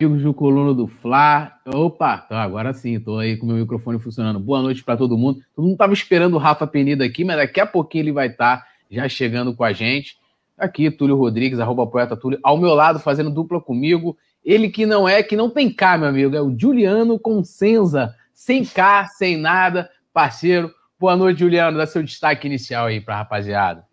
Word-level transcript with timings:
Amigos 0.00 0.22
do 0.22 0.32
Coluna 0.32 0.72
do 0.72 0.86
Fla. 0.86 1.58
Opa, 1.66 2.18
tá, 2.18 2.40
agora 2.40 2.72
sim, 2.72 2.94
estou 2.94 3.18
aí 3.18 3.36
com 3.36 3.44
o 3.44 3.48
meu 3.48 3.56
microfone 3.56 3.98
funcionando. 3.98 4.38
Boa 4.38 4.62
noite 4.62 4.84
para 4.84 4.96
todo 4.96 5.18
mundo. 5.18 5.40
Todo 5.56 5.64
mundo 5.64 5.72
estava 5.72 5.92
esperando 5.92 6.34
o 6.34 6.38
Rafa 6.38 6.68
Penida 6.68 7.04
aqui, 7.04 7.24
mas 7.24 7.36
daqui 7.36 7.58
a 7.58 7.66
pouquinho 7.66 8.02
ele 8.02 8.12
vai 8.12 8.28
estar 8.28 8.58
tá 8.58 8.66
já 8.88 9.08
chegando 9.08 9.52
com 9.56 9.64
a 9.64 9.72
gente. 9.72 10.16
Aqui, 10.56 10.88
Túlio 10.88 11.16
Rodrigues, 11.16 11.58
arroba 11.58 11.84
poeta 11.84 12.16
Túlio, 12.16 12.38
ao 12.44 12.56
meu 12.56 12.74
lado, 12.74 13.00
fazendo 13.00 13.28
dupla 13.28 13.60
comigo. 13.60 14.16
Ele 14.44 14.68
que 14.68 14.86
não 14.86 15.08
é, 15.08 15.20
que 15.20 15.34
não 15.34 15.50
tem 15.50 15.68
K, 15.68 15.98
meu 15.98 16.10
amigo, 16.10 16.36
é 16.36 16.40
o 16.40 16.56
Juliano 16.56 17.18
Consenza, 17.18 18.14
sem 18.32 18.64
K, 18.64 19.08
sem 19.08 19.36
nada, 19.36 19.90
parceiro. 20.12 20.72
Boa 20.96 21.16
noite, 21.16 21.40
Juliano, 21.40 21.76
dá 21.76 21.88
seu 21.88 22.04
destaque 22.04 22.46
inicial 22.46 22.86
aí 22.86 23.00
para 23.00 23.16
rapaziada. 23.16 23.84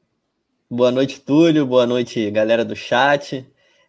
Boa 0.69 0.91
noite, 0.91 1.19
Túlio, 1.19 1.65
boa 1.65 1.87
noite, 1.87 2.29
galera 2.29 2.63
do 2.63 2.75
chat. 2.75 3.43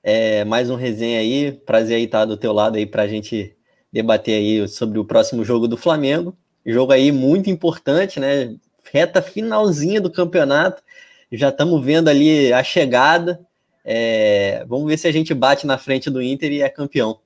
É, 0.09 0.45
mais 0.45 0.71
um 0.71 0.77
resenha 0.77 1.19
aí. 1.19 1.51
Prazer 1.51 1.97
aí 1.97 2.05
estar 2.05 2.25
do 2.25 2.37
teu 2.37 2.53
lado 2.53 2.77
aí 2.77 2.87
para 2.87 3.03
a 3.03 3.09
gente 3.09 3.57
debater 3.93 4.37
aí 4.37 4.69
sobre 4.69 5.01
o 5.01 5.05
próximo 5.05 5.45
jogo 5.45 5.67
do 5.67 5.77
Flamengo. 5.77 6.33
Jogo 6.65 6.93
aí 6.93 7.11
muito 7.11 7.51
importante, 7.51 8.21
né? 8.21 8.55
Reta 8.93 9.21
finalzinha 9.21 10.01
do 10.01 10.09
campeonato. 10.09 10.81
Já 11.33 11.49
estamos 11.49 11.85
vendo 11.85 12.07
ali 12.07 12.53
a 12.53 12.63
chegada. 12.63 13.41
É, 13.85 14.65
vamos 14.69 14.87
ver 14.87 14.97
se 14.97 15.09
a 15.09 15.13
gente 15.13 15.35
bate 15.35 15.67
na 15.67 15.77
frente 15.77 16.09
do 16.09 16.23
Inter 16.23 16.53
e 16.53 16.63
é 16.63 16.69
campeão. 16.69 17.19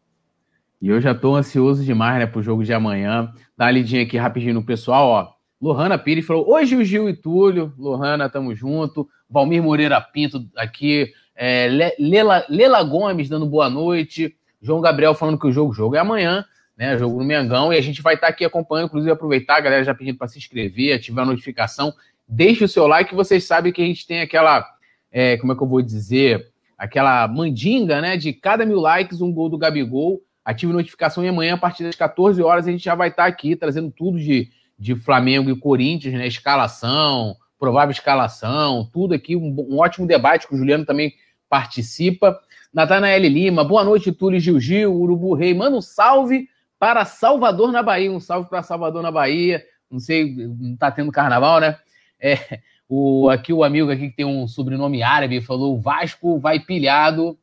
E 0.81 0.89
eu 0.89 1.03
já 1.03 1.13
estou 1.13 1.37
ansioso 1.37 1.85
demais, 1.85 2.19
né, 2.19 2.27
pro 2.27 2.43
jogo 2.43 2.65
de 2.65 2.73
amanhã. 2.73 3.31
Dá 3.59 3.67
uma 3.67 3.73
lidinha 3.73 4.05
aqui 4.05 4.17
rapidinho 4.17 4.55
no 4.55 4.65
pessoal, 4.65 5.07
ó. 5.07 5.33
Lohana 5.61 5.99
Pires 5.99 6.25
falou: 6.25 6.51
hoje 6.51 6.77
o 6.77 6.83
Gil 6.83 7.11
e 7.11 7.15
Túlio. 7.15 7.75
Lohana, 7.77 8.31
tamo 8.31 8.55
junto. 8.55 9.07
Valmir 9.29 9.63
Moreira 9.63 10.01
Pinto 10.01 10.49
aqui 10.57 11.13
é, 11.43 11.95
Lela, 11.99 12.45
Lela 12.51 12.83
Gomes 12.83 13.31
dando 13.31 13.47
boa 13.47 13.71
noite. 13.71 14.37
João 14.61 14.83
Gabriel 14.83 15.15
falando 15.15 15.39
que 15.39 15.47
o 15.47 15.53
jogo, 15.53 15.73
jogo 15.73 15.97
é 15.97 15.99
amanhã, 15.99 16.45
né? 16.77 16.99
Jogo 16.99 17.19
no 17.19 17.25
Mengão. 17.25 17.73
E 17.73 17.79
a 17.79 17.81
gente 17.81 18.03
vai 18.03 18.15
estar 18.15 18.27
aqui 18.27 18.45
acompanhando, 18.45 18.89
inclusive 18.89 19.11
aproveitar, 19.11 19.57
a 19.57 19.61
galera 19.61 19.83
já 19.83 19.95
pedindo 19.95 20.19
para 20.19 20.29
se 20.29 20.37
inscrever, 20.37 20.95
ativar 20.95 21.25
a 21.25 21.29
notificação. 21.31 21.95
Deixe 22.29 22.63
o 22.63 22.69
seu 22.69 22.87
like, 22.87 23.15
vocês 23.15 23.45
sabem 23.45 23.73
que 23.73 23.81
a 23.81 23.87
gente 23.87 24.07
tem 24.07 24.21
aquela. 24.21 24.69
É, 25.11 25.39
como 25.39 25.55
é 25.55 25.57
que 25.57 25.63
eu 25.63 25.67
vou 25.67 25.81
dizer? 25.81 26.51
Aquela 26.77 27.27
mandinga, 27.27 28.03
né? 28.03 28.19
De 28.19 28.35
cada 28.35 28.67
mil 28.67 28.79
likes, 28.79 29.23
um 29.23 29.33
gol 29.33 29.49
do 29.49 29.57
Gabigol. 29.57 30.21
Ative 30.45 30.75
notificação 30.75 31.25
e 31.25 31.29
amanhã, 31.29 31.55
a 31.55 31.59
partir 31.59 31.85
das 31.85 31.97
14 31.97 32.43
horas, 32.43 32.67
a 32.67 32.71
gente 32.71 32.85
já 32.85 32.95
vai 32.95 33.09
estar 33.09 33.25
aqui 33.25 33.57
trazendo 33.57 33.91
tudo 33.91 34.19
de, 34.19 34.51
de 34.79 34.95
Flamengo 34.95 35.49
e 35.49 35.59
Corinthians, 35.59 36.13
né? 36.13 36.27
Escalação, 36.27 37.35
provável 37.59 37.93
escalação, 37.93 38.87
tudo 38.93 39.15
aqui. 39.15 39.35
Um, 39.37 39.57
um 39.71 39.79
ótimo 39.79 40.07
debate 40.07 40.47
que 40.47 40.55
o 40.55 40.59
Juliano 40.59 40.85
também 40.85 41.15
participa. 41.51 42.41
Natanael 42.73 43.21
Lima, 43.23 43.65
boa 43.65 43.83
noite, 43.83 44.13
Túlio 44.13 44.39
Gil 44.39 44.61
Gil, 44.61 44.95
Urubu 44.95 45.35
Rei. 45.35 45.53
Manda 45.53 45.77
um 45.77 45.83
salve 45.83 46.49
para 46.79 47.05
Salvador 47.05 47.73
na 47.73 47.83
Bahia. 47.83 48.11
Um 48.11 48.21
salve 48.21 48.49
para 48.49 48.63
Salvador 48.63 49.03
na 49.03 49.11
Bahia. 49.11 49.63
Não 49.91 49.99
sei, 49.99 50.33
não 50.35 50.77
tá 50.77 50.91
tendo 50.93 51.11
carnaval, 51.11 51.61
né? 51.61 51.77
É, 52.21 52.61
o, 52.89 53.29
aqui 53.29 53.53
o 53.53 53.65
amigo 53.65 53.91
aqui 53.91 54.11
que 54.11 54.17
tem 54.17 54.25
um 54.25 54.47
sobrenome 54.47 55.03
árabe 55.03 55.41
falou: 55.41 55.75
o 55.75 55.81
Vasco 55.81 56.39
vai 56.39 56.61
pilhado 56.61 57.37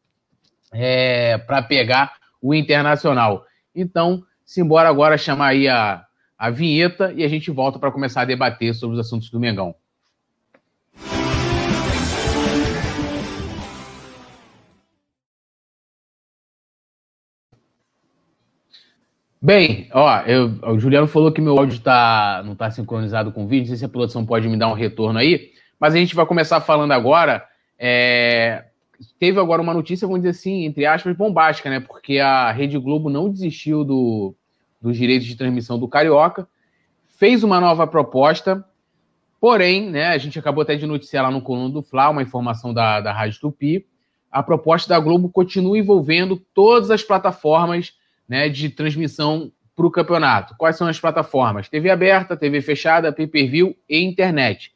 é, 0.71 1.37
para 1.39 1.61
pegar 1.61 2.13
o 2.41 2.55
Internacional. 2.55 3.45
Então, 3.75 4.23
simbora 4.45 4.87
agora 4.87 5.17
chamar 5.17 5.47
aí 5.47 5.67
a, 5.67 6.05
a 6.37 6.49
vinheta 6.49 7.11
e 7.13 7.23
a 7.23 7.27
gente 7.27 7.51
volta 7.51 7.77
para 7.77 7.91
começar 7.91 8.21
a 8.21 8.25
debater 8.25 8.73
sobre 8.73 8.97
os 8.97 9.05
assuntos 9.05 9.29
do 9.29 9.39
Mengão. 9.39 9.75
Bem, 19.39 19.87
ó, 19.93 20.21
eu, 20.21 20.51
o 20.63 20.79
Juliano 20.79 21.07
falou 21.07 21.31
que 21.31 21.39
meu 21.39 21.57
áudio 21.57 21.79
tá, 21.79 22.41
não 22.43 22.53
está 22.53 22.71
sincronizado 22.71 23.31
com 23.31 23.43
o 23.43 23.47
vídeo, 23.47 23.65
não 23.65 23.67
sei 23.69 23.77
se 23.77 23.85
a 23.85 23.89
produção 23.89 24.25
pode 24.25 24.47
me 24.47 24.57
dar 24.57 24.67
um 24.67 24.73
retorno 24.73 25.19
aí, 25.19 25.51
mas 25.79 25.93
a 25.93 25.97
gente 25.97 26.15
vai 26.15 26.25
começar 26.25 26.59
falando 26.59 26.91
agora. 26.91 27.45
É, 27.77 28.65
teve 29.19 29.39
agora 29.39 29.61
uma 29.61 29.75
notícia, 29.75 30.07
vamos 30.07 30.21
dizer 30.21 30.31
assim, 30.31 30.65
entre 30.65 30.87
aspas, 30.87 31.15
bombástica, 31.15 31.69
né? 31.69 31.79
Porque 31.79 32.17
a 32.17 32.51
Rede 32.51 32.79
Globo 32.79 33.11
não 33.11 33.29
desistiu 33.29 33.83
do, 33.83 34.35
dos 34.81 34.97
direitos 34.97 35.27
de 35.27 35.35
transmissão 35.35 35.77
do 35.77 35.87
Carioca, 35.87 36.47
fez 37.07 37.43
uma 37.43 37.59
nova 37.59 37.85
proposta, 37.85 38.65
porém, 39.39 39.89
né, 39.89 40.07
a 40.07 40.17
gente 40.17 40.39
acabou 40.39 40.63
até 40.63 40.75
de 40.75 40.87
noticiar 40.87 41.23
lá 41.23 41.29
no 41.29 41.41
coluna 41.41 41.71
do 41.71 41.83
Fla, 41.83 42.09
uma 42.09 42.23
informação 42.23 42.73
da, 42.73 43.01
da 43.01 43.13
Rádio 43.13 43.39
Tupi, 43.39 43.85
a 44.31 44.41
proposta 44.41 44.89
da 44.89 44.99
Globo 44.99 45.29
continua 45.29 45.77
envolvendo 45.77 46.37
todas 46.55 46.89
as 46.89 47.03
plataformas 47.03 47.93
né, 48.27 48.49
de 48.49 48.69
transmissão 48.69 49.51
para 49.75 49.85
o 49.85 49.91
campeonato. 49.91 50.55
Quais 50.57 50.75
são 50.75 50.87
as 50.87 50.99
plataformas? 50.99 51.69
TV 51.69 51.89
aberta, 51.89 52.35
TV 52.35 52.61
fechada, 52.61 53.13
pay-per-view 53.13 53.75
e 53.87 54.03
internet. 54.03 54.71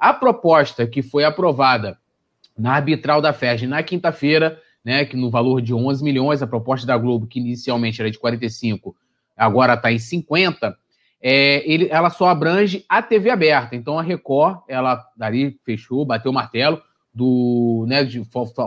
A 0.00 0.14
proposta 0.14 0.86
que 0.86 1.02
foi 1.02 1.24
aprovada 1.24 1.98
na 2.56 2.72
arbitral 2.72 3.20
da 3.20 3.32
FERJ 3.32 3.66
na 3.66 3.82
quinta-feira, 3.82 4.60
né, 4.82 5.04
que 5.04 5.16
no 5.16 5.30
valor 5.30 5.60
de 5.60 5.74
11 5.74 6.02
milhões, 6.02 6.42
a 6.42 6.46
proposta 6.46 6.86
da 6.86 6.96
Globo, 6.96 7.26
que 7.26 7.38
inicialmente 7.38 8.00
era 8.00 8.10
de 8.10 8.18
45, 8.18 8.96
agora 9.36 9.74
está 9.74 9.92
em 9.92 9.98
50, 9.98 10.76
é, 11.20 11.70
ele, 11.70 11.88
ela 11.90 12.08
só 12.08 12.28
abrange 12.28 12.84
a 12.88 13.02
TV 13.02 13.30
aberta. 13.30 13.76
Então 13.76 13.98
a 13.98 14.02
Record, 14.02 14.60
ela 14.68 15.04
dali 15.16 15.58
fechou, 15.64 16.04
bateu 16.04 16.30
o 16.30 16.34
martelo, 16.34 16.80
do, 17.12 17.84
né, 17.88 18.04
de, 18.04 18.22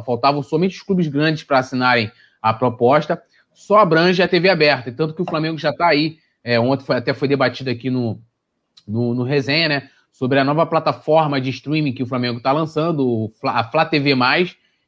faltavam 0.06 0.42
somente 0.42 0.76
os 0.76 0.82
clubes 0.82 1.08
grandes 1.08 1.44
para 1.44 1.60
assinarem 1.60 2.12
a 2.42 2.54
proposta 2.54 3.22
só 3.60 3.78
abrange 3.78 4.24
a 4.24 4.28
TV 4.28 4.50
aberta. 4.50 4.90
Tanto 4.90 5.14
que 5.14 5.22
o 5.22 5.26
Flamengo 5.26 5.58
já 5.58 5.72
está 5.72 5.88
aí. 5.88 6.18
É, 6.42 6.58
ontem 6.58 6.86
foi, 6.86 6.96
até 6.96 7.14
foi 7.14 7.28
debatido 7.28 7.70
aqui 7.70 7.90
no, 7.90 8.18
no, 8.88 9.14
no, 9.14 9.24
resenha, 9.24 9.68
né? 9.68 9.90
Sobre 10.14 10.40
a 10.40 10.46
nova 10.46 10.66
plataforma 10.66 11.42
de 11.42 11.50
streaming 11.50 11.92
que 11.92 12.02
o 12.02 12.06
Flamengo 12.06 12.38
está 12.38 12.54
lançando, 12.54 13.30
a 13.44 13.64
Flá 13.66 13.86
TV, 13.86 14.16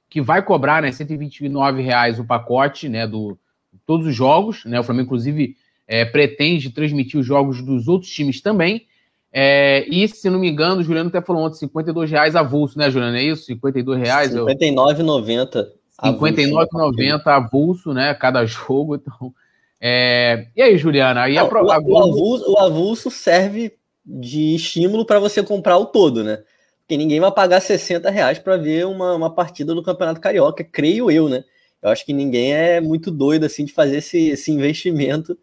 que 0.09 0.21
vai 0.21 0.41
cobrar 0.41 0.81
né, 0.81 0.91
129 0.91 1.81
reais 1.81 2.17
o 2.17 2.25
pacote 2.25 2.87
né, 2.87 3.05
do 3.05 3.37
todos 3.85 4.07
os 4.07 4.15
jogos. 4.15 4.63
Né? 4.63 4.79
O 4.79 4.83
Flamengo, 4.83 5.07
inclusive, 5.07 5.55
é, 5.85 6.05
pretende 6.05 6.69
transmitir 6.69 7.19
os 7.19 7.25
jogos 7.25 7.61
dos 7.61 7.89
outros 7.89 8.11
times 8.11 8.41
também. 8.41 8.87
É, 9.33 9.85
e, 9.89 10.07
se 10.07 10.29
não 10.29 10.39
me 10.39 10.49
engano, 10.49 10.79
o 10.79 10.83
Juliano 10.83 11.09
até 11.09 11.21
falou 11.21 11.43
ontem, 11.43 11.57
52 11.57 12.09
reais 12.09 12.35
avulso, 12.37 12.77
né, 12.77 12.89
Juliano? 12.89 13.17
É 13.17 13.23
isso? 13.23 13.45
52 13.45 13.99
reais? 13.99 14.33
59,90. 14.33 15.80
59,90 16.03 17.21
avulso, 17.27 17.93
né? 17.93 18.13
Cada 18.13 18.43
jogo. 18.45 18.95
Então, 18.95 19.33
é... 19.79 20.47
E 20.55 20.61
aí, 20.61 20.77
Juliana? 20.77 21.23
Aí 21.23 21.35
Não, 21.35 21.45
a, 21.45 21.61
o, 21.61 21.65
o, 21.65 21.97
avulso, 21.97 22.51
o 22.51 22.57
avulso 22.57 23.11
serve 23.11 23.73
de 24.05 24.55
estímulo 24.55 25.05
para 25.05 25.19
você 25.19 25.43
comprar 25.43 25.77
o 25.77 25.85
todo, 25.85 26.23
né? 26.23 26.43
Porque 26.79 26.97
ninguém 26.97 27.19
vai 27.19 27.31
pagar 27.31 27.61
60 27.61 28.09
reais 28.09 28.39
para 28.39 28.57
ver 28.57 28.85
uma, 28.85 29.15
uma 29.15 29.33
partida 29.33 29.73
do 29.73 29.83
Campeonato 29.83 30.19
Carioca, 30.19 30.63
creio 30.63 31.09
eu, 31.09 31.29
né? 31.29 31.43
Eu 31.81 31.89
acho 31.89 32.05
que 32.05 32.13
ninguém 32.13 32.53
é 32.53 32.79
muito 32.79 33.09
doido 33.09 33.45
assim 33.45 33.65
de 33.65 33.73
fazer 33.73 33.97
esse, 33.97 34.29
esse 34.29 34.51
investimento. 34.51 35.37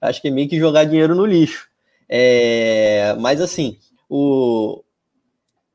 Acho 0.00 0.20
que 0.20 0.28
é 0.28 0.30
meio 0.30 0.48
que 0.48 0.58
jogar 0.58 0.84
dinheiro 0.84 1.14
no 1.14 1.26
lixo. 1.26 1.68
É... 2.08 3.14
Mas 3.18 3.40
assim, 3.40 3.78
o, 4.08 4.82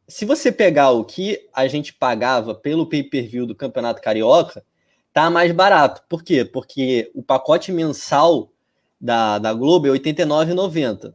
se 0.08 0.26
você 0.26 0.52
pegar 0.52 0.92
o 0.92 1.04
que 1.04 1.48
a 1.54 1.68
gente 1.68 1.94
pagava 1.94 2.54
pelo 2.54 2.88
pay-per-view 2.88 3.46
do 3.46 3.56
Campeonato 3.56 4.02
Carioca, 4.02 4.64
tá 5.12 5.30
mais 5.30 5.52
barato. 5.52 6.04
Por 6.08 6.24
quê? 6.24 6.46
Porque 6.46 7.12
o 7.16 7.24
pacote 7.24 7.72
mensal 7.72 8.52
da, 9.00 9.40
da 9.40 9.54
Globo 9.54 9.88
é 9.88 9.92
R$ 9.92 10.00
89,90. 10.00 11.14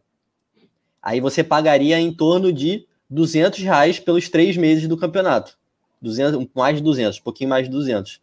Aí 1.02 1.20
você 1.20 1.44
pagaria 1.44 1.98
em 1.98 2.12
torno 2.12 2.52
de 2.52 2.86
200 3.08 3.60
reais 3.60 3.98
pelos 3.98 4.28
três 4.28 4.56
meses 4.56 4.88
do 4.88 4.96
campeonato. 4.96 5.58
200, 6.02 6.46
mais 6.54 6.76
de 6.76 6.82
200, 6.82 7.18
um 7.18 7.22
pouquinho 7.22 7.50
mais 7.50 7.66
de 7.66 7.70
200. 7.70 8.20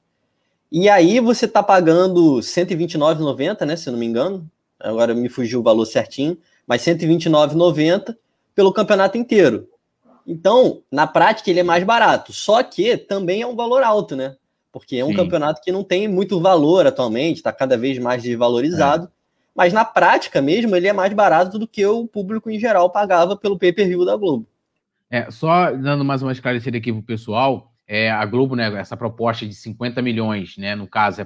E 0.71 0.89
aí 0.89 1.19
você 1.19 1.45
está 1.45 1.63
pagando 1.63 2.35
R$ 2.35 2.41
129,90, 2.41 3.65
né, 3.65 3.75
se 3.75 3.89
não 3.89 3.97
me 3.97 4.05
engano. 4.05 4.49
Agora 4.79 5.13
me 5.13 5.29
fugiu 5.29 5.61
o 5.61 5.63
valor 5.63 5.85
certinho, 5.85 6.37
mas 6.67 6.85
R$ 6.85 6.95
129,90 6.95 8.15
pelo 8.53 8.73
campeonato 8.73 9.17
inteiro. 9.17 9.67
Então, 10.27 10.81
na 10.91 11.07
prática, 11.07 11.49
ele 11.49 11.61
é 11.61 11.63
mais 11.63 11.83
barato. 11.85 12.33
Só 12.33 12.61
que 12.61 12.97
também 12.97 13.41
é 13.41 13.47
um 13.47 13.55
valor 13.55 13.81
alto, 13.81 14.13
né? 14.13 14.35
Porque 14.71 14.97
é 14.97 15.05
um 15.05 15.09
Sim. 15.09 15.15
campeonato 15.15 15.61
que 15.61 15.71
não 15.71 15.83
tem 15.83 16.07
muito 16.07 16.41
valor 16.41 16.85
atualmente, 16.85 17.37
está 17.37 17.53
cada 17.53 17.77
vez 17.77 17.97
mais 17.97 18.21
desvalorizado. 18.21 19.05
É. 19.05 19.09
Mas 19.55 19.73
na 19.73 19.85
prática 19.85 20.41
mesmo, 20.41 20.75
ele 20.75 20.87
é 20.87 20.93
mais 20.93 21.13
barato 21.13 21.57
do 21.57 21.67
que 21.67 21.83
o 21.85 22.05
público 22.05 22.51
em 22.51 22.59
geral 22.59 22.91
pagava 22.91 23.37
pelo 23.37 23.57
pay-per-view 23.57 24.05
da 24.05 24.17
Globo. 24.17 24.45
É, 25.09 25.31
só 25.31 25.71
dando 25.71 26.03
mais 26.03 26.21
uma 26.21 26.33
esclarecida 26.33 26.77
aqui 26.77 26.91
para 26.91 26.99
o 26.99 27.03
pessoal, 27.03 27.71
é, 27.87 28.11
a 28.11 28.25
Globo, 28.25 28.55
né, 28.55 28.71
essa 28.77 28.97
proposta 28.97 29.45
de 29.45 29.55
50 29.55 30.01
milhões, 30.01 30.57
né, 30.57 30.75
no 30.75 30.85
caso, 30.85 31.21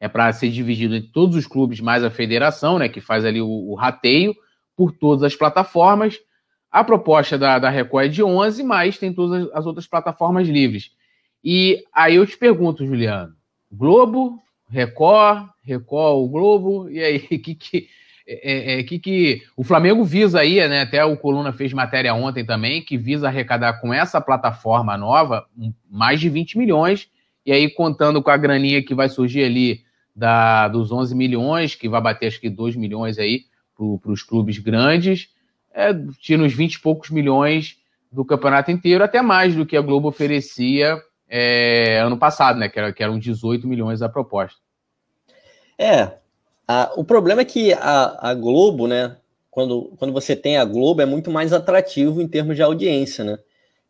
é 0.00 0.08
para 0.08 0.28
é 0.28 0.32
ser 0.32 0.48
dividido 0.50 0.94
entre 0.94 1.10
todos 1.10 1.36
os 1.36 1.46
clubes 1.46 1.80
mais 1.80 2.04
a 2.04 2.10
federação, 2.10 2.78
né, 2.78 2.88
que 2.88 3.00
faz 3.00 3.24
ali 3.24 3.42
o, 3.42 3.48
o 3.48 3.74
rateio 3.74 4.34
por 4.76 4.92
todas 4.92 5.24
as 5.24 5.34
plataformas. 5.34 6.16
A 6.70 6.84
proposta 6.84 7.38
da, 7.38 7.58
da 7.58 7.70
Record 7.70 8.06
é 8.06 8.08
de 8.08 8.22
11, 8.22 8.62
mas 8.62 8.98
tem 8.98 9.12
todas 9.12 9.48
as 9.52 9.66
outras 9.66 9.86
plataformas 9.86 10.46
livres. 10.46 10.90
E 11.42 11.84
aí 11.92 12.16
eu 12.16 12.26
te 12.26 12.36
pergunto, 12.36 12.86
Juliano, 12.86 13.34
Globo 13.70 14.38
Record, 14.68 15.48
Record, 15.62 16.16
o 16.16 16.28
Globo, 16.28 16.88
e 16.92 17.00
aí, 17.00 17.20
que 17.20 17.54
que, 17.54 17.88
é, 18.26 18.80
é, 18.80 18.82
que 18.82 18.98
que 18.98 19.42
o 19.56 19.64
Flamengo 19.64 20.04
visa 20.04 20.40
aí, 20.40 20.56
né? 20.68 20.82
Até 20.82 21.04
o 21.04 21.16
Coluna 21.16 21.52
fez 21.52 21.72
matéria 21.72 22.14
ontem 22.14 22.44
também, 22.44 22.82
que 22.82 22.98
visa 22.98 23.28
arrecadar 23.28 23.80
com 23.80 23.92
essa 23.92 24.20
plataforma 24.20 24.96
nova 24.96 25.46
mais 25.90 26.20
de 26.20 26.28
20 26.28 26.58
milhões, 26.58 27.08
e 27.46 27.52
aí 27.52 27.70
contando 27.70 28.22
com 28.22 28.30
a 28.30 28.36
graninha 28.36 28.82
que 28.82 28.94
vai 28.94 29.08
surgir 29.08 29.44
ali 29.44 29.80
da, 30.14 30.68
dos 30.68 30.92
11 30.92 31.14
milhões, 31.14 31.74
que 31.74 31.88
vai 31.88 32.00
bater 32.00 32.26
acho 32.26 32.40
que 32.40 32.50
2 32.50 32.76
milhões 32.76 33.18
aí 33.18 33.44
para 34.02 34.12
os 34.12 34.22
clubes 34.22 34.58
grandes, 34.58 35.28
é, 35.78 35.92
uns 36.36 36.52
20 36.52 36.74
e 36.74 36.80
poucos 36.80 37.10
milhões 37.10 37.76
do 38.10 38.24
campeonato 38.24 38.72
inteiro, 38.72 39.04
até 39.04 39.22
mais 39.22 39.54
do 39.54 39.64
que 39.64 39.76
a 39.76 39.80
Globo 39.80 40.08
oferecia 40.08 41.00
é, 41.28 42.00
ano 42.00 42.18
passado, 42.18 42.58
né? 42.58 42.68
Que, 42.68 42.78
era, 42.80 42.92
que 42.92 43.02
eram 43.02 43.18
18 43.18 43.68
milhões 43.68 44.02
a 44.02 44.08
proposta. 44.08 44.58
É. 45.78 46.14
A, 46.66 46.92
o 46.96 47.04
problema 47.04 47.42
é 47.42 47.44
que 47.44 47.72
a, 47.74 48.30
a 48.30 48.34
Globo, 48.34 48.88
né? 48.88 49.16
Quando, 49.50 49.92
quando 49.96 50.12
você 50.12 50.34
tem 50.34 50.56
a 50.56 50.64
Globo, 50.64 51.00
é 51.00 51.06
muito 51.06 51.30
mais 51.30 51.52
atrativo 51.52 52.20
em 52.20 52.28
termos 52.28 52.56
de 52.56 52.62
audiência, 52.62 53.24
né? 53.24 53.38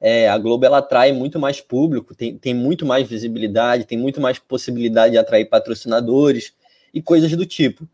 É, 0.01 0.29
a 0.29 0.39
Globo 0.39 0.65
ela 0.65 0.79
atrai 0.79 1.11
muito 1.13 1.41
mais 1.41 1.61
público, 1.61 2.15
tem, 2.15 2.37
tem 2.37 2.55
muito 2.55 2.87
mais 2.87 3.09
visibilidade, 3.09 3.85
tem 3.85 3.99
muito 3.99 4.21
mais 4.21 4.39
possibilidade 4.39 5.13
de 5.13 5.19
atrair 5.19 5.47
patrocinadores 5.47 6.53
e 6.93 7.03
coisas 7.03 7.35
do 7.35 7.45
tipo. 7.45 7.89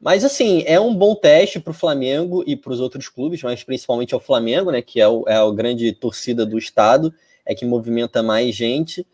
Mas 0.00 0.24
assim, 0.24 0.62
é 0.66 0.78
um 0.78 0.94
bom 0.94 1.14
teste 1.14 1.58
para 1.58 1.72
o 1.72 1.74
Flamengo 1.74 2.44
e 2.46 2.54
para 2.54 2.72
os 2.72 2.80
outros 2.80 3.08
clubes, 3.08 3.42
mas 3.42 3.64
principalmente 3.64 4.14
ao 4.14 4.20
Flamengo, 4.20 4.70
né? 4.70 4.80
Que 4.80 5.00
é, 5.00 5.08
o, 5.08 5.24
é 5.26 5.34
a 5.34 5.50
grande 5.50 5.92
torcida 5.92 6.46
do 6.46 6.56
estado 6.56 7.12
é 7.44 7.54
que 7.54 7.64
movimenta 7.64 8.22
mais 8.22 8.54
gente, 8.54 9.06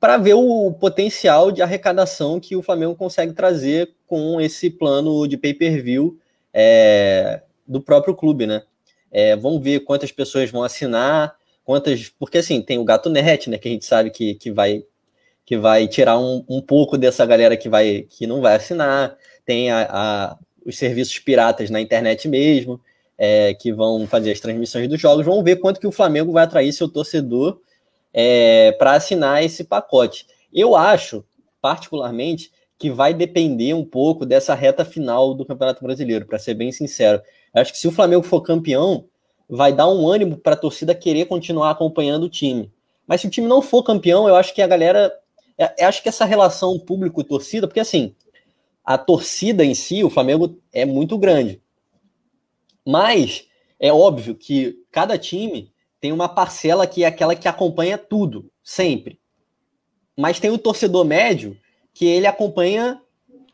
para 0.00 0.16
ver 0.16 0.34
o 0.34 0.72
potencial 0.72 1.52
de 1.52 1.62
arrecadação 1.62 2.40
que 2.40 2.56
o 2.56 2.62
Flamengo 2.62 2.94
consegue 2.94 3.34
trazer 3.34 3.94
com 4.06 4.40
esse 4.40 4.70
plano 4.70 5.28
de 5.28 5.36
pay-per-view 5.36 6.18
é, 6.52 7.42
do 7.66 7.80
próprio 7.80 8.14
clube, 8.14 8.46
né? 8.46 8.62
É, 9.12 9.36
vamos 9.36 9.62
ver 9.62 9.80
quantas 9.80 10.10
pessoas 10.10 10.50
vão 10.50 10.62
assinar, 10.62 11.36
quantas. 11.62 12.08
Porque 12.18 12.38
assim, 12.38 12.60
tem 12.62 12.78
o 12.78 12.84
Gato 12.84 13.10
Net, 13.10 13.48
né? 13.48 13.58
Que 13.58 13.68
a 13.68 13.70
gente 13.70 13.84
sabe 13.84 14.10
que, 14.10 14.34
que 14.34 14.50
vai 14.50 14.84
que 15.44 15.58
vai 15.58 15.86
tirar 15.86 16.18
um, 16.18 16.42
um 16.48 16.62
pouco 16.62 16.96
dessa 16.96 17.24
galera 17.26 17.56
que 17.56 17.68
vai 17.68 18.06
que 18.08 18.26
não 18.26 18.40
vai 18.40 18.56
assinar. 18.56 19.16
Tem 19.44 19.70
a, 19.70 19.88
a 19.90 20.38
os 20.64 20.78
serviços 20.78 21.18
piratas 21.18 21.68
na 21.70 21.80
internet 21.80 22.26
mesmo, 22.26 22.80
é, 23.18 23.54
que 23.54 23.72
vão 23.72 24.06
fazer 24.06 24.32
as 24.32 24.40
transmissões 24.40 24.88
dos 24.88 25.00
jogos. 25.00 25.26
Vamos 25.26 25.44
ver 25.44 25.56
quanto 25.56 25.78
que 25.78 25.86
o 25.86 25.92
Flamengo 25.92 26.32
vai 26.32 26.44
atrair 26.44 26.72
seu 26.72 26.88
torcedor 26.88 27.60
é, 28.12 28.72
para 28.72 28.92
assinar 28.92 29.42
esse 29.44 29.64
pacote. 29.64 30.26
Eu 30.52 30.74
acho, 30.74 31.24
particularmente, 31.60 32.50
que 32.78 32.90
vai 32.90 33.14
depender 33.14 33.74
um 33.74 33.84
pouco 33.84 34.26
dessa 34.26 34.54
reta 34.54 34.84
final 34.84 35.34
do 35.34 35.44
Campeonato 35.44 35.82
Brasileiro, 35.82 36.26
para 36.26 36.38
ser 36.38 36.54
bem 36.54 36.72
sincero. 36.72 37.22
Eu 37.54 37.62
acho 37.62 37.72
que 37.72 37.78
se 37.78 37.86
o 37.86 37.92
Flamengo 37.92 38.22
for 38.22 38.40
campeão, 38.40 39.04
vai 39.48 39.72
dar 39.72 39.88
um 39.88 40.08
ânimo 40.08 40.36
para 40.36 40.54
a 40.54 40.58
torcida 40.58 40.94
querer 40.94 41.26
continuar 41.26 41.70
acompanhando 41.70 42.24
o 42.24 42.28
time. 42.28 42.72
Mas 43.06 43.20
se 43.20 43.26
o 43.26 43.30
time 43.30 43.46
não 43.46 43.62
for 43.62 43.82
campeão, 43.82 44.26
eu 44.28 44.34
acho 44.34 44.54
que 44.54 44.62
a 44.62 44.66
galera. 44.66 45.12
É, 45.56 45.84
eu 45.84 45.88
acho 45.88 46.02
que 46.02 46.08
essa 46.08 46.24
relação 46.24 46.78
público-torcida, 46.80 47.68
porque 47.68 47.78
assim, 47.78 48.14
a 48.84 48.98
torcida 48.98 49.64
em 49.64 49.74
si, 49.74 50.04
o 50.04 50.10
Flamengo 50.10 50.60
é 50.72 50.84
muito 50.84 51.16
grande. 51.16 51.60
Mas 52.86 53.46
é 53.80 53.92
óbvio 53.92 54.34
que 54.34 54.76
cada 54.90 55.16
time 55.16 55.72
tem 56.00 56.12
uma 56.12 56.28
parcela 56.28 56.86
que 56.86 57.02
é 57.02 57.06
aquela 57.06 57.34
que 57.34 57.48
acompanha 57.48 57.96
tudo, 57.96 58.50
sempre. 58.62 59.18
Mas 60.16 60.38
tem 60.38 60.50
o 60.50 60.58
torcedor 60.58 61.04
médio 61.04 61.56
que 61.94 62.04
ele 62.04 62.26
acompanha, 62.26 63.00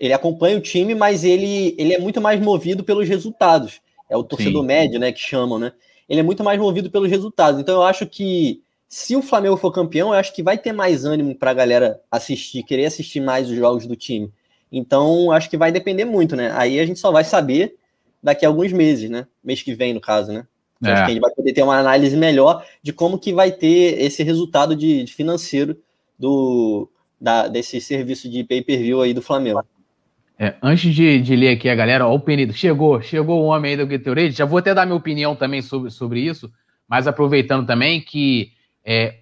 ele 0.00 0.12
acompanha 0.12 0.58
o 0.58 0.60
time, 0.60 0.94
mas 0.94 1.22
ele, 1.22 1.74
ele 1.78 1.94
é 1.94 1.98
muito 1.98 2.20
mais 2.20 2.40
movido 2.40 2.82
pelos 2.82 3.08
resultados. 3.08 3.80
É 4.08 4.16
o 4.16 4.24
torcedor 4.24 4.62
Sim. 4.62 4.66
médio, 4.66 4.98
né, 4.98 5.12
que 5.12 5.20
chamam, 5.20 5.58
né? 5.58 5.72
Ele 6.08 6.20
é 6.20 6.24
muito 6.24 6.42
mais 6.42 6.58
movido 6.58 6.90
pelos 6.90 7.08
resultados. 7.08 7.60
Então 7.60 7.76
eu 7.76 7.82
acho 7.84 8.04
que 8.04 8.62
se 8.88 9.14
o 9.14 9.22
Flamengo 9.22 9.56
for 9.56 9.70
campeão, 9.70 10.08
eu 10.08 10.18
acho 10.18 10.34
que 10.34 10.42
vai 10.42 10.58
ter 10.58 10.72
mais 10.72 11.04
ânimo 11.04 11.36
para 11.36 11.52
a 11.52 11.54
galera 11.54 12.00
assistir, 12.10 12.64
querer 12.64 12.86
assistir 12.86 13.20
mais 13.20 13.48
os 13.48 13.54
jogos 13.54 13.86
do 13.86 13.94
time. 13.94 14.32
Então, 14.72 15.32
acho 15.32 15.50
que 15.50 15.56
vai 15.56 15.72
depender 15.72 16.04
muito, 16.04 16.36
né? 16.36 16.52
Aí 16.54 16.78
a 16.78 16.86
gente 16.86 16.98
só 16.98 17.10
vai 17.10 17.24
saber 17.24 17.74
daqui 18.22 18.44
a 18.44 18.48
alguns 18.48 18.72
meses, 18.72 19.10
né? 19.10 19.26
Mês 19.42 19.62
que 19.62 19.74
vem, 19.74 19.92
no 19.92 20.00
caso, 20.00 20.32
né? 20.32 20.46
É. 20.84 20.92
Acho 20.92 21.04
que 21.04 21.10
a 21.10 21.14
gente 21.14 21.20
vai 21.20 21.30
poder 21.32 21.52
ter 21.52 21.62
uma 21.62 21.78
análise 21.78 22.16
melhor 22.16 22.64
de 22.82 22.92
como 22.92 23.18
que 23.18 23.32
vai 23.32 23.50
ter 23.50 24.00
esse 24.00 24.22
resultado 24.22 24.74
de, 24.74 25.04
de 25.04 25.12
financeiro 25.12 25.76
do, 26.18 26.88
da, 27.20 27.48
desse 27.48 27.80
serviço 27.80 28.28
de 28.30 28.44
pay-per-view 28.44 29.02
aí 29.02 29.12
do 29.12 29.22
Flamengo. 29.22 29.62
É, 30.38 30.54
antes 30.62 30.94
de, 30.94 31.20
de, 31.20 31.36
ler 31.36 31.50
aqui 31.50 31.68
a 31.68 31.74
galera, 31.74 32.06
ó, 32.08 32.14
o 32.14 32.20
Penido, 32.20 32.54
chegou, 32.54 33.02
chegou 33.02 33.42
o 33.42 33.46
homem 33.46 33.72
aí 33.72 33.76
do 33.76 33.86
Gatorade, 33.86 34.30
já 34.30 34.46
vou 34.46 34.58
até 34.58 34.72
dar 34.72 34.86
minha 34.86 34.96
opinião 34.96 35.36
também 35.36 35.60
sobre, 35.60 35.90
sobre 35.90 36.20
isso, 36.20 36.50
mas 36.88 37.06
aproveitando 37.06 37.66
também 37.66 38.00
que 38.00 38.52
é, 38.82 39.19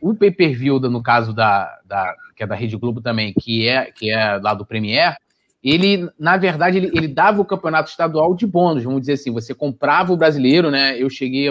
o 0.00 0.14
pay-per-view, 0.14 0.78
no 0.80 1.02
caso 1.02 1.32
da, 1.32 1.80
da, 1.84 2.14
que 2.34 2.42
é 2.42 2.46
da 2.46 2.54
Rede 2.54 2.76
Globo 2.76 3.00
também, 3.00 3.32
que 3.32 3.66
é, 3.66 3.90
que 3.90 4.10
é 4.10 4.36
lá 4.38 4.54
do 4.54 4.66
Premier, 4.66 5.16
ele, 5.62 6.08
na 6.18 6.36
verdade, 6.36 6.78
ele, 6.78 6.90
ele 6.94 7.08
dava 7.08 7.40
o 7.40 7.44
campeonato 7.44 7.90
estadual 7.90 8.34
de 8.34 8.46
bônus, 8.46 8.84
vamos 8.84 9.00
dizer 9.00 9.14
assim, 9.14 9.32
você 9.32 9.54
comprava 9.54 10.12
o 10.12 10.16
brasileiro, 10.16 10.70
né? 10.70 11.00
Eu 11.00 11.10
cheguei, 11.10 11.48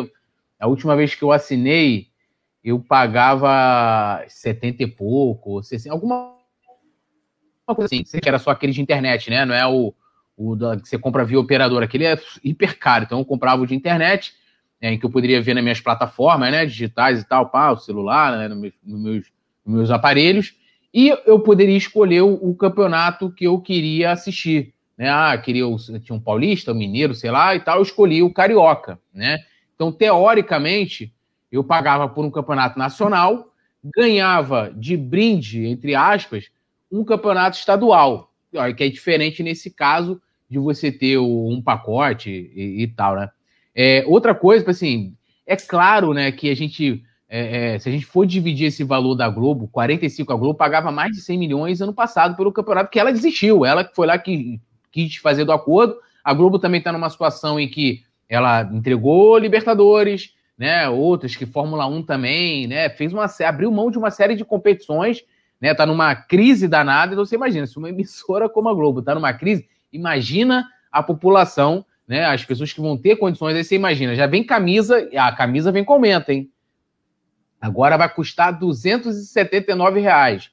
a 0.59 0.67
última 0.67 0.95
vez 0.95 1.13
que 1.13 1.23
eu 1.23 1.31
assinei, 1.31 2.07
eu 2.63 2.79
pagava 2.79 4.23
70 4.27 4.83
e 4.83 4.87
pouco, 4.87 5.61
60, 5.61 5.93
alguma 5.93 6.35
coisa 7.67 7.85
assim, 7.85 8.03
que 8.03 8.29
era 8.29 8.39
só 8.39 8.51
aquele 8.51 8.71
de 8.71 8.81
internet, 8.81 9.29
né? 9.29 9.43
Não 9.45 9.53
é 9.53 9.67
o, 9.67 9.93
o 10.37 10.55
da, 10.55 10.77
que 10.77 10.87
você 10.87 10.97
compra 10.97 11.25
via 11.25 11.39
operador, 11.39 11.83
aquele 11.83 12.05
é 12.05 12.17
hiper 12.43 12.79
caro, 12.79 13.03
então 13.03 13.19
eu 13.19 13.25
comprava 13.25 13.61
o 13.61 13.67
de 13.67 13.75
internet, 13.75 14.33
né, 14.81 14.93
em 14.93 14.99
que 14.99 15.05
eu 15.05 15.09
poderia 15.09 15.41
ver 15.41 15.53
nas 15.53 15.63
minhas 15.63 15.79
plataformas, 15.79 16.51
né, 16.51 16.65
digitais 16.65 17.21
e 17.21 17.27
tal, 17.27 17.49
pá, 17.49 17.71
o 17.71 17.77
celular, 17.77 18.37
né, 18.37 18.47
nos 18.47 18.59
meus, 18.83 19.31
nos 19.65 19.75
meus 19.75 19.91
aparelhos, 19.91 20.53
e 20.93 21.09
eu 21.25 21.39
poderia 21.39 21.75
escolher 21.75 22.21
o, 22.21 22.33
o 22.33 22.55
campeonato 22.55 23.29
que 23.31 23.45
eu 23.45 23.59
queria 23.59 24.11
assistir. 24.11 24.73
Né? 24.97 25.09
Ah, 25.09 25.37
queria 25.37 25.67
o, 25.67 25.75
tinha 25.99 26.15
um 26.15 26.19
paulista, 26.19 26.71
um 26.71 26.75
mineiro, 26.75 27.13
sei 27.13 27.31
lá, 27.31 27.53
e 27.55 27.59
tal, 27.59 27.77
eu 27.77 27.83
escolhi 27.83 28.23
o 28.23 28.33
carioca, 28.33 28.99
né? 29.13 29.39
Então, 29.75 29.91
teoricamente, 29.91 31.13
eu 31.51 31.63
pagava 31.63 32.07
por 32.07 32.23
um 32.23 32.31
campeonato 32.31 32.79
nacional, 32.79 33.51
ganhava 33.83 34.73
de 34.73 34.95
brinde, 34.95 35.65
entre 35.65 35.95
aspas, 35.95 36.49
um 36.89 37.03
campeonato 37.03 37.57
estadual, 37.57 38.31
que 38.77 38.83
é 38.85 38.89
diferente 38.89 39.43
nesse 39.43 39.69
caso 39.69 40.21
de 40.49 40.57
você 40.57 40.91
ter 40.91 41.17
um 41.17 41.61
pacote 41.61 42.29
e, 42.29 42.83
e 42.83 42.87
tal, 42.87 43.15
né? 43.15 43.29
É, 43.75 44.03
outra 44.07 44.33
coisa, 44.33 44.69
assim, 44.69 45.13
é 45.45 45.55
claro, 45.55 46.13
né, 46.13 46.31
que 46.31 46.49
a 46.49 46.55
gente 46.55 47.03
é, 47.27 47.73
é, 47.75 47.79
se 47.79 47.89
a 47.89 47.91
gente 47.91 48.05
for 48.05 48.25
dividir 48.25 48.67
esse 48.67 48.83
valor 48.83 49.15
da 49.15 49.27
Globo, 49.27 49.67
45, 49.67 50.31
a 50.31 50.35
Globo 50.35 50.57
pagava 50.57 50.91
mais 50.91 51.11
de 51.11 51.21
100 51.21 51.37
milhões 51.37 51.81
ano 51.81 51.93
passado 51.93 52.35
pelo 52.35 52.51
campeonato, 52.51 52.89
que 52.89 52.99
ela 52.99 53.11
desistiu, 53.11 53.65
ela 53.65 53.89
foi 53.93 54.07
lá 54.07 54.17
que 54.17 54.61
quis 54.91 55.17
fazer 55.17 55.43
do 55.43 55.51
acordo. 55.51 55.97
A 56.23 56.33
Globo 56.33 56.59
também 56.59 56.77
está 56.79 56.91
numa 56.91 57.09
situação 57.09 57.59
em 57.59 57.67
que 57.67 58.03
ela 58.29 58.61
entregou 58.71 59.37
Libertadores, 59.37 60.33
né, 60.57 60.87
outras 60.87 61.35
que 61.35 61.45
Fórmula 61.45 61.85
1 61.85 62.03
também, 62.03 62.67
né, 62.67 62.89
fez 62.89 63.11
uma 63.11 63.27
abriu 63.45 63.71
mão 63.71 63.91
de 63.91 63.97
uma 63.97 64.11
série 64.11 64.35
de 64.35 64.45
competições, 64.45 65.23
né, 65.59 65.73
tá 65.73 65.85
numa 65.85 66.15
crise 66.15 66.67
danada, 66.67 67.13
então 67.13 67.25
você 67.25 67.35
imagina, 67.35 67.67
se 67.67 67.77
uma 67.77 67.89
emissora 67.89 68.47
como 68.47 68.69
a 68.69 68.73
Globo 68.73 68.99
está 68.99 69.13
numa 69.13 69.33
crise, 69.33 69.67
imagina 69.91 70.65
a 70.91 71.03
população, 71.03 71.85
né, 72.07 72.25
as 72.25 72.45
pessoas 72.45 72.71
que 72.71 72.81
vão 72.81 72.97
ter 72.97 73.15
condições, 73.15 73.55
aí 73.55 73.63
você 73.63 73.75
imagina, 73.75 74.15
já 74.15 74.27
vem 74.27 74.43
camisa, 74.43 75.09
a 75.15 75.31
camisa 75.31 75.71
vem 75.71 75.83
com 75.83 75.93
aumento, 75.93 76.29
hein? 76.29 76.51
Agora 77.59 77.97
vai 77.97 78.07
custar 78.07 78.57
279 78.57 79.99
reais, 79.99 80.51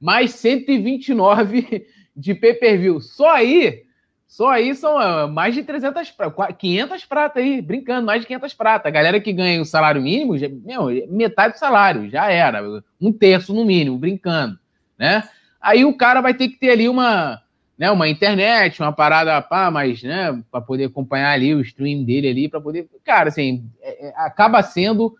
mais 0.00 0.30
129 0.32 1.86
de 2.16 2.34
pay-per-view. 2.34 3.00
Só 3.00 3.34
aí, 3.34 3.82
só 4.26 4.50
aí 4.50 4.74
são 4.74 4.96
ah, 4.96 5.26
mais 5.26 5.54
de 5.54 5.62
300 5.62 6.10
pratas, 6.10 6.56
500 6.56 7.04
pratas 7.04 7.42
aí, 7.42 7.60
brincando, 7.60 8.06
mais 8.06 8.22
de 8.22 8.26
500 8.26 8.54
pratas. 8.54 8.86
A 8.86 8.94
galera 8.94 9.20
que 9.20 9.32
ganha 9.32 9.60
o 9.60 9.66
salário 9.66 10.00
mínimo, 10.00 10.38
já, 10.38 10.48
meu, 10.48 10.86
metade 11.08 11.54
do 11.54 11.58
salário, 11.58 12.08
já 12.08 12.30
era, 12.30 12.62
um 12.98 13.12
terço 13.12 13.52
no 13.52 13.64
mínimo, 13.64 13.98
brincando, 13.98 14.58
né? 14.98 15.28
Aí 15.60 15.84
o 15.84 15.96
cara 15.96 16.20
vai 16.20 16.32
ter 16.32 16.48
que 16.48 16.58
ter 16.58 16.70
ali 16.70 16.88
uma, 16.88 17.42
né, 17.78 17.90
uma 17.90 18.08
internet, 18.08 18.80
uma 18.80 18.92
parada 18.92 19.40
pá, 19.42 19.70
mas, 19.70 20.02
né, 20.02 20.42
para 20.50 20.60
poder 20.60 20.84
acompanhar 20.84 21.32
ali 21.32 21.54
o 21.54 21.60
stream 21.60 22.04
dele 22.04 22.28
ali, 22.28 22.48
para 22.48 22.60
poder, 22.60 22.88
cara, 23.04 23.28
assim, 23.28 23.68
é, 23.80 24.08
é, 24.08 24.14
acaba 24.16 24.62
sendo 24.62 25.14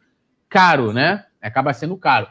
caro, 0.49 0.93
né? 0.93 1.25
acaba 1.47 1.73
sendo 1.73 1.97
caro. 1.97 2.27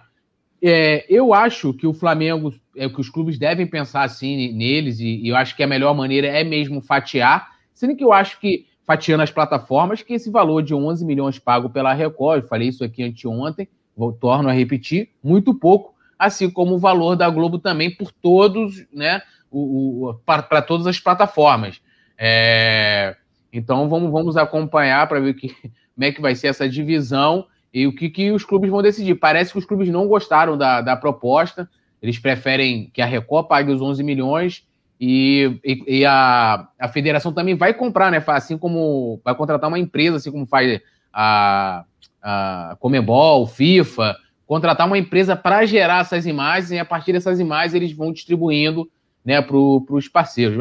É, 0.61 1.05
eu 1.09 1.33
acho 1.33 1.73
que 1.73 1.85
o 1.85 1.93
Flamengo, 1.93 2.53
é 2.75 2.87
que 2.87 2.99
os 2.99 3.09
clubes 3.09 3.37
devem 3.37 3.67
pensar 3.67 4.03
assim 4.03 4.53
neles, 4.53 4.99
e, 4.99 5.17
e, 5.17 5.29
eu 5.29 5.35
acho 5.35 5.55
que 5.55 5.63
a 5.63 5.67
melhor 5.67 5.93
maneira 5.93 6.27
é 6.27 6.43
mesmo 6.43 6.81
fatiar, 6.81 7.49
sendo 7.73 7.95
que 7.95 8.03
eu 8.03 8.13
acho 8.13 8.39
que 8.39 8.65
fatiando 8.85 9.23
as 9.23 9.31
plataformas, 9.31 10.01
que 10.01 10.13
esse 10.13 10.29
valor 10.29 10.61
de 10.61 10.73
11 10.73 11.05
milhões 11.05 11.39
pago 11.39 11.69
pela 11.69 11.93
Record, 11.93 12.43
eu 12.43 12.47
falei 12.47 12.69
isso 12.69 12.83
aqui 12.83 13.03
anteontem, 13.03 13.67
vou, 13.95 14.13
torno 14.13 14.49
a 14.49 14.53
repetir, 14.53 15.09
muito 15.23 15.53
pouco, 15.53 15.93
assim 16.17 16.49
como 16.49 16.75
o 16.75 16.79
valor 16.79 17.15
da 17.15 17.29
Globo 17.29 17.59
também 17.59 17.91
por 17.91 18.11
todos, 18.11 18.85
né? 18.91 19.21
O, 19.55 20.09
o 20.09 20.13
para 20.25 20.61
todas 20.61 20.87
as 20.87 20.99
plataformas. 20.99 21.79
É, 22.17 23.15
então 23.51 23.87
vamos, 23.87 24.11
vamos 24.11 24.35
acompanhar 24.35 25.07
para 25.07 25.19
ver 25.19 25.35
que, 25.35 25.49
como 25.93 26.05
é 26.05 26.11
que 26.11 26.21
vai 26.21 26.33
ser 26.33 26.47
essa 26.47 26.67
divisão 26.67 27.45
e 27.73 27.87
o 27.87 27.95
que, 27.95 28.09
que 28.09 28.31
os 28.31 28.43
clubes 28.43 28.69
vão 28.69 28.81
decidir. 28.81 29.15
Parece 29.15 29.51
que 29.51 29.59
os 29.59 29.65
clubes 29.65 29.89
não 29.89 30.07
gostaram 30.07 30.57
da, 30.57 30.81
da 30.81 30.95
proposta, 30.95 31.69
eles 32.01 32.19
preferem 32.19 32.89
que 32.93 33.01
a 33.01 33.05
Record 33.05 33.47
pague 33.47 33.71
os 33.71 33.81
11 33.81 34.03
milhões 34.03 34.65
e, 34.99 35.59
e, 35.63 35.99
e, 35.99 36.05
a, 36.05 36.67
a 36.79 36.87
federação 36.87 37.33
também 37.33 37.55
vai 37.55 37.73
comprar, 37.73 38.11
né? 38.11 38.23
Assim 38.27 38.57
como 38.57 39.19
vai 39.23 39.35
contratar 39.35 39.67
uma 39.67 39.79
empresa, 39.79 40.17
assim 40.17 40.31
como 40.31 40.45
faz 40.45 40.79
a, 41.11 41.83
a 42.21 42.77
Comebol, 42.79 43.47
FIFA, 43.47 44.15
contratar 44.45 44.85
uma 44.85 44.97
empresa 44.97 45.35
para 45.35 45.65
gerar 45.65 46.01
essas 46.01 46.25
imagens 46.25 46.71
e 46.71 46.79
a 46.79 46.85
partir 46.85 47.13
dessas 47.13 47.39
imagens 47.39 47.73
eles 47.73 47.91
vão 47.91 48.11
distribuindo 48.13 48.89
né, 49.23 49.41
para 49.41 49.57
os 49.57 50.07
parceiros. 50.07 50.57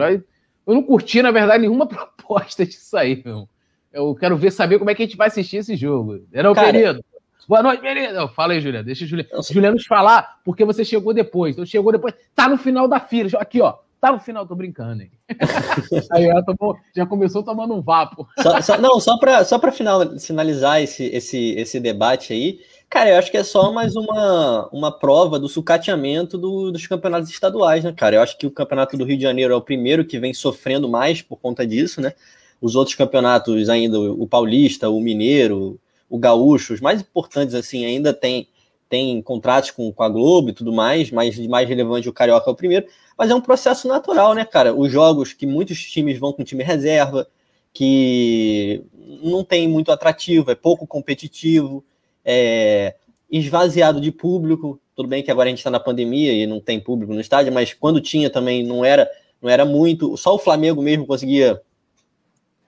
Eu 0.66 0.74
não 0.74 0.82
curti, 0.82 1.22
na 1.22 1.30
verdade, 1.30 1.62
nenhuma 1.62 1.86
proposta 1.88 2.64
disso 2.64 2.96
aí, 2.96 3.22
meu. 3.24 3.48
Eu 3.92 4.14
quero 4.14 4.36
ver, 4.36 4.50
saber 4.50 4.78
como 4.78 4.90
é 4.90 4.94
que 4.94 5.02
a 5.02 5.06
gente 5.06 5.16
vai 5.16 5.28
assistir 5.28 5.58
esse 5.58 5.76
jogo. 5.76 6.24
Era 6.32 6.50
o 6.50 6.54
período. 6.54 7.04
Boa 7.46 7.62
noite, 7.62 7.80
Pereira. 7.80 8.28
Fala 8.28 8.52
aí, 8.54 8.60
Juliano. 8.60 8.86
Deixa 8.86 9.04
o 9.04 9.06
Juliano, 9.06 9.42
Juliano 9.42 9.84
falar, 9.84 10.40
porque 10.44 10.64
você 10.64 10.84
chegou 10.84 11.12
depois. 11.12 11.54
Então, 11.54 11.66
chegou 11.66 11.92
depois. 11.92 12.14
Tá 12.34 12.48
no 12.48 12.56
final 12.56 12.88
da 12.88 13.00
fila. 13.00 13.28
Aqui, 13.38 13.60
ó. 13.60 13.78
Tá 14.00 14.10
no 14.10 14.18
final, 14.18 14.44
tô 14.44 14.56
brincando, 14.56 15.02
hein? 15.02 15.12
Aí 16.10 16.24
ela 16.24 16.44
tomou, 16.44 16.76
já 16.94 17.06
começou 17.06 17.42
tomando 17.42 17.72
um 17.72 17.80
vapo. 17.80 18.26
Só, 18.40 18.60
só, 18.60 18.78
não, 18.78 18.98
só 18.98 19.16
para 19.16 19.44
só 19.44 19.60
final, 19.70 20.18
finalizar 20.18 20.82
esse, 20.82 21.04
esse, 21.04 21.52
esse 21.52 21.78
debate 21.78 22.32
aí, 22.32 22.58
cara, 22.92 23.08
eu 23.08 23.16
acho 23.16 23.30
que 23.30 23.38
é 23.38 23.42
só 23.42 23.72
mais 23.72 23.96
uma, 23.96 24.68
uma 24.70 24.92
prova 24.92 25.38
do 25.38 25.48
sucateamento 25.48 26.36
do, 26.36 26.70
dos 26.70 26.86
campeonatos 26.86 27.30
estaduais, 27.30 27.82
né, 27.82 27.90
cara? 27.90 28.16
Eu 28.16 28.20
acho 28.20 28.36
que 28.36 28.46
o 28.46 28.50
campeonato 28.50 28.98
do 28.98 29.04
Rio 29.04 29.16
de 29.16 29.22
Janeiro 29.22 29.54
é 29.54 29.56
o 29.56 29.62
primeiro 29.62 30.04
que 30.04 30.18
vem 30.18 30.34
sofrendo 30.34 30.86
mais 30.90 31.22
por 31.22 31.38
conta 31.38 31.66
disso, 31.66 32.02
né? 32.02 32.12
Os 32.60 32.76
outros 32.76 32.94
campeonatos 32.94 33.70
ainda, 33.70 33.98
o 33.98 34.26
Paulista, 34.26 34.90
o 34.90 35.00
Mineiro, 35.00 35.80
o 36.06 36.18
Gaúcho, 36.18 36.74
os 36.74 36.82
mais 36.82 37.00
importantes, 37.00 37.54
assim, 37.54 37.86
ainda 37.86 38.12
tem 38.12 38.46
tem 38.90 39.22
contratos 39.22 39.70
com, 39.70 39.90
com 39.90 40.02
a 40.02 40.08
Globo 40.10 40.50
e 40.50 40.52
tudo 40.52 40.70
mais, 40.70 41.10
mas 41.10 41.34
de 41.34 41.48
mais 41.48 41.66
relevante 41.66 42.10
o 42.10 42.12
Carioca 42.12 42.50
é 42.50 42.52
o 42.52 42.54
primeiro. 42.54 42.86
Mas 43.16 43.30
é 43.30 43.34
um 43.34 43.40
processo 43.40 43.88
natural, 43.88 44.34
né, 44.34 44.44
cara? 44.44 44.74
Os 44.74 44.92
jogos 44.92 45.32
que 45.32 45.46
muitos 45.46 45.82
times 45.82 46.18
vão 46.18 46.30
com 46.30 46.44
time 46.44 46.62
reserva, 46.62 47.26
que 47.72 48.84
não 49.22 49.42
tem 49.42 49.66
muito 49.66 49.90
atrativo, 49.90 50.50
é 50.50 50.54
pouco 50.54 50.86
competitivo, 50.86 51.82
é 52.24 52.94
esvaziado 53.30 54.00
de 54.00 54.12
público. 54.12 54.80
Tudo 54.94 55.08
bem 55.08 55.22
que 55.22 55.30
agora 55.30 55.48
a 55.48 55.50
gente 55.50 55.58
está 55.58 55.70
na 55.70 55.80
pandemia 55.80 56.32
e 56.32 56.46
não 56.46 56.60
tem 56.60 56.78
público 56.78 57.14
no 57.14 57.20
estádio, 57.20 57.52
mas 57.52 57.72
quando 57.72 58.00
tinha 58.00 58.28
também 58.28 58.62
não 58.62 58.84
era, 58.84 59.08
não 59.40 59.48
era 59.48 59.64
muito. 59.64 60.16
Só 60.16 60.34
o 60.34 60.38
Flamengo 60.38 60.82
mesmo 60.82 61.06
conseguia 61.06 61.60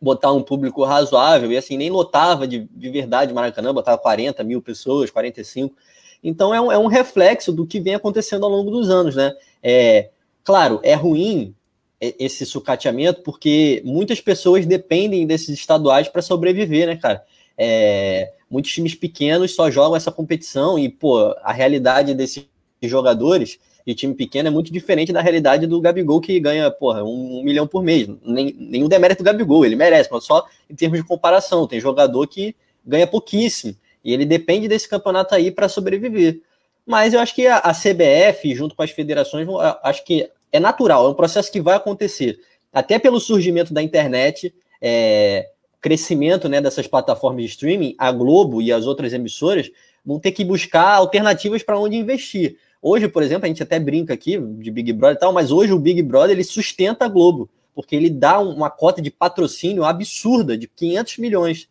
botar 0.00 0.32
um 0.32 0.42
público 0.42 0.84
razoável 0.84 1.50
e 1.50 1.56
assim 1.56 1.76
nem 1.76 1.90
lotava 1.90 2.46
de, 2.46 2.68
de 2.70 2.90
verdade 2.90 3.32
Maracanã, 3.32 3.72
botava 3.72 3.98
40 3.98 4.42
mil 4.44 4.60
pessoas, 4.60 5.10
45. 5.10 5.74
Então 6.22 6.54
é 6.54 6.60
um, 6.60 6.72
é 6.72 6.78
um 6.78 6.86
reflexo 6.86 7.52
do 7.52 7.66
que 7.66 7.80
vem 7.80 7.94
acontecendo 7.94 8.44
ao 8.44 8.50
longo 8.50 8.70
dos 8.70 8.88
anos, 8.88 9.14
né? 9.14 9.32
É, 9.62 10.10
claro, 10.42 10.80
é 10.82 10.94
ruim 10.94 11.54
esse 12.00 12.44
sucateamento 12.44 13.22
porque 13.22 13.82
muitas 13.84 14.20
pessoas 14.20 14.66
dependem 14.66 15.26
desses 15.26 15.50
estaduais 15.50 16.08
para 16.08 16.20
sobreviver, 16.20 16.86
né, 16.86 16.96
cara? 16.96 17.24
É, 17.56 18.32
muitos 18.50 18.72
times 18.72 18.94
pequenos 18.94 19.54
só 19.54 19.70
jogam 19.70 19.96
essa 19.96 20.10
competição 20.10 20.78
e, 20.78 20.88
pô, 20.88 21.34
a 21.42 21.52
realidade 21.52 22.14
desses 22.14 22.46
jogadores 22.82 23.58
de 23.86 23.94
time 23.94 24.14
pequeno 24.14 24.48
é 24.48 24.50
muito 24.50 24.72
diferente 24.72 25.12
da 25.12 25.20
realidade 25.20 25.66
do 25.66 25.80
Gabigol, 25.80 26.20
que 26.20 26.40
ganha, 26.40 26.70
porra, 26.70 27.04
um, 27.04 27.40
um 27.40 27.42
milhão 27.42 27.66
por 27.66 27.82
mês. 27.82 28.08
Nem, 28.24 28.54
nenhum 28.58 28.88
demérito 28.88 29.22
do 29.22 29.26
Gabigol, 29.26 29.64
ele 29.64 29.76
merece, 29.76 30.08
mas 30.10 30.24
só 30.24 30.46
em 30.70 30.74
termos 30.74 30.98
de 30.98 31.06
comparação. 31.06 31.66
Tem 31.66 31.78
jogador 31.78 32.26
que 32.26 32.56
ganha 32.84 33.06
pouquíssimo. 33.06 33.76
E 34.02 34.12
ele 34.12 34.24
depende 34.24 34.68
desse 34.68 34.88
campeonato 34.88 35.34
aí 35.34 35.50
para 35.50 35.68
sobreviver. 35.68 36.40
Mas 36.86 37.14
eu 37.14 37.20
acho 37.20 37.34
que 37.34 37.46
a, 37.46 37.58
a, 37.58 37.72
CBF, 37.72 38.54
junto 38.54 38.74
com 38.74 38.82
as 38.82 38.90
federações, 38.90 39.46
acho 39.82 40.04
que 40.04 40.30
é 40.52 40.60
natural, 40.60 41.06
é 41.06 41.10
um 41.10 41.14
processo 41.14 41.50
que 41.50 41.60
vai 41.60 41.76
acontecer. 41.76 42.38
Até 42.72 42.98
pelo 42.98 43.20
surgimento 43.20 43.72
da 43.72 43.82
internet, 43.82 44.54
é, 44.80 45.48
crescimento 45.84 46.48
né, 46.48 46.62
dessas 46.62 46.86
plataformas 46.86 47.42
de 47.42 47.50
streaming, 47.50 47.94
a 47.98 48.10
Globo 48.10 48.62
e 48.62 48.72
as 48.72 48.86
outras 48.86 49.12
emissoras 49.12 49.70
vão 50.02 50.18
ter 50.18 50.32
que 50.32 50.42
buscar 50.42 50.94
alternativas 50.94 51.62
para 51.62 51.78
onde 51.78 51.94
investir. 51.94 52.56
Hoje, 52.80 53.06
por 53.06 53.22
exemplo, 53.22 53.44
a 53.44 53.48
gente 53.48 53.62
até 53.62 53.78
brinca 53.78 54.14
aqui 54.14 54.38
de 54.38 54.70
Big 54.70 54.94
Brother 54.94 55.16
e 55.18 55.20
tal, 55.20 55.30
mas 55.30 55.50
hoje 55.50 55.74
o 55.74 55.78
Big 55.78 56.00
Brother 56.00 56.30
ele 56.30 56.42
sustenta 56.42 57.04
a 57.04 57.08
Globo, 57.08 57.50
porque 57.74 57.94
ele 57.94 58.08
dá 58.08 58.38
uma 58.38 58.70
cota 58.70 59.02
de 59.02 59.10
patrocínio 59.10 59.84
absurda 59.84 60.56
de 60.56 60.66
500 60.68 61.18
milhões. 61.18 61.68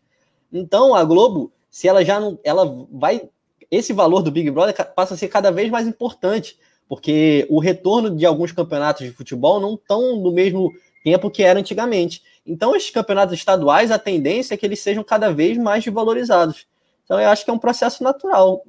Então, 0.52 0.94
a 0.94 1.02
Globo 1.02 1.52
se 1.68 1.88
ela 1.88 2.04
já 2.04 2.20
não. 2.20 2.38
Ela 2.44 2.86
vai. 2.92 3.28
Esse 3.68 3.92
valor 3.92 4.22
do 4.22 4.30
Big 4.30 4.48
Brother 4.48 4.94
passa 4.94 5.14
a 5.14 5.16
ser 5.16 5.26
cada 5.26 5.50
vez 5.50 5.68
mais 5.72 5.88
importante, 5.88 6.56
porque 6.88 7.48
o 7.50 7.58
retorno 7.58 8.14
de 8.14 8.24
alguns 8.24 8.52
campeonatos 8.52 9.04
de 9.04 9.12
futebol 9.12 9.58
não 9.58 9.74
estão 9.74 10.16
no 10.20 10.30
mesmo 10.30 10.70
tempo 11.02 11.28
que 11.28 11.42
era 11.42 11.58
antigamente. 11.58 12.22
Então, 12.46 12.76
esses 12.76 12.90
campeonatos 12.90 13.34
estaduais, 13.34 13.90
a 13.90 13.98
tendência 13.98 14.54
é 14.54 14.56
que 14.56 14.66
eles 14.66 14.80
sejam 14.80 15.02
cada 15.02 15.32
vez 15.32 15.56
mais 15.56 15.84
valorizados. 15.84 16.66
Então, 17.04 17.20
eu 17.20 17.28
acho 17.28 17.44
que 17.44 17.50
é 17.50 17.54
um 17.54 17.58
processo 17.58 18.02
natural 18.02 18.62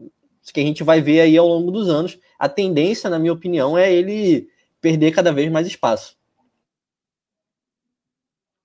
que 0.53 0.59
a 0.59 0.63
gente 0.63 0.83
vai 0.83 1.01
ver 1.01 1.21
aí 1.21 1.37
ao 1.37 1.47
longo 1.47 1.71
dos 1.71 1.89
anos. 1.89 2.19
A 2.37 2.47
tendência, 2.47 3.09
na 3.09 3.19
minha 3.19 3.33
opinião, 3.33 3.77
é 3.77 3.91
ele 3.91 4.47
perder 4.79 5.11
cada 5.11 5.31
vez 5.31 5.51
mais 5.51 5.67
espaço. 5.67 6.17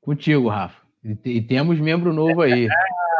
Contigo, 0.00 0.48
Rafa. 0.48 0.80
E, 1.24 1.40
temos 1.40 1.78
membro 1.80 2.12
novo 2.12 2.42
aí. 2.42 2.68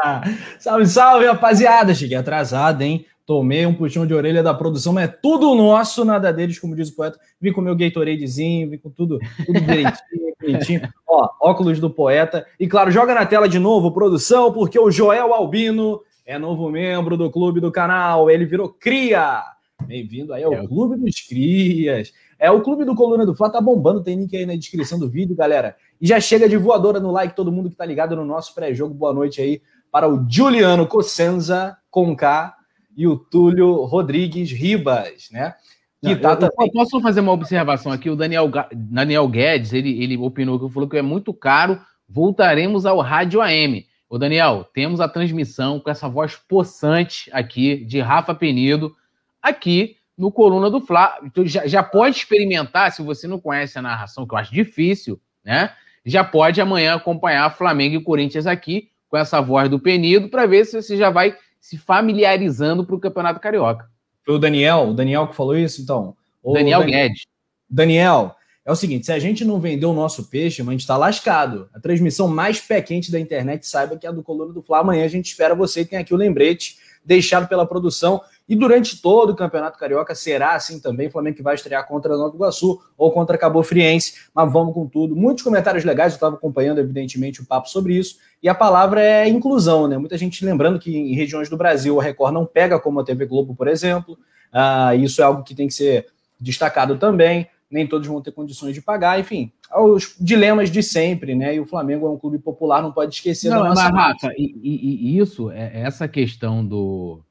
salve, 0.58 0.86
salve, 0.86 1.26
rapaziada. 1.26 1.94
Cheguei 1.94 2.16
atrasado, 2.16 2.82
hein? 2.82 3.06
Tomei 3.24 3.64
um 3.64 3.74
puxão 3.74 4.06
de 4.06 4.12
orelha 4.12 4.42
da 4.42 4.52
produção, 4.52 4.92
mas 4.92 5.08
é 5.08 5.12
tudo 5.12 5.54
nosso, 5.54 6.04
nada 6.04 6.32
deles, 6.32 6.58
como 6.58 6.74
diz 6.74 6.88
o 6.88 6.96
poeta. 6.96 7.18
Vim 7.40 7.52
com 7.52 7.60
meu 7.60 7.76
Gatoradezinho, 7.76 8.70
vim 8.70 8.78
com 8.78 8.90
tudo, 8.90 9.18
tudo 9.46 9.60
direitinho, 9.60 10.29
direitinho. 10.40 10.88
Ó, 11.06 11.28
óculos 11.40 11.78
do 11.78 11.90
poeta. 11.90 12.46
E 12.58 12.66
claro, 12.66 12.90
joga 12.90 13.14
na 13.14 13.26
tela 13.26 13.48
de 13.48 13.58
novo, 13.58 13.92
produção, 13.92 14.52
porque 14.52 14.78
o 14.78 14.90
Joel 14.90 15.34
Albino 15.34 16.00
é 16.24 16.38
novo 16.38 16.70
membro 16.70 17.16
do 17.16 17.30
clube 17.30 17.60
do 17.60 17.70
canal. 17.70 18.30
Ele 18.30 18.44
virou 18.44 18.68
cria. 18.68 19.42
Bem-vindo 19.86 20.32
aí 20.32 20.42
ao 20.42 20.52
é. 20.52 20.66
Clube 20.66 20.96
dos 20.96 21.20
Crias. 21.20 22.12
É 22.38 22.50
o 22.50 22.62
Clube 22.62 22.84
do 22.84 22.94
Coluna 22.94 23.26
do 23.26 23.34
Fla, 23.34 23.50
tá 23.50 23.60
bombando, 23.60 24.02
tem 24.02 24.16
link 24.16 24.34
aí 24.34 24.46
na 24.46 24.54
descrição 24.54 24.98
do 24.98 25.08
vídeo, 25.08 25.36
galera. 25.36 25.76
E 26.00 26.06
já 26.06 26.18
chega 26.18 26.48
de 26.48 26.56
voadora 26.56 26.98
no 26.98 27.10
like, 27.10 27.36
todo 27.36 27.52
mundo 27.52 27.68
que 27.68 27.76
tá 27.76 27.84
ligado 27.84 28.16
no 28.16 28.24
nosso 28.24 28.54
pré-jogo. 28.54 28.94
Boa 28.94 29.12
noite 29.12 29.42
aí 29.42 29.60
para 29.90 30.08
o 30.08 30.24
Juliano 30.28 30.86
Cossenza 30.86 31.76
Conká 31.90 32.54
e 32.96 33.06
o 33.06 33.16
Túlio 33.16 33.84
Rodrigues 33.84 34.50
Ribas, 34.50 35.28
né? 35.30 35.54
Não, 36.02 36.12
eu. 36.12 36.72
Posso 36.72 37.00
fazer 37.00 37.20
uma 37.20 37.32
observação 37.32 37.92
aqui? 37.92 38.08
O 38.08 38.16
Daniel, 38.16 38.50
Daniel 38.72 39.28
Guedes, 39.28 39.72
ele, 39.72 40.02
ele 40.02 40.16
opinou 40.16 40.58
que 40.58 40.72
falou 40.72 40.88
que 40.88 40.96
é 40.96 41.02
muito 41.02 41.32
caro, 41.34 41.80
voltaremos 42.08 42.86
ao 42.86 43.00
Rádio 43.00 43.40
AM. 43.42 43.86
Ô 44.08 44.18
Daniel, 44.18 44.68
temos 44.72 45.00
a 45.00 45.08
transmissão 45.08 45.78
com 45.78 45.90
essa 45.90 46.08
voz 46.08 46.34
possante 46.34 47.30
aqui 47.32 47.84
de 47.84 48.00
Rafa 48.00 48.34
Penido, 48.34 48.94
aqui 49.40 49.96
no 50.18 50.32
Coluna 50.32 50.68
do 50.68 50.80
Fla. 50.80 51.18
Então, 51.22 51.46
já, 51.46 51.66
já 51.66 51.82
pode 51.82 52.16
experimentar, 52.16 52.90
se 52.92 53.02
você 53.02 53.28
não 53.28 53.38
conhece 53.38 53.78
a 53.78 53.82
narração, 53.82 54.26
que 54.26 54.34
eu 54.34 54.38
acho 54.38 54.52
difícil, 54.52 55.20
né? 55.44 55.72
Já 56.04 56.24
pode 56.24 56.60
amanhã 56.60 56.94
acompanhar 56.94 57.54
Flamengo 57.54 57.96
e 57.96 58.02
Corinthians 58.02 58.46
aqui 58.46 58.90
com 59.08 59.16
essa 59.16 59.40
voz 59.40 59.68
do 59.68 59.78
Penido 59.78 60.28
para 60.28 60.46
ver 60.46 60.64
se 60.64 60.80
você 60.80 60.96
já 60.96 61.10
vai 61.10 61.36
se 61.60 61.76
familiarizando 61.76 62.84
para 62.84 62.96
o 62.96 63.00
Campeonato 63.00 63.38
Carioca. 63.38 63.88
Foi 64.30 64.36
o 64.36 64.38
Daniel, 64.38 64.90
o 64.90 64.94
Daniel 64.94 65.26
que 65.26 65.34
falou 65.34 65.56
isso, 65.58 65.82
então? 65.82 66.14
Daniel 66.52 66.84
Guedes. 66.84 67.26
Daniel, 67.68 68.36
é 68.64 68.70
o 68.70 68.76
seguinte: 68.76 69.06
se 69.06 69.12
a 69.12 69.18
gente 69.18 69.44
não 69.44 69.58
vender 69.58 69.86
o 69.86 69.92
nosso 69.92 70.30
peixe, 70.30 70.62
a 70.62 70.64
gente 70.66 70.82
está 70.82 70.96
lascado. 70.96 71.68
A 71.74 71.80
transmissão 71.80 72.28
mais 72.28 72.60
pé 72.60 72.80
quente 72.80 73.10
da 73.10 73.18
internet, 73.18 73.66
saiba 73.66 73.98
que 73.98 74.06
é 74.06 74.08
a 74.08 74.12
do 74.12 74.22
Coluna 74.22 74.52
do 74.52 74.62
Fla. 74.62 74.78
Amanhã 74.78 75.04
a 75.04 75.08
gente 75.08 75.26
espera 75.26 75.52
você. 75.52 75.84
Tem 75.84 75.98
aqui 75.98 76.14
o 76.14 76.16
lembrete 76.16 76.76
deixado 77.04 77.48
pela 77.48 77.66
produção. 77.66 78.20
E 78.50 78.56
durante 78.56 79.00
todo 79.00 79.30
o 79.30 79.36
Campeonato 79.36 79.78
Carioca 79.78 80.12
será 80.12 80.56
assim 80.56 80.80
também. 80.80 81.06
O 81.06 81.10
Flamengo 81.12 81.36
que 81.36 81.42
vai 81.42 81.54
estrear 81.54 81.86
contra 81.86 82.16
Nova 82.16 82.34
Iguaçu 82.34 82.80
ou 82.98 83.12
contra 83.12 83.38
Cabo 83.38 83.62
Friense. 83.62 84.14
Mas 84.34 84.52
vamos 84.52 84.74
com 84.74 84.88
tudo. 84.88 85.14
Muitos 85.14 85.44
comentários 85.44 85.84
legais, 85.84 86.14
eu 86.14 86.16
estava 86.16 86.34
acompanhando, 86.34 86.80
evidentemente, 86.80 87.40
o 87.40 87.46
papo 87.46 87.68
sobre 87.70 87.94
isso. 87.94 88.16
E 88.42 88.48
a 88.48 88.54
palavra 88.54 89.00
é 89.00 89.28
inclusão, 89.28 89.86
né? 89.86 89.96
Muita 89.96 90.18
gente 90.18 90.44
lembrando 90.44 90.80
que 90.80 90.96
em 90.96 91.14
regiões 91.14 91.48
do 91.48 91.56
Brasil 91.56 92.00
a 92.00 92.02
Record 92.02 92.34
não 92.34 92.44
pega 92.44 92.80
como 92.80 92.98
a 92.98 93.04
TV 93.04 93.24
Globo, 93.24 93.54
por 93.54 93.68
exemplo. 93.68 94.18
Ah, 94.52 94.96
isso 94.96 95.22
é 95.22 95.24
algo 95.24 95.44
que 95.44 95.54
tem 95.54 95.68
que 95.68 95.74
ser 95.74 96.06
destacado 96.40 96.98
também. 96.98 97.46
Nem 97.70 97.86
todos 97.86 98.08
vão 98.08 98.20
ter 98.20 98.32
condições 98.32 98.74
de 98.74 98.82
pagar, 98.82 99.20
enfim, 99.20 99.52
os 99.72 100.16
dilemas 100.20 100.72
de 100.72 100.82
sempre, 100.82 101.36
né? 101.36 101.54
E 101.54 101.60
o 101.60 101.66
Flamengo 101.66 102.04
é 102.04 102.10
um 102.10 102.18
clube 102.18 102.40
popular, 102.40 102.82
não 102.82 102.90
pode 102.90 103.14
esquecer 103.14 103.48
não, 103.48 103.62
da 103.62 103.68
nossa. 103.68 103.92
Mas, 103.92 104.22
Rafa, 104.22 104.34
e, 104.36 104.56
e, 104.60 105.12
e, 105.12 105.18
isso, 105.20 105.52
é, 105.52 105.70
essa 105.82 106.08
questão 106.08 106.66
do 106.66 107.22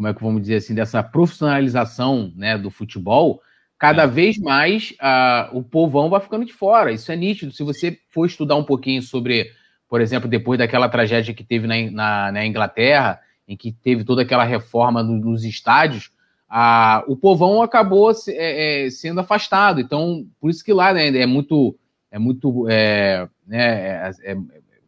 como 0.00 0.08
é 0.08 0.14
que 0.14 0.22
vamos 0.22 0.40
dizer 0.40 0.56
assim, 0.56 0.74
dessa 0.74 1.02
profissionalização 1.02 2.32
né, 2.34 2.56
do 2.56 2.70
futebol, 2.70 3.42
cada 3.78 4.04
é. 4.04 4.06
vez 4.06 4.38
mais 4.38 4.92
uh, 4.92 5.58
o 5.58 5.62
povão 5.62 6.08
vai 6.08 6.18
ficando 6.22 6.46
de 6.46 6.54
fora. 6.54 6.90
Isso 6.90 7.12
é 7.12 7.16
nítido. 7.16 7.52
Se 7.52 7.62
você 7.62 7.98
for 8.08 8.24
estudar 8.24 8.56
um 8.56 8.64
pouquinho 8.64 9.02
sobre, 9.02 9.50
por 9.86 10.00
exemplo, 10.00 10.26
depois 10.26 10.58
daquela 10.58 10.88
tragédia 10.88 11.34
que 11.34 11.44
teve 11.44 11.66
na, 11.66 11.90
na, 11.90 12.32
na 12.32 12.46
Inglaterra, 12.46 13.20
em 13.46 13.54
que 13.54 13.72
teve 13.72 14.02
toda 14.02 14.22
aquela 14.22 14.42
reforma 14.42 15.02
no, 15.02 15.18
nos 15.18 15.44
estádios, 15.44 16.06
uh, 16.50 17.04
o 17.06 17.14
povão 17.14 17.60
acabou 17.60 18.14
se, 18.14 18.32
é, 18.32 18.86
é, 18.86 18.90
sendo 18.90 19.20
afastado. 19.20 19.82
Então, 19.82 20.26
por 20.40 20.48
isso 20.48 20.64
que 20.64 20.72
lá 20.72 20.94
né, 20.94 21.08
é 21.08 21.26
muito, 21.26 21.78
é 22.10 22.18
muito, 22.18 22.66
é, 22.70 23.28
né, 23.46 24.10
é, 24.24 24.34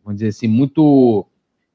vamos 0.02 0.20
dizer 0.20 0.28
assim, 0.28 0.48
muito 0.48 1.26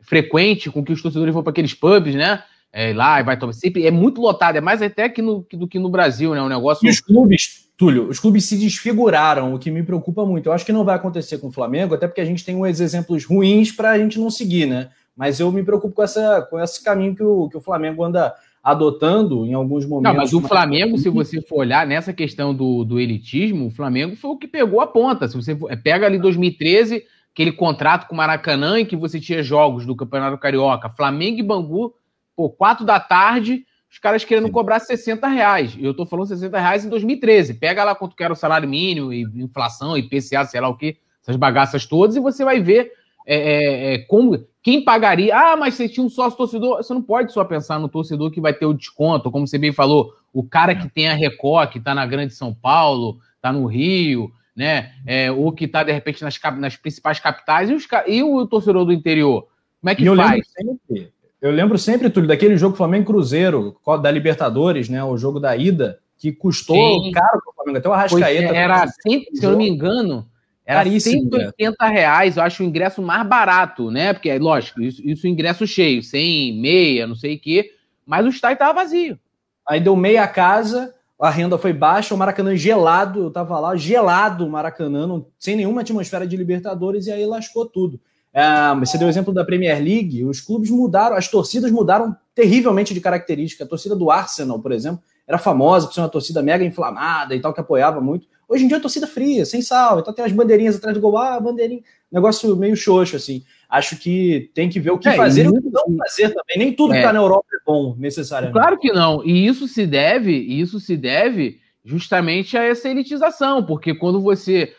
frequente 0.01 0.71
com 0.71 0.83
que 0.83 0.91
os 0.91 1.03
torcedores 1.03 1.31
vão 1.31 1.43
para 1.43 1.51
aqueles 1.51 1.75
pubs, 1.75 2.15
né? 2.15 2.41
É, 2.79 2.93
lá 2.93 3.19
e 3.19 3.23
vai 3.23 3.35
tomar. 3.35 3.53
Sempre 3.53 3.87
é 3.87 3.89
muito 3.89 4.21
lotado, 4.21 4.55
é 4.55 4.61
mais 4.61 4.83
até 4.83 5.09
que 5.09 5.19
no, 5.19 5.43
do 5.51 5.67
que 5.67 5.79
no 5.79 5.89
Brasil, 5.89 6.35
né? 6.35 6.41
O 6.43 6.47
negócio. 6.47 6.85
E 6.85 6.91
os 6.91 6.99
clubes, 6.99 7.67
Túlio, 7.75 8.07
os 8.07 8.19
clubes 8.19 8.45
se 8.45 8.55
desfiguraram, 8.55 9.51
o 9.51 9.57
que 9.57 9.71
me 9.71 9.81
preocupa 9.81 10.23
muito. 10.23 10.45
Eu 10.45 10.53
acho 10.53 10.63
que 10.63 10.71
não 10.71 10.85
vai 10.85 10.95
acontecer 10.95 11.39
com 11.39 11.47
o 11.47 11.51
Flamengo, 11.51 11.95
até 11.95 12.07
porque 12.07 12.21
a 12.21 12.25
gente 12.25 12.45
tem 12.45 12.55
uns 12.55 12.79
exemplos 12.79 13.25
ruins 13.25 13.71
para 13.71 13.89
a 13.89 13.97
gente 13.97 14.19
não 14.19 14.29
seguir, 14.29 14.67
né? 14.67 14.89
Mas 15.15 15.39
eu 15.39 15.51
me 15.51 15.63
preocupo 15.63 15.95
com, 15.95 16.03
essa, 16.03 16.43
com 16.43 16.59
esse 16.59 16.83
caminho 16.83 17.15
que 17.15 17.23
o, 17.23 17.49
que 17.49 17.57
o 17.57 17.61
Flamengo 17.61 18.03
anda 18.03 18.31
adotando 18.63 19.43
em 19.47 19.55
alguns 19.55 19.83
momentos. 19.83 20.13
Não, 20.13 20.21
mas 20.21 20.33
o 20.33 20.41
Flamengo, 20.41 20.99
se 20.99 21.09
você 21.09 21.41
for 21.41 21.61
olhar 21.61 21.87
nessa 21.87 22.13
questão 22.13 22.53
do, 22.53 22.83
do 22.83 22.99
elitismo, 22.99 23.65
o 23.65 23.71
Flamengo 23.71 24.15
foi 24.15 24.29
o 24.29 24.37
que 24.37 24.47
pegou 24.47 24.81
a 24.81 24.85
ponta. 24.85 25.27
Se 25.27 25.35
você 25.35 25.55
for, 25.55 25.75
pega 25.81 26.05
ali 26.05 26.19
2013 26.19 27.03
aquele 27.33 27.51
contrato 27.51 28.07
com 28.07 28.13
o 28.13 28.17
Maracanã 28.17 28.79
em 28.79 28.85
que 28.85 28.95
você 28.95 29.19
tinha 29.19 29.41
jogos 29.41 29.83
do 29.83 29.95
Campeonato 29.95 30.37
Carioca, 30.37 30.93
Flamengo 30.95 31.39
e 31.39 31.43
Bangu, 31.43 31.95
pô, 32.37 32.51
quatro 32.51 32.85
da 32.85 32.99
tarde, 32.99 33.65
os 33.91 33.97
caras 33.97 34.23
querendo 34.23 34.45
Sim. 34.45 34.51
cobrar 34.51 34.79
60 34.79 35.27
reais. 35.27 35.75
E 35.75 35.83
eu 35.83 35.93
tô 35.93 36.05
falando 36.05 36.27
60 36.27 36.59
reais 36.59 36.85
em 36.85 36.89
2013. 36.89 37.55
Pega 37.55 37.83
lá 37.83 37.95
quanto 37.95 38.15
que 38.15 38.23
era 38.23 38.31
o 38.31 38.35
salário 38.35 38.69
mínimo, 38.69 39.11
e 39.11 39.23
inflação, 39.23 39.97
e 39.97 40.03
PCA, 40.03 40.45
sei 40.45 40.61
lá 40.61 40.69
o 40.69 40.77
que, 40.77 40.97
essas 41.23 41.35
bagaças 41.35 41.87
todas, 41.87 42.15
e 42.15 42.19
você 42.19 42.45
vai 42.45 42.61
ver 42.61 42.91
é, 43.25 43.35
é, 43.35 43.93
é, 43.93 43.97
como 43.99 44.45
quem 44.61 44.83
pagaria. 44.83 45.35
Ah, 45.35 45.57
mas 45.57 45.73
você 45.73 45.89
tinha 45.89 46.05
um 46.05 46.09
sócio 46.09 46.37
torcedor. 46.37 46.77
Você 46.77 46.93
não 46.93 47.01
pode 47.01 47.33
só 47.33 47.43
pensar 47.43 47.79
no 47.79 47.89
torcedor 47.89 48.29
que 48.29 48.39
vai 48.39 48.53
ter 48.53 48.67
o 48.67 48.73
desconto, 48.73 49.31
como 49.31 49.47
você 49.47 49.57
bem 49.57 49.73
falou, 49.73 50.13
o 50.31 50.43
cara 50.43 50.75
que 50.75 50.87
tem 50.87 51.09
a 51.09 51.15
Record, 51.15 51.71
que 51.71 51.79
tá 51.79 51.95
na 51.95 52.05
Grande 52.05 52.35
São 52.35 52.53
Paulo, 52.53 53.17
tá 53.41 53.51
no 53.51 53.65
Rio, 53.65 54.31
né? 54.55 54.93
É, 55.07 55.31
ou 55.31 55.51
que 55.51 55.65
está, 55.65 55.81
de 55.81 55.91
repente, 55.91 56.23
nas, 56.23 56.39
nas 56.57 56.75
principais 56.75 57.19
capitais, 57.19 57.69
e, 57.69 57.73
os, 57.73 57.87
e, 58.07 58.21
o 58.21 58.45
torcedor 58.45 58.85
do 58.85 58.93
interior? 58.93 59.47
Como 59.81 59.89
é 59.89 59.95
que 59.95 60.05
eu 60.05 60.15
faz? 60.15 60.43
Lembro 60.57 60.79
sempre, 60.87 61.13
eu 61.41 61.51
lembro 61.51 61.77
sempre, 61.77 62.09
Túlio, 62.09 62.27
daquele 62.27 62.57
jogo 62.57 62.75
Flamengo 62.75 63.05
Cruzeiro, 63.05 63.77
da 64.01 64.11
Libertadores, 64.11 64.89
né? 64.89 65.03
O 65.03 65.17
jogo 65.17 65.39
da 65.39 65.55
ida, 65.55 65.99
que 66.17 66.31
custou 66.31 67.03
Sim. 67.03 67.11
caro 67.11 67.41
para 67.43 67.51
o 67.51 67.53
Flamengo, 67.53 67.77
até 67.77 67.89
o 67.89 67.93
Arrascaeta. 67.93 68.55
Era, 68.55 68.87
sempre, 68.87 69.35
se 69.35 69.45
eu 69.45 69.51
não 69.51 69.57
me 69.57 69.69
engano, 69.69 70.27
era 70.65 70.83
Caríssimo, 70.83 71.29
180 71.31 71.87
reais, 71.87 72.35
eu 72.35 72.43
acho 72.43 72.61
o 72.61 72.65
ingresso 72.65 73.01
mais 73.01 73.25
barato, 73.25 73.89
né? 73.89 74.13
Porque, 74.13 74.37
lógico, 74.37 74.81
isso, 74.81 75.01
isso 75.07 75.27
ingresso 75.27 75.65
cheio, 75.65 76.03
sem 76.03 76.59
meia, 76.59 77.07
não 77.07 77.15
sei 77.15 77.35
o 77.35 77.39
quê, 77.39 77.73
mas 78.05 78.25
o 78.25 78.29
estádio 78.29 78.55
estava 78.55 78.81
vazio. 78.81 79.17
Aí 79.65 79.79
deu 79.79 79.95
meia 79.95 80.27
casa, 80.27 80.93
a 81.19 81.29
renda 81.29 81.57
foi 81.57 81.71
baixa, 81.71 82.13
o 82.13 82.17
Maracanã 82.17 82.55
gelado, 82.55 83.23
eu 83.23 83.31
tava 83.31 83.59
lá, 83.59 83.75
gelado 83.75 84.45
o 84.45 84.49
Maracanã, 84.49 85.07
não, 85.07 85.27
sem 85.39 85.55
nenhuma 85.55 85.81
atmosfera 85.81 86.27
de 86.27 86.35
Libertadores, 86.35 87.07
e 87.07 87.11
aí 87.11 87.25
lascou 87.25 87.65
tudo. 87.65 87.99
É, 88.37 88.79
você 88.79 88.97
deu 88.97 89.07
o 89.07 89.09
exemplo 89.09 89.33
da 89.33 89.43
Premier 89.43 89.81
League, 89.81 90.23
os 90.23 90.39
clubes 90.39 90.69
mudaram, 90.69 91.15
as 91.15 91.27
torcidas 91.27 91.71
mudaram 91.71 92.15
terrivelmente 92.35 92.93
de 92.93 93.01
característica. 93.01 93.63
A 93.63 93.67
torcida 93.67 93.95
do 93.95 94.11
Arsenal, 94.11 94.59
por 94.59 94.71
exemplo, 94.71 95.01
era 95.27 95.37
famosa 95.37 95.87
por 95.87 95.93
ser 95.93 96.01
uma 96.01 96.09
torcida 96.09 96.43
mega 96.43 96.63
inflamada 96.63 97.35
e 97.35 97.39
tal, 97.39 97.53
que 97.53 97.61
apoiava 97.61 97.99
muito. 97.99 98.27
Hoje 98.47 98.63
em 98.63 98.67
dia 98.67 98.77
é 98.77 98.79
torcida 98.79 99.07
fria, 99.07 99.45
sem 99.45 99.61
sal, 99.61 99.99
então 99.99 100.13
tem 100.13 100.23
as 100.23 100.31
bandeirinhas 100.31 100.75
atrás 100.75 100.95
do 100.95 101.01
gol, 101.01 101.17
ah, 101.17 101.39
bandeirinha, 101.39 101.81
negócio 102.11 102.55
meio 102.55 102.77
xoxo, 102.77 103.15
assim 103.15 103.43
acho 103.69 103.97
que 103.97 104.49
tem 104.53 104.69
que 104.69 104.79
ver 104.79 104.91
o 104.91 104.97
que 104.97 105.09
é, 105.09 105.13
fazer 105.13 105.45
e 105.45 105.49
o 105.49 105.61
que 105.61 105.69
não 105.69 105.97
fazer 105.97 106.29
também. 106.29 106.57
Nem 106.57 106.73
tudo 106.73 106.93
é. 106.93 106.95
que 106.95 106.99
está 106.99 107.13
na 107.13 107.19
Europa 107.19 107.47
é 107.53 107.57
bom, 107.65 107.95
necessariamente. 107.97 108.53
Claro 108.53 108.77
que 108.77 108.91
não. 108.91 109.23
E 109.25 109.47
isso 109.47 109.67
se 109.67 109.85
deve, 109.85 110.31
isso 110.31 110.79
se 110.79 110.95
deve 110.95 111.59
justamente 111.83 112.57
a 112.57 112.63
essa 112.63 112.89
elitização, 112.89 113.65
porque 113.65 113.93
quando 113.93 114.21
você. 114.21 114.73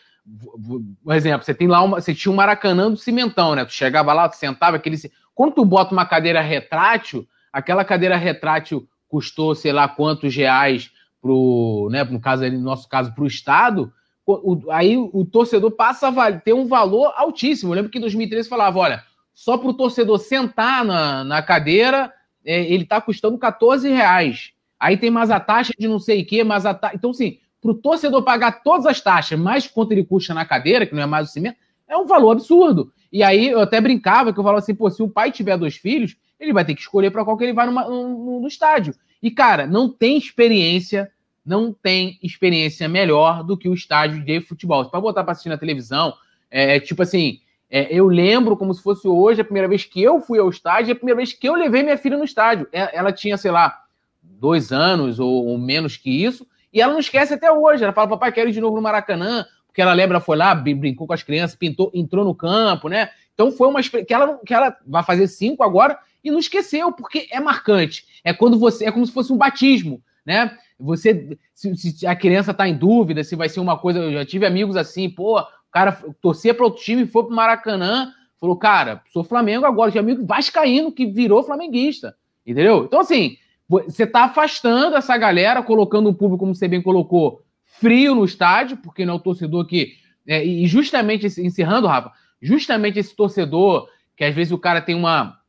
Por 1.03 1.13
exemplo, 1.15 1.45
você 1.45 1.53
tem 1.53 1.67
lá 1.67 1.81
uma. 1.81 1.99
Você 1.99 2.13
tinha 2.13 2.31
um 2.31 2.35
Maracanã 2.35 2.89
do 2.89 2.97
cimentão, 2.97 3.55
né? 3.55 3.65
Tu 3.65 3.73
chegava 3.73 4.13
lá, 4.13 4.29
tu 4.29 4.35
sentava 4.35 4.77
aquele. 4.77 4.97
Quando 5.33 5.53
tu 5.53 5.65
bota 5.65 5.93
uma 5.93 6.05
cadeira 6.05 6.41
retrátil, 6.41 7.27
aquela 7.51 7.83
cadeira 7.83 8.15
retrátil 8.15 8.87
custou, 9.07 9.55
sei 9.55 9.71
lá, 9.71 9.87
quantos 9.87 10.35
reais 10.35 10.91
pro, 11.21 11.89
né, 11.91 12.03
no 12.03 12.19
caso, 12.19 12.49
no 12.49 12.59
nosso 12.59 12.87
caso, 12.87 13.13
para 13.13 13.23
o 13.23 13.27
Estado, 13.27 13.91
o, 14.25 14.71
aí 14.71 14.95
o 14.95 15.25
torcedor 15.25 15.71
passa 15.71 16.07
a 16.07 16.31
ter 16.31 16.53
um 16.53 16.67
valor 16.67 17.11
altíssimo. 17.15 17.71
Eu 17.71 17.77
lembro 17.77 17.91
que 17.91 17.97
em 17.97 18.01
2013 18.01 18.47
falava: 18.47 18.77
olha, 18.77 19.03
só 19.33 19.57
para 19.57 19.69
o 19.69 19.73
torcedor 19.73 20.19
sentar 20.19 20.85
na, 20.85 21.23
na 21.23 21.41
cadeira, 21.41 22.13
é, 22.45 22.71
ele 22.71 22.83
está 22.83 23.01
custando 23.01 23.37
14 23.37 23.89
reais. 23.89 24.51
Aí 24.79 24.97
tem 24.97 25.09
mais 25.09 25.31
a 25.31 25.39
taxa 25.39 25.73
de 25.77 25.87
não 25.87 25.99
sei 25.99 26.21
o 26.21 26.25
quê, 26.25 26.43
mais 26.43 26.65
a 26.65 26.73
taxa. 26.73 26.95
Então, 26.95 27.09
assim, 27.09 27.39
para 27.61 27.71
o 27.71 27.75
torcedor 27.75 28.23
pagar 28.23 28.63
todas 28.63 28.85
as 28.85 29.01
taxas, 29.01 29.37
mais 29.37 29.67
quanto 29.67 29.91
ele 29.91 30.03
custa 30.03 30.33
na 30.33 30.45
cadeira, 30.45 30.85
que 30.85 30.95
não 30.95 31.03
é 31.03 31.05
mais 31.05 31.29
o 31.29 31.31
cimento, 31.31 31.57
é 31.87 31.97
um 31.97 32.05
valor 32.05 32.31
absurdo. 32.31 32.91
E 33.11 33.23
aí 33.23 33.49
eu 33.49 33.59
até 33.59 33.81
brincava 33.81 34.31
que 34.31 34.39
eu 34.39 34.43
falava 34.43 34.59
assim: 34.59 34.75
pô, 34.75 34.89
se 34.89 35.01
o 35.01 35.09
pai 35.09 35.31
tiver 35.31 35.57
dois 35.57 35.75
filhos, 35.75 36.15
ele 36.39 36.53
vai 36.53 36.63
ter 36.63 36.75
que 36.75 36.81
escolher 36.81 37.11
para 37.11 37.25
qual 37.25 37.37
que 37.37 37.43
ele 37.43 37.53
vai 37.53 37.65
numa, 37.65 37.87
no, 37.87 38.47
estádio. 38.47 38.93
E, 39.21 39.29
cara, 39.29 39.67
não 39.67 39.89
tem 39.89 40.17
experiência 40.17 41.11
não 41.49 41.73
tem 41.73 42.19
experiência 42.21 42.87
melhor 42.87 43.43
do 43.43 43.57
que 43.57 43.67
o 43.67 43.73
estádio 43.73 44.23
de 44.23 44.39
futebol. 44.39 44.85
Para 44.85 45.01
botar 45.01 45.23
para 45.23 45.31
assistir 45.31 45.49
na 45.49 45.57
televisão, 45.57 46.13
é, 46.51 46.75
é 46.75 46.79
tipo 46.79 47.01
assim, 47.01 47.39
é, 47.69 47.87
eu 47.91 48.07
lembro 48.07 48.55
como 48.55 48.71
se 48.73 48.83
fosse 48.83 49.07
hoje 49.07 49.41
a 49.41 49.43
primeira 49.43 49.67
vez 49.67 49.83
que 49.83 50.01
eu 50.01 50.21
fui 50.21 50.37
ao 50.37 50.49
estádio, 50.49 50.93
a 50.93 50.95
primeira 50.95 51.17
vez 51.17 51.33
que 51.33 51.49
eu 51.49 51.55
levei 51.55 51.81
minha 51.81 51.97
filha 51.97 52.17
no 52.17 52.23
estádio. 52.23 52.67
É, 52.71 52.95
ela 52.95 53.11
tinha, 53.11 53.35
sei 53.35 53.49
lá, 53.49 53.83
dois 54.21 54.71
anos 54.71 55.19
ou, 55.19 55.47
ou, 55.47 55.57
menos 55.57 55.97
que 55.97 56.23
isso, 56.23 56.45
e 56.71 56.81
ela 56.81 56.93
não 56.93 56.99
esquece 56.99 57.33
até 57.33 57.51
hoje. 57.51 57.83
Ela 57.83 57.93
fala, 57.93 58.09
papai, 58.09 58.31
quero 58.31 58.49
ir 58.49 58.53
de 58.53 58.61
novo 58.61 58.75
no 58.75 58.81
Maracanã, 58.81 59.45
porque 59.67 59.81
ela 59.81 59.93
lembra, 59.93 60.19
foi 60.19 60.37
lá, 60.37 60.53
brincou 60.53 61.07
com 61.07 61.13
as 61.13 61.23
crianças, 61.23 61.55
pintou, 61.55 61.91
entrou 61.93 62.25
no 62.25 62.35
campo, 62.35 62.89
né? 62.89 63.09
Então 63.33 63.51
foi 63.51 63.67
uma 63.67 63.81
que 63.81 64.13
ela, 64.13 64.37
que 64.45 64.53
ela 64.53 64.75
vai 64.85 65.03
fazer 65.03 65.27
cinco 65.27 65.63
agora 65.63 65.97
e 66.23 66.29
não 66.29 66.39
esqueceu, 66.39 66.91
porque 66.91 67.27
é 67.31 67.39
marcante. 67.39 68.05
É 68.23 68.33
quando 68.33 68.59
você, 68.59 68.85
é 68.85 68.91
como 68.91 69.05
se 69.05 69.13
fosse 69.13 69.31
um 69.31 69.37
batismo, 69.37 70.01
né? 70.25 70.57
Você, 70.79 71.37
se, 71.53 71.75
se 71.75 72.07
a 72.07 72.15
criança 72.15 72.51
está 72.51 72.67
em 72.67 72.75
dúvida 72.75 73.23
se 73.23 73.35
vai 73.35 73.49
ser 73.49 73.59
uma 73.59 73.77
coisa, 73.77 73.99
eu 73.99 74.13
já 74.13 74.25
tive 74.25 74.45
amigos 74.45 74.75
assim, 74.75 75.09
pô, 75.09 75.39
o 75.39 75.71
cara 75.71 75.91
torcia 76.21 76.53
para 76.53 76.65
outro 76.65 76.83
time, 76.83 77.05
foi 77.05 77.23
para 77.23 77.31
o 77.31 77.35
Maracanã, 77.35 78.11
falou, 78.39 78.55
cara, 78.55 79.01
sou 79.11 79.23
Flamengo 79.23 79.65
agora, 79.65 79.91
tinha 79.91 80.01
amigo 80.01 80.25
vascaíno 80.25 80.91
que 80.91 81.05
virou 81.05 81.43
flamenguista, 81.43 82.15
entendeu? 82.45 82.85
Então, 82.85 83.01
assim, 83.01 83.37
você 83.69 84.03
está 84.03 84.23
afastando 84.23 84.97
essa 84.97 85.15
galera, 85.15 85.61
colocando 85.61 86.09
o 86.09 86.13
público, 86.13 86.39
como 86.39 86.55
você 86.55 86.67
bem 86.67 86.81
colocou, 86.81 87.43
frio 87.63 88.15
no 88.15 88.25
estádio, 88.25 88.77
porque 88.77 89.05
não 89.05 89.13
é 89.13 89.17
o 89.17 89.21
torcedor 89.21 89.65
que. 89.67 89.93
É, 90.27 90.43
e 90.43 90.65
justamente, 90.65 91.27
encerrando, 91.39 91.87
Rafa, 91.87 92.11
justamente 92.41 92.97
esse 92.97 93.15
torcedor, 93.15 93.87
que 94.17 94.23
às 94.23 94.33
vezes 94.33 94.51
o 94.51 94.57
cara 94.57 94.81
tem 94.81 94.95
uma, 94.95 95.39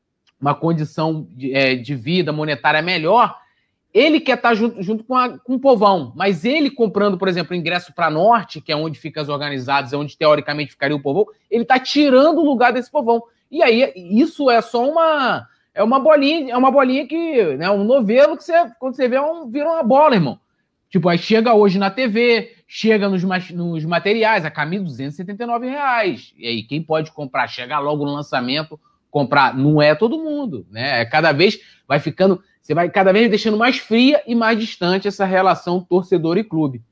uma 0.40 0.54
condição 0.54 1.26
de, 1.30 1.54
é, 1.54 1.74
de 1.74 1.94
vida 1.94 2.32
monetária 2.32 2.82
melhor, 2.82 3.36
ele 3.92 4.20
quer 4.20 4.36
estar 4.36 4.54
junto, 4.54 4.82
junto 4.82 5.02
com, 5.02 5.16
a, 5.16 5.38
com 5.38 5.54
o 5.54 5.60
povão, 5.60 6.12
mas 6.14 6.44
ele 6.44 6.70
comprando, 6.70 7.18
por 7.18 7.26
exemplo, 7.26 7.56
ingresso 7.56 7.92
para 7.92 8.10
norte, 8.10 8.60
que 8.60 8.70
é 8.70 8.76
onde 8.76 8.98
ficam 8.98 9.22
as 9.22 9.28
organizadas, 9.28 9.92
é 9.92 9.96
onde 9.96 10.16
teoricamente 10.16 10.72
ficaria 10.72 10.96
o 10.96 11.02
povão, 11.02 11.26
ele 11.50 11.62
está 11.62 11.78
tirando 11.78 12.38
o 12.38 12.44
lugar 12.44 12.72
desse 12.72 12.90
povão. 12.90 13.22
E 13.50 13.62
aí, 13.62 13.92
isso 13.96 14.48
é 14.50 14.60
só 14.60 14.88
uma. 14.88 15.46
É 15.74 15.82
uma 15.82 16.00
bolinha, 16.00 16.52
é 16.52 16.56
uma 16.56 16.70
bolinha 16.70 17.06
que. 17.06 17.56
Né, 17.56 17.70
um 17.70 17.84
novelo 17.84 18.36
que 18.36 18.44
você, 18.44 18.52
quando 18.78 18.96
você 18.96 19.08
vê, 19.08 19.16
é 19.16 19.22
um, 19.22 19.50
vira 19.50 19.68
uma 19.68 19.82
bola, 19.82 20.14
irmão. 20.14 20.38
Tipo, 20.88 21.08
aí 21.08 21.18
chega 21.18 21.54
hoje 21.54 21.78
na 21.78 21.90
TV, 21.90 22.56
chega 22.66 23.08
nos, 23.08 23.22
nos 23.52 23.84
materiais, 23.84 24.44
a 24.44 24.50
camisa 24.50 24.84
279 24.84 25.68
reais. 25.68 26.34
E 26.36 26.46
aí, 26.46 26.62
quem 26.64 26.82
pode 26.82 27.12
comprar? 27.12 27.46
Chega 27.46 27.78
logo 27.78 28.04
no 28.04 28.12
lançamento, 28.12 28.78
comprar. 29.10 29.56
Não 29.56 29.80
é 29.80 29.94
todo 29.94 30.18
mundo, 30.18 30.66
né? 30.70 31.02
É 31.02 31.04
cada 31.04 31.30
vez 31.30 31.60
vai 31.86 32.00
ficando 32.00 32.42
você 32.60 32.74
vai 32.74 32.90
cada 32.90 33.12
vez 33.12 33.28
deixando 33.28 33.56
mais 33.56 33.78
fria 33.78 34.22
e 34.26 34.34
mais 34.34 34.58
distante 34.58 35.08
essa 35.08 35.24
relação 35.24 35.80
torcedor 35.80 36.38
e 36.38 36.44
clube. 36.44 36.82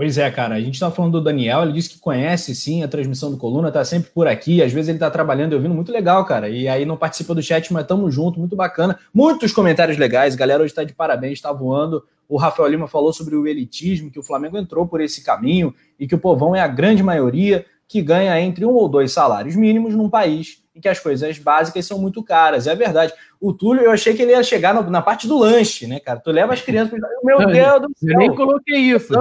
Pois 0.00 0.16
é, 0.16 0.30
cara. 0.30 0.54
A 0.54 0.60
gente 0.62 0.76
estava 0.76 0.94
falando 0.94 1.12
do 1.12 1.20
Daniel, 1.20 1.62
ele 1.62 1.74
disse 1.74 1.90
que 1.90 1.98
conhece 1.98 2.54
sim 2.54 2.82
a 2.82 2.88
transmissão 2.88 3.30
do 3.30 3.36
Coluna, 3.36 3.68
está 3.68 3.84
sempre 3.84 4.10
por 4.10 4.26
aqui. 4.26 4.62
Às 4.62 4.72
vezes 4.72 4.88
ele 4.88 4.96
está 4.96 5.10
trabalhando 5.10 5.52
e 5.52 5.56
ouvindo, 5.56 5.74
muito 5.74 5.92
legal, 5.92 6.24
cara. 6.24 6.48
E 6.48 6.66
aí 6.66 6.86
não 6.86 6.96
participa 6.96 7.34
do 7.34 7.42
chat, 7.42 7.70
mas 7.70 7.82
estamos 7.82 8.14
junto, 8.14 8.40
muito 8.40 8.56
bacana. 8.56 8.98
Muitos 9.12 9.52
comentários 9.52 9.98
legais, 9.98 10.34
galera 10.34 10.62
hoje 10.62 10.72
está 10.72 10.84
de 10.84 10.94
parabéns, 10.94 11.34
está 11.34 11.52
voando. 11.52 12.02
O 12.26 12.38
Rafael 12.38 12.70
Lima 12.70 12.88
falou 12.88 13.12
sobre 13.12 13.36
o 13.36 13.46
elitismo, 13.46 14.10
que 14.10 14.18
o 14.18 14.22
Flamengo 14.22 14.56
entrou 14.56 14.88
por 14.88 15.02
esse 15.02 15.22
caminho 15.22 15.74
e 15.98 16.06
que 16.08 16.14
o 16.14 16.18
povão 16.18 16.56
é 16.56 16.62
a 16.62 16.66
grande 16.66 17.02
maioria 17.02 17.66
que 17.86 18.00
ganha 18.00 18.40
entre 18.40 18.64
um 18.64 18.72
ou 18.72 18.88
dois 18.88 19.12
salários 19.12 19.54
mínimos 19.54 19.94
num 19.94 20.08
país 20.08 20.62
em 20.74 20.80
que 20.80 20.88
as 20.88 20.98
coisas 20.98 21.38
básicas 21.38 21.84
são 21.84 21.98
muito 21.98 22.24
caras. 22.24 22.66
É 22.66 22.74
verdade. 22.74 23.12
O 23.38 23.52
Túlio, 23.52 23.82
eu 23.82 23.90
achei 23.90 24.14
que 24.14 24.22
ele 24.22 24.32
ia 24.32 24.42
chegar 24.42 24.72
na 24.82 25.02
parte 25.02 25.28
do 25.28 25.36
lanche, 25.36 25.86
né, 25.86 26.00
cara? 26.00 26.18
Tu 26.20 26.30
leva 26.30 26.54
as 26.54 26.62
crianças. 26.62 26.98
Meu 27.22 27.36
Deus 27.46 27.82
do 27.82 27.90
céu! 27.98 28.12
Eu 28.12 28.16
nem 28.16 28.34
coloquei 28.34 28.78
isso. 28.78 29.12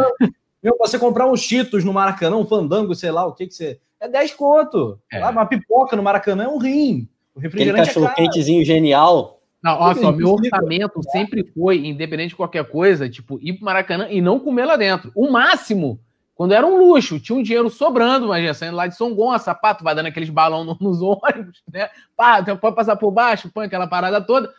Meu, 0.62 0.76
você 0.78 1.00
comprar 1.00 1.28
um 1.28 1.36
Cheetos 1.36 1.84
no 1.84 1.94
Maracanã, 1.94 2.36
um 2.36 2.46
fandango, 2.46 2.94
sei 2.94 3.12
lá, 3.12 3.26
o 3.26 3.34
que 3.34 3.48
que 3.48 3.54
você. 3.54 3.80
É 4.00 4.08
10 4.08 4.34
conto. 4.34 5.00
É. 5.12 5.26
uma 5.26 5.46
pipoca 5.46 5.96
no 5.96 6.04
Maracanã 6.04 6.46
é 6.46 6.48
um 6.48 6.58
rim. 6.58 7.08
O 7.36 7.40
refrigerante 7.40 7.90
Aquele 7.90 8.06
cachorro 8.06 8.12
é 8.12 8.16
quentezinho 8.16 8.64
genial. 8.64 9.42
Não, 9.62 9.78
olha 9.78 10.00
só, 10.00 10.12
meu 10.12 10.32
orçamento 10.32 11.02
sempre 11.12 11.44
foi, 11.54 11.86
independente 11.86 12.30
de 12.30 12.36
qualquer 12.36 12.64
coisa, 12.70 13.10
tipo, 13.10 13.38
ir 13.42 13.54
pro 13.54 13.66
Maracanã 13.66 14.08
e 14.10 14.22
não 14.22 14.40
comer 14.40 14.66
lá 14.66 14.78
dentro. 14.78 15.12
O 15.14 15.30
máximo 15.30 16.00
quando 16.40 16.54
era 16.54 16.66
um 16.66 16.78
luxo, 16.78 17.20
tinha 17.20 17.38
um 17.38 17.44
dinheiro 17.44 17.70
sobrando, 17.70 18.28
imagina, 18.28 18.54
saindo 18.54 18.78
lá 18.78 18.88
de 18.88 18.96
São 18.96 19.14
Gonçalo, 19.14 19.40
sapato, 19.40 19.84
vai 19.84 19.94
dando 19.94 20.06
aqueles 20.06 20.30
balão 20.30 20.64
nos 20.80 21.02
ônibus, 21.04 21.62
né? 21.70 21.90
Pá, 22.16 22.42
pode 22.56 22.78
passar 22.78 22.96
por 22.96 23.12
baixo, 23.12 23.52
põe 23.54 23.66
aquela 23.66 23.88
parada 23.88 24.22
toda. 24.22 24.50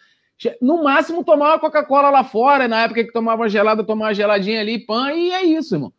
No 0.60 0.82
máximo, 0.82 1.24
tomar 1.24 1.50
uma 1.50 1.58
Coca-Cola 1.58 2.10
lá 2.10 2.24
fora, 2.24 2.66
na 2.66 2.82
época 2.82 3.04
que 3.04 3.12
tomava 3.12 3.48
gelada, 3.48 3.84
tomar 3.84 4.06
uma 4.06 4.14
geladinha 4.14 4.60
ali, 4.60 4.78
pã, 4.78 5.12
e 5.12 5.30
é 5.32 5.44
isso, 5.44 5.74
irmão. 5.74 5.92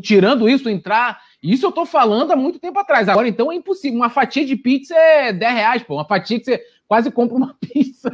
Tirando 0.00 0.48
isso, 0.48 0.70
entrar. 0.70 1.20
Isso 1.42 1.66
eu 1.66 1.72
tô 1.72 1.84
falando 1.84 2.32
há 2.32 2.36
muito 2.36 2.58
tempo 2.58 2.78
atrás. 2.78 3.08
Agora, 3.08 3.28
então, 3.28 3.52
é 3.52 3.54
impossível. 3.54 3.98
Uma 3.98 4.08
fatia 4.08 4.44
de 4.44 4.56
pizza 4.56 4.94
é 4.94 5.32
10 5.32 5.54
reais, 5.54 5.82
pô. 5.82 5.94
Uma 5.94 6.06
fatia 6.06 6.38
que 6.38 6.44
você 6.46 6.62
quase 6.88 7.10
compra 7.10 7.36
uma 7.36 7.54
pizza. 7.60 8.10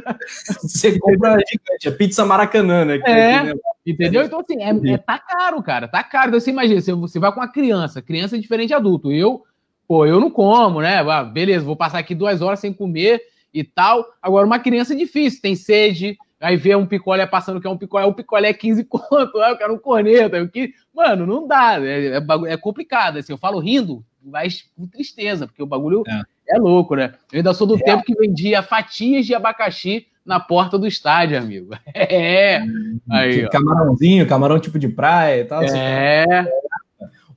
Você 0.61 0.99
compra 0.99 1.37
gigante, 1.49 1.87
a 1.87 1.91
pizza 1.93 2.25
Maracanã, 2.25 2.83
né? 2.83 2.99
É, 3.05 3.35
aqui, 3.35 3.45
né? 3.45 3.53
entendeu? 3.85 4.23
Então, 4.23 4.41
assim, 4.41 4.61
é, 4.61 4.93
é, 4.93 4.97
tá 4.97 5.17
caro, 5.17 5.63
cara, 5.63 5.87
tá 5.87 6.03
caro. 6.03 6.27
Então, 6.27 6.39
você 6.41 6.51
imagina, 6.51 6.81
você, 6.81 6.93
você 6.93 7.19
vai 7.19 7.31
com 7.31 7.39
uma 7.39 7.51
criança, 7.51 8.01
criança 8.01 8.35
é 8.35 8.39
diferente 8.39 8.67
de 8.67 8.73
adulto. 8.73 9.11
Eu, 9.11 9.43
pô, 9.87 10.05
eu 10.05 10.19
não 10.19 10.29
como, 10.29 10.81
né? 10.81 10.99
Ah, 10.99 11.23
beleza, 11.23 11.65
vou 11.65 11.77
passar 11.77 11.99
aqui 11.99 12.13
duas 12.13 12.41
horas 12.41 12.59
sem 12.59 12.73
comer 12.73 13.21
e 13.59 13.63
tal. 13.63 14.05
Agora, 14.21 14.45
uma 14.45 14.59
criança 14.59 14.93
é 14.93 14.97
difícil, 14.97 15.41
tem 15.41 15.55
sede, 15.55 16.17
aí 16.39 16.55
vê 16.55 16.75
um 16.75 16.85
picolé 16.85 17.25
passando 17.25 17.59
que 17.59 17.67
é 17.67 17.69
um 17.69 17.77
picolé, 17.77 18.05
o 18.05 18.13
picolé 18.13 18.49
é 18.49 18.53
15 18.53 18.83
conto, 18.89 19.37
eu 19.37 19.57
quero 19.57 19.73
um 19.73 19.79
corneta. 19.79 20.37
Eu 20.37 20.49
que... 20.49 20.73
Mano, 20.93 21.25
não 21.25 21.47
dá, 21.47 21.79
é, 21.79 22.17
é, 22.17 22.53
é 22.53 22.57
complicado. 22.57 23.17
Assim, 23.17 23.33
eu 23.33 23.37
falo 23.37 23.59
rindo, 23.59 24.03
mas 24.23 24.65
com 24.75 24.87
tristeza, 24.87 25.47
porque 25.47 25.63
o 25.63 25.67
bagulho... 25.67 26.03
É 26.07 26.37
é 26.47 26.57
louco, 26.57 26.95
né? 26.95 27.13
Eu 27.31 27.37
ainda 27.37 27.53
sou 27.53 27.67
do 27.67 27.75
é. 27.75 27.79
tempo 27.79 28.03
que 28.03 28.15
vendia 28.15 28.63
fatias 28.63 29.25
de 29.25 29.35
abacaxi 29.35 30.07
na 30.25 30.39
porta 30.39 30.77
do 30.77 30.87
estádio, 30.87 31.37
amigo. 31.37 31.75
É. 31.93 32.61
Aí, 33.09 33.39
tipo 33.39 33.49
camarãozinho, 33.49 34.27
camarão 34.27 34.59
tipo 34.59 34.79
de 34.79 34.87
praia 34.87 35.41
e 35.41 35.45
tal. 35.45 35.63
Assim. 35.63 35.77
É. 35.77 36.23
Assim. 36.23 36.49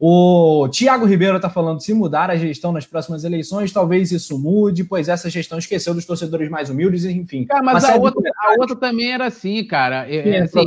O 0.03 0.67
Tiago 0.69 1.05
Ribeiro 1.05 1.37
está 1.37 1.51
falando: 1.51 1.81
se 1.81 1.93
mudar 1.93 2.31
a 2.31 2.37
gestão 2.37 2.73
nas 2.73 2.87
próximas 2.87 3.23
eleições, 3.23 3.71
talvez 3.71 4.11
isso 4.11 4.39
mude, 4.39 4.83
pois 4.83 5.09
essa 5.09 5.29
gestão 5.29 5.59
esqueceu 5.59 5.93
dos 5.93 6.07
torcedores 6.07 6.49
mais 6.49 6.71
humildes, 6.71 7.05
enfim. 7.05 7.45
Cara, 7.45 7.63
mas 7.63 7.85
a 7.85 7.97
outra, 7.97 8.33
a 8.37 8.53
outra, 8.59 8.75
também 8.77 9.13
era 9.13 9.27
assim, 9.27 9.63
cara. 9.63 10.09
É, 10.11 10.31
é 10.31 10.43
assim, 10.43 10.65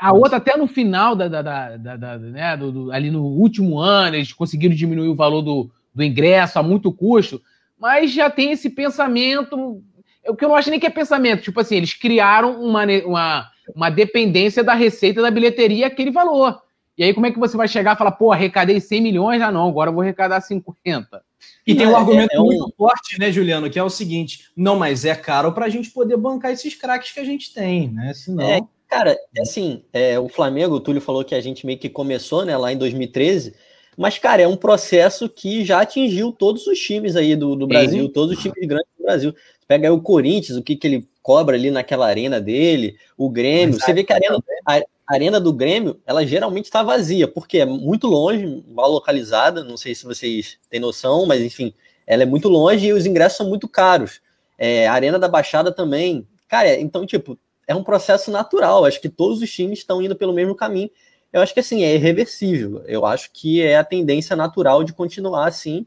a 0.00 0.12
outra, 0.12 0.36
até 0.36 0.56
no 0.56 0.68
final 0.68 1.16
da, 1.16 1.26
da, 1.26 1.42
da, 1.42 1.96
da 1.96 2.18
né, 2.18 2.56
do, 2.56 2.70
do, 2.70 2.92
ali 2.92 3.10
no 3.10 3.24
último 3.24 3.78
ano, 3.78 4.14
eles 4.14 4.32
conseguiram 4.32 4.76
diminuir 4.76 5.08
o 5.08 5.16
valor 5.16 5.42
do, 5.42 5.70
do 5.92 6.04
ingresso 6.04 6.58
a 6.58 6.62
muito 6.62 6.92
custo 6.92 7.42
mas 7.82 8.12
já 8.12 8.30
tem 8.30 8.52
esse 8.52 8.70
pensamento, 8.70 9.82
o 10.24 10.36
que 10.36 10.44
eu 10.44 10.48
não 10.48 10.54
acho 10.54 10.70
nem 10.70 10.78
que 10.78 10.86
é 10.86 10.90
pensamento, 10.90 11.42
tipo 11.42 11.58
assim, 11.58 11.74
eles 11.74 11.92
criaram 11.92 12.62
uma, 12.62 12.84
uma, 13.04 13.50
uma 13.74 13.90
dependência 13.90 14.62
da 14.62 14.72
receita 14.72 15.20
da 15.20 15.32
bilheteria 15.32 15.88
aquele 15.88 16.12
valor. 16.12 16.62
E 17.02 17.06
aí 17.06 17.12
como 17.12 17.26
é 17.26 17.32
que 17.32 17.38
você 17.38 17.56
vai 17.56 17.66
chegar 17.66 17.96
e 17.96 17.98
falar, 17.98 18.12
pô, 18.12 18.30
arrecadei 18.30 18.78
100 18.78 19.00
milhões, 19.00 19.42
ah 19.42 19.50
não, 19.50 19.68
agora 19.68 19.90
eu 19.90 19.92
vou 19.92 20.02
arrecadar 20.02 20.40
50. 20.40 21.20
E 21.66 21.74
tem 21.74 21.84
um 21.84 21.90
é, 21.90 21.94
argumento 21.96 22.32
é, 22.32 22.36
é 22.36 22.38
muito 22.38 22.64
um... 22.64 22.70
forte, 22.78 23.18
né, 23.18 23.32
Juliano, 23.32 23.68
que 23.68 23.76
é 23.76 23.82
o 23.82 23.90
seguinte, 23.90 24.52
não, 24.56 24.76
mas 24.76 25.04
é 25.04 25.12
caro 25.16 25.50
para 25.50 25.66
a 25.66 25.68
gente 25.68 25.90
poder 25.90 26.16
bancar 26.16 26.52
esses 26.52 26.76
craques 26.76 27.10
que 27.10 27.18
a 27.18 27.24
gente 27.24 27.52
tem, 27.52 27.90
né, 27.90 28.14
senão... 28.14 28.48
É, 28.48 28.60
cara, 28.88 29.18
assim, 29.40 29.82
é, 29.92 30.16
o 30.16 30.28
Flamengo, 30.28 30.76
o 30.76 30.80
Túlio 30.80 31.00
falou 31.00 31.24
que 31.24 31.34
a 31.34 31.40
gente 31.40 31.66
meio 31.66 31.76
que 31.76 31.88
começou, 31.88 32.44
né, 32.44 32.56
lá 32.56 32.72
em 32.72 32.78
2013, 32.78 33.52
mas, 33.96 34.16
cara, 34.16 34.42
é 34.42 34.46
um 34.46 34.56
processo 34.56 35.28
que 35.28 35.64
já 35.64 35.80
atingiu 35.80 36.30
todos 36.30 36.68
os 36.68 36.78
times 36.78 37.16
aí 37.16 37.34
do, 37.34 37.56
do 37.56 37.66
Brasil, 37.66 38.08
todos 38.08 38.36
os 38.36 38.42
times 38.42 38.66
grandes 38.66 38.88
do 38.96 39.04
Brasil. 39.04 39.34
Pega 39.66 39.88
aí 39.88 39.92
o 39.92 40.00
Corinthians, 40.00 40.56
o 40.56 40.62
que, 40.62 40.76
que 40.76 40.86
ele 40.86 41.08
cobra 41.20 41.56
ali 41.56 41.70
naquela 41.70 42.06
arena 42.06 42.40
dele, 42.40 42.96
o 43.18 43.28
Grêmio. 43.28 43.78
Você 43.78 43.92
vê 43.92 44.02
que 44.02 44.12
a 44.12 44.16
arena, 44.16 44.38
a 44.66 44.80
arena 45.08 45.40
do 45.40 45.52
Grêmio, 45.52 46.00
ela 46.06 46.26
geralmente 46.26 46.66
está 46.66 46.82
vazia, 46.82 47.28
porque 47.28 47.58
é 47.58 47.66
muito 47.66 48.06
longe, 48.06 48.64
mal 48.68 48.90
localizada. 48.90 49.64
Não 49.64 49.76
sei 49.76 49.94
se 49.94 50.04
vocês 50.04 50.58
têm 50.70 50.80
noção, 50.80 51.26
mas 51.26 51.42
enfim, 51.42 51.74
ela 52.06 52.22
é 52.22 52.26
muito 52.26 52.48
longe 52.48 52.86
e 52.86 52.92
os 52.92 53.06
ingressos 53.06 53.38
são 53.38 53.48
muito 53.48 53.68
caros. 53.68 54.20
É, 54.58 54.86
a 54.86 54.92
Arena 54.92 55.18
da 55.18 55.28
Baixada 55.28 55.72
também. 55.72 56.26
Cara, 56.48 56.78
então, 56.80 57.04
tipo, 57.06 57.38
é 57.66 57.74
um 57.74 57.84
processo 57.84 58.30
natural. 58.30 58.84
Acho 58.84 59.00
que 59.00 59.08
todos 59.08 59.40
os 59.40 59.50
times 59.50 59.80
estão 59.80 60.00
indo 60.02 60.16
pelo 60.16 60.32
mesmo 60.32 60.54
caminho 60.54 60.90
eu 61.32 61.40
acho 61.40 61.54
que 61.54 61.60
assim, 61.60 61.82
é 61.82 61.94
irreversível. 61.94 62.82
Eu 62.86 63.06
acho 63.06 63.30
que 63.32 63.62
é 63.62 63.78
a 63.78 63.84
tendência 63.84 64.36
natural 64.36 64.84
de 64.84 64.92
continuar 64.92 65.48
assim 65.48 65.86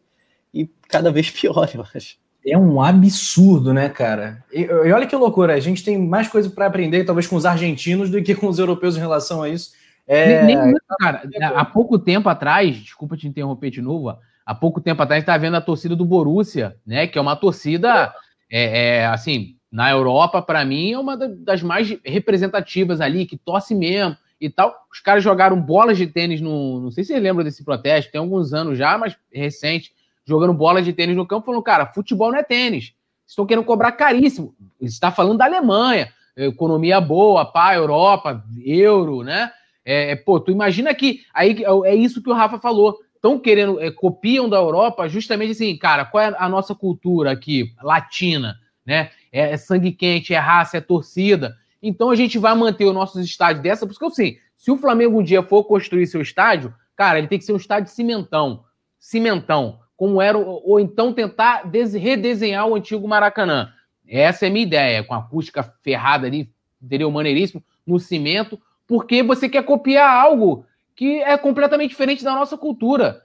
e 0.54 0.68
cada 0.88 1.12
vez 1.12 1.30
pior, 1.32 1.70
eu 1.74 1.86
acho. 1.94 2.18
É 2.46 2.58
um 2.58 2.82
absurdo, 2.82 3.74
né, 3.74 3.90
cara? 3.90 4.44
E, 4.54 4.62
e 4.62 4.92
olha 4.92 5.08
que 5.08 5.16
loucura, 5.16 5.54
a 5.54 5.60
gente 5.60 5.84
tem 5.84 5.98
mais 5.98 6.28
coisa 6.28 6.50
para 6.50 6.68
aprender, 6.68 7.04
talvez, 7.04 7.26
com 7.26 7.36
os 7.36 7.46
argentinos 7.46 8.10
do 8.10 8.22
que 8.22 8.36
com 8.36 8.48
os 8.48 8.60
europeus 8.60 8.96
em 8.96 9.00
relação 9.00 9.42
a 9.42 9.50
isso. 9.50 9.72
É... 10.08 10.44
Nem, 10.44 10.56
nem, 10.56 10.76
cara, 11.00 11.24
há 11.56 11.66
pouco 11.66 11.98
tempo 11.98 12.30
atrás, 12.30 12.76
desculpa 12.76 13.18
te 13.18 13.28
interromper 13.28 13.72
de 13.72 13.82
novo, 13.82 14.16
há 14.46 14.54
pouco 14.54 14.80
tempo 14.80 15.02
atrás 15.02 15.24
está 15.24 15.36
vendo 15.38 15.58
a 15.58 15.62
torcida 15.62 15.96
do 15.96 16.06
Borussia, 16.06 16.76
né? 16.86 17.08
Que 17.08 17.18
é 17.18 17.22
uma 17.22 17.36
torcida, 17.36 18.14
é, 18.50 19.00
é 19.00 19.06
assim, 19.08 19.56
na 19.72 19.90
Europa, 19.90 20.42
para 20.42 20.64
mim, 20.64 20.94
é 20.94 21.00
uma 21.00 21.18
das 21.18 21.64
mais 21.64 21.98
representativas 22.06 23.02
ali, 23.02 23.26
que 23.26 23.38
torce 23.38 23.74
mesmo 23.74 24.16
e 24.40 24.50
tal. 24.50 24.74
Os 24.92 25.00
caras 25.00 25.24
jogaram 25.24 25.60
bolas 25.60 25.98
de 25.98 26.08
tênis 26.08 26.40
no. 26.40 26.80
Não 26.80 26.92
sei 26.92 27.04
se 27.04 27.10
vocês 27.10 27.24
lembram 27.24 27.44
desse 27.44 27.64
protesto, 27.64 28.12
tem 28.12 28.20
alguns 28.20 28.54
anos 28.54 28.78
já, 28.78 28.98
mas 28.98 29.18
recente, 29.34 29.92
jogando 30.26 30.54
bolas 30.54 30.84
de 30.84 30.92
tênis 30.92 31.16
no 31.16 31.26
campo, 31.26 31.46
falando, 31.46 31.64
cara, 31.64 31.86
futebol 31.86 32.32
não 32.32 32.40
é 32.40 32.44
tênis. 32.44 32.94
Estão 33.28 33.46
querendo 33.46 33.66
cobrar 33.66 33.92
caríssimo. 33.92 34.56
está 34.80 35.12
falando 35.12 35.38
da 35.38 35.46
Alemanha, 35.46 36.12
economia 36.36 37.00
boa, 37.00 37.46
pá, 37.46 37.76
Europa, 37.76 38.44
euro, 38.64 39.24
né? 39.24 39.52
É, 39.84 40.12
é, 40.12 40.16
pô, 40.16 40.40
tu 40.40 40.52
imagina 40.52 40.94
que. 40.94 41.22
Aí 41.34 41.64
é 41.86 41.96
isso 41.96 42.22
que 42.22 42.30
o 42.30 42.34
Rafa 42.34 42.60
falou. 42.60 43.00
Estão 43.16 43.40
querendo, 43.40 43.82
é, 43.82 43.90
copiam 43.90 44.48
da 44.48 44.58
Europa 44.58 45.08
justamente 45.08 45.52
assim, 45.52 45.76
cara, 45.78 46.06
qual 46.06 46.24
é 46.24 46.36
a 46.38 46.48
nossa 46.48 46.76
cultura 46.76 47.32
aqui, 47.32 47.74
latina, 47.82 48.56
né? 48.86 49.10
É, 49.32 49.52
é 49.52 49.58
sangue 49.58 49.92
quente, 49.92 50.34
é 50.34 50.38
raça, 50.38 50.78
é 50.78 50.82
torcida. 50.82 51.56
Então 51.82 52.10
a 52.10 52.16
gente 52.16 52.38
vai 52.38 52.54
manter 52.56 52.86
os 52.86 52.94
nossos 52.94 53.24
estádios 53.26 53.64
dessa, 53.64 53.88
porque 53.88 54.10
sei, 54.12 54.38
se 54.58 54.70
o 54.70 54.78
Flamengo 54.78 55.20
um 55.20 55.24
dia 55.24 55.42
for 55.42 55.64
construir 55.64 56.06
seu 56.08 56.22
estádio, 56.22 56.74
cara, 56.96 57.18
ele 57.18 57.28
tem 57.28 57.40
que 57.40 57.46
ser 57.46 57.54
um 57.54 57.58
estádio 57.58 57.92
cimentão, 57.92 58.64
cimentão, 59.00 59.80
como 59.98 60.22
era, 60.22 60.38
ou 60.38 60.80
então 60.80 61.14
tentar 61.14 61.70
redesenhar 61.72 62.68
o 62.68 62.76
antigo 62.76 63.08
Maracanã. 63.08 63.72
Essa 64.08 64.46
é 64.46 64.50
a 64.50 64.52
minha 64.52 64.66
ideia, 64.66 65.04
com 65.04 65.14
a 65.14 65.20
acústica 65.20 65.64
ferrada 65.82 66.28
ali, 66.28 66.50
entendeu? 66.82 67.10
Maneiríssimo, 67.10 67.64
no 67.86 68.00
cimento, 68.00 68.60
porque 68.88 69.24
você 69.24 69.50
quer 69.50 69.64
copiar 69.64 70.10
algo 70.10 70.66
que 70.96 71.22
é 71.22 71.38
completamente 71.38 71.90
diferente 71.92 72.24
da 72.24 72.34
nossa 72.34 72.58
cultura. 72.58 73.24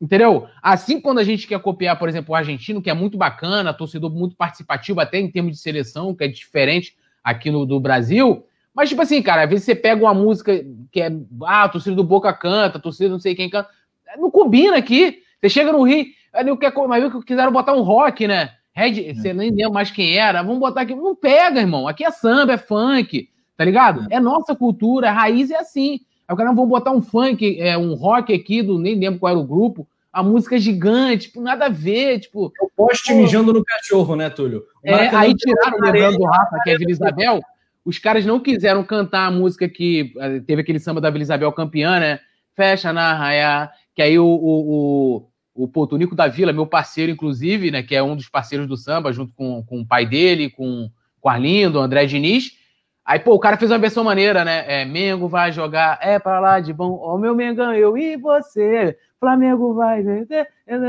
Entendeu? 0.00 0.48
Assim, 0.62 1.00
quando 1.00 1.18
a 1.18 1.24
gente 1.24 1.46
quer 1.46 1.60
copiar, 1.60 1.98
por 1.98 2.08
exemplo, 2.08 2.32
o 2.32 2.36
argentino, 2.36 2.82
que 2.82 2.90
é 2.90 2.94
muito 2.94 3.16
bacana, 3.16 3.72
torcedor 3.72 4.10
muito 4.10 4.36
participativo, 4.36 5.00
até 5.00 5.18
em 5.18 5.30
termos 5.30 5.52
de 5.52 5.58
seleção, 5.58 6.14
que 6.14 6.24
é 6.24 6.28
diferente 6.28 6.96
aqui 7.22 7.50
no 7.50 7.64
do 7.64 7.80
Brasil. 7.80 8.44
Mas, 8.74 8.88
tipo 8.88 9.00
assim, 9.00 9.22
cara, 9.22 9.44
às 9.44 9.48
vezes 9.48 9.64
você 9.64 9.74
pega 9.74 10.04
uma 10.04 10.12
música 10.12 10.52
que 10.90 11.00
é. 11.00 11.10
Ah, 11.44 11.64
a 11.64 11.68
torcida 11.68 11.94
do 11.94 12.02
Boca 12.02 12.32
canta, 12.34 12.76
a 12.76 12.80
torcida 12.80 13.08
não 13.08 13.20
sei 13.20 13.34
quem 13.34 13.48
canta. 13.48 13.70
Não 14.18 14.30
combina 14.30 14.76
aqui. 14.76 15.22
Você 15.44 15.50
chega 15.50 15.72
no 15.72 15.82
Rio, 15.82 16.06
aí 16.32 16.56
quer, 16.56 16.72
mas 16.88 17.02
viu 17.02 17.20
que 17.20 17.26
quiseram 17.26 17.52
botar 17.52 17.74
um 17.74 17.82
rock, 17.82 18.26
né? 18.26 18.52
Red, 18.72 19.10
é. 19.10 19.14
você 19.14 19.34
nem 19.34 19.50
lembra 19.50 19.74
mais 19.74 19.90
quem 19.90 20.16
era. 20.16 20.42
Vamos 20.42 20.58
botar 20.58 20.80
aqui. 20.80 20.94
Não 20.94 21.14
pega, 21.14 21.60
irmão. 21.60 21.86
Aqui 21.86 22.02
é 22.02 22.10
samba, 22.10 22.54
é 22.54 22.56
funk, 22.56 23.28
tá 23.54 23.62
ligado? 23.62 24.06
É, 24.10 24.16
é 24.16 24.20
nossa 24.20 24.56
cultura, 24.56 25.10
a 25.10 25.12
raiz 25.12 25.50
é 25.50 25.58
assim. 25.58 26.00
Aí 26.26 26.32
o 26.32 26.36
cara, 26.36 26.50
vamos 26.50 26.70
botar 26.70 26.92
um 26.92 27.02
funk, 27.02 27.60
é, 27.60 27.76
um 27.76 27.92
rock 27.92 28.32
aqui, 28.32 28.62
do, 28.62 28.78
nem 28.78 28.98
lembro 28.98 29.20
qual 29.20 29.32
era 29.32 29.38
o 29.38 29.46
grupo 29.46 29.86
a 30.14 30.22
música 30.22 30.54
é 30.54 30.58
gigante, 30.60 31.26
tipo, 31.26 31.40
nada 31.40 31.66
a 31.66 31.68
ver, 31.68 32.20
tipo... 32.20 32.52
Eu 32.62 32.70
poste 32.76 33.12
pô, 33.12 33.18
mijando 33.18 33.52
no 33.52 33.64
cachorro, 33.64 34.14
né, 34.14 34.30
Túlio? 34.30 34.62
É, 34.84 35.08
aí 35.08 35.34
tiraram, 35.34 35.80
lembrando 35.80 36.18
do 36.18 36.24
Rafa, 36.24 36.56
que 36.62 36.70
é 36.70 36.74
a 36.76 36.78
Vila 36.78 36.92
Isabel, 36.92 37.40
os 37.84 37.98
caras 37.98 38.24
não 38.24 38.38
quiseram 38.38 38.84
cantar 38.84 39.26
a 39.26 39.30
música 39.32 39.68
que 39.68 40.12
eh, 40.16 40.40
teve 40.46 40.62
aquele 40.62 40.78
samba 40.78 41.00
da 41.00 41.10
Vila 41.10 41.24
Isabel 41.24 41.50
campeã, 41.52 41.98
né? 41.98 42.20
Fecha 42.54 42.92
na 42.92 43.12
raia, 43.12 43.68
que 43.94 44.00
aí 44.00 44.18
o, 44.18 44.24
o, 44.24 45.16
o, 45.16 45.28
o 45.54 45.68
Potunico 45.68 46.14
da 46.14 46.26
Vila, 46.26 46.52
meu 46.52 46.66
parceiro, 46.66 47.12
inclusive, 47.12 47.70
né, 47.70 47.82
que 47.82 47.94
é 47.94 48.02
um 48.02 48.16
dos 48.16 48.28
parceiros 48.28 48.66
do 48.66 48.76
samba, 48.76 49.12
junto 49.12 49.32
com, 49.34 49.62
com 49.62 49.80
o 49.80 49.86
pai 49.86 50.04
dele, 50.04 50.50
com, 50.50 50.90
com 51.20 51.28
Arlindo, 51.28 51.78
André 51.78 52.06
Diniz, 52.06 52.52
Aí, 53.06 53.18
pô, 53.18 53.34
o 53.34 53.38
cara 53.38 53.58
fez 53.58 53.70
uma 53.70 53.78
versão 53.78 54.02
maneira, 54.02 54.46
né? 54.46 54.64
É, 54.66 54.84
Mengo 54.86 55.28
vai 55.28 55.52
jogar, 55.52 55.98
é 56.00 56.18
pra 56.18 56.40
lá 56.40 56.58
de 56.58 56.72
bom, 56.72 56.98
ó, 57.02 57.18
meu 57.18 57.34
Mengão, 57.34 57.74
eu 57.74 57.98
e 57.98 58.16
você. 58.16 58.96
Flamengo 59.20 59.74
vai. 59.74 60.02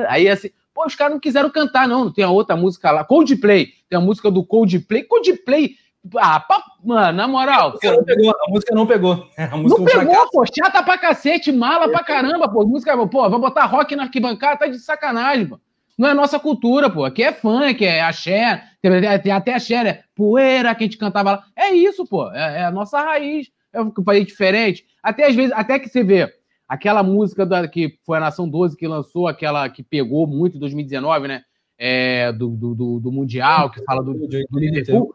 Aí 0.07 0.29
assim, 0.29 0.49
Pô, 0.75 0.85
os 0.85 0.93
caras 0.93 1.13
não 1.13 1.21
quiseram 1.21 1.49
cantar, 1.49 1.87
não. 1.87 2.11
Tem 2.11 2.25
a 2.25 2.29
outra 2.29 2.53
música 2.57 2.91
lá, 2.91 3.05
Coldplay. 3.05 3.69
Tem 3.89 3.97
a 3.97 4.01
música 4.01 4.29
do 4.29 4.45
Coldplay. 4.45 5.03
Coldplay. 5.03 5.75
Ah, 6.17 6.45
mano, 6.83 7.17
na 7.17 7.27
moral. 7.27 7.69
A 7.69 7.71
música 7.71 7.95
não 7.95 8.05
pegou. 8.05 8.31
A 8.31 8.49
música 8.49 8.75
não 8.75 8.85
pegou. 8.85 9.27
A 9.37 9.57
música 9.57 9.81
não 9.81 10.05
pegou, 10.05 10.29
pô. 10.29 10.43
Chata 10.45 10.83
pra 10.83 10.97
cacete, 10.97 11.51
mala 11.51 11.89
pra 11.89 12.03
caramba, 12.03 12.47
pô. 12.47 12.65
Música, 12.65 12.95
pô, 13.07 13.29
vai 13.29 13.39
botar 13.39 13.65
rock 13.65 13.95
na 13.95 14.03
arquibancada, 14.03 14.59
tá 14.59 14.67
de 14.67 14.79
sacanagem, 14.79 15.47
pô. 15.47 15.59
Não 15.97 16.09
é 16.09 16.13
nossa 16.13 16.39
cultura, 16.39 16.89
pô. 16.89 17.05
Aqui 17.05 17.23
é 17.23 17.31
funk, 17.31 17.83
é 17.83 18.01
axé, 18.01 18.61
tem, 18.81 19.31
até 19.31 19.53
axé, 19.53 19.83
né? 19.83 19.99
Poeira 20.13 20.75
que 20.75 20.83
a 20.83 20.87
gente 20.87 20.97
cantava 20.97 21.31
lá. 21.31 21.43
É 21.55 21.69
isso, 21.69 22.05
pô. 22.05 22.31
É, 22.31 22.61
é 22.61 22.65
a 22.65 22.71
nossa 22.71 22.99
raiz. 23.01 23.49
É 23.73 23.83
que 23.83 23.99
eu 23.99 24.03
falei 24.03 24.25
diferente. 24.25 24.85
Até 25.01 25.25
às 25.25 25.35
vezes, 25.35 25.51
até 25.53 25.79
que 25.79 25.89
você 25.89 26.03
vê 26.03 26.31
aquela 26.67 27.03
música 27.03 27.45
da, 27.45 27.67
que 27.67 27.97
foi 28.05 28.17
a 28.17 28.21
Nação 28.21 28.47
12 28.47 28.75
que 28.75 28.87
lançou, 28.87 29.27
aquela 29.27 29.69
que 29.69 29.83
pegou 29.83 30.27
muito 30.27 30.57
em 30.57 30.59
2019, 30.59 31.27
né? 31.27 31.43
É, 31.77 32.31
do, 32.31 32.49
do, 32.49 32.99
do, 33.01 33.11
Mundial, 33.11 33.69
que 33.69 33.83
fala 33.83 34.01
do, 34.01 34.13
do 34.13 34.59
Liverpool, 34.59 35.13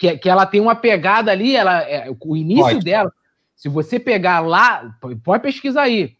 que, 0.00 0.16
que 0.16 0.30
ela 0.30 0.46
tem 0.46 0.62
uma 0.62 0.74
pegada 0.74 1.30
ali, 1.30 1.54
ela, 1.54 1.82
é, 1.82 2.10
o 2.18 2.34
início 2.34 2.64
pode. 2.64 2.84
dela, 2.84 3.12
se 3.54 3.68
você 3.68 4.00
pegar 4.00 4.40
lá, 4.40 4.96
pode 5.22 5.42
pesquisar 5.42 5.82
aí, 5.82 6.16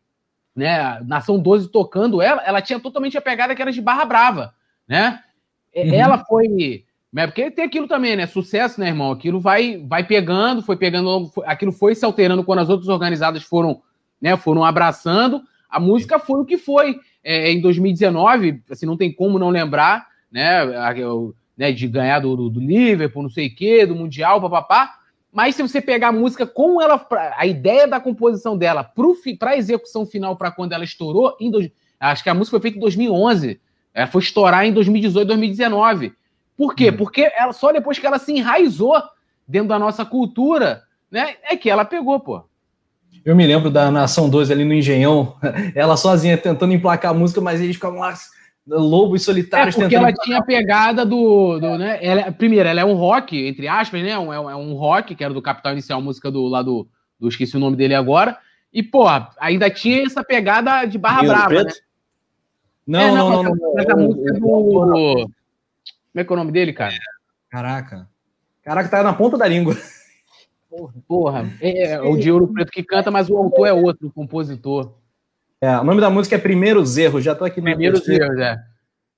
né? 0.54 1.00
Nação 1.06 1.38
12 1.38 1.70
tocando 1.72 2.20
ela, 2.20 2.42
ela 2.42 2.60
tinha 2.60 2.78
totalmente 2.78 3.16
a 3.16 3.22
pegada 3.22 3.54
que 3.54 3.62
era 3.62 3.72
de 3.72 3.80
Barra 3.80 4.04
Brava, 4.04 4.54
né? 4.86 5.20
Uhum. 5.74 5.94
Ela 5.94 6.18
foi. 6.18 6.84
Né, 7.10 7.26
porque 7.26 7.50
tem 7.50 7.64
aquilo 7.64 7.88
também, 7.88 8.14
né? 8.16 8.26
Sucesso, 8.26 8.78
né, 8.78 8.88
irmão? 8.88 9.10
Aquilo 9.10 9.40
vai, 9.40 9.78
vai 9.78 10.04
pegando, 10.04 10.62
foi 10.62 10.76
pegando, 10.76 11.32
aquilo 11.46 11.72
foi 11.72 11.94
se 11.94 12.04
alterando 12.04 12.44
quando 12.44 12.58
as 12.60 12.68
outras 12.68 12.88
organizadas 12.88 13.42
foram, 13.42 13.80
né, 14.20 14.36
foram 14.36 14.62
abraçando. 14.62 15.42
A 15.70 15.80
música 15.80 16.18
foi 16.18 16.40
o 16.40 16.44
que 16.44 16.58
foi. 16.58 17.00
É, 17.24 17.50
em 17.50 17.60
2019, 17.62 18.62
assim, 18.70 18.84
não 18.84 18.96
tem 18.96 19.10
como 19.10 19.38
não 19.38 19.48
lembrar, 19.48 20.06
né, 20.30 20.60
né 21.60 21.70
de 21.70 21.86
ganhar 21.86 22.20
do, 22.20 22.34
do, 22.34 22.48
do 22.48 22.58
Liverpool, 22.58 23.22
não 23.22 23.28
sei 23.28 23.48
o 23.48 23.54
quê, 23.54 23.84
do 23.84 23.94
Mundial, 23.94 24.40
papapá. 24.40 24.94
Mas 25.30 25.54
se 25.54 25.60
você 25.60 25.78
pegar 25.78 26.08
a 26.08 26.12
música 26.12 26.46
com 26.46 26.80
ela, 26.80 27.06
a 27.36 27.44
ideia 27.44 27.86
da 27.86 28.00
composição 28.00 28.56
dela 28.56 28.82
para 28.82 29.50
a 29.50 29.56
execução 29.58 30.06
final, 30.06 30.34
para 30.36 30.50
quando 30.50 30.72
ela 30.72 30.84
estourou, 30.84 31.36
em 31.38 31.50
do, 31.50 31.70
acho 32.00 32.24
que 32.24 32.30
a 32.30 32.34
música 32.34 32.54
foi 32.54 32.62
feita 32.62 32.78
em 32.78 32.80
2011, 32.80 33.60
ela 33.92 34.06
foi 34.06 34.22
estourar 34.22 34.64
em 34.64 34.72
2018, 34.72 35.28
2019. 35.28 36.14
Por 36.56 36.74
quê? 36.74 36.90
Hum. 36.90 36.96
Porque 36.96 37.30
ela, 37.36 37.52
só 37.52 37.70
depois 37.72 37.98
que 37.98 38.06
ela 38.06 38.18
se 38.18 38.32
enraizou 38.32 38.96
dentro 39.46 39.68
da 39.68 39.78
nossa 39.78 40.02
cultura, 40.02 40.82
né, 41.10 41.34
é 41.42 41.58
que 41.58 41.68
ela 41.68 41.84
pegou, 41.84 42.18
pô. 42.20 42.42
Eu 43.22 43.36
me 43.36 43.46
lembro 43.46 43.70
da 43.70 43.90
Nação 43.90 44.30
2 44.30 44.50
ali 44.50 44.64
no 44.64 44.72
Engenhão, 44.72 45.36
ela 45.76 45.94
sozinha 45.98 46.38
tentando 46.38 46.72
emplacar 46.72 47.10
a 47.10 47.14
música, 47.14 47.38
mas 47.38 47.60
eles 47.60 47.76
ficavam 47.76 48.00
lá 48.00 48.14
lobos 48.70 49.22
solitários. 49.24 49.76
É 49.76 49.80
porque 49.80 49.96
ela 49.96 50.12
tinha 50.12 50.38
a 50.38 50.44
pegada 50.44 51.04
do, 51.04 51.58
do 51.58 51.78
né? 51.78 51.98
Ela, 52.00 52.32
primeiro, 52.32 52.68
ela 52.68 52.80
é 52.80 52.84
um 52.84 52.94
rock, 52.94 53.36
entre 53.46 53.66
aspas, 53.66 54.02
né? 54.02 54.18
Um, 54.18 54.32
é, 54.32 54.40
um, 54.40 54.50
é 54.50 54.56
um 54.56 54.74
rock, 54.74 55.14
que 55.14 55.24
era 55.24 55.34
do 55.34 55.42
Capital 55.42 55.72
Inicial, 55.72 56.00
música 56.00 56.30
do 56.30 56.46
lá 56.46 56.62
do, 56.62 56.88
do 57.18 57.28
esqueci 57.28 57.56
o 57.56 57.60
nome 57.60 57.76
dele 57.76 57.94
agora. 57.94 58.38
E, 58.72 58.82
pô, 58.82 59.04
ainda 59.40 59.68
tinha 59.68 60.02
essa 60.04 60.22
pegada 60.22 60.84
de 60.84 60.96
barra 60.96 61.20
Rio 61.20 61.30
brava, 61.30 61.64
né? 61.64 61.70
Não, 62.86 63.00
é, 63.00 63.12
não, 63.12 63.30
não, 63.30 63.42
não, 63.42 63.54
não, 63.54 64.08
música 64.08 64.34
do. 64.34 65.30
Como 66.12 66.16
é 66.16 66.24
que 66.24 66.32
é 66.32 66.34
o 66.34 66.36
nome 66.36 66.52
dele, 66.52 66.72
cara? 66.72 66.94
Caraca. 67.48 68.08
Caraca, 68.62 68.88
tá 68.88 69.02
na 69.02 69.12
ponta 69.12 69.36
da 69.36 69.46
língua. 69.46 69.76
Porra, 70.68 70.94
porra. 71.08 71.52
É, 71.60 71.92
é, 71.92 72.00
o 72.00 72.16
de 72.16 72.30
Ouro 72.30 72.52
Preto 72.52 72.70
que 72.70 72.82
canta, 72.84 73.10
mas 73.10 73.28
o 73.28 73.36
autor 73.36 73.66
é 73.66 73.72
outro, 73.72 74.06
o 74.06 74.12
compositor. 74.12 74.94
É, 75.62 75.78
o 75.78 75.84
nome 75.84 76.00
da 76.00 76.08
música 76.08 76.36
é 76.36 76.38
Primeiros 76.38 76.96
Erros, 76.96 77.22
já 77.22 77.34
tô 77.34 77.44
aqui 77.44 77.60
no 77.60 77.64
Primeiros 77.64 78.08
Erros, 78.08 78.38
é. 78.38 78.56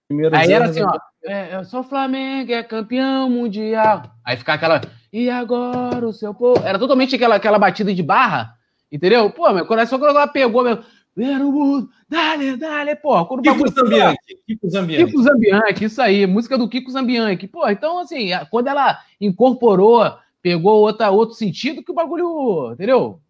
Primeiros 0.08 0.38
Aí 0.38 0.52
era 0.52 0.64
assim, 0.64 0.82
ó. 0.82 0.98
É, 1.24 1.54
eu 1.54 1.64
sou 1.64 1.84
Flamengo, 1.84 2.52
é 2.52 2.64
campeão 2.64 3.30
mundial. 3.30 4.02
Aí 4.24 4.36
ficar 4.36 4.54
aquela. 4.54 4.80
E 5.12 5.30
agora 5.30 6.06
o 6.06 6.12
seu 6.12 6.34
povo. 6.34 6.60
Era 6.66 6.80
totalmente 6.80 7.14
aquela, 7.14 7.36
aquela 7.36 7.60
batida 7.60 7.94
de 7.94 8.02
barra, 8.02 8.54
entendeu? 8.90 9.30
Pô, 9.30 9.52
meu 9.52 9.64
coração 9.66 10.00
quando 10.00 10.16
ela 10.16 10.26
pegou, 10.26 10.64
meu. 10.64 10.82
Vero 11.14 11.52
mundo, 11.52 11.90
dale, 12.08 12.56
dale, 12.56 12.96
pô. 12.96 13.24
Quando 13.26 13.42
Kiko 13.42 13.68
Zambianchi. 13.68 14.16
Kiko 14.46 14.70
Zambianchi. 14.70 15.06
Kiko 15.06 15.22
Zambianchi, 15.22 15.84
isso 15.84 16.00
aí, 16.00 16.26
música 16.26 16.56
do 16.56 16.68
Kiko 16.68 16.90
Zambianchi. 16.90 17.46
Pô, 17.46 17.68
então, 17.68 17.98
assim, 17.98 18.30
quando 18.50 18.68
ela 18.68 18.98
incorporou, 19.20 20.10
pegou 20.40 20.80
outra, 20.80 21.10
outro 21.10 21.36
sentido, 21.36 21.84
que 21.84 21.92
o 21.92 21.94
bagulho, 21.94 22.72
entendeu? 22.72 23.20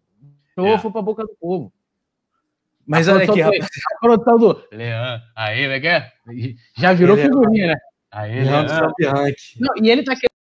É. 0.57 0.77
Foi 0.77 0.91
pra 0.91 1.01
boca 1.01 1.23
do 1.23 1.35
povo. 1.39 1.72
Mas 2.85 3.07
olha 3.07 3.23
aqui, 3.23 3.41
rapaz. 3.41 3.67
A 3.91 3.99
produção 3.99 4.37
do 4.37 4.63
Leão, 4.71 5.21
aí, 5.35 5.67
né, 5.67 5.79
que 5.79 5.87
é? 5.87 6.11
Já 6.77 6.93
virou 6.93 7.17
ele 7.17 7.27
figurinha, 7.27 7.67
né? 7.67 7.75
Aí, 8.11 8.43
Leão 8.43 8.65
Não, 9.59 9.83
e 9.83 9.89
ele 9.89 10.03
tá 10.03 10.13
querendo. 10.15 10.33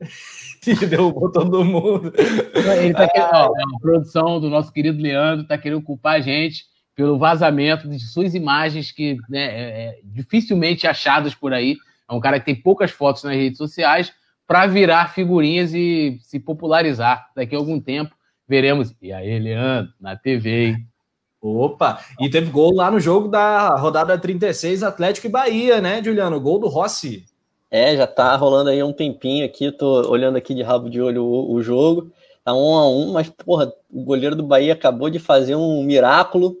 Derrubou 0.88 1.30
todo 1.30 1.64
mundo. 1.64 2.12
Ele 2.16 2.94
tá 2.94 3.08
querendo, 3.08 3.30
ó, 3.32 3.52
a 3.52 3.78
produção 3.80 4.40
do 4.40 4.48
nosso 4.48 4.72
querido 4.72 5.00
Leandro 5.00 5.46
tá 5.46 5.58
querendo 5.58 5.82
culpar 5.82 6.14
a 6.14 6.20
gente 6.20 6.64
pelo 6.94 7.18
vazamento 7.18 7.88
de 7.88 7.98
suas 7.98 8.34
imagens 8.34 8.92
que 8.92 9.16
né, 9.28 9.40
é, 9.40 9.86
é, 9.86 10.00
dificilmente 10.04 10.86
achadas 10.86 11.34
por 11.34 11.52
aí. 11.52 11.76
É 12.08 12.12
um 12.12 12.20
cara 12.20 12.38
que 12.38 12.46
tem 12.46 12.54
poucas 12.54 12.90
fotos 12.90 13.22
nas 13.22 13.34
redes 13.34 13.58
sociais 13.58 14.12
para 14.46 14.66
virar 14.66 15.12
figurinhas 15.14 15.72
e 15.72 16.18
se 16.22 16.40
popularizar 16.40 17.28
daqui 17.36 17.54
a 17.54 17.58
algum 17.58 17.80
tempo 17.80 18.14
veremos. 18.50 18.92
E 19.00 19.12
aí, 19.12 19.38
Leandro, 19.38 19.92
na 20.00 20.16
TV, 20.16 20.66
hein? 20.66 20.86
Opa! 21.40 22.00
E 22.18 22.28
teve 22.28 22.50
gol 22.50 22.74
lá 22.74 22.90
no 22.90 22.98
jogo 22.98 23.28
da 23.28 23.76
rodada 23.76 24.18
36, 24.18 24.82
Atlético 24.82 25.28
e 25.28 25.30
Bahia, 25.30 25.80
né, 25.80 26.02
Juliano? 26.02 26.40
Gol 26.40 26.58
do 26.58 26.66
Rossi. 26.66 27.24
É, 27.70 27.96
já 27.96 28.08
tá 28.08 28.34
rolando 28.34 28.68
aí 28.68 28.82
um 28.82 28.92
tempinho 28.92 29.46
aqui, 29.46 29.70
tô 29.70 30.10
olhando 30.10 30.36
aqui 30.36 30.52
de 30.52 30.62
rabo 30.62 30.90
de 30.90 31.00
olho 31.00 31.24
o, 31.24 31.54
o 31.54 31.62
jogo. 31.62 32.10
Tá 32.44 32.52
um 32.52 32.74
a 32.74 32.90
um, 32.90 33.12
mas, 33.12 33.28
porra, 33.30 33.72
o 33.88 34.02
goleiro 34.02 34.34
do 34.34 34.42
Bahia 34.42 34.72
acabou 34.72 35.08
de 35.08 35.20
fazer 35.20 35.54
um 35.54 35.84
miraculo, 35.84 36.58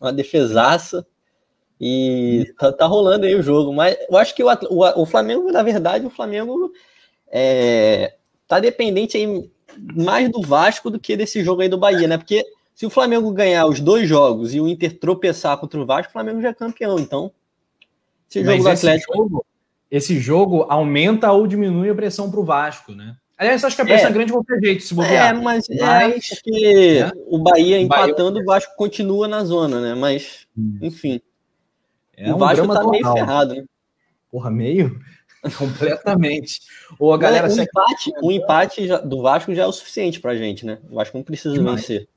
uma 0.00 0.12
defesaça. 0.12 1.06
E 1.78 2.52
tá, 2.58 2.72
tá, 2.72 2.86
rolando 2.86 3.26
aí 3.26 3.34
o 3.34 3.42
jogo. 3.42 3.72
Mas 3.74 3.98
eu 4.08 4.16
acho 4.16 4.34
que 4.34 4.42
o, 4.42 4.48
o, 4.48 5.02
o 5.02 5.06
Flamengo, 5.06 5.52
na 5.52 5.62
verdade, 5.62 6.06
o 6.06 6.10
Flamengo 6.10 6.72
é, 7.30 8.14
tá 8.48 8.58
dependente 8.58 9.18
aí 9.18 9.50
mais 9.76 10.30
do 10.30 10.42
Vasco 10.42 10.90
do 10.90 10.98
que 10.98 11.16
desse 11.16 11.42
jogo 11.42 11.62
aí 11.62 11.68
do 11.68 11.78
Bahia, 11.78 12.08
né? 12.08 12.16
Porque 12.16 12.44
se 12.74 12.86
o 12.86 12.90
Flamengo 12.90 13.30
ganhar 13.32 13.66
os 13.66 13.80
dois 13.80 14.08
jogos 14.08 14.54
e 14.54 14.60
o 14.60 14.68
Inter 14.68 14.98
tropeçar 14.98 15.58
contra 15.58 15.80
o 15.80 15.86
Vasco, 15.86 16.10
o 16.10 16.12
Flamengo 16.12 16.40
já 16.40 16.50
é 16.50 16.54
campeão. 16.54 16.98
Então, 16.98 17.32
esse 18.30 18.40
jogo 18.44 18.62
Mas 18.62 18.62
do 18.62 18.68
Atlético. 18.68 19.12
Esse 19.12 19.18
jogo, 19.18 19.46
esse 19.90 20.20
jogo 20.20 20.66
aumenta 20.68 21.32
ou 21.32 21.46
diminui 21.46 21.90
a 21.90 21.94
pressão 21.94 22.30
para 22.30 22.40
o 22.40 22.44
Vasco, 22.44 22.92
né? 22.92 23.16
Aliás, 23.38 23.62
acho 23.62 23.76
que 23.76 23.82
a 23.82 23.84
pressão 23.84 24.08
é, 24.08 24.10
é 24.10 24.12
grande 24.12 24.26
de 24.26 24.32
qualquer 24.32 24.58
jeito, 24.60 24.82
se 24.82 24.94
bobear. 24.94 25.30
É, 25.30 25.40
mas, 25.40 25.64
mas 25.68 25.80
é 25.80 26.34
porque 26.34 27.00
é. 27.02 27.12
o 27.26 27.38
Bahia 27.38 27.80
empatando, 27.80 28.32
Bahia... 28.32 28.42
o 28.42 28.46
Vasco 28.46 28.76
continua 28.76 29.28
na 29.28 29.44
zona, 29.44 29.80
né? 29.80 29.94
Mas, 29.94 30.46
enfim. 30.82 31.20
É 32.16 32.32
o 32.32 32.34
um 32.34 32.38
Vasco 32.38 32.66
tá 32.66 32.86
meio 32.88 33.12
ferrado, 33.12 33.54
né? 33.54 33.64
Porra, 34.30 34.50
meio? 34.50 35.00
Completamente. 35.56 36.60
Ou 36.98 37.12
a 37.12 37.18
galera. 37.18 37.48
o 37.48 37.52
empate, 37.52 38.12
o 38.22 38.32
empate 38.32 38.88
do 39.04 39.22
Vasco 39.22 39.54
já 39.54 39.62
é 39.62 39.66
o 39.66 39.72
suficiente 39.72 40.20
pra 40.20 40.36
gente, 40.36 40.66
né? 40.66 40.78
O 40.90 40.96
Vasco 40.96 41.16
não 41.16 41.24
precisa 41.24 41.54
Demais. 41.54 41.80
vencer. 41.80 42.08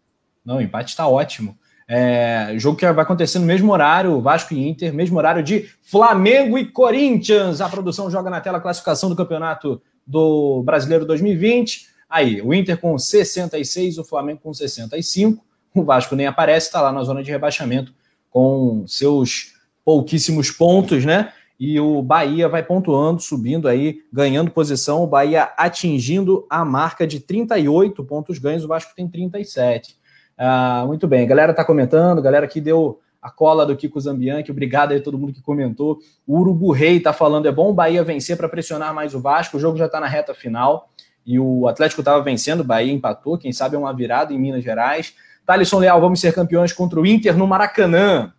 Não, 0.46 0.58
o 0.58 0.62
empate 0.62 0.96
tá 0.96 1.08
ótimo. 1.08 1.58
É, 1.88 2.54
jogo 2.58 2.78
que 2.78 2.90
vai 2.90 3.04
acontecer 3.04 3.38
no 3.38 3.46
mesmo 3.46 3.72
horário, 3.72 4.22
Vasco 4.22 4.54
e 4.54 4.68
Inter, 4.68 4.94
mesmo 4.94 5.18
horário 5.18 5.44
de 5.44 5.70
Flamengo 5.82 6.58
e 6.58 6.66
Corinthians. 6.66 7.62
A 7.62 7.68
produção 7.68 8.10
joga 8.10 8.30
na 8.30 8.40
tela 8.40 8.58
a 8.58 8.62
classificação 8.62 9.10
do 9.10 9.16
campeonato 9.16 9.82
do 10.08 10.64
Brasileiro 10.64 11.06
2020. 11.06 11.88
Aí, 12.10 12.42
o 12.42 12.54
Inter 12.54 12.78
com 12.78 12.98
66, 12.98 13.98
o 13.98 14.04
Flamengo 14.04 14.40
com 14.42 14.54
65. 14.54 15.44
O 15.76 15.84
Vasco 15.84 16.16
nem 16.16 16.28
aparece, 16.28 16.68
está 16.68 16.82
lá 16.82 16.92
na 16.92 17.04
zona 17.04 17.24
de 17.24 17.30
rebaixamento 17.30 17.94
com 18.30 18.86
seus 18.88 19.54
pouquíssimos 19.84 20.50
pontos, 20.50 21.06
né? 21.06 21.34
E 21.64 21.80
o 21.80 22.02
Bahia 22.02 22.50
vai 22.50 22.64
pontuando, 22.64 23.22
subindo 23.22 23.68
aí, 23.68 24.00
ganhando 24.12 24.50
posição, 24.50 25.04
o 25.04 25.08
Bahia 25.08 25.54
atingindo 25.56 26.44
a 26.50 26.66
marca 26.66 27.06
de 27.06 27.20
38 27.20 28.04
pontos 28.04 28.40
ganhos, 28.40 28.66
o 28.66 28.68
Vasco 28.68 28.96
tem 28.96 29.08
37. 29.08 29.96
Ah, 30.36 30.84
muito 30.88 31.08
bem, 31.08 31.22
a 31.22 31.28
galera 31.28 31.54
tá 31.54 31.64
comentando, 31.64 32.20
galera 32.20 32.48
que 32.48 32.60
deu 32.60 33.00
a 33.22 33.30
cola 33.30 33.64
do 33.64 33.76
Kiko 33.76 34.02
Zambianchi, 34.02 34.50
obrigado 34.50 34.92
aí 34.92 34.98
a 34.98 35.04
todo 35.04 35.20
mundo 35.20 35.34
que 35.34 35.42
comentou. 35.44 36.00
O 36.26 36.40
Urubu 36.40 36.72
Rei 36.72 37.00
tá 37.00 37.14
falando, 37.14 37.48
é 37.48 37.52
bom 37.52 37.70
o 37.70 37.74
Bahia 37.76 38.04
vencer 38.04 38.36
para 38.36 38.50
pressionar 38.50 38.92
mais 38.92 39.14
o 39.14 39.22
Vasco, 39.22 39.58
o 39.58 39.60
jogo 39.60 39.78
já 39.78 39.88
tá 39.88 40.00
na 40.00 40.08
reta 40.08 40.34
final, 40.34 40.90
e 41.24 41.40
o 41.40 41.68
Atlético 41.68 42.02
estava 42.02 42.24
vencendo, 42.24 42.62
o 42.62 42.64
Bahia 42.64 42.92
empatou, 42.92 43.38
quem 43.38 43.54
sabe 43.54 43.76
é 43.76 43.78
uma 43.78 43.94
virada 43.94 44.34
em 44.34 44.40
Minas 44.40 44.64
Gerais. 44.64 45.14
Thalisson 45.46 45.78
Leal, 45.78 46.02
vamos 46.02 46.20
ser 46.20 46.34
campeões 46.34 46.74
contra 46.74 47.00
o 47.00 47.06
Inter 47.06 47.38
no 47.38 47.46
Maracanã. 47.46 48.34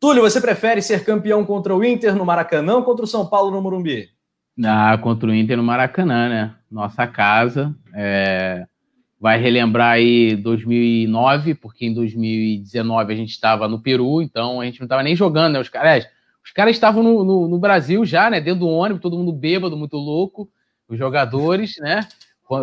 Túlio, 0.00 0.22
você 0.22 0.40
prefere 0.40 0.80
ser 0.80 1.04
campeão 1.04 1.44
contra 1.44 1.74
o 1.74 1.84
Inter 1.84 2.14
no 2.14 2.24
Maracanã 2.24 2.76
ou 2.76 2.84
contra 2.84 3.04
o 3.04 3.08
São 3.08 3.26
Paulo 3.26 3.50
no 3.50 3.60
Morumbi? 3.60 4.08
Ah, 4.64 4.96
contra 4.98 5.28
o 5.28 5.34
Inter 5.34 5.56
no 5.56 5.62
Maracanã, 5.62 6.28
né? 6.28 6.54
Nossa 6.70 7.04
casa. 7.06 7.74
É... 7.92 8.64
vai 9.20 9.40
relembrar 9.40 9.92
aí 9.92 10.36
2009, 10.36 11.54
porque 11.54 11.86
em 11.86 11.94
2019 11.94 13.12
a 13.12 13.16
gente 13.16 13.30
estava 13.30 13.66
no 13.66 13.80
Peru, 13.80 14.22
então 14.22 14.60
a 14.60 14.64
gente 14.64 14.78
não 14.78 14.84
estava 14.84 15.02
nem 15.02 15.16
jogando, 15.16 15.54
né? 15.54 15.60
Os 15.60 15.68
caras, 15.68 16.06
os 16.44 16.52
caras 16.52 16.76
estavam 16.76 17.02
no, 17.02 17.24
no, 17.24 17.48
no, 17.48 17.58
Brasil 17.58 18.04
já, 18.04 18.30
né? 18.30 18.40
Dentro 18.40 18.60
do 18.60 18.68
ônibus, 18.68 19.02
todo 19.02 19.18
mundo 19.18 19.32
bêbado, 19.32 19.76
muito 19.76 19.96
louco, 19.96 20.48
os 20.88 20.96
jogadores, 20.96 21.76
né? 21.78 22.06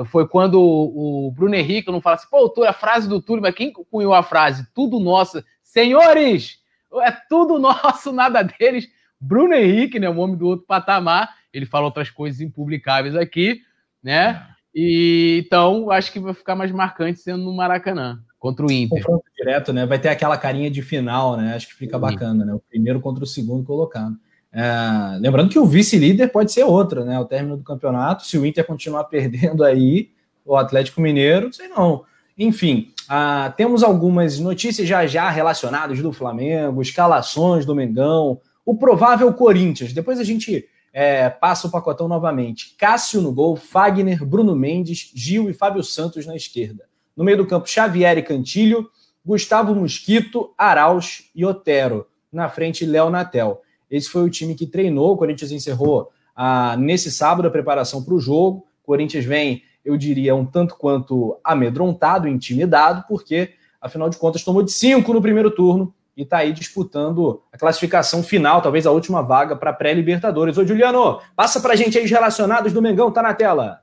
Foi 0.06 0.28
quando 0.28 0.60
o, 0.60 1.32
Bruno 1.32 1.54
Henrique 1.54 1.92
não 1.92 2.02
fala 2.02 2.16
assim, 2.16 2.28
pô, 2.32 2.52
a 2.64 2.74
frase 2.74 3.08
do 3.08 3.22
Túlio, 3.22 3.42
mas 3.42 3.54
quem 3.54 3.72
cunhou 3.72 4.14
a 4.14 4.24
frase? 4.24 4.66
Tudo 4.74 5.00
nosso. 5.00 5.44
Senhores, 5.62 6.60
é 7.02 7.12
tudo 7.30 7.58
nosso, 7.60 8.12
nada 8.12 8.44
deles. 8.44 8.88
Bruno 9.20 9.54
Henrique, 9.54 10.00
né? 10.00 10.10
O 10.10 10.18
homem 10.18 10.38
do 10.38 10.48
outro 10.48 10.66
patamar. 10.66 11.36
Ele 11.54 11.66
fala 11.66 11.86
outras 11.86 12.10
coisas 12.10 12.42
impublicáveis 12.42 13.16
aqui, 13.16 13.62
né? 14.04 14.46
E 14.74 15.42
então 15.46 15.90
acho 15.90 16.12
que 16.12 16.20
vai 16.20 16.34
ficar 16.34 16.54
mais 16.54 16.72
marcante 16.72 17.22
sendo 17.22 17.46
no 17.46 17.56
Maracanã 17.56 18.22
contra 18.38 18.66
o 18.66 18.72
Inter. 18.72 18.98
Confronto 18.98 19.24
direto, 19.36 19.72
né? 19.72 19.86
Vai 19.86 19.98
ter 19.98 20.10
aquela 20.10 20.38
carinha 20.38 20.70
de 20.70 20.82
final, 20.82 21.38
né? 21.38 21.56
Acho 21.56 21.68
que 21.68 21.76
fica 21.76 21.98
bacana, 21.98 22.44
né? 22.44 22.54
O 22.54 22.60
primeiro 22.60 23.00
contra 23.00 23.24
o 23.24 23.28
segundo 23.28 23.64
colocado. 23.64 24.16
É, 24.52 25.18
lembrando 25.20 25.50
que 25.50 25.60
o 25.60 25.66
vice-líder 25.66 26.30
pode 26.30 26.52
ser 26.52 26.64
outro, 26.64 27.04
né? 27.04 27.20
O 27.20 27.26
término 27.26 27.58
do 27.58 27.64
campeonato, 27.64 28.26
se 28.26 28.38
o 28.38 28.46
Inter 28.46 28.66
continuar 28.66 29.06
perdendo 29.10 29.64
aí, 29.64 30.12
o 30.46 30.56
Atlético 30.56 31.02
Mineiro, 31.02 31.52
sei 31.52 31.68
não. 31.70 32.04
Enfim, 32.38 32.94
ah, 33.10 33.54
temos 33.56 33.84
algumas 33.84 34.40
notícias 34.40 34.88
já 34.88 35.06
já 35.06 35.30
relacionadas 35.30 36.02
do 36.02 36.12
Flamengo, 36.12 36.82
escalações 36.82 37.66
do 37.66 37.76
Mengão, 37.76 38.40
o 38.66 38.76
provável 38.76 39.32
Corinthians. 39.34 39.94
Depois 39.94 40.20
a 40.20 40.24
gente 40.24 40.68
é, 40.92 41.30
passa 41.30 41.68
o 41.68 41.72
pacotão 41.72 42.08
novamente. 42.08 42.76
Cássio 42.78 43.22
no 43.22 43.32
gol, 43.32 43.56
Fagner, 43.56 44.26
Bruno 44.26 44.56
Mendes, 44.56 45.12
Gil 45.14 45.50
e 45.50 45.54
Fábio 45.54 45.84
Santos 45.84 46.26
na 46.26 46.36
esquerda. 46.36 46.86
No 47.16 47.24
meio 47.24 47.38
do 47.38 47.46
campo, 47.46 47.70
Xavier 47.70 48.18
e 48.18 48.24
Cantilho, 48.24 48.90
Gustavo 49.26 49.76
Mosquito, 49.76 50.54
Arauz 50.58 51.30
e 51.36 51.46
Otero. 51.46 52.08
Na 52.32 52.50
frente, 52.50 52.86
Léo 52.86 53.10
Natel. 53.10 53.62
Esse 53.90 54.10
foi 54.10 54.24
o 54.24 54.30
time 54.30 54.56
que 54.56 54.66
treinou. 54.66 55.14
O 55.14 55.18
Corinthians 55.18 55.52
encerrou 55.52 56.12
ah, 56.36 56.76
nesse 56.78 57.12
sábado 57.12 57.48
a 57.48 57.52
preparação 57.52 58.04
para 58.04 58.14
o 58.14 58.20
jogo. 58.20 58.66
O 58.84 58.86
Corinthians 58.86 59.26
vem, 59.26 59.64
eu 59.86 59.96
diria, 59.96 60.36
um 60.36 60.46
tanto 60.46 60.76
quanto 60.76 61.40
amedrontado, 61.44 62.28
intimidado, 62.28 63.06
porque, 63.08 63.52
afinal 63.80 64.10
de 64.10 64.18
contas, 64.18 64.44
tomou 64.44 64.64
de 64.64 64.72
cinco 64.72 65.14
no 65.14 65.22
primeiro 65.22 65.52
turno 65.52 65.94
e 66.18 66.24
está 66.24 66.38
aí 66.40 66.52
disputando 66.52 67.42
a 67.52 67.58
classificação 67.58 68.24
final, 68.24 68.62
talvez 68.62 68.88
a 68.88 68.92
última 68.92 69.22
vaga 69.22 69.56
para 69.56 69.74
pré-Libertadores. 69.74 70.58
Ô, 70.58 70.66
Juliano, 70.66 71.20
passa 71.36 71.60
para 71.60 71.74
a 71.74 71.76
gente 71.76 71.98
aí 71.98 72.06
os 72.06 72.12
relacionados 72.12 72.74
do 72.74 72.82
Mengão, 72.82 73.12
tá 73.12 73.22
na 73.22 73.34
tela. 73.34 73.82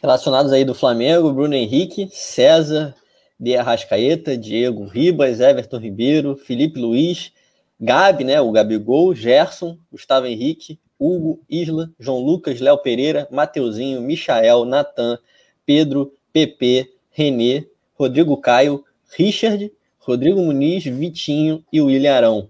Relacionados 0.00 0.52
aí 0.52 0.64
do 0.64 0.74
Flamengo, 0.74 1.32
Bruno 1.32 1.54
Henrique, 1.54 2.08
César, 2.10 2.94
De 3.38 3.54
Arrascaeta, 3.56 4.36
Diego 4.36 4.86
Ribas, 4.86 5.40
Everton 5.40 5.78
Ribeiro, 5.78 6.36
Felipe 6.36 6.80
Luiz, 6.80 7.32
Gabi, 7.78 8.24
né, 8.24 8.40
o 8.40 8.52
Gabigol, 8.52 9.14
Gerson, 9.14 9.76
Gustavo 9.90 10.26
Henrique, 10.26 10.78
Hugo, 11.00 11.40
Isla, 11.48 11.90
João 11.98 12.18
Lucas, 12.18 12.60
Léo 12.60 12.76
Pereira, 12.78 13.26
Mateuzinho, 13.30 14.02
Michael, 14.02 14.66
Natan, 14.66 15.18
Pedro, 15.64 16.12
PP, 16.32 16.92
Renê, 17.10 17.66
Rodrigo 17.94 18.36
Caio, 18.36 18.84
Richard, 19.16 19.72
Rodrigo 19.98 20.40
Muniz, 20.40 20.84
Vitinho 20.84 21.64
e 21.72 21.80
William 21.80 22.14
Arão. 22.14 22.48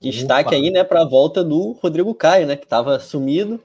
Destaque 0.00 0.48
Opa. 0.48 0.56
aí, 0.56 0.70
né, 0.70 0.84
para 0.84 1.02
a 1.02 1.04
volta 1.04 1.42
do 1.42 1.72
Rodrigo 1.72 2.14
Caio, 2.14 2.46
né, 2.46 2.56
que 2.56 2.64
estava 2.64 2.98
sumido, 2.98 3.62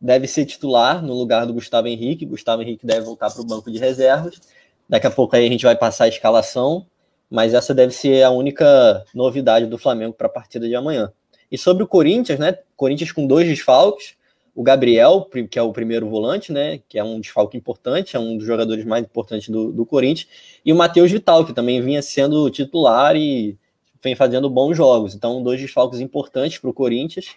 deve 0.00 0.26
ser 0.26 0.46
titular 0.46 1.02
no 1.02 1.12
lugar 1.12 1.46
do 1.46 1.52
Gustavo 1.52 1.88
Henrique. 1.88 2.24
Gustavo 2.24 2.62
Henrique 2.62 2.86
deve 2.86 3.04
voltar 3.04 3.30
para 3.30 3.42
o 3.42 3.46
banco 3.46 3.70
de 3.70 3.78
reservas. 3.78 4.40
Daqui 4.88 5.06
a 5.06 5.10
pouco 5.10 5.36
aí 5.36 5.46
a 5.46 5.50
gente 5.50 5.64
vai 5.64 5.76
passar 5.76 6.04
a 6.04 6.08
escalação, 6.08 6.86
mas 7.30 7.54
essa 7.54 7.74
deve 7.74 7.92
ser 7.92 8.22
a 8.22 8.30
única 8.30 9.04
novidade 9.14 9.66
do 9.66 9.78
Flamengo 9.78 10.14
para 10.14 10.26
a 10.26 10.30
partida 10.30 10.66
de 10.66 10.74
amanhã. 10.74 11.12
E 11.52 11.58
sobre 11.58 11.84
o 11.84 11.86
Corinthians, 11.86 12.38
né, 12.38 12.56
Corinthians 12.74 13.12
com 13.12 13.26
dois 13.26 13.46
desfalques, 13.46 14.16
o 14.54 14.62
Gabriel, 14.62 15.28
que 15.50 15.58
é 15.58 15.62
o 15.62 15.72
primeiro 15.72 16.08
volante, 16.08 16.52
né? 16.52 16.80
Que 16.88 16.98
é 16.98 17.04
um 17.04 17.20
desfalque 17.20 17.56
importante, 17.56 18.16
é 18.16 18.20
um 18.20 18.36
dos 18.36 18.46
jogadores 18.46 18.84
mais 18.84 19.04
importantes 19.04 19.48
do, 19.48 19.72
do 19.72 19.86
Corinthians, 19.86 20.28
e 20.64 20.72
o 20.72 20.76
Matheus 20.76 21.10
Vital, 21.10 21.44
que 21.44 21.54
também 21.54 21.80
vinha 21.80 22.02
sendo 22.02 22.50
titular 22.50 23.16
e 23.16 23.56
vem 24.02 24.14
fazendo 24.14 24.50
bons 24.50 24.76
jogos. 24.76 25.14
Então, 25.14 25.42
dois 25.42 25.60
desfalques 25.60 26.00
importantes 26.00 26.58
para 26.58 26.68
o 26.68 26.74
Corinthians. 26.74 27.34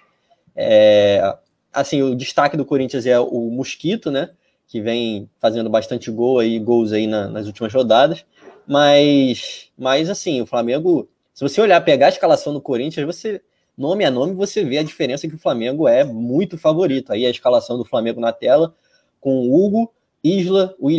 É, 0.56 1.38
assim, 1.71 2.01
o 2.01 2.15
destaque 2.15 2.58
do 2.58 2.65
Corinthians 2.65 3.06
é 3.06 3.19
o 3.19 3.49
Mosquito, 3.49 4.12
né? 4.12 4.32
Que 4.67 4.82
vem 4.82 5.30
fazendo 5.39 5.69
bastante 5.69 6.12
gol 6.12 6.39
aí, 6.39 6.60
gols 6.60 6.91
aí 6.91 7.08
na, 7.08 7.30
nas 7.30 7.47
últimas 7.47 7.73
rodadas. 7.73 8.25
Mas, 8.67 9.69
mas 9.78 10.10
assim, 10.10 10.41
o 10.41 10.45
Flamengo, 10.45 11.08
se 11.34 11.47
você 11.47 11.62
olhar, 11.62 11.80
pegar 11.82 12.08
a 12.08 12.10
escalação 12.10 12.51
do 12.51 12.60
Corinthians, 12.60 13.06
você 13.06 13.41
nome 13.77 14.05
a 14.05 14.11
nome, 14.11 14.33
você 14.33 14.63
vê 14.63 14.77
a 14.77 14.83
diferença 14.83 15.27
que 15.27 15.35
o 15.35 15.39
Flamengo 15.39 15.88
é 15.88 16.03
muito 16.03 16.57
favorito. 16.57 17.11
Aí 17.11 17.25
a 17.25 17.29
escalação 17.29 17.77
do 17.77 17.85
Flamengo 17.85 18.19
na 18.19 18.31
tela, 18.31 18.75
com 19.19 19.51
Hugo, 19.51 19.91
Isla, 20.23 20.75
o 20.79 20.89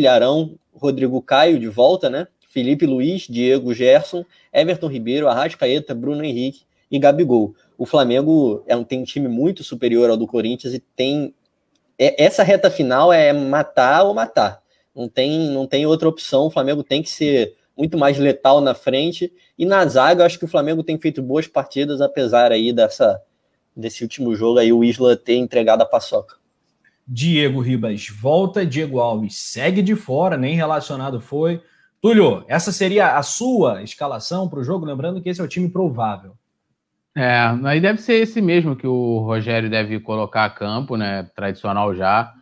Rodrigo 0.75 1.21
Caio 1.23 1.59
de 1.59 1.69
volta, 1.69 2.09
né? 2.11 2.29
Felipe 2.49 2.87
Luiz, 2.87 3.27
Diego 3.29 3.75
Gerson, 3.75 4.25
Everton 4.53 4.89
Ribeiro, 4.89 5.29
Arrascaeta, 5.29 5.95
Bruno 5.95 6.25
Henrique 6.25 6.63
e 6.91 6.99
Gabigol. 6.99 7.55
O 7.77 7.85
Flamengo 7.85 8.63
é 8.67 8.77
um, 8.77 8.85
tem 8.85 9.01
um 9.01 9.05
time 9.05 9.29
muito 9.29 9.63
superior 9.63 10.09
ao 10.09 10.17
do 10.17 10.27
Corinthians 10.27 10.73
e 10.73 10.79
tem. 10.79 11.35
É, 11.99 12.25
essa 12.25 12.43
reta 12.43 12.71
final 12.71 13.13
é 13.13 13.33
matar 13.33 14.05
ou 14.05 14.15
matar. 14.15 14.63
Não 14.95 15.09
tem, 15.09 15.51
não 15.51 15.67
tem 15.67 15.85
outra 15.85 16.09
opção. 16.09 16.47
O 16.47 16.51
Flamengo 16.51 16.83
tem 16.83 17.03
que 17.03 17.11
ser 17.11 17.55
muito 17.77 17.99
mais 17.99 18.19
letal 18.19 18.61
na 18.61 18.75
frente. 18.75 19.33
E 19.59 19.67
na 19.67 19.85
zaga, 19.87 20.23
eu 20.23 20.27
acho 20.27 20.39
que 20.39 20.45
o 20.45 20.49
Flamengo 20.49 20.83
tem 20.83 20.99
feito 20.99 21.23
boas 21.23 21.47
partidas, 21.47 22.01
apesar 22.01 22.51
aí 22.53 22.73
dessa, 22.73 23.21
desse 23.77 24.03
último 24.03 24.35
jogo 24.35 24.59
aí, 24.59 24.73
o 24.73 24.83
Isla 24.83 25.17
ter 25.17 25.37
entregado 25.37 25.83
a 25.83 25.87
paçoca. 25.87 26.37
Diego 27.07 27.61
Ribas 27.61 28.09
volta, 28.09 28.67
Diego 28.67 28.99
Alves 28.99 29.37
segue 29.37 29.81
de 29.83 29.95
fora, 29.95 30.37
nem 30.37 30.57
relacionado 30.57 31.21
foi. 31.21 31.63
Túlio, 32.01 32.45
essa 32.49 32.73
seria 32.73 33.17
a 33.17 33.23
sua 33.23 33.83
escalação 33.83 34.49
para 34.49 34.59
o 34.59 34.65
jogo, 34.65 34.85
lembrando 34.85 35.21
que 35.21 35.29
esse 35.29 35.41
é 35.41 35.45
o 35.45 35.49
time 35.49 35.69
provável. 35.69 36.33
É, 37.15 37.39
aí 37.65 37.81
deve 37.81 38.01
ser 38.01 38.15
esse 38.15 38.43
mesmo 38.43 38.77
que 38.77 38.87
o 38.87 39.21
Rogério 39.21 39.71
deve 39.71 39.99
colocar 40.01 40.45
a 40.45 40.51
campo, 40.51 40.97
né? 40.97 41.31
Tradicional 41.35 41.95
já. 41.95 42.35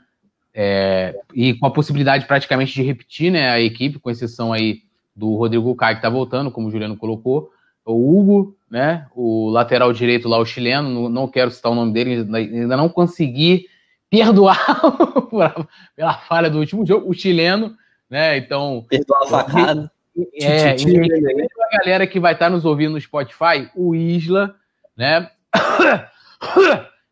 É, 0.53 1.15
e 1.33 1.55
com 1.55 1.67
a 1.67 1.71
possibilidade 1.71 2.27
praticamente 2.27 2.73
de 2.73 2.83
repetir 2.83 3.31
né, 3.31 3.51
a 3.51 3.61
equipe, 3.61 3.99
com 3.99 4.11
exceção 4.11 4.53
aí 4.53 4.84
do 5.15 5.35
Rodrigo 5.37 5.75
Caio, 5.77 5.97
que 5.97 5.99
está 5.99 6.11
voltando, 6.11 6.51
como 6.51 6.69
o 6.69 6.71
Juliano 6.71 6.97
colocou, 6.97 7.51
o 7.85 8.19
Hugo, 8.19 8.57
né, 8.71 9.07
o 9.15 9.51
lateral 9.51 9.93
direito 9.93 10.29
lá, 10.29 10.39
o 10.39 10.47
chileno, 10.47 11.09
não, 11.09 11.29
quero 11.29 11.51
citar 11.51 11.71
o 11.71 11.75
nome 11.75 11.93
dele, 11.93 12.27
ainda 12.35 12.77
não 12.77 12.89
consegui 12.89 13.67
perdoar 14.11 14.59
pela 15.95 16.15
falha 16.15 16.49
do 16.51 16.59
último 16.59 16.87
jogo, 16.87 17.11
o 17.11 17.15
chileno, 17.15 17.75
né, 18.09 18.37
então... 18.39 18.85
Perdoar 18.89 19.23
a 19.23 19.27
facada. 19.27 19.93
É, 20.41 20.77
e 20.77 21.49
a 21.73 21.79
galera 21.79 22.07
que 22.07 22.21
vai 22.21 22.33
estar 22.33 22.47
tá 22.47 22.51
nos 22.51 22.65
ouvindo 22.65 22.93
no 22.93 23.01
Spotify, 23.01 23.69
o 23.75 23.95
Isla, 23.95 24.55
né, 24.97 25.29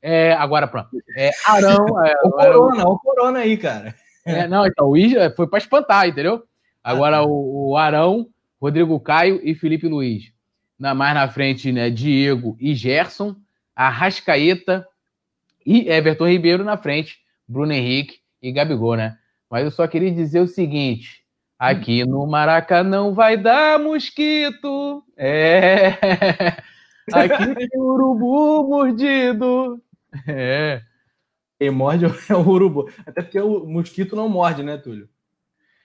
é, 0.00 0.32
agora 0.34 0.66
pronto, 0.66 0.88
é, 1.16 1.30
Arão... 1.46 1.86
É, 2.04 2.14
o 2.24 2.30
Corona, 2.30 2.88
o 2.88 2.98
Corona 2.98 3.38
aí, 3.40 3.56
cara. 3.56 3.94
É, 4.24 4.46
não, 4.46 4.64
então, 4.64 4.88
o 4.88 4.96
Isla 4.96 5.32
foi 5.36 5.48
para 5.48 5.58
espantar, 5.58 6.08
entendeu? 6.08 6.44
Agora 6.82 7.18
ah, 7.18 7.24
o, 7.24 7.70
o, 7.70 7.76
Arão, 7.76 8.28
Rodrigo 8.60 8.98
Caio 9.00 9.40
e 9.42 9.54
Felipe 9.54 9.88
Luiz. 9.88 10.32
Na, 10.78 10.94
mais 10.94 11.14
na 11.14 11.28
frente, 11.28 11.70
né, 11.70 11.90
Diego 11.90 12.56
e 12.60 12.74
Gerson, 12.74 13.36
Arrascaeta 13.74 14.86
e 15.64 15.88
Everton 15.88 16.28
Ribeiro 16.28 16.64
na 16.64 16.76
frente, 16.76 17.18
Bruno 17.46 17.72
Henrique 17.72 18.18
e 18.42 18.50
Gabigol, 18.50 18.96
né? 18.96 19.16
Mas 19.48 19.64
eu 19.64 19.70
só 19.70 19.86
queria 19.86 20.10
dizer 20.10 20.40
o 20.40 20.48
seguinte: 20.48 21.22
aqui 21.58 22.04
no 22.04 22.26
Maracanã 22.26 23.12
vai 23.12 23.36
dar 23.36 23.78
mosquito. 23.78 25.04
É. 25.16 25.92
Aqui 27.12 27.54
tem 27.54 27.68
urubu 27.80 28.68
mordido. 28.68 29.82
É. 30.26 30.82
Quem 31.58 31.70
morde 31.70 32.04
é 32.04 32.34
o 32.34 32.48
urubu. 32.48 32.88
Até 33.04 33.22
porque 33.22 33.40
o 33.40 33.66
mosquito 33.66 34.14
não 34.14 34.28
morde, 34.28 34.62
né, 34.62 34.76
Túlio? 34.76 35.08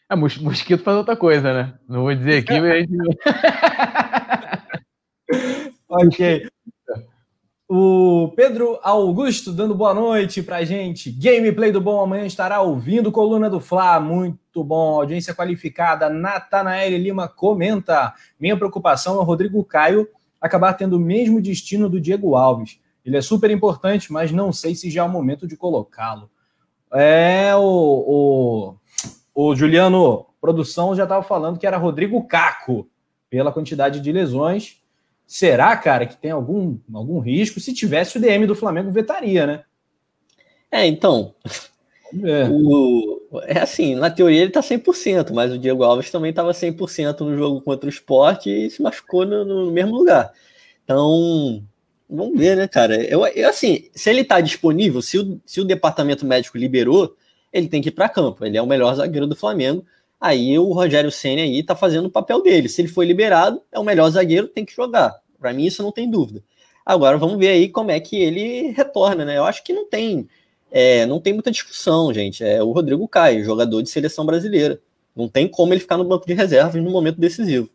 É, 0.10 0.16
mosquito 0.16 0.84
faz 0.84 0.98
outra 0.98 1.18
coisa, 1.18 1.54
né? 1.54 1.74
Não 1.88 2.04
vou 2.04 2.16
dizer 2.16 2.38
aqui, 2.38 2.60
mas. 2.62 2.88
ok. 5.90 6.48
O 7.70 8.32
Pedro 8.34 8.80
Augusto 8.82 9.52
dando 9.52 9.76
boa 9.76 9.94
noite 9.94 10.42
pra 10.42 10.64
gente. 10.64 11.12
Gameplay 11.12 11.70
do 11.70 11.82
Bom 11.82 12.00
amanhã 12.00 12.26
estará 12.26 12.62
ouvindo 12.62 13.12
coluna 13.12 13.50
do 13.50 13.60
Fla. 13.60 14.00
Muito 14.00 14.64
bom. 14.64 14.96
Audiência 14.96 15.36
qualificada. 15.36 16.10
Natanael 16.10 16.98
Lima 16.98 17.28
comenta. 17.28 18.14
Minha 18.40 18.56
preocupação 18.56 19.16
é 19.16 19.18
o 19.18 19.24
Rodrigo 19.24 19.62
Caio 19.66 20.08
acabar 20.40 20.74
tendo 20.74 20.96
o 20.96 21.00
mesmo 21.00 21.42
destino 21.42 21.90
do 21.90 22.00
Diego 22.00 22.36
Alves. 22.36 22.80
Ele 23.04 23.18
é 23.18 23.22
super 23.22 23.52
importante, 23.52 24.14
mas 24.14 24.32
não 24.32 24.54
sei 24.54 24.74
se 24.74 24.90
já 24.90 25.02
é 25.02 25.06
o 25.06 25.10
momento 25.10 25.46
de 25.46 25.58
colocá-lo. 25.58 26.30
É 26.94 27.54
o, 27.54 27.60
o 27.62 28.76
O 29.40 29.56
Juliano, 29.56 30.26
produção 30.42 30.96
já 30.96 31.04
estava 31.04 31.22
falando 31.22 31.60
que 31.60 31.68
era 31.68 31.78
Rodrigo 31.78 32.24
Caco, 32.24 32.90
pela 33.30 33.52
quantidade 33.52 34.00
de 34.00 34.12
lesões. 34.12 34.82
Será, 35.28 35.78
cara, 35.78 36.08
que 36.08 36.18
tem 36.18 36.32
algum, 36.32 36.80
algum 36.92 37.20
risco? 37.20 37.60
Se 37.60 37.72
tivesse 37.72 38.18
o 38.18 38.20
DM 38.20 38.48
do 38.48 38.56
Flamengo, 38.56 38.90
vetaria, 38.90 39.46
né? 39.46 39.64
É, 40.72 40.88
então. 40.88 41.36
É. 42.24 42.50
O, 42.50 43.30
é 43.44 43.60
assim, 43.60 43.94
na 43.94 44.10
teoria 44.10 44.42
ele 44.42 44.50
tá 44.50 44.62
100%, 44.62 45.32
mas 45.32 45.54
o 45.54 45.60
Diego 45.60 45.84
Alves 45.84 46.10
também 46.10 46.32
estava 46.32 46.52
100% 46.52 47.20
no 47.20 47.38
jogo 47.38 47.62
contra 47.62 47.86
o 47.86 47.94
esporte 47.94 48.50
e 48.50 48.72
se 48.72 48.82
machucou 48.82 49.24
no, 49.24 49.46
no, 49.46 49.72
mesmo 49.72 49.96
lugar. 49.96 50.34
Então, 50.84 51.64
vamos 52.10 52.40
ver, 52.40 52.58
né, 52.58 52.68
cara? 52.68 52.96
Eu, 53.04 53.24
eu, 53.28 53.48
assim, 53.48 53.88
se 53.94 54.10
ele 54.10 54.24
tá 54.24 54.42
disponível, 54.42 55.00
se 55.00 55.20
o, 55.20 55.40
se 55.46 55.62
o 55.62 55.66
departamento 55.66 56.26
médico 56.26 56.58
liberou, 56.58 57.16
ele 57.58 57.68
tem 57.68 57.82
que 57.82 57.90
ir 57.90 57.92
para 57.92 58.10
campo. 58.10 58.46
Ele 58.46 58.58
é 58.58 58.62
o 58.62 58.68
melhor 58.68 58.94
zagueiro 58.96 59.28
do 59.28 59.36
Flamengo. 59.36 59.86
Aí 60.20 60.58
o 60.58 60.72
Rogério 60.74 61.12
Senna 61.12 61.42
aí 61.42 61.64
tá 61.64 61.76
fazendo 61.76 62.08
o 62.08 62.12
papel 62.12 62.42
dele. 62.42 62.70
Se 62.70 62.82
ele 62.82 62.88
foi 62.88 63.06
liberado, 63.06 63.62
é 63.72 63.80
o 63.80 63.84
melhor 63.84 64.10
zagueiro, 64.10 64.48
tem 64.48 64.66
que 64.66 64.74
jogar. 64.74 65.16
Para 65.40 65.54
mim, 65.54 65.66
isso 65.66 65.84
não 65.84 65.92
tem 65.92 66.10
dúvida. 66.10 66.44
Agora 66.86 67.18
vamos 67.18 67.38
ver 67.38 67.50
aí 67.50 67.70
como 67.70 67.92
é 67.92 68.00
que 68.00 68.16
ele 68.16 68.72
retorna, 68.72 69.26
né? 69.26 69.38
Eu 69.38 69.44
acho 69.44 69.64
que 69.64 69.74
não 69.74 69.90
tem, 69.90 70.28
é, 70.72 71.06
não 71.06 71.20
tem 71.20 71.34
muita 71.34 71.52
discussão, 71.52 72.14
gente. 72.14 72.44
É 72.44 72.64
o 72.64 72.72
Rodrigo 72.72 73.08
Caio, 73.08 73.44
jogador 73.44 73.82
de 73.82 73.90
seleção 73.90 74.26
brasileira. 74.26 74.80
Não 75.16 75.28
tem 75.28 75.48
como 75.48 75.74
ele 75.74 75.82
ficar 75.82 75.98
no 75.98 76.06
banco 76.06 76.26
de 76.26 76.34
reservas 76.34 76.82
no 76.82 76.90
momento 76.90 77.20
decisivo. 77.20 77.70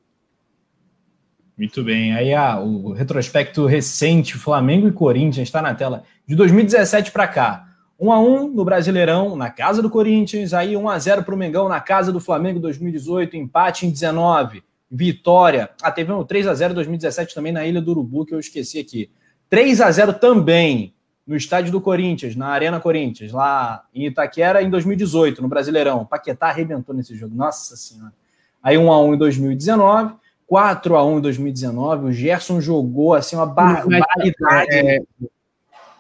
Muito 1.57 1.85
bem. 1.85 2.15
Aí 2.15 2.33
ah, 2.33 2.59
o 2.61 2.93
retrospecto 2.93 3.67
recente, 3.67 4.35
Flamengo 4.35 4.89
e 4.89 4.93
Corinthians, 4.93 5.49
está 5.49 5.61
na 5.61 5.75
tela. 5.75 6.05
De 6.27 6.35
2017 6.35 7.13
para 7.13 7.29
cá. 7.29 7.72
1 8.03 8.13
a 8.13 8.19
1 8.19 8.49
no 8.49 8.65
Brasileirão, 8.65 9.37
na 9.37 9.49
casa 9.49 9.81
do 9.81 9.89
Corinthians, 9.89 10.53
aí 10.53 10.77
1 10.77 10.89
a 10.89 10.99
0 10.99 11.23
para 11.23 11.35
o 11.37 11.39
Mengão 11.39 11.69
na 11.69 11.81
casa 11.81 12.11
do 12.11 12.19
Flamengo 12.19 12.59
2018, 12.59 13.37
empate 13.37 13.87
em 13.87 13.91
19, 13.91 14.65
vitória. 14.91 15.71
Ah, 15.81 15.93
teve 15.93 16.11
um 16.11 16.25
3 16.25 16.49
a 16.49 16.55
0 16.55 16.75
2017 16.75 17.33
também 17.33 17.53
na 17.53 17.65
Ilha 17.65 17.81
do 17.81 17.93
Urubu, 17.93 18.27
que 18.27 18.35
eu 18.35 18.41
esqueci 18.41 18.81
aqui. 18.81 19.09
3 19.49 19.81
a 19.81 19.89
0 19.89 20.15
também 20.15 20.93
no 21.25 21.37
estádio 21.37 21.71
do 21.71 21.81
Corinthians, 21.81 22.35
na 22.35 22.49
Arena 22.49 22.81
Corinthians, 22.81 23.31
lá 23.31 23.85
em 23.95 24.07
Itaquera 24.07 24.61
em 24.61 24.69
2018, 24.69 25.41
no 25.41 25.47
Brasileirão. 25.47 26.05
Paquetá 26.05 26.49
arrebentou 26.49 26.93
nesse 26.93 27.15
jogo. 27.15 27.37
Nossa 27.37 27.77
Senhora. 27.77 28.13
Aí 28.61 28.77
1 28.77 28.93
a 28.93 29.01
1 29.01 29.15
em 29.15 29.19
2019, 29.19 30.15
4 30.45 30.97
a 30.97 31.07
1 31.07 31.19
em 31.19 31.21
2019. 31.21 32.07
O 32.07 32.13
Gerson 32.13 32.61
jogou 32.61 33.15
assim 33.15 33.37
uma 33.37 33.47
barbaridade. 33.47 34.35
É... 34.73 34.99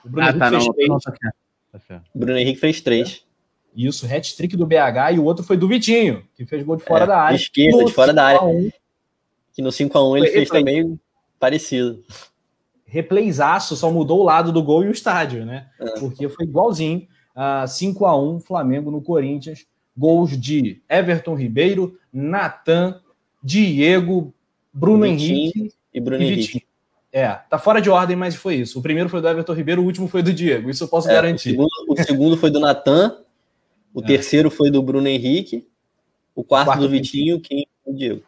O 0.05 0.09
Bruno 0.09 0.29
ah, 0.29 0.33
tá, 0.33 0.51
não, 0.51 0.59
não, 0.89 0.99
Tá 0.99 1.33
Bruno 2.15 2.39
Henrique 2.39 2.61
fez 2.61 2.81
três. 2.81 3.25
Isso, 3.75 4.07
hat-trick 4.07 4.57
do 4.57 4.67
BH 4.67 5.15
e 5.15 5.19
o 5.19 5.25
outro 5.25 5.43
foi 5.43 5.57
do 5.57 5.67
Vitinho, 5.67 6.23
que 6.35 6.45
fez 6.45 6.63
gol 6.63 6.77
de 6.77 6.85
fora 6.85 7.05
é, 7.05 7.07
da 7.07 7.19
área. 7.19 7.37
Esquerda, 7.37 7.85
de 7.85 7.93
fora 7.93 8.13
da 8.13 8.25
área. 8.27 8.41
Que 9.55 9.63
no 9.63 9.71
5x1 9.71 10.19
ele 10.19 10.29
fez 10.29 10.49
também 10.51 11.01
parecido. 11.39 12.05
Replayzaço, 12.85 13.75
só 13.75 13.91
mudou 13.91 14.21
o 14.21 14.25
lado 14.25 14.53
do 14.53 14.63
gol 14.63 14.85
e 14.85 14.89
o 14.89 14.93
estádio, 14.93 15.47
né? 15.47 15.69
É. 15.81 15.99
Porque 15.99 16.29
foi 16.29 16.45
igualzinho. 16.45 17.09
Uh, 17.35 17.65
5x1, 17.65 18.43
Flamengo 18.43 18.91
no 18.91 19.01
Corinthians. 19.01 19.67
Gols 19.97 20.39
de 20.39 20.83
Everton 20.89 21.35
Ribeiro, 21.35 21.99
Natan, 22.13 23.01
Diego, 23.43 24.33
Bruno 24.73 25.05
Henrique 25.05 25.73
e 25.93 26.01
Bruno 26.01 26.23
e 26.23 26.27
Henrique. 26.27 26.67
É, 27.13 27.29
tá 27.29 27.59
fora 27.59 27.81
de 27.81 27.91
ordem, 27.91 28.17
mas 28.17 28.35
foi 28.35 28.55
isso. 28.57 28.79
O 28.79 28.83
primeiro 28.83 29.11
foi 29.11 29.21
do 29.21 29.29
Everton 29.29 29.53
Ribeiro, 29.53 29.83
o 29.83 29.85
último 29.85 30.09
foi 30.09 30.23
do 30.23 30.33
Diego. 30.33 30.71
Isso 30.71 30.85
eu 30.85 30.89
posso 30.89 31.11
é, 31.11 31.13
garantir. 31.13 31.51
O 31.51 31.53
segundo, 31.53 31.71
o 31.89 31.97
segundo, 32.03 32.37
foi 32.39 32.51
do 32.51 32.59
Natan, 32.59 33.19
o 33.93 34.01
é. 34.01 34.07
terceiro 34.07 34.51
foi 34.51 34.71
do 34.71 34.83
Bruno 34.83 35.07
Henrique, 35.07 35.69
o 36.35 36.43
quarto, 36.43 36.63
o 36.63 36.67
quarto 36.67 36.81
do 36.81 36.89
Vitinho, 36.89 37.39
quem 37.39 37.67
foi 37.85 37.93
o 37.93 37.97
Diego. 37.97 38.23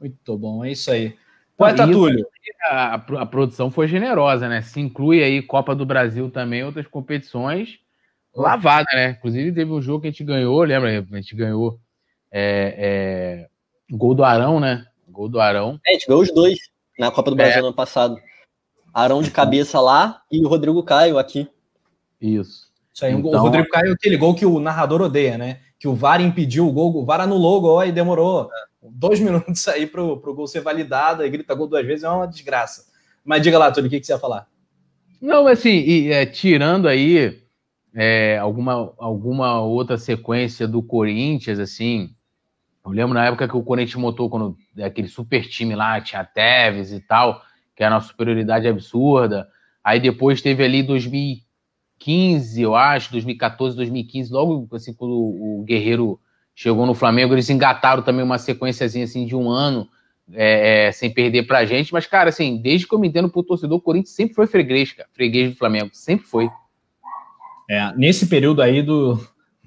Muito 0.00 0.38
bom, 0.38 0.64
é 0.64 0.72
isso 0.72 0.90
aí. 0.90 1.14
Poeta 1.58 1.86
Túlio. 1.86 2.26
A, 2.70 2.94
a, 2.94 3.26
produção 3.26 3.70
foi 3.70 3.86
generosa, 3.86 4.48
né? 4.48 4.62
Se 4.62 4.80
inclui 4.80 5.22
aí 5.22 5.42
Copa 5.42 5.74
do 5.74 5.84
Brasil 5.84 6.30
também, 6.30 6.64
outras 6.64 6.86
competições. 6.86 7.78
Lavada, 8.34 8.88
né? 8.94 9.10
Inclusive 9.10 9.52
teve 9.52 9.70
um 9.70 9.82
jogo 9.82 10.00
que 10.00 10.08
a 10.08 10.10
gente 10.10 10.24
ganhou, 10.24 10.62
lembra? 10.62 10.88
A 10.88 11.16
gente 11.16 11.36
ganhou 11.36 11.78
é, 12.32 12.74
é, 12.78 13.94
gol 13.94 14.14
do 14.14 14.24
Arão, 14.24 14.58
né? 14.58 14.86
Gol 15.06 15.28
do 15.28 15.38
Arão. 15.38 15.78
É, 15.86 15.90
a 15.90 15.92
gente 15.92 16.06
ganhou 16.06 16.22
os 16.22 16.32
dois 16.32 16.58
na 17.00 17.10
Copa 17.10 17.30
do 17.30 17.36
Brasil 17.36 17.58
é. 17.58 17.60
no 17.62 17.68
ano 17.68 17.76
passado. 17.76 18.20
Arão 18.92 19.22
de 19.22 19.30
cabeça 19.30 19.80
lá 19.80 20.20
e 20.30 20.44
o 20.44 20.48
Rodrigo 20.48 20.82
Caio 20.82 21.18
aqui. 21.18 21.48
Isso. 22.20 22.68
Isso 22.92 23.04
aí, 23.06 23.12
então... 23.12 23.30
o 23.30 23.38
Rodrigo 23.38 23.68
Caio 23.68 23.90
é 23.90 23.92
aquele 23.92 24.18
gol 24.18 24.34
que 24.34 24.44
o 24.44 24.60
narrador 24.60 25.00
odeia, 25.00 25.38
né? 25.38 25.60
Que 25.78 25.88
o 25.88 25.94
VAR 25.94 26.20
impediu 26.20 26.68
o 26.68 26.72
gol, 26.72 26.94
o 26.94 27.04
VAR 27.04 27.22
anulou 27.22 27.56
o 27.56 27.60
gol 27.62 27.84
e 27.84 27.90
demorou 27.90 28.50
dois 28.82 29.18
minutos 29.20 29.66
aí 29.66 29.86
pro, 29.86 30.18
pro 30.18 30.34
gol 30.34 30.46
ser 30.46 30.60
validado, 30.60 31.24
e 31.24 31.30
grita 31.30 31.54
gol 31.54 31.66
duas 31.66 31.86
vezes, 31.86 32.04
é 32.04 32.08
uma 32.10 32.26
desgraça. 32.26 32.84
Mas 33.24 33.42
diga 33.42 33.58
lá, 33.58 33.72
Túlio, 33.72 33.88
o 33.88 33.90
que, 33.90 34.00
que 34.00 34.06
você 34.06 34.12
ia 34.12 34.18
falar? 34.18 34.46
Não, 35.22 35.46
assim, 35.46 35.70
e, 35.70 36.12
é, 36.12 36.26
tirando 36.26 36.86
aí 36.86 37.40
é, 37.94 38.36
alguma, 38.38 38.92
alguma 38.98 39.62
outra 39.62 39.96
sequência 39.96 40.68
do 40.68 40.82
Corinthians, 40.82 41.58
assim, 41.58 42.10
eu 42.84 42.90
lembro 42.92 43.14
na 43.14 43.26
época 43.26 43.46
que 43.46 43.56
o 43.56 43.62
Corinthians 43.62 44.00
montou 44.00 44.30
quando 44.30 44.56
aquele 44.82 45.08
super 45.08 45.46
time 45.46 45.74
lá, 45.74 46.00
tinha 46.00 46.24
Tevez 46.24 46.92
e 46.92 47.00
tal, 47.00 47.42
que 47.76 47.84
era 47.84 47.94
uma 47.94 48.00
superioridade 48.00 48.66
absurda. 48.66 49.48
Aí 49.84 50.00
depois 50.00 50.40
teve 50.40 50.64
ali 50.64 50.82
2015, 50.82 52.60
eu 52.60 52.74
acho, 52.74 53.12
2014, 53.12 53.76
2015, 53.76 54.32
logo 54.32 54.68
assim, 54.74 54.94
quando 54.94 55.14
o 55.14 55.64
Guerreiro 55.66 56.18
chegou 56.54 56.86
no 56.86 56.94
Flamengo, 56.94 57.34
eles 57.34 57.50
engataram 57.50 58.02
também 58.02 58.24
uma 58.24 58.38
sequenciazinha 58.38 59.04
assim 59.04 59.26
de 59.26 59.36
um 59.36 59.48
ano, 59.50 59.88
é, 60.32 60.86
é, 60.86 60.92
sem 60.92 61.12
perder 61.12 61.46
pra 61.46 61.64
gente. 61.64 61.92
Mas, 61.92 62.06
cara, 62.06 62.30
assim, 62.30 62.60
desde 62.60 62.86
que 62.86 62.94
eu 62.94 62.98
me 62.98 63.08
entendo 63.08 63.30
pro 63.30 63.42
torcedor, 63.42 63.78
o 63.78 63.82
Corinthians 63.82 64.14
sempre 64.14 64.34
foi 64.34 64.46
freguês, 64.46 64.92
cara, 64.92 65.08
freguês 65.12 65.50
do 65.50 65.56
Flamengo, 65.56 65.90
sempre 65.92 66.26
foi. 66.26 66.48
É, 67.68 67.94
nesse 67.96 68.26
período 68.26 68.62
aí 68.62 68.82
do, 68.82 69.18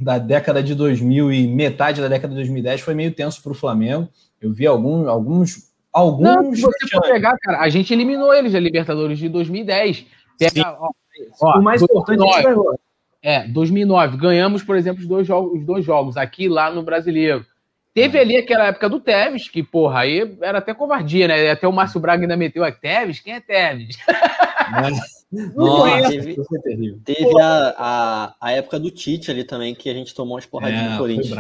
da 0.04 0.18
década 0.18 0.62
de 0.62 0.76
2000 0.76 1.32
e 1.32 1.48
metade 1.48 2.02
da 2.02 2.08
década 2.08 2.30
de 2.30 2.40
2010 2.42 2.82
foi 2.82 2.94
meio 2.94 3.12
tenso 3.12 3.42
para 3.42 3.52
o 3.52 3.56
Flamengo. 3.56 4.10
Eu 4.42 4.52
vi 4.52 4.68
alguns, 4.68 5.08
alguns, 5.08 5.72
alguns. 5.92 6.24
Não, 6.24 6.54
se 6.54 6.62
você 6.62 6.88
for 6.92 7.02
pegar, 7.02 7.38
cara, 7.40 7.62
a 7.62 7.70
gente 7.70 7.94
eliminou 7.94 8.34
eles 8.34 8.54
da 8.54 8.60
Libertadores 8.60 9.18
de 9.18 9.30
2010. 9.30 10.06
Pega, 10.38 10.78
ó, 10.80 10.90
ó, 11.42 11.60
o 11.60 11.64
mais 11.64 11.82
2009, 11.82 12.40
importante 12.40 12.80
é 13.24 13.48
2009. 13.48 14.18
Ganhamos, 14.18 14.62
por 14.64 14.76
exemplo, 14.76 15.02
os 15.02 15.08
dois 15.08 15.26
jogos, 15.26 15.60
os 15.60 15.66
dois 15.66 15.86
jogos 15.86 16.18
aqui 16.18 16.50
lá 16.50 16.70
no 16.70 16.84
Brasileiro. 16.84 17.46
Teve 17.94 18.20
ali 18.20 18.36
aquela 18.36 18.66
época 18.66 18.90
do 18.90 19.00
Tevez, 19.00 19.48
que, 19.48 19.64
porra, 19.64 20.00
aí 20.00 20.36
era 20.42 20.58
até 20.58 20.74
covardia, 20.74 21.28
né? 21.28 21.52
Até 21.52 21.68
o 21.68 21.72
Márcio 21.72 22.00
Braga 22.00 22.24
ainda 22.24 22.36
meteu 22.36 22.64
a 22.64 22.72
Tevez. 22.72 23.20
Quem 23.20 23.36
é 23.36 23.40
Tevez? 23.40 23.96
Nossa, 25.56 26.10
teve, 26.10 26.98
teve 27.04 27.42
a, 27.42 27.76
a, 27.78 28.36
a, 28.40 28.52
época 28.52 28.80
do 28.80 28.92
Tite 28.92 29.32
ali 29.32 29.44
também, 29.44 29.74
que 29.74 29.90
a 29.90 29.94
gente 29.94 30.14
tomou 30.14 30.36
umas 30.36 30.46
porradinhas 30.46 30.86
é, 30.86 30.90
no 30.92 30.98
Corinthians. 30.98 31.38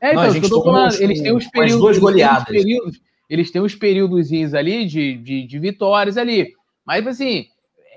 É, 0.00 0.10
então, 0.12 0.26
Não, 0.26 0.34
eu 0.34 0.48
tô 0.48 0.62
falando, 0.62 1.00
eles 1.00 1.20
têm 1.20 1.36
os 1.36 1.46
períodos. 1.46 1.80
Duas 1.80 1.98
goleadas. 1.98 2.48
Eles 2.48 2.64
têm 2.64 2.74
os 2.74 2.82
períodos, 2.82 3.00
eles 3.30 3.50
têm 3.50 3.62
os 3.62 3.74
períodos 3.74 4.54
ali 4.54 4.86
de, 4.86 5.16
de, 5.18 5.46
de 5.46 5.58
vitórias 5.58 6.16
ali. 6.16 6.52
Mas, 6.84 7.06
assim, 7.06 7.46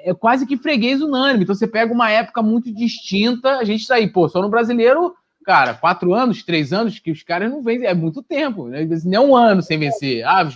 é 0.03 0.13
quase 0.13 0.45
que 0.45 0.57
freguês 0.57 1.01
unânime. 1.01 1.43
Então 1.43 1.55
você 1.55 1.67
pega 1.67 1.93
uma 1.93 2.09
época 2.09 2.41
muito 2.41 2.73
distinta, 2.73 3.57
a 3.57 3.63
gente 3.63 3.87
tá 3.87 3.95
aí, 3.95 4.07
pô, 4.07 4.27
só 4.29 4.41
no 4.41 4.49
brasileiro, 4.49 5.15
cara, 5.43 5.73
quatro 5.73 6.13
anos, 6.13 6.43
três 6.43 6.73
anos, 6.73 6.99
que 6.99 7.11
os 7.11 7.23
caras 7.23 7.49
não 7.49 7.63
vencem, 7.63 7.87
é 7.87 7.93
muito 7.93 8.21
tempo, 8.21 8.67
né? 8.67 8.87
Nem 9.05 9.19
um 9.19 9.35
ano 9.35 9.61
sem 9.61 9.77
vencer. 9.77 10.23
Ah, 10.25 10.47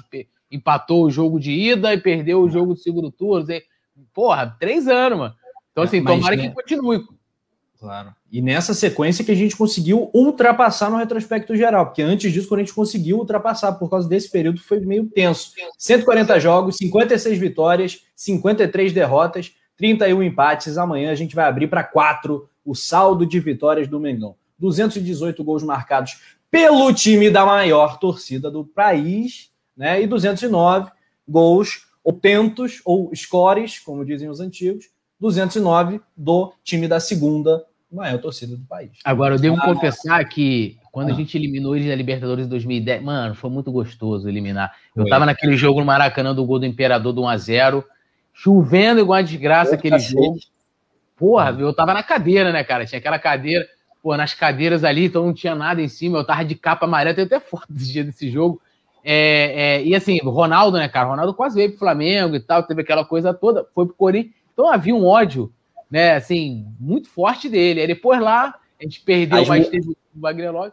empatou 0.51 1.05
o 1.05 1.11
jogo 1.11 1.39
de 1.39 1.51
ida 1.51 1.93
e 1.93 1.99
perdeu 1.99 2.41
o 2.41 2.49
jogo 2.49 2.73
do 2.73 2.79
segundo 2.79 3.11
turno. 3.11 3.47
Porra, 4.15 4.55
três 4.57 4.87
anos, 4.87 5.19
mano. 5.19 5.35
Então, 5.71 5.83
assim, 5.83 5.99
Mas, 5.99 6.15
tomara 6.15 6.35
né? 6.37 6.47
que 6.47 6.55
continue. 6.55 7.05
Claro. 7.77 8.15
E 8.31 8.41
nessa 8.41 8.73
sequência 8.73 9.23
que 9.25 9.31
a 9.31 9.35
gente 9.35 9.55
conseguiu 9.55 10.09
ultrapassar 10.13 10.89
no 10.89 10.97
retrospecto 10.97 11.55
geral, 11.55 11.87
porque 11.87 12.01
antes 12.01 12.31
disso, 12.31 12.47
quando 12.47 12.61
a 12.61 12.63
gente 12.63 12.73
conseguiu 12.73 13.17
ultrapassar, 13.17 13.73
por 13.73 13.89
causa 13.89 14.07
desse 14.07 14.31
período, 14.31 14.61
foi 14.61 14.79
meio 14.79 15.05
tenso. 15.07 15.51
140 15.77 16.39
jogos, 16.39 16.77
56 16.77 17.37
vitórias, 17.37 18.05
53 18.15 18.93
derrotas, 18.93 19.53
31 19.77 20.23
empates. 20.23 20.77
Amanhã 20.77 21.11
a 21.11 21.15
gente 21.15 21.35
vai 21.35 21.45
abrir 21.45 21.67
para 21.67 21.83
quatro 21.83 22.49
o 22.63 22.73
saldo 22.73 23.25
de 23.25 23.39
vitórias 23.39 23.87
do 23.87 23.99
Mengão. 23.99 24.35
218 24.57 25.43
gols 25.43 25.61
marcados 25.61 26.21
pelo 26.49 26.93
time 26.93 27.29
da 27.29 27.45
maior 27.45 27.99
torcida 27.99 28.49
do 28.49 28.63
país, 28.63 29.51
né? 29.75 30.01
E 30.01 30.07
209 30.07 30.89
gols 31.27 31.85
ou 32.05 32.13
pentos, 32.13 32.81
ou 32.85 33.11
scores, 33.15 33.79
como 33.79 34.05
dizem 34.05 34.29
os 34.29 34.39
antigos, 34.39 34.85
209 35.19 35.99
do 36.15 36.53
time 36.63 36.87
da 36.87 36.99
segunda 36.99 37.65
maior 37.91 38.19
torcida 38.19 38.55
do 38.55 38.63
país. 38.65 38.91
Agora, 39.03 39.35
eu 39.35 39.39
devo 39.39 39.57
ah, 39.59 39.65
confessar 39.65 40.23
que 40.25 40.77
quando 40.91 41.09
ah. 41.09 41.13
a 41.13 41.15
gente 41.15 41.35
eliminou 41.35 41.75
eles 41.75 41.87
da 41.87 41.95
Libertadores 41.95 42.45
em 42.45 42.49
2010, 42.49 43.01
mano, 43.01 43.33
foi 43.33 43.49
muito 43.49 43.71
gostoso 43.71 44.29
eliminar. 44.29 44.75
Eu 44.95 45.03
foi. 45.03 45.09
tava 45.09 45.25
naquele 45.25 45.57
jogo 45.57 45.79
no 45.79 45.85
Maracanã 45.85 46.35
do 46.35 46.45
gol 46.45 46.59
do 46.59 46.65
Imperador 46.65 47.11
do 47.11 47.21
1x0, 47.21 47.83
chovendo 48.31 48.99
igual 48.99 49.17
a 49.17 49.23
desgraça 49.23 49.73
aquele 49.73 49.97
jogo. 49.97 50.37
Porra, 51.17 51.55
eu 51.57 51.73
tava 51.73 51.93
na 51.93 52.03
cadeira, 52.03 52.51
né, 52.51 52.63
cara? 52.63 52.85
Tinha 52.85 52.99
aquela 52.99 53.17
cadeira. 53.17 53.65
pô, 54.03 54.15
nas 54.15 54.35
cadeiras 54.35 54.83
ali, 54.83 55.05
então 55.05 55.25
não 55.25 55.33
tinha 55.33 55.55
nada 55.55 55.81
em 55.81 55.87
cima, 55.87 56.19
eu 56.19 56.23
tava 56.23 56.45
de 56.45 56.53
capa 56.53 56.85
amarela, 56.85 57.15
tem 57.15 57.25
até 57.25 57.39
foto 57.39 57.65
desse 57.67 57.91
dia 57.91 58.03
desse 58.03 58.29
jogo. 58.29 58.61
É, 59.07 59.77
é, 59.77 59.83
e 59.83 59.93
assim, 59.93 60.19
o 60.23 60.31
Ronaldo, 60.31 60.79
né, 60.79 60.89
cara? 60.89 61.05
O 61.05 61.11
Ronaldo 61.11 61.35
quase 61.35 61.55
veio 61.55 61.69
pro 61.69 61.77
Flamengo 61.77 62.35
e 62.35 62.39
tal, 62.39 62.63
teve 62.63 62.81
aquela 62.81 63.05
coisa 63.05 63.35
toda, 63.35 63.63
foi 63.75 63.85
pro 63.85 63.93
Corinthians. 63.93 64.33
Então 64.51 64.67
havia 64.67 64.95
um 64.95 65.05
ódio, 65.05 65.53
né, 65.91 66.15
assim, 66.15 66.65
muito 66.79 67.07
forte 67.07 67.47
dele. 67.47 67.81
Aí 67.81 67.87
depois 67.87 68.19
lá, 68.19 68.55
a 68.79 68.83
gente 68.83 69.01
perdeu, 69.01 69.43
As 69.43 69.47
mas 69.47 69.69
teve 69.69 69.89
o 69.89 69.95
Magrelog. 70.15 70.71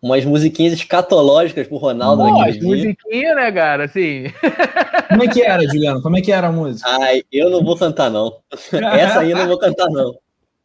Umas 0.00 0.24
musiquinhas 0.24 0.72
escatológicas 0.72 1.66
pro 1.66 1.76
Ronaldo 1.76 2.22
Pô, 2.22 2.38
naquele 2.38 2.64
musiquinha, 2.64 3.34
né, 3.34 3.52
cara? 3.52 3.84
Assim. 3.84 4.24
Como 5.08 5.22
é 5.22 5.28
que 5.28 5.42
era, 5.42 5.62
Juliano? 5.62 6.02
Como 6.02 6.16
é 6.16 6.22
que 6.22 6.32
era 6.32 6.48
a 6.48 6.52
música? 6.52 6.88
Ai, 6.88 7.22
eu 7.30 7.50
não 7.50 7.62
vou 7.62 7.76
cantar, 7.76 8.10
não. 8.10 8.38
Essa 8.50 9.20
aí 9.20 9.32
eu 9.32 9.36
não 9.36 9.46
vou 9.46 9.58
cantar, 9.58 9.90
não. 9.90 10.16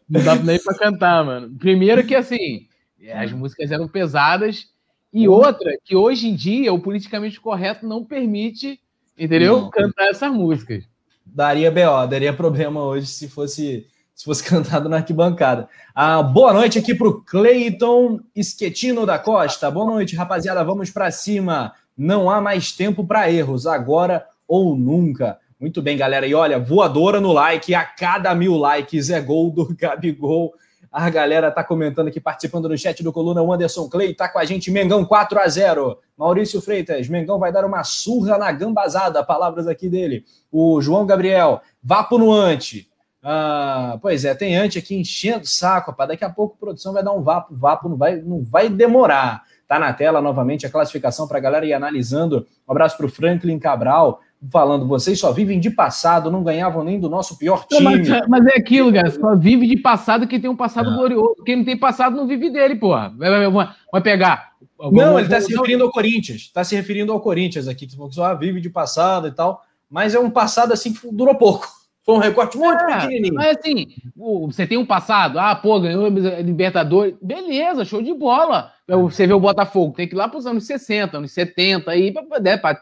Não 0.09 0.23
dá 0.23 0.35
nem 0.35 0.59
pra 0.59 0.77
cantar, 0.77 1.23
mano. 1.25 1.53
Primeiro 1.57 2.05
que, 2.05 2.15
assim, 2.15 2.67
as 3.13 3.31
músicas 3.31 3.71
eram 3.71 3.87
pesadas. 3.87 4.70
E 5.13 5.27
outra, 5.27 5.77
que 5.83 5.95
hoje 5.95 6.27
em 6.27 6.35
dia 6.35 6.73
o 6.73 6.79
politicamente 6.79 7.39
correto 7.39 7.85
não 7.85 8.03
permite, 8.03 8.79
entendeu? 9.17 9.61
Não. 9.61 9.69
Cantar 9.69 10.09
essas 10.09 10.31
músicas. 10.31 10.85
Daria 11.25 11.69
BO, 11.71 12.07
daria 12.07 12.33
problema 12.33 12.83
hoje 12.83 13.07
se 13.07 13.27
fosse 13.27 13.85
se 14.13 14.25
fosse 14.25 14.43
cantado 14.47 14.87
na 14.87 14.97
arquibancada. 14.97 15.67
Ah, 15.95 16.21
boa 16.21 16.53
noite 16.53 16.77
aqui 16.77 16.93
para 16.93 17.07
o 17.07 17.21
Cleiton 17.21 18.19
Esquetino 18.35 19.05
da 19.05 19.17
Costa. 19.17 19.71
Boa 19.71 19.85
noite, 19.85 20.15
rapaziada. 20.15 20.63
Vamos 20.63 20.91
para 20.91 21.09
cima. 21.11 21.73
Não 21.97 22.29
há 22.29 22.39
mais 22.39 22.71
tempo 22.71 23.05
para 23.05 23.31
erros, 23.31 23.65
agora 23.65 24.25
ou 24.47 24.75
nunca. 24.75 25.39
Muito 25.59 25.81
bem, 25.81 25.97
galera. 25.97 26.27
E 26.27 26.33
olha, 26.33 26.59
voadora 26.59 27.19
no 27.19 27.31
like. 27.31 27.73
A 27.73 27.83
cada 27.83 28.33
mil 28.35 28.55
likes 28.57 29.09
é 29.09 29.19
gol 29.19 29.51
do 29.51 29.73
Gabigol. 29.77 30.53
A 30.91 31.09
galera 31.09 31.49
tá 31.49 31.63
comentando 31.63 32.09
aqui, 32.09 32.19
participando 32.19 32.67
no 32.67 32.77
chat 32.77 33.01
do 33.01 33.13
Coluna. 33.13 33.41
O 33.41 33.53
Anderson 33.53 33.87
Clay 33.87 34.13
tá 34.13 34.27
com 34.27 34.37
a 34.37 34.43
gente. 34.43 34.69
Mengão 34.69 35.05
4 35.05 35.39
a 35.39 35.47
0 35.47 35.97
Maurício 36.17 36.61
Freitas, 36.61 37.07
Mengão 37.07 37.39
vai 37.39 37.51
dar 37.51 37.63
uma 37.63 37.83
surra 37.83 38.37
na 38.37 38.51
gambazada. 38.51 39.23
Palavras 39.23 39.67
aqui 39.67 39.87
dele. 39.87 40.25
O 40.51 40.81
João 40.81 41.05
Gabriel, 41.05 41.61
vapo 41.81 42.17
no 42.17 42.31
ante. 42.31 42.91
Ah, 43.23 43.99
pois 44.01 44.25
é, 44.25 44.33
tem 44.33 44.57
ante 44.57 44.79
aqui 44.79 44.95
enchendo 44.95 45.43
o 45.43 45.47
saco, 45.47 45.91
rapaz. 45.91 46.09
Daqui 46.09 46.25
a 46.25 46.29
pouco 46.29 46.55
a 46.55 46.59
produção 46.59 46.91
vai 46.91 47.03
dar 47.03 47.13
um 47.13 47.21
vapo, 47.21 47.55
vapo 47.55 47.87
não 47.87 47.95
vai, 47.95 48.17
não 48.17 48.43
vai 48.43 48.67
demorar. 48.67 49.43
Tá 49.67 49.79
na 49.79 49.93
tela 49.93 50.19
novamente 50.19 50.65
a 50.65 50.69
classificação 50.69 51.25
para 51.25 51.37
a 51.37 51.41
galera 51.41 51.65
ir 51.65 51.71
analisando. 51.71 52.45
Um 52.67 52.71
abraço 52.71 52.97
para 52.97 53.05
o 53.05 53.09
Franklin 53.09 53.57
Cabral, 53.57 54.19
falando: 54.49 54.87
vocês 54.87 55.19
só 55.19 55.31
vivem 55.31 55.59
de 55.59 55.69
passado, 55.69 56.31
não 56.31 56.43
ganhavam 56.43 56.83
nem 56.83 56.99
do 56.99 57.09
nosso 57.09 57.37
pior 57.37 57.65
time. 57.67 57.83
Não, 57.83 57.91
mas, 57.91 58.27
mas, 58.27 58.45
é 58.47 58.57
aquilo, 58.57 58.91
cara. 58.91 59.11
Só 59.11 59.35
vive 59.35 59.67
de 59.67 59.77
passado 59.77 60.27
que 60.27 60.39
tem 60.39 60.49
um 60.49 60.55
passado 60.55 60.89
ah. 60.89 60.95
glorioso. 60.95 61.43
Quem 61.45 61.57
não 61.57 61.65
tem 61.65 61.77
passado 61.77 62.15
não 62.15 62.25
vive 62.25 62.49
dele, 62.49 62.75
porra. 62.75 63.13
Vai, 63.15 63.49
vai, 63.91 64.01
pegar. 64.01 64.51
Não, 64.79 65.19
ele 65.19 65.27
está 65.27 65.39
se 65.39 65.51
referindo 65.51 65.83
ao 65.83 65.91
Corinthians. 65.91 66.41
Está 66.41 66.63
se 66.63 66.75
referindo 66.75 67.11
ao 67.11 67.19
Corinthians 67.19 67.67
aqui, 67.67 67.85
que 67.85 67.95
só 68.11 68.33
vive 68.35 68.59
de 68.59 68.69
passado 68.69 69.27
e 69.27 69.31
tal. 69.31 69.61
Mas 69.89 70.15
é 70.15 70.19
um 70.19 70.29
passado 70.29 70.71
assim 70.73 70.93
que 70.93 70.99
durou 71.11 71.35
pouco. 71.35 71.67
Foi 72.03 72.15
um 72.15 72.19
recorte 72.19 72.57
muito 72.57 72.81
é, 72.83 73.01
pequenininho. 73.01 73.35
Mas 73.35 73.57
assim, 73.57 73.89
você 74.15 74.65
tem 74.65 74.75
um 74.75 74.85
passado, 74.85 75.37
ah, 75.37 75.53
pô, 75.53 75.79
ganhou 75.79 76.07
Libertadores, 76.07 77.13
beleza, 77.21 77.85
show 77.85 78.01
de 78.01 78.11
bola. 78.11 78.71
Você 78.87 79.27
vê 79.27 79.33
o 79.33 79.39
Botafogo, 79.39 79.93
tem 79.95 80.07
que 80.07 80.15
ir 80.15 80.17
lá 80.17 80.27
para 80.27 80.39
os 80.39 80.47
anos 80.47 80.65
60, 80.65 81.17
anos 81.17 81.31
70, 81.31 81.91
aí 81.91 82.11
para 82.11 82.81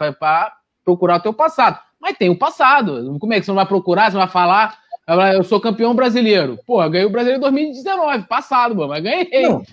procurar 0.90 1.18
o 1.18 1.22
teu 1.22 1.34
passado. 1.34 1.80
Mas 2.00 2.18
tem 2.18 2.30
o 2.30 2.38
passado. 2.38 3.18
Como 3.20 3.34
é 3.34 3.40
que 3.40 3.46
você 3.46 3.52
não 3.52 3.56
vai 3.56 3.66
procurar? 3.66 4.10
Você 4.10 4.18
vai 4.18 4.28
falar, 4.28 4.78
eu 5.36 5.44
sou 5.44 5.60
campeão 5.60 5.94
brasileiro. 5.94 6.58
Pô, 6.66 6.78
ganhei 6.90 7.06
o 7.06 7.12
brasileiro 7.12 7.40
em 7.40 7.42
2019, 7.42 8.28
passado, 8.28 8.76
mano, 8.76 8.90
mas 8.90 9.04
ganhei. 9.04 9.44
Não. 9.44 9.64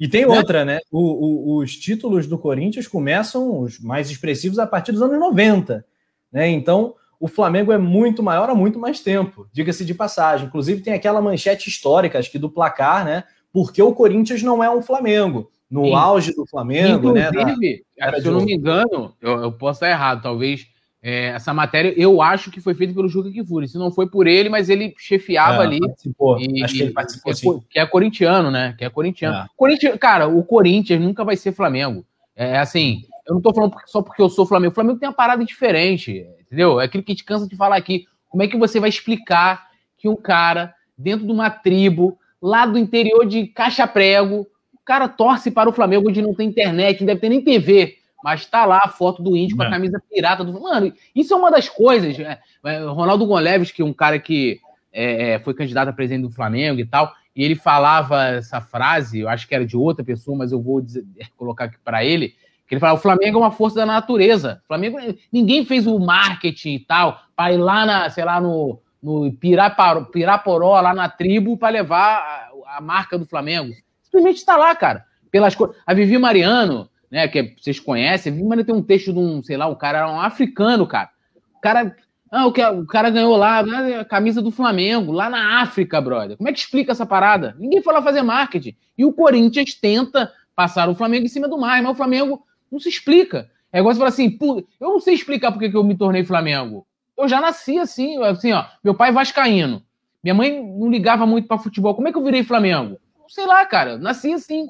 E 0.00 0.08
tem 0.08 0.24
outra, 0.24 0.64
né? 0.64 0.80
O, 0.90 0.98
o, 0.98 1.56
os 1.58 1.76
títulos 1.76 2.26
do 2.26 2.38
Corinthians 2.38 2.86
começam 2.86 3.60
os 3.60 3.78
mais 3.78 4.10
expressivos 4.10 4.58
a 4.58 4.66
partir 4.66 4.92
dos 4.92 5.02
anos 5.02 5.18
90. 5.20 5.84
Né? 6.32 6.48
Então, 6.48 6.94
o 7.20 7.28
Flamengo 7.28 7.70
é 7.70 7.78
muito 7.78 8.22
maior 8.22 8.48
há 8.48 8.54
muito 8.54 8.78
mais 8.78 9.00
tempo, 9.00 9.46
diga-se 9.52 9.84
de 9.84 9.94
passagem. 9.94 10.46
Inclusive, 10.46 10.80
tem 10.80 10.94
aquela 10.94 11.20
manchete 11.20 11.68
histórica, 11.68 12.18
acho 12.18 12.30
que 12.30 12.38
do 12.38 12.50
placar, 12.50 13.04
né? 13.04 13.24
Porque 13.52 13.82
o 13.82 13.92
Corinthians 13.92 14.42
não 14.42 14.64
é 14.64 14.70
um 14.70 14.80
Flamengo. 14.80 15.50
No 15.70 15.84
Sim. 15.84 15.94
auge 15.94 16.34
do 16.34 16.46
Flamengo, 16.46 17.12
né, 17.12 17.28
Inclusive, 17.28 17.84
né? 17.98 18.10
Da, 18.10 18.20
se 18.20 18.26
eu 18.26 18.32
não 18.32 18.40
me 18.40 18.54
engano, 18.54 19.14
eu, 19.20 19.42
eu 19.42 19.52
posso 19.52 19.76
estar 19.78 19.90
errado, 19.90 20.22
talvez. 20.22 20.66
É, 21.00 21.26
essa 21.26 21.54
matéria 21.54 21.94
eu 21.96 22.20
acho 22.20 22.50
que 22.50 22.60
foi 22.60 22.74
feita 22.74 22.92
pelo 22.92 23.08
Juca 23.08 23.30
Kifuri. 23.30 23.68
Se 23.68 23.78
não 23.78 23.90
foi 23.90 24.08
por 24.08 24.26
ele, 24.26 24.48
mas 24.48 24.68
ele 24.68 24.94
chefiava 24.98 25.62
é, 25.62 25.66
ali. 25.66 25.80
Participou. 25.80 26.40
E, 26.40 26.62
acho 26.64 26.74
que 26.74 26.82
ele 26.82 26.92
participou. 26.92 27.58
É, 27.58 27.72
que 27.72 27.78
é 27.78 27.86
corintiano, 27.86 28.50
né? 28.50 28.74
Que 28.76 28.84
é 28.84 28.90
corintiano. 28.90 29.36
É. 29.36 29.46
Corinthians, 29.56 29.96
cara, 29.98 30.26
o 30.26 30.42
Corinthians 30.42 31.00
nunca 31.00 31.24
vai 31.24 31.36
ser 31.36 31.52
Flamengo. 31.52 32.04
É 32.34 32.58
assim, 32.58 33.02
eu 33.26 33.34
não 33.34 33.42
tô 33.42 33.52
falando 33.52 33.74
só 33.86 34.02
porque 34.02 34.22
eu 34.22 34.28
sou 34.28 34.46
Flamengo. 34.46 34.72
O 34.72 34.74
Flamengo 34.74 34.98
tem 34.98 35.08
uma 35.08 35.14
parada 35.14 35.44
diferente, 35.44 36.26
entendeu? 36.40 36.80
É 36.80 36.84
aquilo 36.84 37.02
que 37.02 37.12
a 37.12 37.14
gente 37.14 37.24
cansa 37.24 37.46
de 37.46 37.56
falar 37.56 37.76
aqui. 37.76 38.06
Como 38.28 38.42
é 38.42 38.48
que 38.48 38.56
você 38.56 38.80
vai 38.80 38.88
explicar 38.88 39.68
que 39.96 40.08
um 40.08 40.16
cara, 40.16 40.74
dentro 40.96 41.26
de 41.26 41.32
uma 41.32 41.50
tribo, 41.50 42.18
lá 42.40 42.64
do 42.64 42.78
interior 42.78 43.26
de 43.26 43.46
Caixa 43.46 43.86
Prego, 43.86 44.46
cara 44.88 45.06
torce 45.06 45.50
para 45.50 45.68
o 45.68 45.72
Flamengo 45.72 46.08
onde 46.08 46.22
não 46.22 46.32
tem 46.32 46.48
internet, 46.48 47.00
não 47.00 47.06
deve 47.06 47.20
ter 47.20 47.28
nem 47.28 47.44
TV, 47.44 47.98
mas 48.24 48.46
tá 48.46 48.64
lá 48.64 48.80
a 48.82 48.88
foto 48.88 49.22
do 49.22 49.36
índio 49.36 49.54
com 49.54 49.62
a 49.62 49.66
é. 49.66 49.70
camisa 49.70 50.02
pirata 50.10 50.42
do. 50.42 50.58
Mano, 50.58 50.90
isso 51.14 51.34
é 51.34 51.36
uma 51.36 51.50
das 51.50 51.68
coisas. 51.68 52.18
É, 52.18 52.38
é, 52.64 52.78
Ronaldo 52.84 53.26
Gonçalves, 53.26 53.70
que 53.70 53.82
é 53.82 53.84
um 53.84 53.92
cara 53.92 54.18
que 54.18 54.58
é, 54.90 55.32
é, 55.32 55.38
foi 55.40 55.52
candidato 55.52 55.88
a 55.88 55.92
presidente 55.92 56.22
do 56.22 56.30
Flamengo 56.30 56.80
e 56.80 56.86
tal, 56.86 57.12
e 57.36 57.44
ele 57.44 57.54
falava 57.54 58.28
essa 58.28 58.62
frase, 58.62 59.20
eu 59.20 59.28
acho 59.28 59.46
que 59.46 59.54
era 59.54 59.66
de 59.66 59.76
outra 59.76 60.02
pessoa, 60.02 60.36
mas 60.36 60.52
eu 60.52 60.60
vou 60.60 60.80
dizer, 60.80 61.04
colocar 61.36 61.64
aqui 61.64 61.76
para 61.84 62.02
ele 62.02 62.34
que 62.66 62.74
ele 62.74 62.80
fala, 62.80 62.98
o 62.98 63.00
Flamengo 63.00 63.38
é 63.38 63.40
uma 63.40 63.50
força 63.50 63.76
da 63.76 63.86
natureza. 63.86 64.60
O 64.64 64.66
Flamengo, 64.68 64.98
ninguém 65.32 65.64
fez 65.64 65.86
o 65.86 65.98
marketing 65.98 66.74
e 66.74 66.80
tal, 66.80 67.18
para 67.34 67.52
ir 67.52 67.56
lá 67.56 67.86
na, 67.86 68.10
sei 68.10 68.24
lá, 68.24 68.38
no, 68.38 68.78
no 69.02 69.32
Piraparo, 69.32 70.04
Piraporó, 70.06 70.78
lá 70.78 70.94
na 70.94 71.08
tribo, 71.08 71.56
para 71.56 71.70
levar 71.70 72.50
a, 72.66 72.76
a, 72.76 72.80
marca 72.82 73.18
do 73.18 73.24
Flamengo. 73.24 73.72
Simplesmente 74.08 74.38
está 74.38 74.56
lá, 74.56 74.74
cara. 74.74 75.04
Pelas 75.30 75.54
A 75.86 75.94
Vivi 75.94 76.16
Mariano, 76.16 76.88
né, 77.10 77.28
que 77.28 77.54
vocês 77.58 77.78
conhecem, 77.78 78.32
a 78.32 78.34
Vivi 78.34 78.48
Mariano 78.48 78.66
tem 78.66 78.74
um 78.74 78.82
texto 78.82 79.12
de 79.12 79.18
um, 79.18 79.42
sei 79.42 79.56
lá, 79.56 79.66
um 79.66 79.74
cara, 79.74 80.10
um 80.10 80.20
africano, 80.20 80.86
cara. 80.86 81.10
O 81.56 81.60
cara. 81.60 81.94
Ah, 82.30 82.46
o, 82.46 82.52
que, 82.52 82.62
o 82.62 82.86
cara 82.86 83.08
ganhou 83.08 83.36
lá 83.36 83.60
a 84.00 84.04
camisa 84.04 84.42
do 84.42 84.50
Flamengo, 84.50 85.12
lá 85.12 85.30
na 85.30 85.62
África, 85.62 85.98
brother. 85.98 86.36
Como 86.36 86.48
é 86.48 86.52
que 86.52 86.58
explica 86.58 86.92
essa 86.92 87.06
parada? 87.06 87.56
Ninguém 87.58 87.82
foi 87.82 87.92
lá 87.92 88.02
fazer 88.02 88.22
marketing. 88.22 88.76
E 88.98 89.04
o 89.04 89.12
Corinthians 89.14 89.72
tenta 89.74 90.30
passar 90.54 90.90
o 90.90 90.94
Flamengo 90.94 91.24
em 91.24 91.28
cima 91.28 91.48
do 91.48 91.56
mar, 91.56 91.82
mas 91.82 91.92
o 91.92 91.94
Flamengo 91.94 92.42
não 92.70 92.78
se 92.78 92.88
explica. 92.88 93.50
É 93.72 93.78
igual 93.78 93.94
você 93.94 93.98
falar 93.98 94.10
assim, 94.10 94.38
eu 94.80 94.88
não 94.88 95.00
sei 95.00 95.14
explicar 95.14 95.52
porque 95.52 95.70
que 95.70 95.76
eu 95.76 95.84
me 95.84 95.96
tornei 95.96 96.24
Flamengo. 96.24 96.86
Eu 97.16 97.28
já 97.28 97.40
nasci 97.40 97.78
assim, 97.78 98.22
assim, 98.22 98.52
ó. 98.52 98.64
Meu 98.82 98.94
pai 98.94 99.08
é 99.08 99.12
vascaíno. 99.12 99.82
Minha 100.22 100.34
mãe 100.34 100.62
não 100.62 100.90
ligava 100.90 101.26
muito 101.26 101.48
para 101.48 101.58
futebol. 101.58 101.94
Como 101.94 102.08
é 102.08 102.12
que 102.12 102.18
eu 102.18 102.24
virei 102.24 102.42
Flamengo? 102.44 102.98
Sei 103.28 103.46
lá, 103.46 103.64
cara. 103.66 103.96
Nasci 103.98 104.32
assim. 104.32 104.68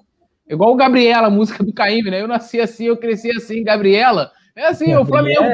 Igual 0.48 0.72
o 0.72 0.76
Gabriela, 0.76 1.26
a 1.26 1.30
música 1.30 1.62
do 1.62 1.72
Caíme, 1.72 2.10
né? 2.10 2.22
Eu 2.22 2.28
nasci 2.28 2.60
assim, 2.60 2.86
eu 2.86 2.96
cresci 2.96 3.30
assim, 3.30 3.62
Gabriela. 3.62 4.32
É 4.56 4.66
assim, 4.66 4.90
é 4.90 4.98
o 4.98 5.04
Flamengo. 5.04 5.44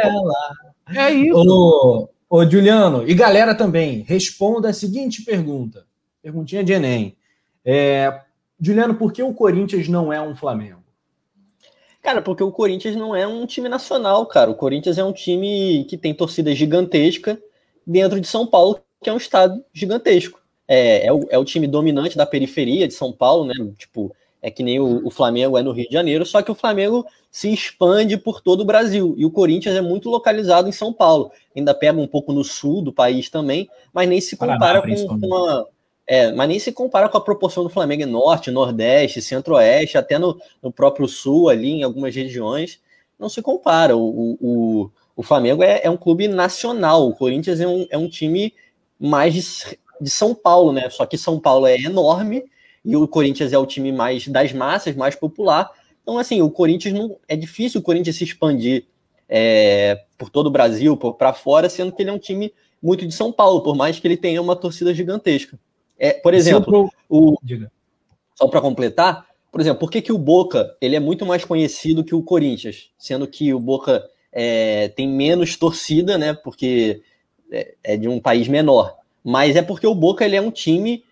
É 0.94 1.10
isso. 1.10 1.36
Ô, 1.36 2.08
ô, 2.28 2.48
Juliano, 2.48 3.08
e 3.08 3.14
galera 3.14 3.54
também, 3.54 4.04
responda 4.06 4.68
a 4.68 4.72
seguinte 4.72 5.22
pergunta. 5.22 5.86
Perguntinha 6.22 6.62
de 6.62 6.72
Enem. 6.72 7.16
É, 7.64 8.20
Juliano, 8.60 8.94
por 8.94 9.12
que 9.12 9.22
o 9.22 9.34
Corinthians 9.34 9.88
não 9.88 10.12
é 10.12 10.20
um 10.20 10.34
Flamengo? 10.34 10.84
Cara, 12.02 12.20
porque 12.20 12.42
o 12.42 12.52
Corinthians 12.52 12.94
não 12.94 13.16
é 13.16 13.26
um 13.26 13.46
time 13.46 13.68
nacional, 13.68 14.26
cara. 14.26 14.50
O 14.50 14.54
Corinthians 14.54 14.98
é 14.98 15.04
um 15.04 15.12
time 15.12 15.86
que 15.88 15.96
tem 15.96 16.14
torcida 16.14 16.54
gigantesca 16.54 17.40
dentro 17.86 18.20
de 18.20 18.28
São 18.28 18.46
Paulo, 18.46 18.78
que 19.02 19.08
é 19.08 19.12
um 19.12 19.16
estado 19.16 19.64
gigantesco. 19.72 20.43
É, 20.66 21.06
é, 21.06 21.12
o, 21.12 21.26
é 21.30 21.38
o 21.38 21.44
time 21.44 21.66
dominante 21.66 22.16
da 22.16 22.24
periferia 22.24 22.88
de 22.88 22.94
São 22.94 23.12
Paulo, 23.12 23.44
né? 23.44 23.54
Tipo, 23.76 24.14
é 24.40 24.50
que 24.50 24.62
nem 24.62 24.78
o, 24.78 25.06
o, 25.06 25.10
Flamengo 25.10 25.56
é 25.58 25.62
no 25.62 25.72
Rio 25.72 25.86
de 25.88 25.92
Janeiro, 25.92 26.24
só 26.24 26.42
que 26.42 26.50
o 26.50 26.54
Flamengo 26.54 27.06
se 27.30 27.52
expande 27.52 28.16
por 28.16 28.40
todo 28.40 28.60
o 28.60 28.64
Brasil. 28.64 29.14
E 29.16 29.24
o 29.24 29.30
Corinthians 29.30 29.74
é 29.74 29.80
muito 29.80 30.08
localizado 30.10 30.68
em 30.68 30.72
São 30.72 30.92
Paulo. 30.92 31.30
Ainda 31.56 31.74
pega 31.74 32.00
um 32.00 32.06
pouco 32.06 32.32
no 32.32 32.44
sul 32.44 32.82
do 32.82 32.92
país 32.92 33.28
também, 33.28 33.68
mas 33.92 34.08
nem 34.08 34.20
se 34.20 34.36
compara 34.36 34.80
Paraná, 34.80 35.06
com, 35.06 35.20
com 35.20 35.26
uma, 35.26 35.66
é, 36.06 36.32
mas 36.32 36.48
nem 36.48 36.58
se 36.58 36.72
compara 36.72 37.08
com 37.08 37.16
a 37.16 37.20
proporção 37.20 37.62
do 37.62 37.70
Flamengo 37.70 38.02
em 38.02 38.06
Norte, 38.06 38.50
Nordeste, 38.50 39.22
Centro-Oeste, 39.22 39.96
até 39.96 40.18
no, 40.18 40.38
no, 40.62 40.70
próprio 40.70 41.08
Sul, 41.08 41.48
ali 41.48 41.70
em 41.70 41.82
algumas 41.82 42.14
regiões, 42.14 42.80
não 43.18 43.28
se 43.28 43.40
compara. 43.40 43.96
O, 43.96 44.36
o, 44.40 44.90
o 45.16 45.22
Flamengo 45.22 45.62
é, 45.62 45.80
é, 45.82 45.90
um 45.90 45.96
clube 45.96 46.28
nacional, 46.28 47.08
o 47.08 47.16
Corinthians 47.16 47.60
é 47.60 47.66
um, 47.66 47.86
é 47.88 47.96
um 47.96 48.08
time 48.08 48.52
mais 49.00 49.74
de, 50.00 50.10
São 50.10 50.34
Paulo, 50.34 50.72
né? 50.72 50.88
Só 50.90 51.06
que 51.06 51.16
São 51.18 51.38
Paulo 51.38 51.66
é 51.66 51.76
enorme 51.76 52.44
e 52.84 52.96
o 52.96 53.06
Corinthians 53.08 53.52
é 53.52 53.58
o 53.58 53.66
time 53.66 53.92
mais 53.92 54.28
das 54.28 54.52
massas, 54.52 54.94
mais 54.94 55.14
popular. 55.14 55.70
Então, 56.02 56.18
assim, 56.18 56.42
o 56.42 56.50
Corinthians 56.50 56.94
não. 56.94 57.16
É 57.26 57.36
difícil 57.36 57.80
o 57.80 57.82
Corinthians 57.82 58.16
se 58.16 58.24
expandir 58.24 58.86
é, 59.28 60.02
por 60.18 60.30
todo 60.30 60.46
o 60.48 60.50
Brasil, 60.50 60.96
para 60.96 61.32
fora, 61.32 61.68
sendo 61.68 61.92
que 61.92 62.02
ele 62.02 62.10
é 62.10 62.12
um 62.12 62.18
time 62.18 62.52
muito 62.82 63.06
de 63.06 63.14
São 63.14 63.32
Paulo, 63.32 63.62
por 63.62 63.74
mais 63.74 63.98
que 63.98 64.06
ele 64.06 64.16
tenha 64.16 64.40
uma 64.42 64.54
torcida 64.54 64.92
gigantesca. 64.92 65.58
É, 65.98 66.12
por 66.12 66.34
exemplo, 66.34 66.90
o, 67.08 67.38
só 68.34 68.48
para 68.48 68.60
completar, 68.60 69.26
por 69.50 69.60
exemplo, 69.60 69.80
por 69.80 69.90
que, 69.90 70.02
que 70.02 70.12
o 70.12 70.18
Boca 70.18 70.76
ele 70.80 70.96
é 70.96 71.00
muito 71.00 71.24
mais 71.24 71.44
conhecido 71.44 72.04
que 72.04 72.14
o 72.14 72.22
Corinthians, 72.22 72.90
sendo 72.98 73.26
que 73.26 73.54
o 73.54 73.60
Boca 73.60 74.04
é, 74.32 74.88
tem 74.88 75.08
menos 75.08 75.56
torcida, 75.56 76.18
né? 76.18 76.34
Porque 76.34 77.00
é, 77.50 77.74
é, 77.84 77.96
de 77.96 78.08
um 78.08 78.20
país 78.20 78.48
menor. 78.48 78.96
Mas 79.24 79.56
é 79.56 79.62
porque 79.62 79.86
o 79.86 79.94
Boca 79.94 80.24
ele 80.24 80.36
é 80.36 80.40
um 80.40 80.50
time 80.50 81.02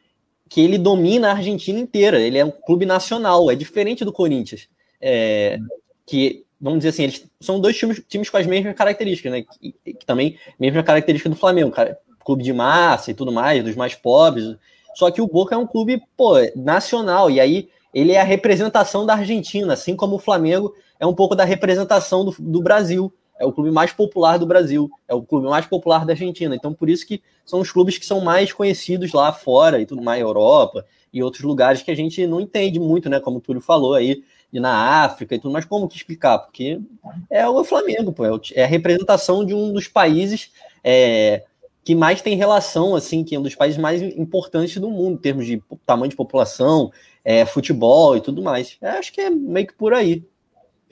que 0.49 0.61
ele 0.61 0.77
domina 0.77 1.29
a 1.29 1.33
Argentina 1.37 1.81
inteira. 1.81 2.21
Ele 2.21 2.37
é 2.37 2.45
um 2.45 2.51
clube 2.51 2.85
nacional, 2.85 3.51
é 3.51 3.55
diferente 3.55 4.05
do 4.05 4.13
Corinthians. 4.13 4.69
É, 5.01 5.59
que, 6.05 6.45
vamos 6.61 6.81
dizer 6.81 6.91
assim, 6.91 7.05
eles 7.05 7.27
são 7.41 7.59
dois 7.59 7.77
times, 7.77 8.03
times 8.07 8.29
com 8.29 8.37
as 8.37 8.47
mesmas 8.47 8.75
características, 8.75 9.33
né? 9.33 9.43
Que, 9.43 9.95
que 9.95 10.05
também, 10.05 10.39
mesma 10.61 10.83
característica 10.83 11.31
do 11.31 11.37
Flamengo, 11.37 11.71
cara, 11.71 11.99
clube 12.23 12.43
de 12.45 12.53
massa 12.53 13.11
e 13.11 13.15
tudo 13.15 13.33
mais, 13.33 13.65
dos 13.65 13.75
mais 13.75 13.95
pobres. 13.95 14.57
Só 14.95 15.11
que 15.11 15.23
o 15.23 15.27
Boca 15.27 15.55
é 15.55 15.59
um 15.59 15.67
clube, 15.67 16.03
pô, 16.17 16.35
nacional. 16.55 17.31
E 17.31 17.41
aí 17.41 17.71
ele 17.95 18.13
é 18.13 18.21
a 18.21 18.25
representação 18.25 19.07
da 19.07 19.15
Argentina, 19.15 19.73
assim 19.73 19.97
como 19.97 20.17
o 20.17 20.21
Flamengo 20.21 20.75
é 21.01 21.07
um 21.07 21.15
pouco 21.15 21.35
da 21.35 21.45
representação 21.45 22.25
do, 22.25 22.35
do 22.39 22.63
Brasil. 22.63 23.13
É 23.43 23.47
o 23.47 23.53
clube 23.53 23.73
mais 23.73 23.93
popular 23.93 24.39
do 24.39 24.47
Brasil, 24.47 24.89
é 25.09 25.15
o 25.15 25.23
clube 25.23 25.49
mais 25.49 25.67
popular 25.67 26.07
da 26.07 26.13
Argentina. 26.13 26.55
Então, 26.55 26.73
por 26.73 26.89
isso 26.89 27.05
que 27.05 27.21
são 27.45 27.61
os 27.61 27.73
clubes 27.73 27.99
que 27.99 28.07
são 28.07 28.21
mais 28.21 28.53
conhecidos 28.53 29.13
lá 29.13 29.33
fora 29.33 29.81
e 29.81 29.87
tudo 29.87 30.01
mais, 30.01 30.21
Europa 30.21 30.87
e 31.13 31.23
outros 31.23 31.43
lugares 31.43 31.83
que 31.83 31.91
a 31.91 31.97
gente 31.97 32.25
não 32.27 32.41
entende 32.41 32.79
muito, 32.79 33.11
né? 33.11 33.19
Como 33.19 33.39
o 33.39 33.41
Túlio 33.41 33.61
falou 33.61 33.95
aí, 33.95 34.23
e 34.53 34.61
na 34.61 35.03
África 35.03 35.35
e 35.35 35.39
tudo 35.41 35.53
mais. 35.53 35.65
Como 35.65 35.89
que 35.89 35.97
explicar? 35.97 36.39
Porque 36.39 36.81
é 37.29 37.47
o 37.49 37.65
Flamengo, 37.65 38.13
pô, 38.13 38.25
é, 38.25 38.31
é 38.55 38.65
a 38.65 38.69
representação 38.69 39.45
de 39.45 39.55
um 39.55 39.73
dos 39.73 39.89
países 39.89 40.53
é, 40.85 41.43
que 41.83 41.95
mais 41.95 42.23
tem 42.23 42.37
relação, 42.37 42.95
assim, 42.95 43.25
que 43.25 43.35
é 43.35 43.39
um 43.39 43.43
dos 43.43 43.57
países 43.57 43.79
mais 43.79 44.01
importantes 44.01 44.77
do 44.81 44.89
mundo, 44.89 45.15
em 45.15 45.23
termos 45.23 45.47
de 45.47 45.61
tamanho 45.85 46.11
de 46.11 46.17
população, 46.17 46.93
é, 47.25 47.45
futebol 47.45 48.17
e 48.17 48.21
tudo 48.21 48.41
mais. 48.41 48.77
É, 48.81 48.91
acho 48.91 49.13
que 49.13 49.21
é 49.21 49.31
meio 49.31 49.67
que 49.67 49.75
por 49.75 49.93
aí. 49.93 50.25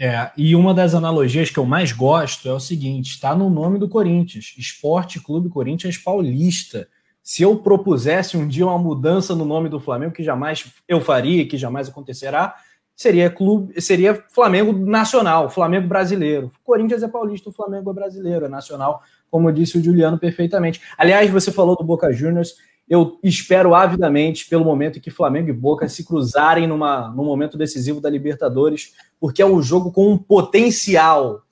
É, 0.03 0.31
e 0.35 0.57
uma 0.57 0.73
das 0.73 0.95
analogias 0.95 1.51
que 1.51 1.59
eu 1.59 1.67
mais 1.67 1.93
gosto 1.93 2.49
é 2.49 2.53
o 2.55 2.59
seguinte: 2.59 3.11
está 3.11 3.35
no 3.35 3.51
nome 3.51 3.79
do 3.79 3.87
Corinthians, 3.87 4.55
Esporte 4.57 5.21
Clube 5.21 5.51
Corinthians 5.51 5.99
Paulista. 5.99 6.89
Se 7.23 7.43
eu 7.43 7.55
propusesse 7.57 8.35
um 8.35 8.49
dia 8.49 8.67
uma 8.67 8.79
mudança 8.79 9.35
no 9.35 9.45
nome 9.45 9.69
do 9.69 9.79
Flamengo, 9.79 10.15
que 10.15 10.23
jamais 10.23 10.73
eu 10.89 11.03
faria, 11.03 11.47
que 11.47 11.59
jamais 11.59 11.91
acontecerá, 11.91 12.57
seria 12.97 13.29
clube, 13.29 13.79
seria 13.79 14.25
Flamengo 14.31 14.73
Nacional, 14.73 15.51
Flamengo 15.51 15.87
Brasileiro. 15.87 16.47
O 16.47 16.65
Corinthians 16.65 17.03
é 17.03 17.09
paulista, 17.09 17.51
o 17.51 17.53
Flamengo 17.53 17.91
é 17.91 17.93
brasileiro, 17.95 18.47
é 18.47 18.49
nacional, 18.49 19.03
como 19.31 19.53
disse 19.53 19.77
o 19.77 19.85
Juliano 19.85 20.19
perfeitamente. 20.19 20.81
Aliás, 20.97 21.31
você 21.31 21.53
falou 21.53 21.77
do 21.77 21.85
Boca 21.85 22.11
Juniors. 22.11 22.55
Eu 22.89 23.21
espero 23.23 23.75
avidamente 23.75 24.49
pelo 24.49 24.65
momento 24.65 24.99
em 24.99 25.01
que 25.01 25.11
Flamengo 25.11 25.51
e 25.51 25.53
Boca 25.53 25.89
se 25.89 26.05
cruzarem 26.05 26.67
numa, 26.67 27.09
num 27.11 27.25
momento 27.25 27.57
decisivo 27.57 28.01
da 28.01 28.11
Libertadores, 28.11 28.95
porque 29.21 29.43
é 29.43 29.47
um 29.47 29.63
jogo 29.63 29.93
com 29.93 30.11
um 30.11 30.19
potencial 30.19 31.43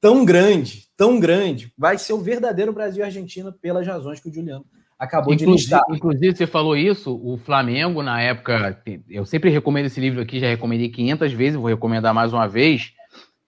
tão 0.00 0.24
grande, 0.24 0.88
tão 0.96 1.18
grande. 1.20 1.72
Vai 1.78 1.96
ser 1.96 2.12
o 2.12 2.20
verdadeiro 2.20 2.72
Brasil 2.72 3.02
e 3.02 3.06
Argentina 3.06 3.52
pelas 3.52 3.86
razões 3.86 4.20
que 4.20 4.28
o 4.28 4.34
Juliano 4.34 4.66
acabou 4.98 5.32
inclusive, 5.32 5.56
de 5.56 5.62
listar. 5.62 5.82
Inclusive, 5.90 6.36
você 6.36 6.46
falou 6.46 6.76
isso, 6.76 7.18
o 7.22 7.38
Flamengo, 7.38 8.02
na 8.02 8.20
época, 8.20 8.82
eu 9.08 9.24
sempre 9.24 9.50
recomendo 9.50 9.86
esse 9.86 10.00
livro 10.00 10.20
aqui, 10.20 10.40
já 10.40 10.48
recomendei 10.48 10.88
500 10.88 11.32
vezes, 11.32 11.56
vou 11.56 11.68
recomendar 11.68 12.12
mais 12.12 12.32
uma 12.32 12.46
vez, 12.46 12.92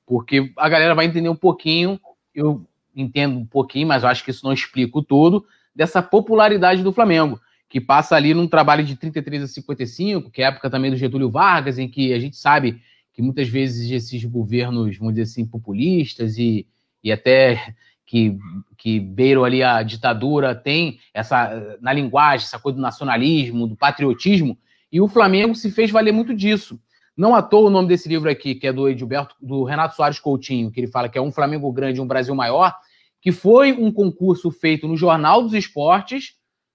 porque 0.06 0.52
a 0.56 0.68
galera 0.68 0.94
vai 0.94 1.06
entender 1.06 1.28
um 1.28 1.36
pouquinho, 1.36 2.00
eu 2.34 2.64
entendo 2.94 3.38
um 3.38 3.46
pouquinho, 3.46 3.88
mas 3.88 4.02
eu 4.02 4.08
acho 4.08 4.24
que 4.24 4.30
isso 4.30 4.44
não 4.44 4.52
explica 4.52 5.00
tudo, 5.06 5.44
dessa 5.74 6.00
popularidade 6.00 6.82
do 6.82 6.92
Flamengo, 6.92 7.40
que 7.68 7.80
passa 7.80 8.16
ali 8.16 8.32
num 8.32 8.48
trabalho 8.48 8.84
de 8.84 8.96
33 8.96 9.42
a 9.42 9.46
55, 9.46 10.30
que 10.30 10.40
é 10.40 10.46
a 10.46 10.48
época 10.48 10.70
também 10.70 10.90
do 10.90 10.96
Getúlio 10.96 11.30
Vargas, 11.30 11.78
em 11.78 11.88
que 11.88 12.14
a 12.14 12.18
gente 12.18 12.36
sabe 12.36 12.80
que 13.16 13.22
muitas 13.22 13.48
vezes 13.48 13.90
esses 13.90 14.22
governos, 14.26 14.98
vamos 14.98 15.14
dizer 15.14 15.22
assim, 15.22 15.46
populistas 15.46 16.36
e, 16.36 16.66
e 17.02 17.10
até 17.10 17.74
que, 18.04 18.36
que 18.76 19.00
beiram 19.00 19.42
ali 19.42 19.62
a 19.62 19.82
ditadura, 19.82 20.54
tem 20.54 21.00
essa, 21.14 21.78
na 21.80 21.94
linguagem, 21.94 22.44
essa 22.44 22.58
coisa 22.58 22.76
do 22.76 22.82
nacionalismo, 22.82 23.66
do 23.66 23.74
patriotismo, 23.74 24.58
e 24.92 25.00
o 25.00 25.08
Flamengo 25.08 25.54
se 25.54 25.70
fez 25.70 25.90
valer 25.90 26.12
muito 26.12 26.34
disso. 26.34 26.78
Não 27.16 27.34
à 27.34 27.40
toa 27.40 27.68
o 27.68 27.70
nome 27.70 27.88
desse 27.88 28.06
livro 28.06 28.28
aqui, 28.28 28.54
que 28.54 28.66
é 28.66 28.72
do 28.72 28.86
Edilberto, 28.86 29.34
do 29.40 29.64
Renato 29.64 29.96
Soares 29.96 30.20
Coutinho, 30.20 30.70
que 30.70 30.78
ele 30.78 30.86
fala 30.86 31.08
que 31.08 31.16
é 31.16 31.22
um 31.22 31.32
Flamengo 31.32 31.72
grande, 31.72 32.02
um 32.02 32.06
Brasil 32.06 32.34
maior, 32.34 32.76
que 33.22 33.32
foi 33.32 33.72
um 33.72 33.90
concurso 33.90 34.50
feito 34.50 34.86
no 34.86 34.94
Jornal 34.94 35.42
dos 35.42 35.54
Esportes, 35.54 36.34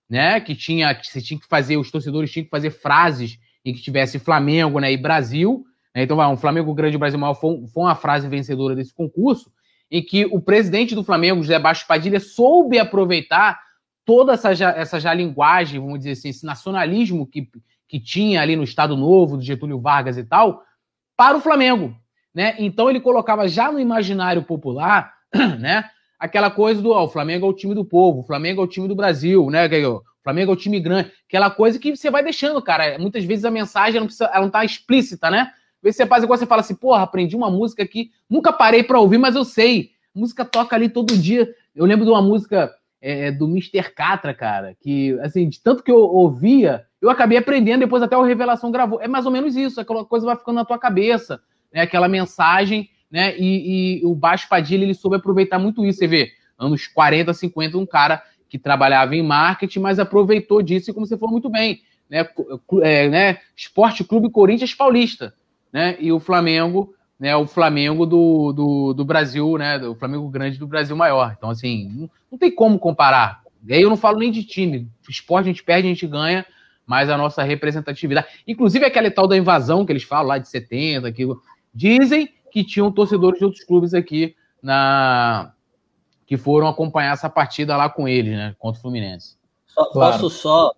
né? 0.09 0.41
Que 0.41 0.55
tinha, 0.55 0.95
que 0.95 1.05
você 1.05 1.21
tinha 1.21 1.39
que 1.39 1.47
fazer, 1.47 1.77
os 1.77 1.91
torcedores 1.91 2.31
tinham 2.31 2.45
que 2.45 2.49
fazer 2.49 2.71
frases 2.71 3.37
em 3.63 3.71
que 3.71 3.81
tivesse 3.81 4.17
Flamengo, 4.17 4.79
né? 4.79 4.91
E 4.91 4.97
Brasil. 4.97 5.63
Né, 5.95 6.03
então, 6.03 6.17
vai, 6.17 6.27
um 6.27 6.37
Flamengo 6.37 6.73
grande, 6.73 6.97
Brasil 6.97 7.19
maior 7.19 7.33
foi, 7.33 7.65
foi 7.67 7.83
uma 7.83 7.95
frase 7.95 8.27
vencedora 8.27 8.75
desse 8.75 8.93
concurso, 8.93 9.51
em 9.89 10.01
que 10.01 10.25
o 10.25 10.39
presidente 10.39 10.95
do 10.95 11.03
Flamengo, 11.03 11.41
José 11.41 11.59
Baixo 11.59 11.85
Padilha, 11.85 12.19
soube 12.19 12.79
aproveitar 12.79 13.59
toda 14.05 14.33
essa 14.33 14.53
já, 14.53 14.71
essa 14.71 14.99
já 14.99 15.13
linguagem, 15.13 15.79
vamos 15.79 15.99
dizer 15.99 16.11
assim, 16.11 16.29
esse 16.29 16.45
nacionalismo 16.45 17.27
que, 17.27 17.49
que 17.87 17.99
tinha 17.99 18.41
ali 18.41 18.55
no 18.55 18.63
Estado 18.63 18.95
Novo, 18.95 19.37
do 19.37 19.43
Getúlio 19.43 19.79
Vargas 19.79 20.17
e 20.17 20.23
tal, 20.23 20.63
para 21.15 21.37
o 21.37 21.41
Flamengo. 21.41 21.95
Né? 22.33 22.55
Então 22.57 22.89
ele 22.89 23.01
colocava 23.01 23.47
já 23.47 23.71
no 23.71 23.79
imaginário 23.79 24.43
popular, 24.43 25.13
né? 25.59 25.89
aquela 26.21 26.51
coisa 26.51 26.79
do 26.79 26.91
ó, 26.91 27.03
o 27.03 27.09
Flamengo 27.09 27.47
é 27.47 27.49
o 27.49 27.53
time 27.53 27.73
do 27.73 27.83
povo, 27.83 28.19
o 28.19 28.23
Flamengo 28.23 28.61
é 28.61 28.63
o 28.63 28.67
time 28.67 28.87
do 28.87 28.95
Brasil, 28.95 29.49
né? 29.49 29.65
O 29.65 30.03
Flamengo 30.23 30.51
é 30.51 30.53
o 30.53 30.57
time 30.57 30.79
grande, 30.79 31.11
aquela 31.27 31.49
coisa 31.49 31.79
que 31.79 31.95
você 31.95 32.11
vai 32.11 32.23
deixando, 32.23 32.61
cara. 32.61 32.99
Muitas 32.99 33.25
vezes 33.25 33.43
a 33.43 33.49
mensagem 33.49 33.99
não, 33.99 34.05
precisa, 34.05 34.29
ela 34.31 34.43
não 34.43 34.51
tá 34.51 34.63
explícita, 34.63 35.31
né? 35.31 35.51
Às 35.81 35.83
vezes 35.83 35.97
você 35.97 36.05
faz 36.05 36.23
igual 36.23 36.37
você 36.37 36.45
fala 36.45 36.61
assim, 36.61 36.75
porra, 36.75 37.03
aprendi 37.03 37.35
uma 37.35 37.49
música 37.49 37.83
aqui, 37.83 38.11
nunca 38.29 38.53
parei 38.53 38.83
para 38.83 38.99
ouvir, 38.99 39.17
mas 39.17 39.35
eu 39.35 39.43
sei. 39.43 39.91
A 40.15 40.19
música 40.19 40.45
toca 40.45 40.75
ali 40.75 40.89
todo 40.89 41.17
dia. 41.17 41.49
Eu 41.75 41.85
lembro 41.85 42.05
de 42.05 42.11
uma 42.11 42.21
música 42.21 42.71
é, 43.01 43.31
do 43.31 43.45
Mr. 43.47 43.91
Catra, 43.95 44.33
cara, 44.33 44.75
que, 44.79 45.17
assim, 45.21 45.49
de 45.49 45.59
tanto 45.59 45.83
que 45.83 45.91
eu 45.91 45.97
ouvia, 45.97 46.85
eu 47.01 47.09
acabei 47.09 47.37
aprendendo, 47.37 47.79
depois 47.79 48.03
até 48.03 48.15
o 48.15 48.23
Revelação 48.23 48.71
gravou. 48.71 49.01
É 49.01 49.07
mais 49.07 49.25
ou 49.25 49.31
menos 49.31 49.55
isso, 49.55 49.81
aquela 49.81 50.05
coisa 50.05 50.25
vai 50.25 50.35
ficando 50.35 50.55
na 50.55 50.65
tua 50.65 50.77
cabeça, 50.77 51.41
né? 51.73 51.81
Aquela 51.81 52.07
mensagem 52.07 52.89
né? 53.11 53.37
E, 53.37 53.99
e 53.99 54.05
o 54.05 54.15
Baixo 54.15 54.47
Padilha 54.47 54.83
ele 54.83 54.93
soube 54.93 55.17
aproveitar 55.17 55.59
muito 55.59 55.85
isso. 55.85 55.99
Você 55.99 56.07
vê, 56.07 56.31
anos 56.57 56.87
40, 56.87 57.33
50, 57.33 57.77
um 57.77 57.85
cara 57.85 58.23
que 58.47 58.57
trabalhava 58.57 59.15
em 59.15 59.21
marketing, 59.21 59.79
mas 59.79 59.99
aproveitou 59.99 60.61
disso, 60.61 60.89
e 60.89 60.93
como 60.93 61.05
você 61.05 61.17
falou 61.17 61.31
muito 61.31 61.49
bem, 61.49 61.81
né? 62.09 62.27
É, 62.81 63.09
né? 63.09 63.37
Esporte 63.55 64.03
Clube 64.03 64.29
Corinthians 64.29 64.73
Paulista, 64.73 65.33
né? 65.71 65.95
E 65.99 66.11
o 66.11 66.19
Flamengo, 66.19 66.93
né? 67.19 67.35
O 67.35 67.47
Flamengo 67.47 68.05
do, 68.05 68.51
do, 68.53 68.93
do 68.93 69.05
Brasil, 69.05 69.57
né? 69.57 69.77
O 69.77 69.95
Flamengo 69.95 70.27
grande 70.29 70.57
do 70.57 70.67
Brasil 70.67 70.95
maior. 70.95 71.33
Então, 71.37 71.49
assim, 71.49 71.89
não, 71.89 72.09
não 72.31 72.37
tem 72.37 72.53
como 72.53 72.79
comparar. 72.79 73.41
E 73.67 73.73
aí 73.73 73.81
eu 73.81 73.89
não 73.89 73.97
falo 73.97 74.19
nem 74.19 74.31
de 74.31 74.43
time. 74.43 74.89
Esporte 75.09 75.45
a 75.45 75.51
gente 75.51 75.63
perde, 75.63 75.87
a 75.87 75.91
gente 75.91 76.07
ganha, 76.07 76.45
mas 76.85 77.09
a 77.09 77.17
nossa 77.17 77.43
representatividade. 77.43 78.27
Inclusive 78.47 78.85
aquela 78.85 79.09
tal 79.11 79.27
da 79.27 79.37
invasão 79.37 79.85
que 79.85 79.91
eles 79.91 80.03
falam 80.03 80.27
lá 80.27 80.37
de 80.37 80.47
70, 80.47 81.07
aquilo. 81.07 81.41
Dizem 81.73 82.29
que 82.51 82.63
tinham 82.63 82.91
torcedores 82.91 83.39
de 83.39 83.45
outros 83.45 83.63
clubes 83.63 83.93
aqui 83.93 84.35
na 84.61 85.53
que 86.25 86.37
foram 86.37 86.67
acompanhar 86.67 87.11
essa 87.11 87.29
partida 87.29 87.75
lá 87.75 87.89
com 87.89 88.07
eles, 88.07 88.33
né, 88.33 88.55
contra 88.57 88.79
o 88.79 88.81
Fluminense. 88.81 89.35
Só, 89.67 89.83
claro. 89.91 90.13
Posso 90.13 90.29
só 90.29 90.71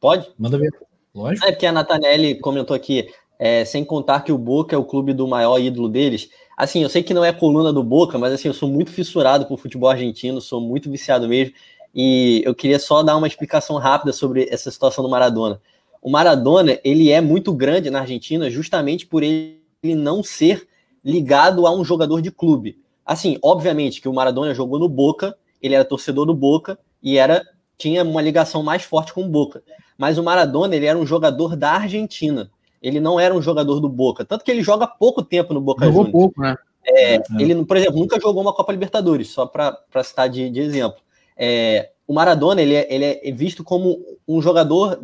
Pode? 0.00 0.32
Manda 0.38 0.58
ver. 0.58 0.72
Lógico. 1.14 1.46
É 1.46 1.52
que 1.52 1.66
a 1.66 1.72
Natanelli 1.72 2.40
comentou 2.40 2.74
aqui, 2.74 3.12
é, 3.40 3.64
sem 3.64 3.82
contar 3.82 4.20
que 4.20 4.30
o 4.30 4.36
Boca 4.36 4.76
é 4.76 4.78
o 4.78 4.84
clube 4.84 5.14
do 5.14 5.26
maior 5.26 5.58
ídolo 5.58 5.88
deles. 5.88 6.28
Assim, 6.54 6.82
eu 6.82 6.90
sei 6.90 7.02
que 7.02 7.14
não 7.14 7.24
é 7.24 7.32
coluna 7.32 7.72
do 7.72 7.82
Boca, 7.82 8.18
mas 8.18 8.34
assim, 8.34 8.48
eu 8.48 8.54
sou 8.54 8.68
muito 8.68 8.90
fissurado 8.90 9.46
por 9.46 9.58
futebol 9.58 9.88
argentino, 9.88 10.42
sou 10.42 10.60
muito 10.60 10.90
viciado 10.90 11.26
mesmo. 11.26 11.54
E 11.94 12.42
eu 12.44 12.54
queria 12.54 12.78
só 12.78 13.02
dar 13.02 13.16
uma 13.16 13.26
explicação 13.26 13.78
rápida 13.78 14.12
sobre 14.12 14.46
essa 14.50 14.70
situação 14.70 15.02
do 15.02 15.08
Maradona. 15.08 15.58
O 16.02 16.10
Maradona, 16.10 16.78
ele 16.84 17.10
é 17.10 17.22
muito 17.22 17.50
grande 17.54 17.88
na 17.88 18.00
Argentina 18.00 18.50
justamente 18.50 19.06
por 19.06 19.22
ele 19.22 19.56
não 19.82 20.22
ser 20.22 20.68
ligado 21.02 21.66
a 21.66 21.74
um 21.74 21.82
jogador 21.82 22.20
de 22.20 22.30
clube. 22.30 22.78
Assim, 23.06 23.38
obviamente 23.42 24.02
que 24.02 24.08
o 24.08 24.12
Maradona 24.12 24.52
jogou 24.52 24.78
no 24.78 24.88
Boca, 24.88 25.34
ele 25.62 25.74
era 25.74 25.84
torcedor 25.84 26.26
do 26.26 26.34
Boca 26.34 26.78
e 27.02 27.16
era 27.16 27.42
tinha 27.78 28.04
uma 28.04 28.20
ligação 28.20 28.62
mais 28.62 28.82
forte 28.82 29.14
com 29.14 29.24
o 29.24 29.28
Boca. 29.28 29.62
Mas 29.96 30.18
o 30.18 30.22
Maradona, 30.22 30.76
ele 30.76 30.84
era 30.84 30.98
um 30.98 31.06
jogador 31.06 31.56
da 31.56 31.72
Argentina. 31.72 32.50
Ele 32.82 33.00
não 33.00 33.20
era 33.20 33.34
um 33.34 33.42
jogador 33.42 33.80
do 33.80 33.88
Boca, 33.88 34.24
tanto 34.24 34.44
que 34.44 34.50
ele 34.50 34.62
joga 34.62 34.86
pouco 34.86 35.22
tempo 35.22 35.52
no 35.52 35.60
Boca 35.60 35.84
Jogou 35.84 36.04
Juniors. 36.04 36.12
pouco, 36.12 36.40
né? 36.40 36.56
É, 36.84 37.16
é. 37.16 37.22
Ele, 37.38 37.64
por 37.64 37.76
exemplo, 37.76 37.98
nunca 37.98 38.18
jogou 38.18 38.42
uma 38.42 38.54
Copa 38.54 38.72
Libertadores, 38.72 39.28
só 39.28 39.46
para 39.46 40.02
citar 40.02 40.28
de, 40.28 40.48
de 40.48 40.60
exemplo. 40.60 41.00
É, 41.36 41.90
o 42.06 42.14
Maradona 42.14 42.62
ele 42.62 42.74
é, 42.74 42.86
ele 42.92 43.04
é 43.04 43.32
visto 43.32 43.62
como 43.62 43.98
um 44.26 44.40
jogador 44.40 44.98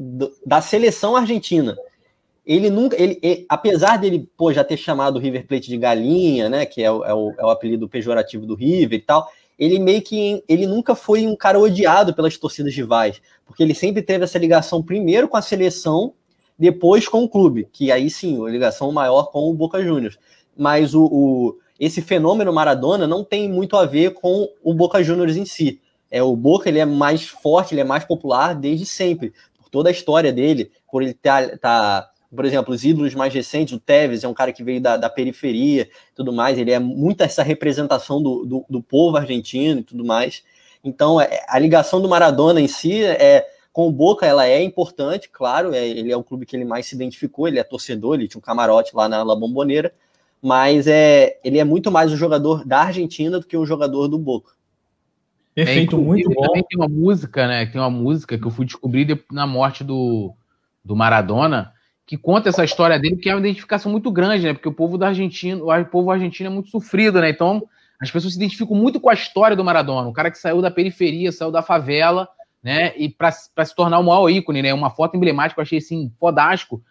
da 0.45 0.61
seleção 0.61 1.15
argentina 1.17 1.77
ele 2.47 2.71
nunca, 2.71 3.01
ele, 3.01 3.19
ele, 3.21 3.45
apesar 3.49 3.99
dele 3.99 4.31
pô, 4.37 4.53
já 4.53 4.63
ter 4.63 4.77
chamado 4.77 5.17
o 5.17 5.19
River 5.19 5.47
Plate 5.47 5.69
de 5.69 5.77
galinha, 5.77 6.49
né, 6.49 6.65
que 6.65 6.81
é 6.81 6.91
o, 6.91 7.05
é, 7.05 7.13
o, 7.13 7.35
é 7.37 7.45
o 7.45 7.51
apelido 7.51 7.89
pejorativo 7.89 8.47
do 8.47 8.55
River 8.55 9.01
e 9.01 9.03
tal, 9.03 9.29
ele 9.59 9.81
meio 9.81 10.01
que 10.01 10.45
ele 10.49 10.65
nunca 10.65 10.95
foi 10.95 11.27
um 11.27 11.35
cara 11.35 11.59
odiado 11.59 12.15
pelas 12.15 12.37
torcidas 12.39 12.75
rivais, 12.75 13.21
porque 13.45 13.63
ele 13.63 13.75
sempre 13.75 14.01
teve 14.01 14.23
essa 14.23 14.39
ligação 14.39 14.81
primeiro 14.81 15.27
com 15.27 15.37
a 15.37 15.43
seleção 15.43 16.15
depois 16.59 17.07
com 17.09 17.23
o 17.23 17.29
clube, 17.29 17.69
que 17.73 17.93
aí 17.93 18.09
sim, 18.09 18.45
a 18.45 18.51
ligação 18.51 18.91
maior 18.93 19.31
com 19.31 19.51
o 19.51 19.55
Boca 19.55 19.83
Juniors. 19.83 20.19
Mas 20.57 20.95
o, 20.95 21.05
o 21.05 21.57
esse 21.79 22.01
fenômeno 22.01 22.53
Maradona 22.53 23.07
não 23.07 23.23
tem 23.23 23.49
muito 23.49 23.77
a 23.77 23.85
ver 23.85 24.15
com 24.15 24.49
o 24.63 24.73
Boca 24.73 25.03
Juniors 25.03 25.37
em 25.37 25.45
si. 25.45 25.81
É 26.11 26.23
o 26.23 26.35
Boca 26.35 26.69
ele 26.69 26.79
é 26.79 26.87
mais 26.87 27.29
forte, 27.29 27.75
ele 27.75 27.83
é 27.83 27.85
mais 27.85 28.05
popular 28.05 28.55
desde 28.55 28.87
sempre, 28.87 29.35
por 29.59 29.69
toda 29.69 29.91
a 29.91 29.93
história 29.93 30.33
dele, 30.33 30.71
por 30.91 31.03
ele 31.03 31.11
estar 31.11 31.51
tá, 31.51 31.59
tá 31.59 32.11
por 32.35 32.45
exemplo, 32.45 32.75
os 32.75 32.85
ídolos 32.85 33.15
mais 33.15 33.33
recentes, 33.33 33.75
o 33.75 33.81
Tevez 33.81 34.25
é 34.25 34.29
um 34.29 34.35
cara 34.35 34.53
que 34.53 34.65
veio 34.65 34.81
da, 34.81 34.97
da 34.97 35.11
periferia 35.11 35.89
tudo 36.15 36.33
mais, 36.33 36.59
ele 36.59 36.71
é 36.71 36.79
muito 36.79 37.23
essa 37.23 37.43
representação 37.43 38.23
do, 38.23 38.45
do, 38.45 38.65
do 38.69 38.83
povo 38.83 39.17
argentino 39.17 39.81
e 39.81 39.85
tudo 39.85 40.05
mais. 40.05 40.43
Então, 40.83 41.21
é, 41.21 41.45
a 41.49 41.59
ligação 41.59 42.01
do 42.01 42.09
Maradona 42.09 42.61
em 42.61 42.69
si 42.69 43.05
é 43.05 43.47
com 43.77 43.87
o 43.87 43.93
Boca, 43.93 44.25
ela 44.25 44.47
é 44.47 44.63
importante, 44.63 45.29
claro, 45.31 45.75
é, 45.75 45.87
ele 45.87 46.11
é 46.11 46.17
o 46.17 46.25
clube 46.25 46.47
que 46.47 46.57
ele 46.57 46.65
mais 46.65 46.87
se 46.87 46.95
identificou, 46.95 47.47
ele 47.47 47.59
é 47.59 47.63
torcedor, 47.63 48.15
ele 48.15 48.27
tinha 48.27 48.39
um 48.39 48.43
camarote 48.43 48.97
lá 48.97 49.07
na 49.07 49.23
La 49.23 49.37
Bombonera, 49.37 49.93
mas 50.41 50.87
é, 50.87 51.39
ele 51.45 51.59
é 51.59 51.65
muito 51.65 51.91
mais 51.91 52.11
um 52.11 52.17
jogador 52.17 52.65
da 52.65 52.85
Argentina 52.85 53.39
do 53.39 53.45
que 53.45 53.55
um 53.55 53.67
jogador 53.67 54.09
do 54.09 54.19
Boca. 54.19 54.53
Perfeito, 55.55 55.95
é, 55.95 55.99
muito 55.99 56.31
bom. 56.31 56.41
Também 56.41 56.65
tem 56.67 56.81
uma 56.81 56.89
música, 56.89 57.47
né? 57.47 57.67
Tem 57.67 57.79
uma 57.79 57.91
música 57.91 58.39
que 58.39 58.47
eu 58.47 58.51
fui 58.51 58.65
descobrir 58.65 59.23
na 59.31 59.47
morte 59.47 59.85
do, 59.85 60.33
do 60.83 60.97
Maradona, 60.97 61.71
que 62.07 62.17
conta 62.17 62.49
essa 62.49 62.65
história 62.65 62.99
dele, 62.99 63.17
que 63.17 63.29
é 63.29 63.35
uma 63.35 63.47
identificação 63.47 63.93
muito 63.93 64.11
grande, 64.11 64.47
né? 64.47 64.55
Porque 64.55 64.71
o 64.71 64.75
povo 64.75 64.97
da 64.97 65.09
Argentina, 65.09 65.63
o 65.63 65.85
povo 65.85 66.11
argentino 66.11 66.49
é 66.49 66.51
muito 66.51 66.71
sofrido, 66.71 67.21
né? 67.21 67.29
Então, 67.29 67.63
as 68.01 68.11
pessoas 68.11 68.33
se 68.33 68.39
identificam 68.39 68.75
muito 68.75 68.99
com 68.99 69.11
a 69.11 69.15
história 69.15 69.55
do 69.55 69.63
Maradona, 69.63 70.09
o 70.09 70.15
cara 70.15 70.31
que 70.31 70.39
saiu 70.39 70.63
da 70.63 70.71
periferia, 70.71 71.31
saiu 71.31 71.51
da 71.51 71.61
favela, 71.61 72.27
né? 72.67 72.93
E 72.97 73.09
para 73.09 73.31
se 73.31 73.77
tornar 73.77 74.01
o 74.01 74.03
maior 74.03 74.29
ícone, 74.29 74.61
né? 74.61 74.75
Uma 74.75 74.91
foto 74.91 75.17
emblemática, 75.17 75.61
eu 75.61 75.63
achei 75.63 75.79
assim, 75.79 76.13
fodástico. 76.19 76.83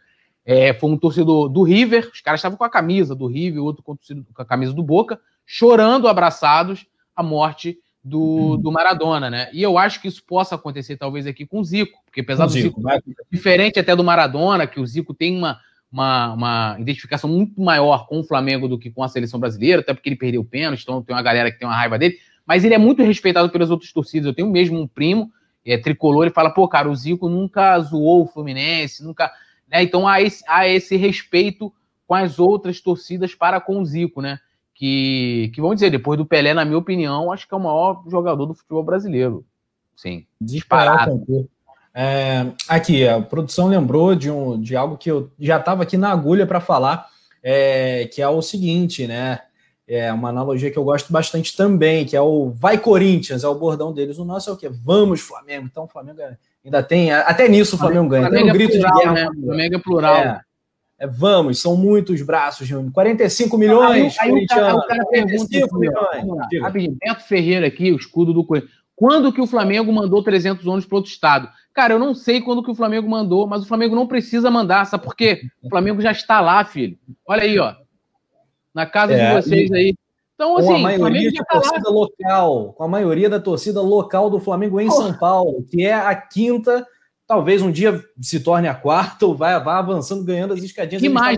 É, 0.45 0.73
foi 0.73 0.89
um 0.89 0.97
torcedor 0.97 1.49
do 1.49 1.63
River, 1.63 2.09
os 2.13 2.21
caras 2.21 2.39
estavam 2.39 2.57
com 2.57 2.63
a 2.63 2.69
camisa 2.69 3.13
do 3.13 3.27
River, 3.27 3.61
outro 3.61 3.83
com 3.83 3.97
a 4.37 4.45
camisa 4.45 4.71
do 4.71 4.81
Boca, 4.81 5.19
chorando, 5.45 6.07
abraçados, 6.07 6.85
a 7.13 7.21
morte 7.21 7.77
do, 8.01 8.21
uhum. 8.21 8.57
do 8.57 8.71
Maradona, 8.71 9.29
né? 9.29 9.49
E 9.51 9.61
eu 9.61 9.77
acho 9.77 10.01
que 10.01 10.07
isso 10.07 10.23
possa 10.23 10.55
acontecer 10.55 10.95
talvez 10.95 11.27
aqui 11.27 11.45
com 11.45 11.59
o 11.59 11.63
Zico, 11.65 11.99
porque 12.05 12.21
apesar 12.21 12.45
do 12.45 12.53
Zico, 12.53 12.81
Zico 12.81 13.15
diferente 13.29 13.77
até 13.77 13.93
do 13.93 14.03
Maradona, 14.03 14.65
que 14.65 14.79
o 14.79 14.87
Zico 14.87 15.13
tem 15.13 15.37
uma, 15.37 15.59
uma, 15.91 16.33
uma, 16.35 16.77
identificação 16.79 17.29
muito 17.29 17.59
maior 17.59 18.07
com 18.07 18.21
o 18.21 18.23
Flamengo 18.23 18.69
do 18.69 18.79
que 18.79 18.89
com 18.89 19.03
a 19.03 19.09
seleção 19.09 19.41
brasileira, 19.41 19.81
até 19.81 19.93
porque 19.93 20.07
ele 20.07 20.15
perdeu 20.15 20.39
o 20.39 20.45
pênalti, 20.45 20.83
então 20.83 21.03
tem 21.03 21.13
uma 21.13 21.21
galera 21.21 21.51
que 21.51 21.59
tem 21.59 21.67
uma 21.67 21.75
raiva 21.75 21.99
dele, 21.99 22.17
mas 22.47 22.63
ele 22.63 22.75
é 22.75 22.77
muito 22.77 23.03
respeitado 23.03 23.49
pelas 23.49 23.69
outras 23.69 23.91
torcidas. 23.91 24.27
Eu 24.27 24.33
tenho 24.33 24.49
mesmo 24.49 24.79
um 24.79 24.87
primo, 24.87 25.33
é 25.71 25.77
tricolor, 25.77 26.27
e 26.27 26.31
fala, 26.31 26.49
pô, 26.49 26.67
cara, 26.67 26.89
o 26.89 26.95
Zico 26.95 27.29
nunca 27.29 27.79
zoou 27.79 28.23
o 28.23 28.27
Fluminense, 28.27 29.03
nunca. 29.03 29.31
Né? 29.69 29.83
Então 29.83 30.07
há 30.07 30.21
esse, 30.21 30.43
há 30.47 30.67
esse 30.67 30.95
respeito 30.95 31.73
com 32.07 32.13
as 32.13 32.37
outras 32.37 32.79
torcidas 32.79 33.33
para 33.33 33.59
com 33.59 33.79
o 33.79 33.85
Zico, 33.85 34.21
né? 34.21 34.39
que, 34.75 35.49
que 35.55 35.61
vamos 35.61 35.77
dizer, 35.77 35.89
depois 35.89 36.17
do 36.17 36.25
Pelé, 36.25 36.53
na 36.53 36.65
minha 36.65 36.77
opinião, 36.77 37.31
acho 37.31 37.47
que 37.47 37.53
é 37.53 37.57
o 37.57 37.61
maior 37.61 38.03
jogador 38.07 38.45
do 38.45 38.53
futebol 38.53 38.83
brasileiro. 38.83 39.45
Sim, 39.95 40.25
disparado. 40.39 41.25
É, 41.93 42.45
aqui, 42.67 43.07
a 43.07 43.21
produção 43.21 43.69
lembrou 43.69 44.13
de, 44.13 44.29
um, 44.29 44.59
de 44.59 44.75
algo 44.75 44.97
que 44.97 45.09
eu 45.09 45.31
já 45.39 45.57
estava 45.57 45.83
aqui 45.83 45.95
na 45.95 46.11
agulha 46.11 46.45
para 46.45 46.59
falar, 46.59 47.07
é, 47.41 48.09
que 48.13 48.21
é 48.21 48.27
o 48.27 48.41
seguinte, 48.41 49.07
né? 49.07 49.39
É 49.87 50.11
uma 50.11 50.29
analogia 50.29 50.71
que 50.71 50.77
eu 50.77 50.83
gosto 50.83 51.13
bastante 51.13 51.55
também, 51.55 52.05
que 52.05 52.15
é 52.15 52.21
o 52.21 52.49
Vai 52.49 52.77
Corinthians, 52.77 53.43
é 53.43 53.47
o 53.47 53.53
bordão 53.53 53.93
deles. 53.93 54.17
O 54.17 54.25
nosso 54.25 54.49
é 54.49 54.53
o 54.53 54.57
quê? 54.57 54.67
Vamos, 54.67 55.21
Flamengo. 55.21 55.67
Então, 55.69 55.83
o 55.83 55.87
Flamengo 55.87 56.19
é, 56.21 56.37
ainda 56.63 56.81
tem. 56.81 57.11
Até 57.11 57.47
nisso 57.47 57.75
o 57.75 57.79
Flamengo 57.79 58.09
ganha. 58.09 58.23
Flamengo 58.23 58.45
tem 58.45 58.51
um 58.51 58.57
grito 58.57 58.79
plural, 58.79 58.93
de 58.93 58.99
guerra. 58.99 59.13
Né? 59.13 59.41
Flamengo 59.45 59.75
é 59.75 59.79
plural. 59.79 60.15
É, 60.15 60.41
é, 60.97 61.07
vamos, 61.07 61.61
são 61.61 61.77
muitos 61.77 62.19
braços, 62.23 62.67
Júnior. 62.67 62.91
45 62.93 63.57
milhões. 63.57 64.17
Aí, 64.19 64.31
aí, 64.31 64.43
o, 64.43 64.47
cara, 64.47 64.75
o 64.75 64.87
cara 64.87 65.05
pergunta 65.05 65.43
assim, 65.43 66.59
rapidinho, 66.59 66.97
Beto 66.99 67.23
Ferreira 67.23 67.67
aqui, 67.67 67.91
o 67.91 67.97
escudo 67.97 68.33
do 68.33 68.43
Coelho. 68.43 68.67
Quando 68.95 69.31
que 69.31 69.41
o 69.41 69.47
Flamengo 69.47 69.91
mandou 69.91 70.23
300 70.23 70.65
ônibus 70.65 70.85
para 70.85 70.95
outro 70.95 71.11
estado? 71.11 71.49
Cara, 71.73 71.93
eu 71.93 71.99
não 71.99 72.15
sei 72.15 72.39
quando 72.39 72.63
que 72.63 72.71
o 72.71 72.75
Flamengo 72.75 73.09
mandou, 73.09 73.45
mas 73.45 73.61
o 73.61 73.67
Flamengo 73.67 73.93
não 73.93 74.07
precisa 74.07 74.49
mandar, 74.49 74.85
sabe 74.85 75.03
por 75.03 75.15
quê? 75.15 75.41
O 75.61 75.69
Flamengo 75.69 76.01
já 76.01 76.11
está 76.11 76.39
lá, 76.39 76.63
filho. 76.63 76.97
Olha 77.27 77.43
aí, 77.43 77.59
ó. 77.59 77.75
Na 78.75 78.85
casa 78.85 79.13
é, 79.13 79.29
de 79.29 79.41
vocês 79.41 79.71
aí. 79.71 79.95
Então, 80.35 80.57
assim, 80.57 80.67
com 80.67 80.75
a 80.75 80.79
maioria 80.79 81.31
de 81.31 81.37
tá 81.37 81.45
torcida 81.45 81.89
lá. 81.89 81.95
local, 81.95 82.73
com 82.73 82.83
a 82.83 82.87
maioria 82.87 83.29
da 83.29 83.39
torcida 83.39 83.81
local 83.81 84.29
do 84.29 84.39
Flamengo 84.39 84.81
em 84.81 84.91
São 84.91 85.17
Paulo, 85.17 85.63
que 85.71 85.85
é 85.85 85.93
a 85.93 86.13
quinta 86.13 86.85
talvez 87.27 87.61
um 87.61 87.71
dia 87.71 88.03
se 88.21 88.39
torne 88.39 88.67
a 88.67 88.75
quarta 88.75 89.25
ou 89.25 89.35
vai, 89.35 89.59
vai 89.63 89.77
avançando, 89.77 90.23
ganhando 90.23 90.53
as 90.53 90.63
escadinhas. 90.63 91.01
Que 91.01 91.09
mais, 91.09 91.37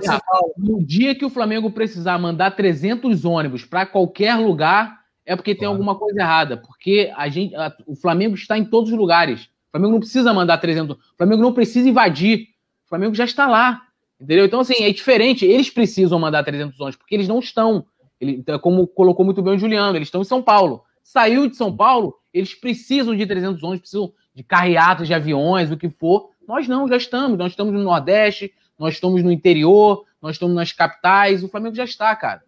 No 0.58 0.84
dia 0.84 1.16
que 1.16 1.26
o 1.26 1.30
Flamengo 1.30 1.72
precisar 1.72 2.18
mandar 2.18 2.52
300 2.52 3.26
ônibus 3.26 3.66
para 3.66 3.86
qualquer 3.86 4.36
lugar, 4.36 5.00
é 5.26 5.36
porque 5.36 5.56
tem 5.56 5.68
alguma 5.68 5.96
coisa 5.96 6.20
errada. 6.20 6.58
Porque 6.58 7.12
a 7.16 7.30
gente, 7.30 7.56
a, 7.56 7.76
o 7.86 7.96
Flamengo 7.96 8.36
está 8.36 8.58
em 8.58 8.66
todos 8.66 8.92
os 8.92 8.98
lugares. 8.98 9.46
O 9.68 9.72
Flamengo 9.72 9.94
não 9.94 10.00
precisa 10.00 10.34
mandar 10.34 10.58
300. 10.58 10.96
O 10.96 11.18
Flamengo 11.18 11.42
não 11.42 11.54
precisa 11.54 11.88
invadir. 11.88 12.48
O 12.86 12.90
Flamengo 12.90 13.16
já 13.16 13.26
está 13.26 13.48
lá. 13.48 13.82
Entendeu? 14.20 14.46
Então, 14.46 14.60
assim, 14.60 14.84
é 14.84 14.92
diferente. 14.92 15.46
Eles 15.46 15.70
precisam 15.70 16.20
mandar 16.20 16.44
300 16.44 16.80
ônibus, 16.80 16.96
porque 16.96 17.16
eles 17.16 17.28
não 17.28 17.40
estão. 17.40 17.86
Ele, 18.20 18.34
então, 18.34 18.58
como 18.60 18.88
colocou 18.88 19.24
muito 19.24 19.42
bem 19.42 19.56
o 19.56 19.60
Juliano, 19.60 19.96
eles 19.98 20.08
estão 20.08 20.22
em 20.22 20.26
São 20.26 20.42
Paulo. 20.42 20.84
Saiu 21.04 21.48
de 21.48 21.56
São 21.56 21.76
Paulo, 21.76 22.16
eles 22.34 22.54
precisam 22.54 23.16
de 23.16 23.26
300 23.26 23.62
ônibus, 23.64 23.82
precisam 23.82 24.12
de 24.34 24.44
carreatas 24.44 25.08
de 25.08 25.14
aviões, 25.14 25.72
o 25.72 25.78
que 25.78 25.90
for. 25.90 26.30
Nós 26.48 26.68
não, 26.68 26.88
já 26.88 26.98
estamos. 26.98 27.38
Nós 27.38 27.52
estamos 27.52 27.74
no 27.74 27.84
Nordeste, 27.84 28.52
nós 28.78 28.96
estamos 28.96 29.24
no 29.24 29.32
interior, 29.32 30.04
nós 30.22 30.36
estamos 30.36 30.56
nas 30.56 30.72
capitais. 30.72 31.44
O 31.44 31.48
Flamengo 31.48 31.76
já 31.76 31.84
está, 31.84 32.16
cara. 32.16 32.42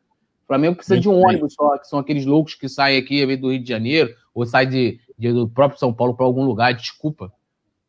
O 0.44 0.48
Flamengo 0.48 0.76
precisa 0.76 0.96
Muito 0.96 1.04
de 1.04 1.10
um 1.10 1.16
bem. 1.16 1.26
ônibus 1.26 1.54
só, 1.54 1.78
que 1.78 1.88
são 1.88 2.00
aqueles 2.00 2.26
loucos 2.26 2.56
que 2.56 2.68
saem 2.68 2.98
aqui 2.98 3.24
do 3.38 3.52
Rio 3.52 3.62
de 3.62 3.70
Janeiro, 3.70 4.16
ou 4.34 4.46
saem 4.46 4.68
de, 4.68 5.00
de 5.18 5.32
do 5.32 5.48
próprio 5.48 5.80
São 5.80 5.94
Paulo 5.94 6.16
para 6.16 6.26
algum 6.26 6.44
lugar. 6.44 6.74
Desculpa. 6.74 7.32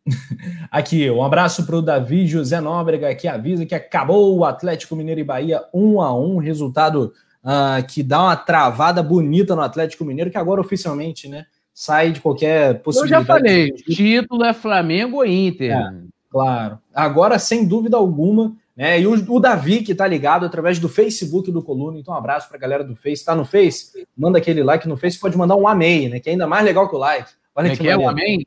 Aqui, 0.71 1.11
um 1.11 1.23
abraço 1.23 1.67
para 1.67 1.77
o 1.77 1.83
Davi 1.83 2.27
José 2.27 2.61
Nóbrega, 2.61 3.15
que 3.15 3.29
avisa 3.29 3.67
que 3.67 3.75
acabou 3.75 4.37
o 4.37 4.45
Atlético 4.45 4.97
Mineiro 4.97 5.21
e 5.21 5.25
Bahia 5.25 5.65
1 5.73 6.01
a 6.01 6.19
1 6.19 6.37
resultado 6.39 7.13
uh, 7.45 7.87
que 7.87 8.03
dá 8.03 8.23
uma 8.23 8.37
travada 8.37 9.03
bonita 9.03 9.55
no 9.55 9.63
Atlético 9.63 10.05
Mineiro, 10.05 10.31
que 10.31 10.39
agora 10.39 10.61
oficialmente, 10.61 11.29
né? 11.29 11.47
sai 11.81 12.13
de 12.13 12.21
qualquer 12.21 12.83
possibilidade. 12.83 13.23
Eu 13.23 13.27
já 13.27 13.35
falei, 13.35 13.73
título 13.73 14.45
é 14.45 14.53
Flamengo 14.53 15.17
ou 15.17 15.25
Inter. 15.25 15.73
É, 15.73 15.93
claro. 16.31 16.79
Agora, 16.95 17.39
sem 17.39 17.67
dúvida 17.67 17.97
alguma, 17.97 18.55
né? 18.77 19.01
E 19.01 19.07
o, 19.07 19.13
o 19.13 19.41
Davi, 19.41 19.83
que 19.83 19.95
tá 19.95 20.07
ligado 20.07 20.45
através 20.45 20.79
do 20.79 20.91
Facebook 20.91 21.51
do 21.51 21.63
Coluna, 21.63 21.99
então 21.99 22.13
um 22.13 22.17
abraço 22.19 22.51
pra 22.51 22.59
galera 22.59 22.85
do 22.85 22.95
Face. 22.95 23.25
Tá 23.25 23.35
no 23.35 23.47
Face? 23.47 24.07
Manda 24.15 24.37
aquele 24.37 24.63
like 24.63 24.87
no 24.87 24.97
Face, 24.97 25.19
pode 25.19 25.39
mandar 25.39 25.57
um 25.57 25.67
amei, 25.67 26.09
né? 26.11 26.21
Que 26.21 26.29
é 26.29 26.33
ainda 26.33 26.47
mais 26.47 26.67
legal 26.67 26.87
que 26.87 26.95
o 26.95 26.99
like. 26.99 27.31
Olha 27.55 27.69
é 27.69 27.71
que, 27.71 27.79
que 27.79 27.89
é 27.89 27.97
o 27.97 28.07
amém? 28.07 28.47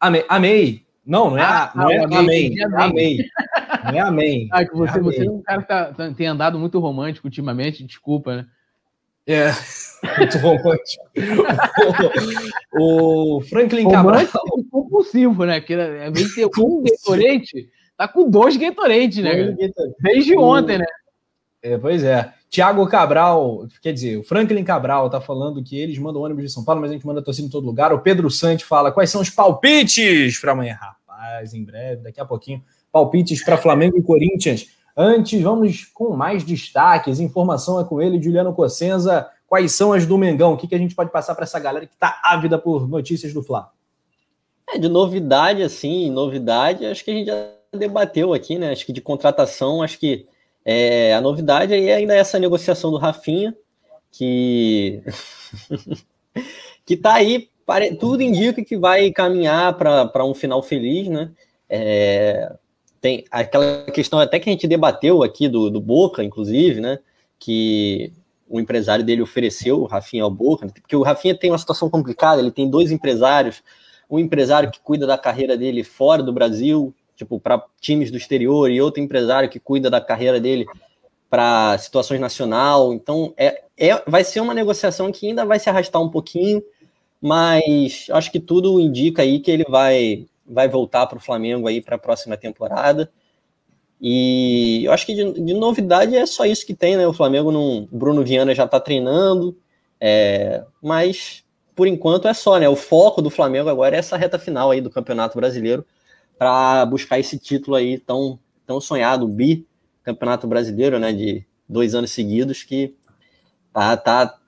Amei. 0.00 0.24
amei. 0.28 0.86
Não, 1.04 1.30
não 1.30 1.38
é, 1.38 1.42
ah, 1.42 1.72
não 1.74 1.90
é 1.90 1.98
amei. 2.04 2.54
Amei. 2.62 2.64
amei. 2.74 3.30
Não 3.84 3.92
é 3.92 4.00
amém. 4.00 4.48
Ah, 4.52 4.64
que 4.64 4.74
você, 4.74 4.98
é 4.98 5.02
você 5.02 5.26
é 5.26 5.30
um 5.30 5.42
cara 5.42 5.62
que 5.62 5.68
tá, 5.68 6.12
tem 6.16 6.26
andado 6.26 6.58
muito 6.58 6.78
romântico 6.78 7.26
ultimamente, 7.26 7.84
desculpa, 7.84 8.36
né? 8.36 8.46
É, 9.26 9.50
muito 10.18 10.38
romântico. 10.38 11.04
o, 12.74 13.36
o 13.36 13.40
Franklin 13.42 13.88
Cabral. 13.88 14.26
compulsivo, 14.70 15.44
né? 15.44 15.60
Que 15.60 15.74
é 15.74 16.10
de 16.10 16.34
ter 16.34 16.46
um 16.46 16.82
Gatorade, 16.82 17.68
tá 17.96 18.08
com 18.08 18.28
dois 18.28 18.56
Gatorade, 18.56 19.22
né? 19.22 19.56
Desde 20.00 20.34
o... 20.34 20.40
ontem, 20.40 20.78
né? 20.78 20.86
É, 21.62 21.76
pois 21.76 22.02
é. 22.02 22.32
Tiago 22.50 22.84
Cabral, 22.88 23.68
quer 23.80 23.92
dizer, 23.92 24.18
o 24.18 24.24
Franklin 24.24 24.64
Cabral 24.64 25.08
tá 25.08 25.20
falando 25.20 25.62
que 25.62 25.78
eles 25.78 25.96
mandam 25.98 26.22
ônibus 26.22 26.42
de 26.42 26.50
São 26.50 26.64
Paulo, 26.64 26.80
mas 26.80 26.90
a 26.90 26.94
gente 26.94 27.06
manda 27.06 27.22
torcida 27.22 27.46
em 27.46 27.50
todo 27.50 27.64
lugar. 27.64 27.92
O 27.92 28.00
Pedro 28.00 28.28
Sante 28.28 28.64
fala 28.64 28.90
quais 28.90 29.08
são 29.08 29.20
os 29.20 29.30
palpites 29.30 30.36
para 30.40 30.50
amanhã. 30.50 30.74
Rapaz, 30.74 31.54
em 31.54 31.62
breve, 31.62 32.02
daqui 32.02 32.20
a 32.20 32.24
pouquinho, 32.24 32.60
palpites 32.90 33.44
para 33.44 33.56
Flamengo 33.56 33.96
e 33.96 34.02
Corinthians. 34.02 34.66
Antes, 34.96 35.40
vamos 35.40 35.84
com 35.94 36.10
mais 36.16 36.42
destaques. 36.42 37.20
Informação 37.20 37.80
é 37.80 37.84
com 37.84 38.02
ele, 38.02 38.20
Juliano 38.20 38.52
Cossenza. 38.52 39.28
Quais 39.46 39.70
são 39.70 39.92
as 39.92 40.04
do 40.04 40.18
Mengão? 40.18 40.54
O 40.54 40.56
que, 40.56 40.66
que 40.66 40.74
a 40.74 40.78
gente 40.78 40.96
pode 40.96 41.12
passar 41.12 41.36
para 41.36 41.44
essa 41.44 41.60
galera 41.60 41.86
que 41.86 41.94
está 41.94 42.20
ávida 42.24 42.58
por 42.58 42.88
notícias 42.88 43.32
do 43.32 43.44
Fla? 43.44 43.70
É, 44.68 44.76
de 44.76 44.88
novidade, 44.88 45.62
assim, 45.62 46.10
novidade, 46.10 46.84
acho 46.84 47.04
que 47.04 47.10
a 47.12 47.14
gente 47.14 47.26
já 47.26 47.48
debateu 47.72 48.34
aqui, 48.34 48.58
né? 48.58 48.72
Acho 48.72 48.84
que 48.84 48.92
de 48.92 49.00
contratação, 49.00 49.82
acho 49.82 49.98
que 50.00 50.26
é, 50.64 51.14
a 51.14 51.20
novidade 51.20 51.72
aí 51.72 51.88
é 51.88 51.96
ainda 51.96 52.14
essa 52.14 52.38
negociação 52.38 52.90
do 52.90 52.98
Rafinha, 52.98 53.56
que 54.10 55.02
que 56.84 56.96
tá 56.96 57.14
aí, 57.14 57.48
tudo 57.98 58.22
indica 58.22 58.64
que 58.64 58.76
vai 58.76 59.10
caminhar 59.10 59.74
para 59.76 60.24
um 60.24 60.34
final 60.34 60.62
feliz, 60.62 61.08
né? 61.08 61.30
É, 61.68 62.52
tem 63.00 63.24
aquela 63.30 63.84
questão 63.84 64.18
até 64.18 64.38
que 64.38 64.50
a 64.50 64.52
gente 64.52 64.66
debateu 64.66 65.22
aqui 65.22 65.48
do, 65.48 65.70
do 65.70 65.80
Boca, 65.80 66.22
inclusive, 66.22 66.80
né? 66.80 66.98
Que 67.38 68.12
o 68.48 68.58
empresário 68.58 69.04
dele 69.04 69.22
ofereceu 69.22 69.80
o 69.80 69.86
Rafinha 69.86 70.24
ao 70.24 70.30
Boca, 70.30 70.66
porque 70.66 70.96
o 70.96 71.02
Rafinha 71.02 71.34
tem 71.34 71.50
uma 71.50 71.58
situação 71.58 71.88
complicada, 71.88 72.42
ele 72.42 72.50
tem 72.50 72.68
dois 72.68 72.90
empresários, 72.90 73.62
um 74.10 74.18
empresário 74.18 74.70
que 74.70 74.80
cuida 74.80 75.06
da 75.06 75.16
carreira 75.16 75.56
dele 75.56 75.84
fora 75.84 76.22
do 76.22 76.32
Brasil, 76.32 76.92
tipo, 77.20 77.38
para 77.38 77.62
times 77.80 78.10
do 78.10 78.16
exterior 78.16 78.70
e 78.70 78.80
outro 78.80 79.02
empresário 79.02 79.50
que 79.50 79.60
cuida 79.60 79.90
da 79.90 80.00
carreira 80.00 80.40
dele 80.40 80.64
para 81.28 81.76
situações 81.76 82.18
nacional. 82.18 82.94
Então, 82.94 83.34
é, 83.36 83.62
é, 83.76 84.02
vai 84.06 84.24
ser 84.24 84.40
uma 84.40 84.54
negociação 84.54 85.12
que 85.12 85.28
ainda 85.28 85.44
vai 85.44 85.58
se 85.58 85.68
arrastar 85.68 86.00
um 86.00 86.08
pouquinho, 86.08 86.62
mas 87.20 88.06
acho 88.10 88.32
que 88.32 88.40
tudo 88.40 88.80
indica 88.80 89.20
aí 89.20 89.38
que 89.38 89.50
ele 89.50 89.64
vai, 89.68 90.24
vai 90.46 90.66
voltar 90.66 91.06
para 91.06 91.18
o 91.18 91.20
Flamengo 91.20 91.68
aí 91.68 91.82
para 91.82 91.96
a 91.96 91.98
próxima 91.98 92.38
temporada. 92.38 93.10
E 94.00 94.82
eu 94.86 94.92
acho 94.92 95.04
que 95.04 95.14
de, 95.14 95.44
de, 95.44 95.52
novidade 95.52 96.16
é 96.16 96.24
só 96.24 96.46
isso 96.46 96.64
que 96.64 96.72
tem, 96.72 96.96
né? 96.96 97.06
O 97.06 97.12
Flamengo 97.12 97.52
não. 97.52 97.86
Bruno 97.92 98.24
Viana 98.24 98.54
já 98.54 98.64
está 98.64 98.80
treinando, 98.80 99.54
é, 100.00 100.64
mas 100.82 101.44
por 101.76 101.86
enquanto 101.86 102.26
é 102.26 102.32
só, 102.32 102.58
né? 102.58 102.66
O 102.66 102.76
foco 102.76 103.20
do 103.20 103.28
Flamengo 103.28 103.68
agora 103.68 103.94
é 103.94 103.98
essa 103.98 104.16
reta 104.16 104.38
final 104.38 104.70
aí 104.70 104.80
do 104.80 104.88
Campeonato 104.88 105.36
Brasileiro 105.36 105.84
para 106.40 106.86
buscar 106.86 107.18
esse 107.18 107.38
título 107.38 107.76
aí 107.76 107.98
tão, 107.98 108.38
tão 108.66 108.80
sonhado, 108.80 109.26
o 109.26 109.28
bi 109.28 109.66
Campeonato 110.02 110.46
Brasileiro, 110.46 110.98
né? 110.98 111.12
De 111.12 111.44
dois 111.68 111.94
anos 111.94 112.12
seguidos 112.12 112.62
que 112.62 112.94
tá, 113.74 113.94
tá 113.94 114.38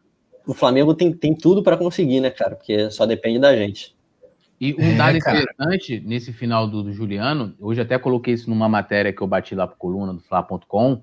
o 0.47 0.55
Flamengo 0.55 0.95
tem, 0.95 1.12
tem 1.12 1.34
tudo 1.34 1.62
para 1.62 1.76
conseguir, 1.76 2.20
né, 2.20 2.30
cara? 2.30 2.57
Porque 2.57 2.90
só 2.90 3.05
depende 3.05 3.38
da 3.38 3.55
gente. 3.55 3.95
E 4.59 4.74
um 4.74 4.93
é, 4.93 4.95
dado 4.95 5.18
interessante 5.18 6.01
nesse 6.01 6.32
final 6.32 6.66
do, 6.66 6.82
do, 6.82 6.95
Juliano, 6.95 7.55
hoje 7.61 7.82
até 7.82 7.99
coloquei 7.99 8.32
isso 8.32 8.49
numa 8.49 8.70
matéria 8.70 9.12
que 9.12 9.20
eu 9.20 9.26
bati 9.26 9.55
lá 9.55 9.66
para 9.66 9.76
coluna 9.76 10.14
do 10.14 10.20
Fla.com, 10.20 11.03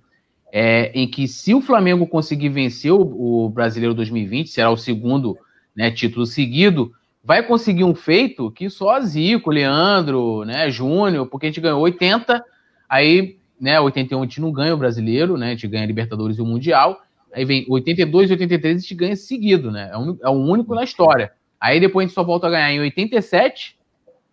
é, 0.52 0.92
em 1.00 1.08
que 1.08 1.28
se 1.28 1.54
o 1.54 1.62
Flamengo 1.62 2.08
conseguir 2.08 2.50
vencer 2.50 2.92
o, 2.92 3.46
o 3.46 3.50
Brasileiro 3.50 3.94
2020, 3.94 4.50
será 4.50 4.72
o 4.72 4.78
segundo 4.78 5.38
né, 5.76 5.92
título 5.92 6.26
seguido, 6.26 6.92
vai 7.24 7.44
conseguir 7.44 7.84
um 7.84 7.96
feito 7.96 8.52
que 8.52 8.70
só 8.70 9.00
Zico, 9.00 9.52
Leandro, 9.52 10.44
né, 10.46 10.70
Júnior, 10.70 11.28
porque 11.28 11.48
a 11.48 11.50
gente 11.50 11.62
ganhou 11.62 11.82
80, 11.82 12.44
aí, 12.88 13.38
né, 13.60 13.80
81 13.80 14.22
a 14.22 14.26
gente 14.26 14.42
não 14.42 14.52
ganha 14.52 14.74
o 14.74 14.78
Brasileiro, 14.78 15.38
né, 15.38 15.48
a 15.48 15.50
gente 15.52 15.68
ganha 15.68 15.84
a 15.84 15.88
Libertadores 15.88 16.38
e 16.38 16.42
o 16.42 16.46
Mundial, 16.46 17.02
aí 17.34 17.46
vem 17.46 17.66
82 17.70 18.30
e 18.30 18.34
83 18.34 18.76
a 18.76 18.80
gente 18.80 18.96
ganha 18.96 19.16
seguido, 19.16 19.70
né, 19.72 19.90
é, 19.92 19.98
um, 19.98 20.18
é 20.24 20.30
o 20.30 20.34
único 20.34 20.74
na 20.74 20.84
história. 20.84 21.32
Aí 21.60 21.80
depois 21.80 22.06
a 22.06 22.08
gente 22.08 22.16
só 22.16 22.24
volta 22.24 22.48
a 22.48 22.50
ganhar 22.50 22.72
em 22.72 22.80
87, 22.80 23.78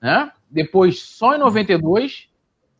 né? 0.00 0.30
Depois 0.48 1.00
só 1.00 1.34
em 1.34 1.38
92 1.38 2.28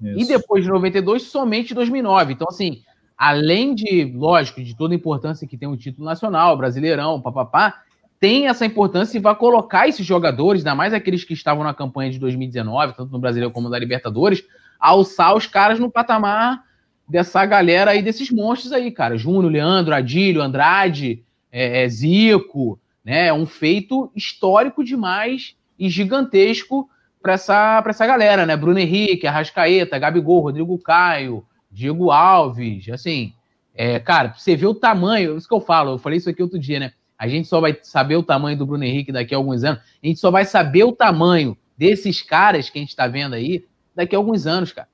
Isso. 0.01 0.21
e 0.21 0.25
depois 0.25 0.65
de 0.65 0.71
92 0.71 1.25
somente 1.25 1.73
em 1.73 1.75
2009. 1.75 2.35
Então 2.35 2.47
assim, 2.49 2.83
além 3.19 3.75
de, 3.75 4.05
lógico, 4.05 4.63
de 4.63 4.77
toda 4.77 4.95
a 4.95 4.97
importância 4.97 5.49
que 5.49 5.59
tem 5.59 5.69
o 5.69 5.77
título 5.77 6.07
nacional, 6.07 6.57
Brasileirão, 6.57 7.21
papapá, 7.21 7.83
tem 8.19 8.49
essa 8.49 8.65
importância 8.65 9.17
e 9.17 9.21
vai 9.21 9.35
colocar 9.35 9.89
esses 9.89 10.05
jogadores, 10.05 10.63
ainda 10.63 10.75
mais 10.75 10.95
aqueles 10.95 11.25
que 11.25 11.35
estavam 11.35 11.63
na 11.63 11.75
campanha 11.75 12.11
de 12.11 12.19
2019, 12.19 12.95
tanto 12.95 13.13
no 13.13 13.19
Brasileiro 13.19 13.53
como 13.53 13.69
na 13.69 13.79
Libertadores, 13.79 14.45
alçar 14.79 15.35
os 15.35 15.47
caras 15.47 15.79
no 15.79 15.91
patamar 15.91 16.63
dessa 17.09 17.45
galera 17.45 17.93
aí, 17.93 18.03
desses 18.03 18.31
monstros 18.31 18.73
aí, 18.73 18.91
cara. 18.91 19.17
Júnior, 19.17 19.53
Leandro, 19.53 19.95
Adílio, 19.95 20.43
Andrade, 20.43 21.23
é, 21.53 21.85
é, 21.85 21.89
Zico, 21.89 22.81
né? 23.05 23.29
É 23.29 23.33
um 23.33 23.47
feito 23.47 24.11
histórico 24.15 24.83
demais 24.83 25.55
e 25.79 25.89
gigantesco 25.89 26.89
para 27.23 27.35
essa, 27.35 27.83
essa 27.87 28.07
galera, 28.07 28.47
né? 28.47 28.57
Bruno 28.57 28.79
Henrique, 28.79 29.27
Arrascaeta, 29.27 29.99
Gabigol, 29.99 30.41
Rodrigo 30.41 30.79
Caio, 30.79 31.45
Diego 31.71 32.11
Alves, 32.11 32.89
assim, 32.89 33.33
é, 33.75 33.99
cara, 33.99 34.33
você 34.35 34.57
vê 34.57 34.67
o 34.67 34.75
tamanho, 34.75 35.37
isso 35.37 35.47
que 35.47 35.55
eu 35.55 35.61
falo, 35.61 35.93
eu 35.93 35.99
falei 35.99 36.17
isso 36.17 36.31
aqui 36.31 36.43
outro 36.43 36.59
dia, 36.59 36.81
né? 36.81 36.93
A 37.19 37.29
gente 37.29 37.49
só 37.49 37.61
vai 37.61 37.79
saber 37.83 38.17
o 38.17 38.23
tamanho 38.23 38.59
do 38.59 38.67
Bruno 38.67 38.85
Henrique 38.85 39.13
daqui 39.13 39.35
a 39.35 39.39
alguns 39.39 39.65
anos, 39.65 39.81
a 40.03 40.07
gente 40.07 40.21
só 40.21 40.31
vai 40.31 40.45
saber 40.45 40.85
o 40.85 40.93
tamanho 40.93 41.57
desses 41.77 42.23
caras 42.23 42.71
que 42.71 42.79
a 42.79 42.81
gente 42.81 42.91
está 42.91 43.07
vendo 43.07 43.35
aí 43.35 43.65
daqui 43.95 44.15
a 44.15 44.19
alguns 44.19 44.47
anos, 44.47 44.73
cara. 44.73 44.89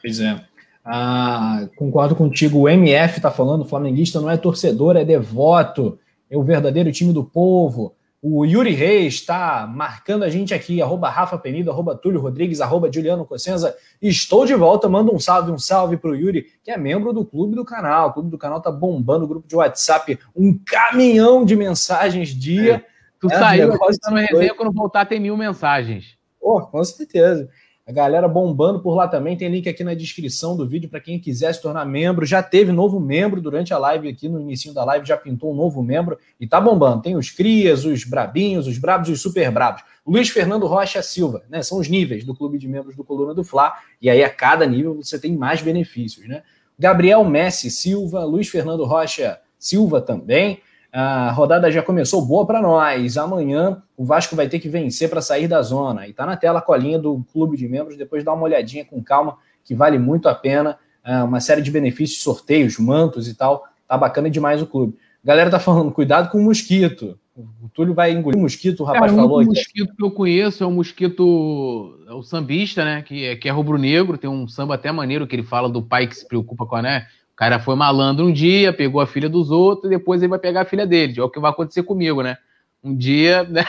Pois 0.00 0.20
é. 0.20 0.44
Ah, 0.84 1.68
concordo 1.76 2.14
contigo, 2.14 2.60
o 2.60 2.68
MF 2.68 3.20
tá 3.20 3.30
falando, 3.30 3.62
o 3.62 3.68
flamenguista 3.68 4.20
não 4.20 4.30
é 4.30 4.36
torcedor, 4.36 4.96
é 4.96 5.04
devoto 5.04 5.98
é 6.30 6.36
o 6.36 6.42
verdadeiro 6.42 6.92
time 6.92 7.12
do 7.12 7.24
povo. 7.24 7.94
O 8.28 8.44
Yuri 8.44 8.72
Reis 8.72 9.14
está 9.14 9.68
marcando 9.72 10.24
a 10.24 10.28
gente 10.28 10.52
aqui, 10.52 10.82
arroba 10.82 11.08
Rafa 11.08 11.38
Penido, 11.38 11.70
arroba 11.70 11.94
Túlio 11.94 12.20
Rodrigues, 12.20 12.60
arroba 12.60 12.90
Juliano 12.92 13.24
Cossenza. 13.24 13.76
Estou 14.02 14.44
de 14.44 14.52
volta, 14.52 14.88
manda 14.88 15.14
um 15.14 15.18
salve, 15.20 15.52
um 15.52 15.58
salve 15.60 15.96
para 15.96 16.10
o 16.10 16.14
Yuri, 16.16 16.44
que 16.64 16.72
é 16.72 16.76
membro 16.76 17.12
do 17.12 17.24
clube 17.24 17.54
do 17.54 17.64
canal. 17.64 18.08
O 18.08 18.12
clube 18.14 18.28
do 18.28 18.36
canal 18.36 18.60
tá 18.60 18.68
bombando 18.68 19.26
o 19.26 19.28
grupo 19.28 19.46
de 19.46 19.54
WhatsApp, 19.54 20.18
um 20.34 20.58
caminhão 20.58 21.44
de 21.44 21.54
mensagens 21.54 22.30
dia. 22.30 22.74
É. 22.74 22.84
Tu 23.20 23.30
é, 23.30 23.38
saiu, 23.38 23.72
agora 23.72 23.96
tá 23.96 24.10
no 24.10 24.16
resenha, 24.16 24.54
quando 24.56 24.72
voltar 24.72 25.06
tem 25.06 25.20
mil 25.20 25.36
mensagens. 25.36 26.18
Oh, 26.40 26.60
com 26.62 26.82
certeza. 26.82 27.48
A 27.86 27.92
galera 27.92 28.26
bombando 28.26 28.80
por 28.80 28.96
lá 28.96 29.06
também. 29.06 29.36
Tem 29.36 29.48
link 29.48 29.68
aqui 29.68 29.84
na 29.84 29.94
descrição 29.94 30.56
do 30.56 30.66
vídeo 30.66 30.90
para 30.90 30.98
quem 30.98 31.20
quiser 31.20 31.54
se 31.54 31.62
tornar 31.62 31.84
membro. 31.84 32.26
Já 32.26 32.42
teve 32.42 32.72
novo 32.72 32.98
membro 32.98 33.40
durante 33.40 33.72
a 33.72 33.78
live 33.78 34.08
aqui 34.08 34.28
no 34.28 34.40
início 34.40 34.74
da 34.74 34.84
live, 34.84 35.06
já 35.06 35.16
pintou 35.16 35.52
um 35.52 35.54
novo 35.54 35.80
membro 35.84 36.18
e 36.40 36.48
tá 36.48 36.60
bombando. 36.60 37.02
Tem 37.02 37.16
os 37.16 37.30
crias, 37.30 37.84
os 37.84 38.02
brabinhos, 38.02 38.66
os 38.66 38.76
brabos 38.76 39.08
e 39.08 39.12
os 39.12 39.22
super 39.22 39.52
brabos. 39.52 39.84
Luiz 40.04 40.28
Fernando 40.28 40.66
Rocha 40.66 41.00
Silva, 41.00 41.44
né? 41.48 41.62
São 41.62 41.78
os 41.78 41.88
níveis 41.88 42.24
do 42.24 42.34
clube 42.34 42.58
de 42.58 42.66
membros 42.66 42.96
do 42.96 43.04
Coluna 43.04 43.32
do 43.32 43.44
Fla. 43.44 43.74
E 44.02 44.10
aí 44.10 44.24
a 44.24 44.30
cada 44.30 44.66
nível 44.66 44.96
você 44.96 45.16
tem 45.16 45.36
mais 45.36 45.62
benefícios, 45.62 46.26
né? 46.26 46.42
Gabriel 46.76 47.24
Messi 47.24 47.70
Silva, 47.70 48.24
Luiz 48.24 48.48
Fernando 48.48 48.84
Rocha 48.84 49.38
Silva 49.56 50.00
também. 50.00 50.60
A 50.92 51.30
rodada 51.32 51.70
já 51.70 51.82
começou 51.82 52.24
boa 52.24 52.46
para 52.46 52.62
nós. 52.62 53.16
Amanhã 53.16 53.82
o 53.96 54.04
Vasco 54.04 54.34
vai 54.34 54.48
ter 54.48 54.58
que 54.58 54.68
vencer 54.68 55.10
para 55.10 55.20
sair 55.20 55.46
da 55.48 55.60
zona. 55.62 56.06
E 56.06 56.12
tá 56.12 56.24
na 56.24 56.36
tela 56.36 56.58
a 56.60 56.62
colinha 56.62 56.98
do 56.98 57.24
clube 57.32 57.56
de 57.56 57.68
membros. 57.68 57.96
Depois 57.96 58.24
dá 58.24 58.32
uma 58.32 58.44
olhadinha 58.44 58.84
com 58.84 59.02
calma, 59.02 59.36
que 59.64 59.74
vale 59.74 59.98
muito 59.98 60.28
a 60.28 60.34
pena. 60.34 60.78
É 61.04 61.22
uma 61.22 61.40
série 61.40 61.62
de 61.62 61.70
benefícios, 61.70 62.22
sorteios, 62.22 62.78
mantos 62.78 63.28
e 63.28 63.34
tal. 63.34 63.64
Tá 63.86 63.96
bacana 63.96 64.30
demais 64.30 64.62
o 64.62 64.66
clube. 64.66 64.96
A 65.22 65.26
galera 65.26 65.50
tá 65.50 65.58
falando, 65.58 65.92
cuidado 65.92 66.30
com 66.30 66.38
o 66.38 66.42
mosquito. 66.42 67.18
O 67.62 67.68
Túlio 67.68 67.92
vai 67.92 68.12
engolir 68.12 68.38
o 68.38 68.42
mosquito, 68.42 68.80
o 68.80 68.84
rapaz 68.84 69.12
é, 69.12 69.14
falou. 69.16 69.42
O 69.42 69.44
mosquito 69.44 69.94
que 69.94 70.02
eu 70.02 70.10
conheço 70.10 70.64
é 70.64 70.66
o 70.66 70.70
mosquito, 70.70 72.00
é 72.08 72.12
o 72.14 72.22
sambista, 72.22 72.82
né? 72.82 73.02
Que 73.02 73.24
é, 73.26 73.36
que 73.36 73.46
é 73.46 73.52
rubro-negro. 73.52 74.16
Tem 74.16 74.30
um 74.30 74.48
samba 74.48 74.76
até 74.76 74.90
maneiro 74.90 75.26
que 75.26 75.36
ele 75.36 75.42
fala 75.42 75.68
do 75.68 75.82
pai 75.82 76.06
que 76.06 76.16
se 76.16 76.26
preocupa 76.26 76.64
com 76.64 76.76
a, 76.76 76.82
né? 76.82 77.06
O 77.36 77.38
cara 77.38 77.60
foi 77.60 77.74
malandro 77.76 78.24
um 78.24 78.32
dia, 78.32 78.72
pegou 78.72 78.98
a 78.98 79.06
filha 79.06 79.28
dos 79.28 79.50
outros, 79.50 79.92
e 79.92 79.94
depois 79.94 80.22
ele 80.22 80.30
vai 80.30 80.38
pegar 80.38 80.62
a 80.62 80.64
filha 80.64 80.86
dele. 80.86 81.20
É 81.20 81.22
o 81.22 81.28
que 81.28 81.38
vai 81.38 81.50
acontecer 81.50 81.82
comigo, 81.82 82.22
né? 82.22 82.38
Um 82.82 82.96
dia, 82.96 83.44
né? 83.52 83.62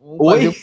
Oi? 0.00 0.54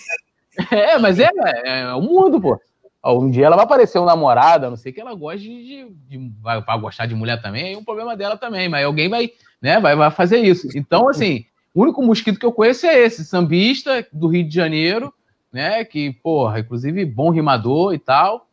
É, 0.71 0.97
mas 0.97 1.19
é, 1.19 1.29
é, 1.65 1.81
é 1.81 1.93
o 1.93 2.01
mundo, 2.01 2.39
pô. 2.39 2.57
Um 3.03 3.29
dia 3.29 3.45
ela 3.45 3.57
vai 3.57 3.65
aparecer 3.65 3.99
um 3.99 4.05
namorado, 4.05 4.65
a 4.65 4.69
não 4.69 4.77
sei 4.77 4.93
que 4.93 5.01
ela 5.01 5.13
goste 5.13 5.49
de. 5.49 5.85
de, 5.85 6.17
de 6.17 6.31
vai, 6.41 6.61
vai, 6.61 6.79
gostar 6.79 7.07
de 7.07 7.13
mulher 7.13 7.41
também, 7.41 7.73
é 7.73 7.77
um 7.77 7.83
problema 7.83 8.15
dela 8.15 8.37
também, 8.37 8.69
mas 8.69 8.85
alguém 8.85 9.09
vai, 9.09 9.31
né, 9.61 9.77
vai, 9.81 9.93
vai 9.97 10.09
fazer 10.09 10.39
isso. 10.39 10.69
Então, 10.77 11.09
assim, 11.09 11.45
o 11.75 11.81
único 11.81 12.01
mosquito 12.01 12.39
que 12.39 12.45
eu 12.45 12.53
conheço 12.53 12.85
é 12.85 12.99
esse, 12.99 13.25
sambista 13.25 14.07
do 14.13 14.27
Rio 14.29 14.47
de 14.47 14.55
Janeiro, 14.55 15.13
né? 15.51 15.83
Que, 15.83 16.13
porra, 16.13 16.59
inclusive 16.59 17.03
bom 17.03 17.31
rimador 17.31 17.93
e 17.93 17.99
tal. 17.99 18.47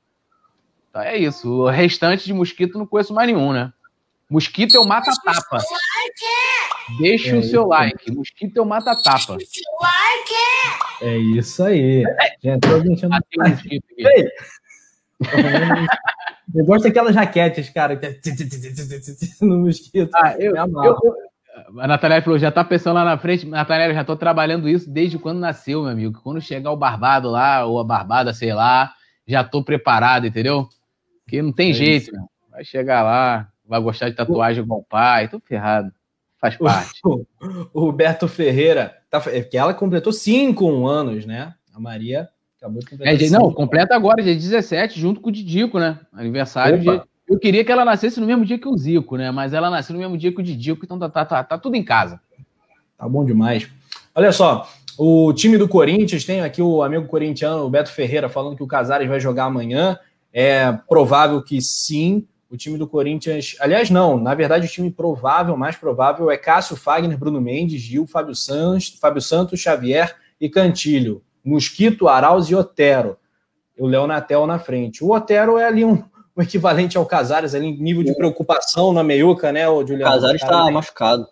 Então 0.90 1.02
é 1.02 1.16
isso. 1.16 1.48
O 1.48 1.68
restante 1.68 2.24
de 2.24 2.34
mosquito 2.34 2.78
não 2.78 2.86
conheço 2.86 3.14
mais 3.14 3.28
nenhum, 3.28 3.52
né? 3.52 3.72
Mosquito 4.30 4.76
é 4.76 4.80
o 4.80 4.84
mata-tapa. 4.84 5.58
Deixa 6.98 7.30
é 7.30 7.38
o 7.38 7.42
seu 7.42 7.66
like. 7.66 8.12
Mosquito 8.12 8.56
é 8.58 8.62
o 8.62 8.66
mata-tapa. 8.66 9.38
É 11.00 11.16
isso 11.16 11.62
aí. 11.62 12.02
Já 12.42 12.54
entrou 12.54 12.80
deixando... 12.82 13.14
ah, 13.14 13.20
tem 13.30 13.44
um 13.44 13.50
mosquito 13.50 13.84
aqui. 13.92 14.28
Eu 16.54 16.64
gosto 16.64 16.84
daquelas 16.84 17.14
jaquetes, 17.14 17.68
cara, 17.70 18.00
no 19.40 19.58
mosquito. 19.58 20.10
Ah, 20.14 20.34
eu, 20.38 20.56
eu, 20.56 20.66
eu, 20.84 21.14
a 21.78 21.86
Natália 21.86 22.22
falou, 22.22 22.38
já 22.38 22.50
tá 22.50 22.64
pensando 22.64 22.94
lá 22.94 23.04
na 23.04 23.18
frente. 23.18 23.46
Natália, 23.46 23.94
já 23.94 24.04
tô 24.04 24.16
trabalhando 24.16 24.68
isso 24.68 24.90
desde 24.90 25.18
quando 25.18 25.38
nasceu, 25.38 25.82
meu 25.82 25.90
amigo. 25.90 26.20
Quando 26.22 26.40
chegar 26.40 26.70
o 26.70 26.76
barbado 26.76 27.30
lá, 27.30 27.64
ou 27.64 27.80
a 27.80 27.84
barbada, 27.84 28.32
sei 28.32 28.52
lá, 28.52 28.92
já 29.26 29.42
tô 29.42 29.62
preparado, 29.62 30.26
entendeu? 30.26 30.68
Porque 31.24 31.40
não 31.40 31.52
tem 31.52 31.70
é 31.70 31.74
jeito, 31.74 32.12
meu. 32.12 32.28
Vai 32.50 32.64
chegar 32.64 33.02
lá, 33.02 33.48
vai 33.68 33.80
gostar 33.80 34.08
de 34.08 34.16
tatuagem 34.16 34.62
igual 34.62 34.80
o 34.80 34.84
pai, 34.84 35.28
tô 35.28 35.40
ferrado. 35.40 35.92
Faz 36.40 36.56
parte. 36.56 37.00
O, 37.72 37.80
Roberto 37.80 38.26
Ferreira, 38.28 38.96
tá, 39.10 39.22
é 39.26 39.40
que 39.40 39.56
ela 39.56 39.72
completou 39.72 40.12
cinco 40.12 40.86
anos, 40.86 41.24
né? 41.24 41.54
A 41.74 41.78
Maria 41.78 42.28
acabou 42.58 42.80
de 42.80 42.90
completar. 42.90 43.22
É, 43.22 43.30
não, 43.30 43.52
completa 43.52 43.94
agora, 43.94 44.22
dia 44.22 44.34
17, 44.34 44.98
junto 44.98 45.20
com 45.20 45.28
o 45.28 45.32
Didico, 45.32 45.78
né? 45.78 46.00
Aniversário 46.12 46.78
de. 46.78 47.02
Eu 47.28 47.38
queria 47.40 47.64
que 47.64 47.72
ela 47.72 47.84
nascesse 47.84 48.20
no 48.20 48.26
mesmo 48.26 48.44
dia 48.44 48.58
que 48.58 48.68
o 48.68 48.76
Zico, 48.76 49.16
né? 49.16 49.30
Mas 49.32 49.52
ela 49.52 49.68
nasceu 49.68 49.94
no 49.94 49.98
mesmo 49.98 50.16
dia 50.16 50.32
que 50.32 50.40
o 50.40 50.44
Didico, 50.44 50.84
então 50.84 50.98
tá, 50.98 51.08
tá, 51.08 51.24
tá, 51.24 51.42
tá 51.42 51.58
tudo 51.58 51.74
em 51.74 51.82
casa. 51.82 52.20
Tá 52.96 53.08
bom 53.08 53.24
demais. 53.24 53.68
Olha 54.14 54.30
só, 54.32 54.68
o 54.96 55.32
time 55.32 55.58
do 55.58 55.68
Corinthians 55.68 56.24
tem 56.24 56.40
aqui 56.40 56.62
o 56.62 56.82
amigo 56.82 57.06
corintiano, 57.06 57.64
o 57.64 57.70
Beto 57.70 57.90
Ferreira, 57.90 58.28
falando 58.28 58.56
que 58.56 58.62
o 58.62 58.66
Casares 58.66 59.08
vai 59.08 59.20
jogar 59.20 59.44
amanhã. 59.44 59.98
É 60.32 60.72
provável 60.88 61.42
que 61.42 61.60
sim. 61.60 62.26
O 62.48 62.56
time 62.56 62.78
do 62.78 62.86
Corinthians, 62.86 63.56
aliás, 63.58 63.90
não, 63.90 64.18
na 64.18 64.34
verdade, 64.34 64.66
o 64.66 64.70
time 64.70 64.90
provável, 64.90 65.56
mais 65.56 65.76
provável, 65.76 66.30
é 66.30 66.36
Cássio 66.36 66.76
Fagner, 66.76 67.18
Bruno 67.18 67.40
Mendes, 67.40 67.80
Gil, 67.80 68.06
Fábio 68.06 68.34
Santos, 68.34 68.96
Fábio 69.00 69.20
Santos, 69.20 69.58
Xavier 69.58 70.14
e 70.40 70.48
Cantilho. 70.48 71.22
Mosquito, 71.44 72.08
Arauz 72.08 72.46
e 72.46 72.54
Otero. 72.54 73.16
e 73.76 73.82
o 73.82 73.86
Léo 73.86 74.06
Natel 74.06 74.46
na 74.46 74.58
frente. 74.58 75.02
O 75.02 75.12
Otero 75.12 75.58
é 75.58 75.66
ali 75.66 75.84
um, 75.84 76.02
um 76.36 76.42
equivalente 76.42 76.96
ao 76.96 77.06
Casares, 77.06 77.54
ali 77.54 77.66
em 77.66 77.76
nível 77.76 78.02
de 78.02 78.14
preocupação 78.14 78.92
na 78.92 79.02
meiuca, 79.02 79.52
né, 79.52 79.68
o 79.68 79.86
Juliano? 79.86 80.10
O 80.10 80.14
Casares 80.14 80.42
está 80.42 80.70
machucado. 80.70 81.26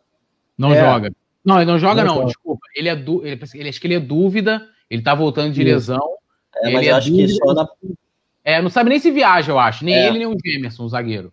Não 0.56 0.72
é. 0.72 0.80
joga. 0.80 1.12
Não, 1.44 1.56
ele 1.56 1.70
não 1.70 1.78
joga, 1.78 2.02
não, 2.02 2.20
não 2.20 2.26
desculpa. 2.26 2.66
Ele 2.74 2.88
é 2.88 2.96
du... 2.96 3.24
ele, 3.24 3.40
ele, 3.54 3.68
acho 3.68 3.80
que 3.80 3.86
ele 3.86 3.94
é 3.94 4.00
dúvida, 4.00 4.66
ele 4.88 5.02
tá 5.02 5.14
voltando 5.14 5.52
de 5.52 5.62
lesão. 5.62 6.00
É, 6.56 6.72
mas 6.72 6.86
eu 6.86 6.94
é 6.94 6.96
acho 6.96 7.10
dúvida, 7.10 7.28
que 7.28 7.34
só 7.34 7.54
na. 7.54 7.68
É, 8.44 8.60
não 8.60 8.68
sabe 8.68 8.90
nem 8.90 9.00
se 9.00 9.10
viaja, 9.10 9.50
eu 9.50 9.58
acho. 9.58 9.84
Nem 9.84 9.94
é. 9.94 10.06
ele, 10.06 10.18
nem 10.18 10.26
o 10.26 10.36
Gemerson, 10.44 10.84
o 10.84 10.88
zagueiro. 10.88 11.32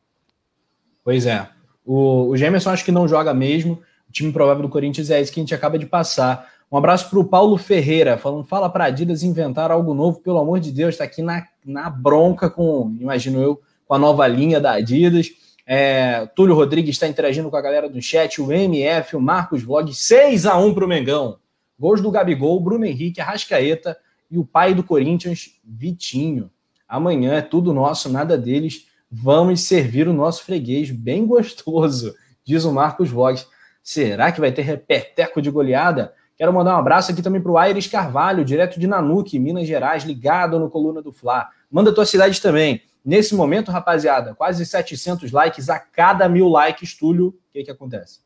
Pois 1.04 1.26
é. 1.26 1.48
O, 1.86 2.30
o 2.30 2.36
acho 2.36 2.86
que 2.86 2.92
não 2.92 3.08
joga 3.08 3.34
mesmo. 3.34 3.82
O 4.08 4.12
time 4.12 4.32
provável 4.32 4.64
do 4.64 4.70
Corinthians 4.70 5.10
é 5.10 5.20
esse 5.20 5.32
que 5.32 5.40
a 5.40 5.44
gente 5.44 5.54
acaba 5.54 5.78
de 5.78 5.86
passar. 5.86 6.50
Um 6.72 6.78
abraço 6.78 7.10
para 7.10 7.20
o 7.20 7.26
Paulo 7.26 7.58
Ferreira, 7.58 8.18
falando: 8.18 8.46
fala 8.46 8.70
para 8.70 8.86
Adidas 8.86 9.24
inventar 9.24 9.72
algo 9.72 9.94
novo, 9.94 10.22
pelo 10.22 10.38
amor 10.38 10.60
de 10.62 10.72
Deus, 10.72 10.96
está 10.96 11.04
aqui 11.04 11.22
na, 11.22 11.46
na 11.66 11.90
bronca 11.90 12.50
com, 12.50 12.96
imagino 13.00 13.42
eu, 13.42 13.62
com 13.86 13.94
a 13.94 14.00
nova 14.00 14.26
linha 14.26 14.60
da 14.60 14.74
Adidas. 14.74 15.30
É, 15.66 16.26
Túlio 16.36 16.56
Rodrigues 16.56 16.96
está 16.96 17.08
interagindo 17.08 17.50
com 17.50 17.58
a 17.58 17.62
galera 17.62 17.90
do 17.90 18.02
chat, 18.02 18.42
o 18.42 18.52
MF, 18.52 19.16
o 19.16 19.22
Marcos 19.22 19.64
Vlog, 19.64 19.94
6 19.94 20.46
a 20.46 20.58
1 20.58 20.74
para 20.74 20.86
o 20.86 20.88
Mengão. 20.88 21.38
Gols 21.78 22.02
do 22.02 22.12
Gabigol, 22.12 22.60
Bruno 22.60 22.86
Henrique, 22.86 23.20
Arrascaeta 23.20 23.98
e 24.30 24.38
o 24.38 24.46
pai 24.46 24.74
do 24.74 24.84
Corinthians, 24.84 25.60
Vitinho. 25.64 26.50
Amanhã 26.92 27.36
é 27.36 27.42
tudo 27.42 27.74
nosso, 27.74 28.10
nada 28.10 28.38
deles. 28.38 28.86
Vamos 29.10 29.62
servir 29.62 30.10
o 30.10 30.14
nosso 30.14 30.44
freguês 30.44 30.92
bem 30.92 31.26
gostoso, 31.26 32.14
diz 32.44 32.66
o 32.66 32.74
Marcos 32.74 33.10
Vlogs. 33.10 33.48
Será 33.82 34.30
que 34.30 34.42
vai 34.42 34.52
ter 34.52 34.64
repeteco 34.64 35.42
de 35.42 35.50
goleada? 35.50 36.14
Quero 36.36 36.52
mandar 36.52 36.76
um 36.76 36.80
abraço 36.80 37.10
aqui 37.10 37.22
também 37.22 37.42
para 37.42 37.52
o 37.54 37.58
Aires 37.58 37.88
Carvalho, 37.88 38.44
direto 38.44 38.78
de 38.78 38.88
Nanuque, 38.88 39.40
Minas 39.40 39.66
Gerais, 39.66 40.04
ligado 40.04 40.60
no 40.60 40.70
Coluna 40.70 41.02
do 41.02 41.14
Fla. 41.14 41.48
Manda 41.72 41.96
tua 41.96 42.06
cidade 42.06 42.42
também. 42.42 42.82
Nesse 43.06 43.34
momento, 43.36 43.72
rapaziada, 43.72 44.36
quase 44.36 44.66
700 44.66 45.32
likes 45.32 45.70
a 45.70 45.80
cada 45.80 46.28
mil 46.28 46.50
likes, 46.50 46.94
Túlio, 46.94 47.28
o 47.28 47.34
que 47.54 47.64
que 47.64 47.72
acontece? 47.72 48.20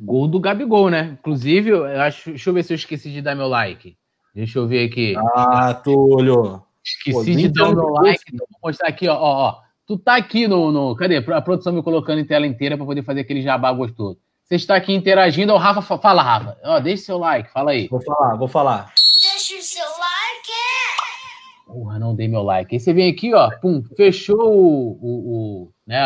Gol 0.00 0.28
do 0.28 0.38
Gabigol, 0.38 0.88
né? 0.88 1.16
Inclusive, 1.18 1.70
eu 1.70 1.84
acho, 2.00 2.30
deixa 2.30 2.48
eu 2.48 2.54
ver 2.54 2.62
se 2.62 2.72
eu 2.72 2.76
esqueci 2.76 3.10
de 3.10 3.20
dar 3.20 3.34
meu 3.34 3.48
like. 3.48 3.96
Deixa 4.32 4.60
eu 4.60 4.68
ver 4.68 4.88
aqui. 4.88 5.16
Ah, 5.34 5.74
Túlio. 5.74 6.62
Esqueci 6.84 7.12
Pô, 7.12 7.24
de 7.24 7.48
dar 7.48 7.74
meu 7.74 7.88
like. 7.88 8.22
Então 8.32 8.46
vou 8.50 8.70
mostrar 8.70 8.88
aqui, 8.88 9.08
ó, 9.08 9.14
ó, 9.14 9.48
ó. 9.48 9.62
Tu 9.86 9.98
tá 9.98 10.16
aqui 10.16 10.48
no, 10.48 10.72
no. 10.72 10.96
Cadê? 10.96 11.16
A 11.16 11.42
produção 11.42 11.72
me 11.72 11.82
colocando 11.82 12.20
em 12.20 12.24
tela 12.24 12.46
inteira 12.46 12.76
para 12.76 12.86
poder 12.86 13.02
fazer 13.04 13.20
aquele 13.20 13.42
jabá 13.42 13.72
gostoso. 13.72 14.18
Você 14.44 14.56
está 14.56 14.76
aqui 14.76 14.92
interagindo. 14.92 15.52
O 15.52 15.56
Rafa 15.56 15.98
fala, 15.98 16.22
Rafa. 16.22 16.58
Ó, 16.64 16.80
deixa 16.80 17.04
seu 17.04 17.18
like, 17.18 17.50
fala 17.50 17.70
aí. 17.70 17.88
Vou 17.88 18.02
falar, 18.02 18.36
vou 18.36 18.48
falar. 18.48 18.92
Deixa 19.20 19.56
o 19.56 19.62
seu 19.62 19.84
like. 19.84 20.12
Porra, 21.66 21.98
não 21.98 22.14
dei 22.14 22.28
meu 22.28 22.42
like. 22.42 22.74
Aí 22.74 22.80
você 22.80 22.92
vem 22.92 23.10
aqui, 23.10 23.32
ó, 23.32 23.50
pum, 23.60 23.82
fechou 23.96 24.52
o, 24.52 24.98
o, 25.00 25.08
o, 25.08 25.72
né, 25.86 26.02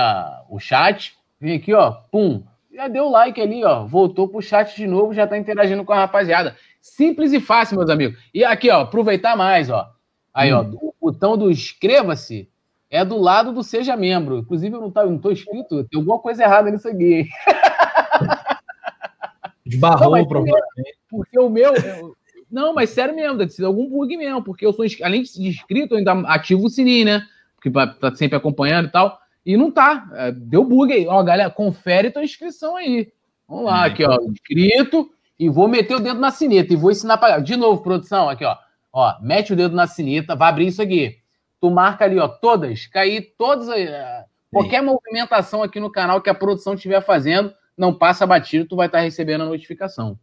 o 0.49 0.61
chat. 0.61 1.15
Vem 1.41 1.57
aqui, 1.57 1.75
ó, 1.75 1.91
pum, 1.91 2.45
já 2.73 2.89
deu 2.89 3.09
like 3.09 3.41
ali, 3.41 3.65
ó, 3.65 3.85
voltou 3.85 4.29
pro 4.29 4.41
chat 4.41 4.77
de 4.77 4.87
novo, 4.87 5.13
já 5.13 5.27
tá 5.27 5.37
interagindo 5.37 5.85
com 5.85 5.93
a 5.93 5.97
rapaziada. 5.97 6.57
Simples 6.81 7.33
e 7.33 7.41
fácil, 7.41 7.79
meus 7.79 7.91
amigos. 7.91 8.17
E 8.33 8.45
aqui, 8.45 8.71
ó, 8.71 8.83
aproveitar 8.83 9.37
mais, 9.37 9.71
ó. 9.71 9.91
Aí, 10.37 10.53
hum. 10.53 10.59
ó, 10.59 10.89
o 10.89 10.95
botão 11.01 11.39
do 11.39 11.51
inscreva-se 11.51 12.51
é 12.91 13.03
do 13.03 13.17
lado 13.17 13.55
do 13.55 13.63
seja 13.63 13.97
membro. 13.97 14.41
Inclusive, 14.41 14.77
eu 14.77 14.81
não, 14.83 14.91
tá, 14.91 15.07
não 15.07 15.19
tô 15.19 15.33
inscrito, 15.33 15.83
tem 15.85 15.99
alguma 15.99 16.19
coisa 16.19 16.43
errada 16.43 16.71
nisso 16.71 16.87
aqui. 16.87 17.27
Esbarrou, 19.65 20.15
não, 20.15 20.29
provavelmente. 20.29 20.99
Porque 21.11 21.39
o 21.39 21.49
meu. 21.49 21.75
Eu, 21.75 22.15
não, 22.51 22.75
mas 22.75 22.91
sério 22.91 23.17
mesmo, 23.17 23.39
deve 23.39 23.51
ser 23.51 23.65
algum 23.65 23.89
bug 23.89 24.15
mesmo, 24.17 24.45
porque 24.45 24.67
eu 24.67 24.75
sou, 24.75 24.85
além 25.03 25.23
de 25.23 25.49
inscrito, 25.49 25.95
eu 25.95 25.99
ainda 25.99 26.13
ativo 26.29 26.67
o 26.67 26.69
sininho, 26.69 27.07
né? 27.07 27.27
Porque 27.57 27.71
tá 27.99 28.15
sempre 28.15 28.37
acompanhando 28.37 28.89
e 28.89 28.93
tal. 28.93 29.19
E 29.45 29.57
não 29.57 29.71
tá. 29.71 30.07
É, 30.13 30.33
deu 30.33 30.63
bug 30.63 30.93
aí. 30.93 31.07
Ó, 31.07 31.23
galera, 31.23 31.49
confere 31.49 32.11
tua 32.11 32.23
inscrição 32.23 32.77
aí. 32.77 33.11
Vamos 33.49 33.65
lá, 33.65 33.87
é, 33.87 33.89
aqui, 33.89 34.05
ó. 34.05 34.19
Inscrito. 34.21 35.11
E 35.39 35.49
vou 35.49 35.67
meter 35.67 35.95
o 35.95 36.01
dedo 36.01 36.21
na 36.21 36.31
sineta 36.31 36.73
e 36.73 36.77
vou 36.77 36.91
ensinar 36.91 37.17
para. 37.17 37.39
De 37.39 37.57
novo, 37.57 37.83
produção, 37.83 38.29
aqui, 38.29 38.45
ó. 38.45 38.55
Ó, 38.99 39.15
mete 39.21 39.53
o 39.53 39.57
dedo 39.57 39.77
na 39.77 39.87
sineta, 39.87 40.35
vai 40.35 40.49
abrir 40.49 40.69
isso 40.69 40.81
aqui. 40.81 41.19
Tu 41.61 41.71
marca 41.71 42.07
ali, 42.07 42.19
ó, 42.19 42.27
todas, 42.27 42.87
cair 42.87 43.35
todas. 43.37 43.69
Uh, 43.69 44.25
qualquer 44.51 44.83
movimentação 44.83 45.63
aqui 45.63 45.79
no 45.79 45.93
canal 45.93 46.23
que 46.23 46.31
a 46.31 46.35
produção 46.35 46.73
estiver 46.73 47.05
fazendo, 47.05 47.53
não 47.77 47.93
passa 47.93 48.27
batido, 48.27 48.65
tu 48.65 48.75
vai 48.75 48.87
estar 48.87 48.97
tá 48.97 49.05
recebendo 49.05 49.43
a 49.43 49.47
notificação. 49.47 50.19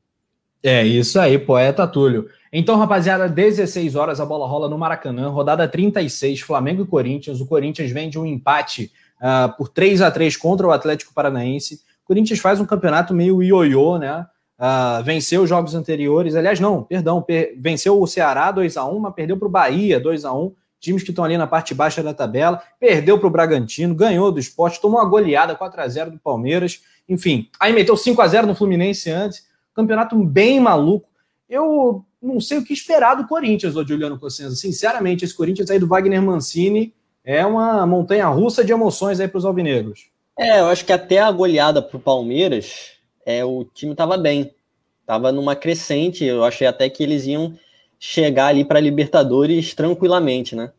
É 0.64 0.84
isso 0.84 1.20
aí, 1.20 1.38
poeta 1.38 1.86
Túlio. 1.86 2.28
Então, 2.52 2.76
rapaziada, 2.76 3.30
16 3.30 3.96
horas 3.96 4.20
a 4.20 4.26
bola 4.26 4.48
rola 4.48 4.68
no 4.68 4.76
Maracanã, 4.76 5.30
rodada 5.30 5.68
36, 5.68 6.42
Flamengo 6.42 6.82
e 6.82 6.88
Corinthians. 6.88 7.40
O 7.42 7.46
Corinthians 7.46 7.92
vem 7.92 8.10
de 8.10 8.18
um 8.18 8.26
empate 8.26 8.92
uh, 9.22 9.56
por 9.56 9.70
3 9.70 10.02
a 10.02 10.10
3 10.10 10.36
contra 10.36 10.66
o 10.66 10.72
Atlético 10.72 11.14
Paranaense. 11.14 11.76
O 12.04 12.08
Corinthians 12.08 12.40
faz 12.40 12.60
um 12.60 12.66
campeonato 12.66 13.14
meio 13.14 13.44
ioiô, 13.44 14.00
né? 14.00 14.26
Uh, 14.64 15.04
venceu 15.04 15.44
os 15.44 15.50
jogos 15.50 15.76
anteriores, 15.76 16.36
aliás, 16.36 16.58
não, 16.58 16.84
perdão, 16.84 17.22
per 17.22 17.54
venceu 17.58 18.02
o 18.02 18.08
Ceará 18.08 18.50
2 18.50 18.78
a 18.78 18.86
1 18.86 18.98
mas 18.98 19.14
perdeu 19.14 19.36
para 19.36 19.46
o 19.46 19.52
Bahia 19.52 20.00
2 20.00 20.24
a 20.24 20.32
1 20.32 20.54
times 20.80 21.04
que 21.04 21.10
estão 21.10 21.26
ali 21.26 21.38
na 21.38 21.46
parte 21.46 21.74
baixa 21.74 22.02
da 22.02 22.14
tabela, 22.14 22.64
perdeu 22.80 23.20
para 23.20 23.28
o 23.28 23.30
Bragantino, 23.30 23.94
ganhou 23.94 24.32
do 24.32 24.40
esporte, 24.40 24.80
tomou 24.80 25.02
uma 25.02 25.10
goleada 25.10 25.54
4 25.54 25.82
a 25.82 25.88
0 25.90 26.12
do 26.12 26.18
Palmeiras, 26.18 26.82
enfim, 27.10 27.50
aí 27.60 27.74
meteu 27.74 27.98
5 27.98 28.22
a 28.22 28.28
0 28.28 28.48
no 28.48 28.56
Fluminense 28.56 29.12
antes, 29.12 29.46
campeonato 29.74 30.16
bem 30.24 30.62
maluco. 30.62 31.10
Eu 31.50 32.06
não 32.22 32.40
sei 32.40 32.58
o 32.58 32.64
que 32.64 32.72
esperar 32.72 33.16
do 33.16 33.28
Corinthians, 33.28 33.76
ô 33.76 33.86
Juliano 33.86 34.18
Cossenza. 34.18 34.56
Sinceramente, 34.56 35.26
esse 35.26 35.36
Corinthians 35.36 35.70
aí 35.70 35.78
do 35.78 35.88
Wagner 35.88 36.22
Mancini 36.22 36.94
é 37.24 37.46
uma 37.46 37.86
montanha 37.86 38.28
russa 38.28 38.64
de 38.64 38.72
emoções 38.72 39.20
aí 39.20 39.28
para 39.28 39.40
os 39.40 39.46
alvinegros. 39.46 40.08
É, 40.40 40.62
eu 40.62 40.68
acho 40.68 40.86
que 40.86 40.94
até 40.94 41.20
a 41.20 41.30
goleada 41.32 41.82
para 41.82 41.98
o 41.98 42.00
Palmeiras, 42.00 42.93
é, 43.26 43.44
o 43.44 43.64
time 43.64 43.92
estava 43.94 44.18
bem. 44.18 44.54
Estava 45.02 45.32
numa 45.32 45.56
crescente. 45.56 46.24
Eu 46.24 46.44
achei 46.44 46.68
até 46.68 46.90
que 46.90 47.04
eles 47.04 47.26
iam 47.26 47.58
chegar 48.00 48.48
ali 48.48 48.66
para 48.66 48.80
Libertadores 48.80 49.74
tranquilamente, 49.74 50.56
né? 50.56 50.72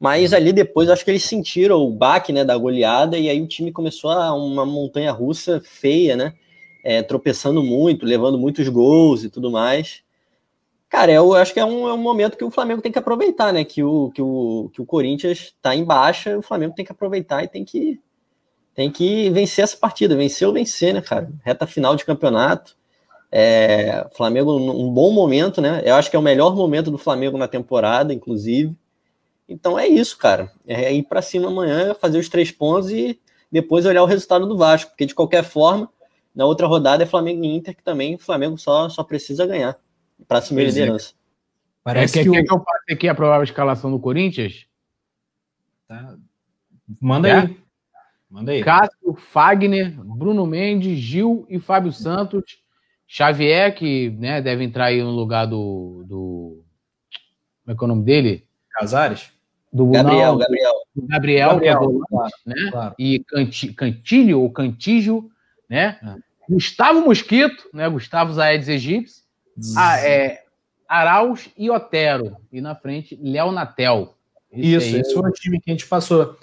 Mas 0.00 0.32
ali 0.32 0.50
depois 0.50 0.88
acho 0.88 1.04
que 1.04 1.10
eles 1.10 1.24
sentiram 1.24 1.76
o 1.76 1.90
baque 1.90 2.32
né, 2.32 2.42
da 2.42 2.56
goleada 2.56 3.18
e 3.18 3.28
aí 3.28 3.42
o 3.42 3.46
time 3.46 3.70
começou 3.70 4.10
a 4.10 4.32
uma 4.32 4.64
montanha 4.64 5.12
russa 5.12 5.60
feia, 5.62 6.16
né? 6.16 6.34
É, 6.82 7.02
tropeçando 7.02 7.62
muito, 7.62 8.06
levando 8.06 8.38
muitos 8.38 8.66
gols 8.68 9.24
e 9.24 9.28
tudo 9.28 9.50
mais. 9.50 10.02
Cara, 10.88 11.12
eu 11.12 11.34
acho 11.34 11.52
que 11.52 11.60
é 11.60 11.64
um, 11.64 11.86
é 11.86 11.92
um, 11.92 11.98
momento 11.98 12.36
que 12.36 12.44
o 12.44 12.50
Flamengo 12.50 12.82
tem 12.82 12.90
que 12.90 12.98
aproveitar, 12.98 13.52
né? 13.52 13.62
Que 13.64 13.82
o, 13.82 14.10
que 14.10 14.22
o, 14.22 14.70
que 14.72 14.82
o 14.82 14.86
Corinthians 14.86 15.52
está 15.54 15.76
em 15.76 15.84
baixa, 15.84 16.36
o 16.38 16.42
Flamengo 16.42 16.74
tem 16.74 16.84
que 16.84 16.92
aproveitar 16.92 17.44
e 17.44 17.48
tem 17.48 17.64
que, 17.64 18.00
tem 18.80 18.90
que 18.90 19.28
vencer 19.28 19.62
essa 19.62 19.76
partida. 19.76 20.16
Vencer 20.16 20.48
ou 20.48 20.54
vencer, 20.54 20.94
né, 20.94 21.02
cara? 21.02 21.30
Reta 21.44 21.66
final 21.66 21.94
de 21.94 22.02
campeonato. 22.06 22.74
É, 23.30 24.08
Flamengo 24.16 24.56
um 24.56 24.90
bom 24.90 25.12
momento, 25.12 25.60
né? 25.60 25.82
Eu 25.84 25.96
acho 25.96 26.08
que 26.08 26.16
é 26.16 26.18
o 26.18 26.22
melhor 26.22 26.56
momento 26.56 26.90
do 26.90 26.96
Flamengo 26.96 27.36
na 27.36 27.46
temporada, 27.46 28.14
inclusive. 28.14 28.74
Então 29.46 29.78
é 29.78 29.86
isso, 29.86 30.16
cara. 30.16 30.50
É 30.66 30.90
ir 30.94 31.02
para 31.02 31.20
cima 31.20 31.48
amanhã, 31.48 31.92
fazer 31.92 32.18
os 32.18 32.30
três 32.30 32.50
pontos 32.50 32.90
e 32.90 33.20
depois 33.52 33.84
olhar 33.84 34.02
o 34.02 34.06
resultado 34.06 34.46
do 34.46 34.56
Vasco, 34.56 34.92
porque 34.92 35.04
de 35.04 35.14
qualquer 35.14 35.44
forma, 35.44 35.86
na 36.34 36.46
outra 36.46 36.66
rodada 36.66 37.02
é 37.02 37.06
Flamengo 37.06 37.44
e 37.44 37.54
Inter, 37.54 37.76
que 37.76 37.82
também 37.82 38.14
o 38.14 38.18
Flamengo 38.18 38.56
só, 38.56 38.88
só 38.88 39.04
precisa 39.04 39.46
ganhar 39.46 39.76
para 40.26 40.38
assumir 40.38 40.62
a 40.62 40.66
liderança. 40.68 41.12
Parece 41.84 42.18
é, 42.18 42.22
que, 42.22 42.30
que, 42.30 42.40
o... 42.40 42.44
que 42.46 42.52
eu 42.54 42.60
passe 42.60 42.92
aqui 42.94 43.08
a 43.08 43.14
provável 43.14 43.44
escalação 43.44 43.90
do 43.90 44.00
Corinthians? 44.00 44.66
Tá. 45.86 46.16
Manda 46.98 47.28
é? 47.28 47.32
aí. 47.40 47.59
Manda 48.30 48.52
aí. 48.52 48.62
Cássio, 48.62 49.14
Fagner, 49.16 49.92
Bruno 50.04 50.46
Mendes, 50.46 50.98
Gil 50.98 51.46
e 51.48 51.58
Fábio 51.58 51.92
Santos 51.92 52.60
Xavier, 53.08 53.74
que 53.74 54.10
né, 54.10 54.40
deve 54.40 54.62
entrar 54.62 54.86
aí 54.86 55.02
no 55.02 55.10
lugar 55.10 55.46
do, 55.46 56.04
do. 56.06 56.64
Como 57.64 57.74
é 57.74 57.76
que 57.76 57.82
é 57.82 57.84
o 57.84 57.88
nome 57.88 58.04
dele? 58.04 58.46
Casares? 58.70 59.32
Do 59.72 59.86
Gabriel, 59.86 60.32
não, 60.32 60.38
Gabriel. 60.38 60.72
Do 60.94 61.06
Gabriel, 61.06 61.48
Gabriel 61.50 61.60
que 61.60 61.68
é 61.68 61.86
volante, 61.86 62.08
claro, 62.08 62.32
né? 62.46 62.70
Claro. 62.70 62.94
E 62.98 63.18
Canti, 63.24 63.72
Cantilho 63.72 64.40
ou 64.40 64.50
Cantígio, 64.50 65.28
né? 65.68 65.98
É. 66.02 66.30
Gustavo 66.48 67.00
Mosquito, 67.00 67.68
né? 67.74 67.88
Gustavo 67.88 68.32
Zaedes 68.32 68.68
Egípcio. 68.68 69.22
Ah, 69.76 69.98
é, 69.98 70.44
Arauz 70.88 71.50
e 71.56 71.68
Otero. 71.68 72.36
E 72.52 72.60
na 72.60 72.76
frente, 72.76 73.18
Léo 73.20 73.50
Natel. 73.50 74.14
Isso, 74.52 74.94
aí. 74.94 75.00
esse 75.00 75.14
foi 75.14 75.28
o 75.28 75.32
time 75.32 75.60
que 75.60 75.70
a 75.70 75.74
gente 75.74 75.86
passou 75.86 76.36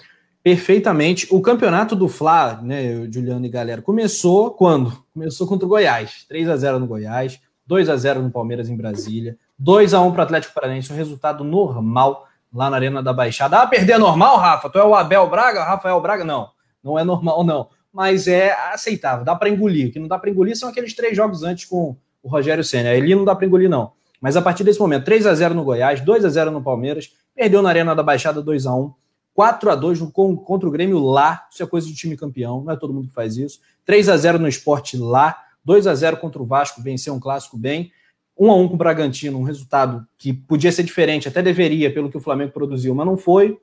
perfeitamente. 0.48 1.26
O 1.30 1.42
campeonato 1.42 1.94
do 1.94 2.08
Fla, 2.08 2.58
né, 2.62 3.06
Juliano 3.12 3.44
e 3.44 3.50
galera, 3.50 3.82
começou 3.82 4.50
quando? 4.52 5.04
Começou 5.12 5.46
contra 5.46 5.66
o 5.66 5.68
Goiás. 5.68 6.24
3 6.26 6.48
a 6.48 6.56
0 6.56 6.78
no 6.78 6.86
Goiás, 6.86 7.38
2 7.66 7.90
a 7.90 7.96
0 7.98 8.22
no 8.22 8.30
Palmeiras 8.30 8.70
em 8.70 8.76
Brasília, 8.76 9.36
2 9.58 9.92
a 9.92 10.00
1 10.00 10.10
para 10.12 10.20
o 10.20 10.22
Atlético 10.22 10.54
Paranaense, 10.54 10.90
um 10.90 10.96
resultado 10.96 11.44
normal 11.44 12.26
lá 12.50 12.70
na 12.70 12.76
Arena 12.78 13.02
da 13.02 13.12
Baixada. 13.12 13.58
Ah, 13.58 13.66
perder 13.66 13.98
normal, 13.98 14.38
Rafa? 14.38 14.70
Tu 14.70 14.78
é 14.78 14.84
o 14.84 14.94
Abel 14.94 15.28
Braga, 15.28 15.64
Rafael 15.64 16.00
Braga? 16.00 16.24
Não, 16.24 16.48
não 16.82 16.98
é 16.98 17.04
normal 17.04 17.44
não, 17.44 17.68
mas 17.92 18.26
é 18.26 18.52
aceitável, 18.72 19.26
dá 19.26 19.36
para 19.36 19.50
engolir. 19.50 19.88
O 19.88 19.92
que 19.92 19.98
não 19.98 20.08
dá 20.08 20.18
para 20.18 20.30
engolir 20.30 20.56
são 20.56 20.70
aqueles 20.70 20.94
três 20.94 21.14
jogos 21.14 21.42
antes 21.42 21.66
com 21.66 21.94
o 22.22 22.28
Rogério 22.28 22.64
Senna. 22.64 22.94
Ele 22.94 23.14
não 23.14 23.26
dá 23.26 23.34
para 23.34 23.44
engolir 23.44 23.68
não. 23.68 23.92
Mas 24.18 24.34
a 24.34 24.40
partir 24.40 24.64
desse 24.64 24.80
momento, 24.80 25.04
3 25.04 25.26
a 25.26 25.34
0 25.34 25.54
no 25.54 25.62
Goiás, 25.62 26.00
2 26.00 26.24
a 26.24 26.28
0 26.30 26.50
no 26.50 26.62
Palmeiras, 26.62 27.12
Perdeu 27.38 27.62
na 27.62 27.68
Arena 27.68 27.94
da 27.94 28.02
Baixada 28.02 28.42
2 28.42 28.66
a 28.66 28.74
1 28.74 28.92
4 29.38 29.70
a 29.70 29.76
2 29.76 30.00
contra 30.44 30.68
o 30.68 30.72
Grêmio 30.72 30.98
lá. 30.98 31.46
Isso 31.48 31.62
é 31.62 31.66
coisa 31.66 31.86
de 31.86 31.94
time 31.94 32.16
campeão, 32.16 32.64
não 32.64 32.72
é 32.72 32.76
todo 32.76 32.92
mundo 32.92 33.06
que 33.06 33.14
faz 33.14 33.36
isso. 33.36 33.60
3 33.84 34.08
a 34.08 34.16
0 34.16 34.36
no 34.40 34.48
esporte 34.48 34.96
lá. 34.96 35.44
2 35.64 35.86
a 35.86 35.94
0 35.94 36.16
contra 36.16 36.42
o 36.42 36.44
Vasco, 36.44 36.82
venceu 36.82 37.14
um 37.14 37.20
clássico 37.20 37.56
bem. 37.56 37.92
1 38.36 38.50
a 38.50 38.56
1 38.56 38.66
com 38.66 38.74
o 38.74 38.76
Bragantino, 38.76 39.38
um 39.38 39.44
resultado 39.44 40.04
que 40.18 40.32
podia 40.32 40.72
ser 40.72 40.82
diferente, 40.82 41.28
até 41.28 41.40
deveria, 41.40 41.88
pelo 41.94 42.10
que 42.10 42.16
o 42.16 42.20
Flamengo 42.20 42.50
produziu, 42.50 42.92
mas 42.96 43.06
não 43.06 43.16
foi. 43.16 43.56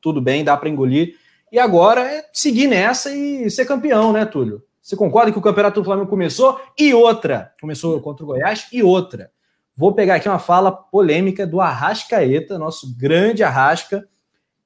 Tudo 0.00 0.18
bem, 0.18 0.42
dá 0.42 0.56
para 0.56 0.70
engolir. 0.70 1.14
E 1.52 1.58
agora 1.58 2.00
é 2.00 2.24
seguir 2.32 2.66
nessa 2.66 3.14
e 3.14 3.50
ser 3.50 3.66
campeão, 3.66 4.14
né, 4.14 4.24
Túlio? 4.24 4.62
Você 4.80 4.96
concorda 4.96 5.30
que 5.30 5.38
o 5.38 5.42
Campeonato 5.42 5.78
do 5.78 5.84
Flamengo 5.84 6.08
começou? 6.08 6.58
E 6.78 6.94
outra, 6.94 7.52
começou 7.60 8.00
contra 8.00 8.24
o 8.24 8.28
Goiás, 8.28 8.66
e 8.72 8.82
outra. 8.82 9.30
Vou 9.76 9.92
pegar 9.92 10.14
aqui 10.14 10.26
uma 10.26 10.38
fala 10.38 10.72
polêmica 10.72 11.46
do 11.46 11.60
Arrascaeta, 11.60 12.58
nosso 12.58 12.96
grande 12.96 13.42
Arrasca, 13.42 14.08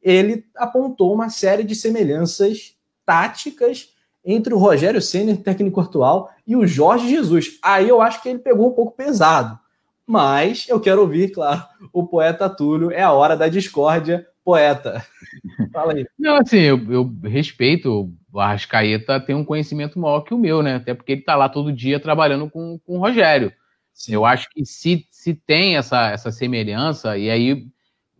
ele 0.02 0.44
apontou 0.56 1.12
uma 1.12 1.28
série 1.28 1.62
de 1.62 1.74
semelhanças 1.74 2.74
táticas 3.04 3.90
entre 4.24 4.52
o 4.52 4.58
Rogério 4.58 5.00
Senna, 5.00 5.36
técnico 5.36 5.80
atual, 5.80 6.30
e 6.46 6.54
o 6.56 6.66
Jorge 6.66 7.08
Jesus. 7.08 7.58
Aí 7.62 7.88
eu 7.88 8.00
acho 8.00 8.22
que 8.22 8.28
ele 8.28 8.38
pegou 8.38 8.68
um 8.68 8.74
pouco 8.74 8.96
pesado. 8.96 9.58
Mas 10.06 10.66
eu 10.68 10.80
quero 10.80 11.02
ouvir, 11.02 11.30
claro, 11.30 11.62
o 11.92 12.06
poeta 12.06 12.48
Túlio. 12.48 12.90
É 12.90 13.02
a 13.02 13.12
hora 13.12 13.36
da 13.36 13.48
discórdia, 13.48 14.26
poeta. 14.44 15.04
Fala 15.72 15.92
aí. 15.92 16.04
Não, 16.18 16.36
assim, 16.36 16.58
eu, 16.58 16.92
eu 16.92 17.10
respeito. 17.24 18.12
O 18.32 18.40
Arrascaeta 18.40 19.20
tem 19.20 19.34
um 19.34 19.44
conhecimento 19.44 19.98
maior 19.98 20.20
que 20.20 20.34
o 20.34 20.38
meu, 20.38 20.62
né? 20.62 20.76
Até 20.76 20.94
porque 20.94 21.12
ele 21.12 21.20
está 21.20 21.36
lá 21.36 21.48
todo 21.48 21.72
dia 21.72 22.00
trabalhando 22.00 22.50
com, 22.50 22.78
com 22.84 22.96
o 22.96 23.00
Rogério. 23.00 23.52
Sim. 23.94 24.14
Eu 24.14 24.24
acho 24.24 24.48
que 24.50 24.64
se, 24.64 25.06
se 25.10 25.34
tem 25.34 25.76
essa, 25.76 26.10
essa 26.10 26.30
semelhança, 26.30 27.16
e 27.16 27.30
aí 27.30 27.66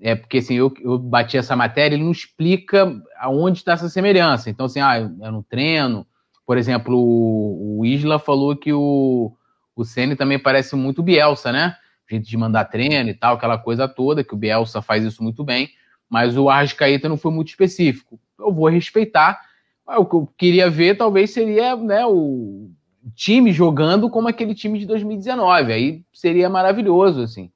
é 0.00 0.14
porque 0.14 0.38
assim, 0.38 0.54
eu, 0.54 0.72
eu 0.80 0.98
bati 0.98 1.36
essa 1.36 1.54
matéria, 1.54 1.94
ele 1.94 2.04
não 2.04 2.10
explica 2.10 3.00
aonde 3.18 3.58
está 3.58 3.72
essa 3.72 3.88
semelhança. 3.88 4.48
Então, 4.48 4.66
assim, 4.66 4.80
ah, 4.80 4.96
é 4.96 5.30
no 5.30 5.42
treino. 5.42 6.06
Por 6.46 6.56
exemplo, 6.56 6.96
o, 6.96 7.80
o 7.80 7.86
Isla 7.86 8.18
falou 8.18 8.56
que 8.56 8.72
o, 8.72 9.32
o 9.76 9.84
Ceni 9.84 10.16
também 10.16 10.38
parece 10.38 10.74
muito 10.74 11.02
Bielsa, 11.02 11.52
né? 11.52 11.76
Jeito 12.08 12.26
de 12.26 12.36
mandar 12.36 12.64
treino 12.64 13.10
e 13.10 13.14
tal, 13.14 13.36
aquela 13.36 13.58
coisa 13.58 13.86
toda, 13.86 14.24
que 14.24 14.34
o 14.34 14.36
Bielsa 14.36 14.82
faz 14.82 15.04
isso 15.04 15.22
muito 15.22 15.44
bem, 15.44 15.70
mas 16.08 16.36
o 16.36 16.48
Arrascaeta 16.48 17.08
não 17.08 17.16
foi 17.16 17.30
muito 17.30 17.48
específico. 17.48 18.18
Eu 18.38 18.52
vou 18.52 18.68
respeitar. 18.68 19.38
O 19.86 20.04
que 20.04 20.14
eu 20.14 20.28
queria 20.36 20.70
ver, 20.70 20.96
talvez, 20.96 21.30
seria 21.30 21.76
né, 21.76 22.04
o 22.06 22.70
time 23.14 23.52
jogando 23.52 24.08
como 24.08 24.28
aquele 24.28 24.54
time 24.54 24.78
de 24.78 24.86
2019. 24.86 25.72
Aí 25.72 26.04
seria 26.12 26.48
maravilhoso, 26.48 27.22
assim. 27.22 27.50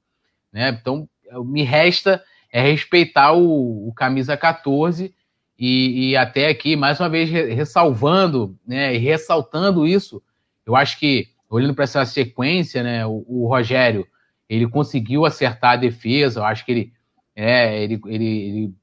Né? 0.53 0.69
Então, 0.69 1.09
me 1.43 1.63
resta 1.63 2.23
é 2.55 2.61
respeitar 2.61 3.33
o, 3.33 3.89
o 3.89 3.93
camisa 3.93 4.37
14 4.37 5.13
e, 5.59 6.11
e, 6.11 6.15
até 6.15 6.47
aqui, 6.47 6.77
mais 6.77 7.01
uma 7.01 7.09
vez, 7.09 7.29
ressalvando 7.29 8.57
né, 8.65 8.95
e 8.95 8.97
ressaltando 8.97 9.85
isso, 9.85 10.23
eu 10.65 10.73
acho 10.73 10.97
que, 10.97 11.27
olhando 11.49 11.75
para 11.75 11.83
essa 11.83 12.05
sequência, 12.05 12.81
né, 12.81 13.05
o, 13.05 13.25
o, 13.27 13.45
Rogério, 13.45 14.07
ele 14.47 14.65
conseguiu 14.69 15.25
acertar 15.25 15.71
a 15.71 15.75
defesa, 15.75 16.39
eu 16.39 16.45
acho 16.45 16.65
que 16.65 16.71
ele, 16.71 16.93
é, 17.35 17.83
ele, 17.83 17.99
ele, 18.05 18.25
ele, 18.25 18.73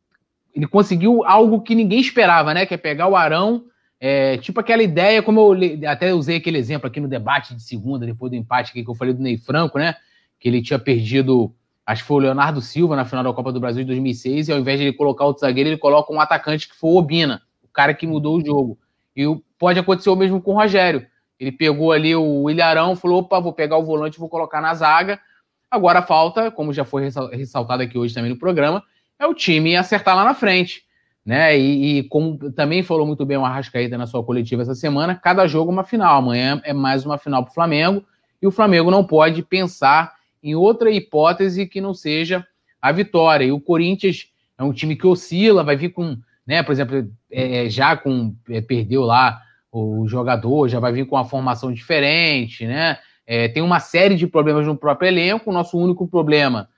ele 0.54 0.66
conseguiu 0.66 1.24
algo 1.24 1.62
que 1.62 1.74
ninguém 1.74 1.98
esperava, 1.98 2.52
né, 2.52 2.66
que 2.66 2.74
é 2.74 2.76
pegar 2.76 3.08
o 3.08 3.16
Arão, 3.16 3.64
é, 3.98 4.36
tipo 4.36 4.60
aquela 4.60 4.82
ideia, 4.82 5.22
como 5.22 5.54
eu 5.54 5.88
até 5.88 6.12
usei 6.12 6.36
aquele 6.36 6.58
exemplo 6.58 6.88
aqui 6.88 7.00
no 7.00 7.08
debate 7.08 7.54
de 7.54 7.62
segunda, 7.62 8.04
depois 8.04 8.30
do 8.30 8.36
empate 8.36 8.70
que 8.74 8.84
eu 8.86 8.94
falei 8.94 9.14
do 9.14 9.22
Ney 9.22 9.38
Franco, 9.38 9.78
né, 9.78 9.94
que 10.38 10.46
ele 10.46 10.60
tinha 10.60 10.78
perdido 10.78 11.54
acho 11.92 12.02
que 12.02 12.08
foi 12.08 12.16
o 12.16 12.20
Leonardo 12.20 12.60
Silva 12.60 12.96
na 12.96 13.04
final 13.04 13.22
da 13.22 13.32
Copa 13.32 13.52
do 13.52 13.60
Brasil 13.60 13.82
de 13.82 13.88
2006, 13.88 14.48
e 14.48 14.52
ao 14.52 14.58
invés 14.58 14.78
de 14.78 14.86
ele 14.86 14.96
colocar 14.96 15.24
outro 15.24 15.42
zagueiro, 15.42 15.68
ele 15.68 15.76
coloca 15.76 16.12
um 16.12 16.20
atacante 16.20 16.68
que 16.68 16.74
foi 16.74 16.90
o 16.90 16.96
Obina, 16.96 17.42
o 17.62 17.68
cara 17.68 17.92
que 17.94 18.06
mudou 18.06 18.38
o 18.38 18.44
jogo. 18.44 18.78
E 19.14 19.24
pode 19.58 19.78
acontecer 19.78 20.10
o 20.10 20.16
mesmo 20.16 20.40
com 20.40 20.52
o 20.52 20.54
Rogério. 20.54 21.06
Ele 21.38 21.52
pegou 21.52 21.92
ali 21.92 22.16
o 22.16 22.48
Ilharão, 22.48 22.96
falou: 22.96 23.20
opa, 23.20 23.38
vou 23.40 23.52
pegar 23.52 23.76
o 23.76 23.84
volante, 23.84 24.18
vou 24.18 24.28
colocar 24.28 24.60
na 24.60 24.74
zaga. 24.74 25.20
Agora 25.70 26.02
falta, 26.02 26.50
como 26.50 26.72
já 26.72 26.84
foi 26.84 27.08
ressaltado 27.32 27.82
aqui 27.82 27.98
hoje 27.98 28.14
também 28.14 28.30
no 28.30 28.38
programa, 28.38 28.82
é 29.18 29.26
o 29.26 29.34
time 29.34 29.76
acertar 29.76 30.16
lá 30.16 30.24
na 30.24 30.34
frente. 30.34 30.82
Né? 31.24 31.58
E, 31.58 31.98
e 31.98 32.02
como 32.04 32.50
também 32.52 32.82
falou 32.82 33.06
muito 33.06 33.24
bem 33.24 33.36
o 33.36 33.44
Arrascaeta 33.44 33.96
na 33.96 34.06
sua 34.06 34.24
coletiva 34.24 34.62
essa 34.62 34.74
semana, 34.74 35.14
cada 35.14 35.46
jogo 35.46 35.70
é 35.70 35.74
uma 35.74 35.84
final. 35.84 36.18
Amanhã 36.18 36.60
é 36.64 36.72
mais 36.72 37.04
uma 37.04 37.18
final 37.18 37.42
para 37.42 37.50
o 37.50 37.54
Flamengo, 37.54 38.04
e 38.40 38.46
o 38.46 38.50
Flamengo 38.50 38.90
não 38.90 39.04
pode 39.04 39.42
pensar 39.42 40.14
em 40.42 40.54
outra 40.54 40.90
hipótese 40.90 41.66
que 41.66 41.80
não 41.80 41.94
seja 41.94 42.46
a 42.80 42.90
vitória. 42.90 43.44
E 43.44 43.52
o 43.52 43.60
Corinthians 43.60 44.26
é 44.58 44.62
um 44.64 44.72
time 44.72 44.96
que 44.96 45.06
oscila, 45.06 45.62
vai 45.62 45.76
vir 45.76 45.90
com, 45.90 46.16
né, 46.46 46.62
por 46.62 46.72
exemplo, 46.72 47.08
é, 47.30 47.68
já 47.68 47.96
com 47.96 48.34
é, 48.50 48.60
perdeu 48.60 49.02
lá 49.02 49.40
o 49.70 50.06
jogador, 50.06 50.68
já 50.68 50.80
vai 50.80 50.92
vir 50.92 51.06
com 51.06 51.16
uma 51.16 51.24
formação 51.24 51.72
diferente, 51.72 52.66
né? 52.66 52.98
É, 53.26 53.48
tem 53.48 53.62
uma 53.62 53.80
série 53.80 54.16
de 54.16 54.26
problemas 54.26 54.66
no 54.66 54.76
próprio 54.76 55.08
elenco. 55.08 55.48
O 55.48 55.52
nosso 55.52 55.78
único 55.78 56.06
problema 56.06 56.68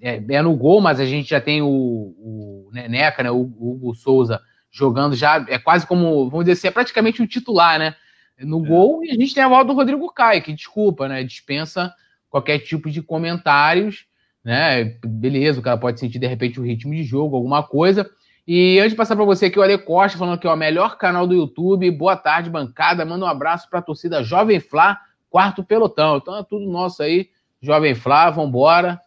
é, 0.00 0.22
é 0.28 0.42
no 0.42 0.54
gol, 0.54 0.80
mas 0.80 1.00
a 1.00 1.06
gente 1.06 1.30
já 1.30 1.40
tem 1.40 1.62
o, 1.62 1.68
o 1.68 2.70
Neneca, 2.72 3.22
né, 3.22 3.30
o 3.30 3.40
Hugo 3.40 3.94
Souza 3.94 4.40
jogando 4.70 5.14
já, 5.14 5.44
é 5.48 5.58
quase 5.58 5.86
como, 5.86 6.28
vamos 6.28 6.44
dizer 6.44 6.52
assim, 6.58 6.68
é 6.68 6.70
praticamente 6.70 7.20
o 7.20 7.24
um 7.24 7.28
titular, 7.28 7.78
né? 7.78 7.94
No 8.40 8.64
é. 8.64 8.68
gol, 8.68 9.04
e 9.04 9.10
a 9.10 9.14
gente 9.14 9.32
tem 9.32 9.42
a 9.42 9.48
volta 9.48 9.66
do 9.66 9.74
Rodrigo 9.74 10.12
Caio, 10.12 10.42
que 10.42 10.52
desculpa, 10.52 11.08
né? 11.08 11.22
Dispensa 11.22 11.94
qualquer 12.34 12.58
tipo 12.58 12.90
de 12.90 13.00
comentários, 13.00 14.06
né? 14.42 14.96
Beleza, 15.06 15.60
o 15.60 15.62
cara 15.62 15.78
pode 15.78 16.00
sentir 16.00 16.18
de 16.18 16.26
repente 16.26 16.58
o 16.58 16.64
ritmo 16.64 16.92
de 16.92 17.04
jogo, 17.04 17.36
alguma 17.36 17.62
coisa. 17.62 18.10
E 18.44 18.76
antes 18.80 18.90
de 18.90 18.96
passar 18.96 19.14
para 19.14 19.24
você 19.24 19.46
aqui, 19.46 19.56
o 19.56 19.62
Ale 19.62 19.78
Costa 19.78 20.18
falando 20.18 20.40
que 20.40 20.46
é 20.48 20.50
o 20.50 20.56
melhor 20.56 20.98
canal 20.98 21.28
do 21.28 21.34
YouTube. 21.34 21.88
Boa 21.92 22.16
tarde, 22.16 22.50
bancada. 22.50 23.04
Manda 23.04 23.24
um 23.24 23.28
abraço 23.28 23.70
para 23.70 23.78
a 23.78 23.82
torcida 23.82 24.24
Jovem 24.24 24.58
Flá, 24.58 25.00
quarto 25.30 25.62
pelotão. 25.62 26.16
Então 26.16 26.36
é 26.36 26.42
tudo 26.42 26.68
nosso 26.68 27.04
aí, 27.04 27.28
Jovem 27.62 27.94
Flá, 27.94 28.28
vambora. 28.30 29.00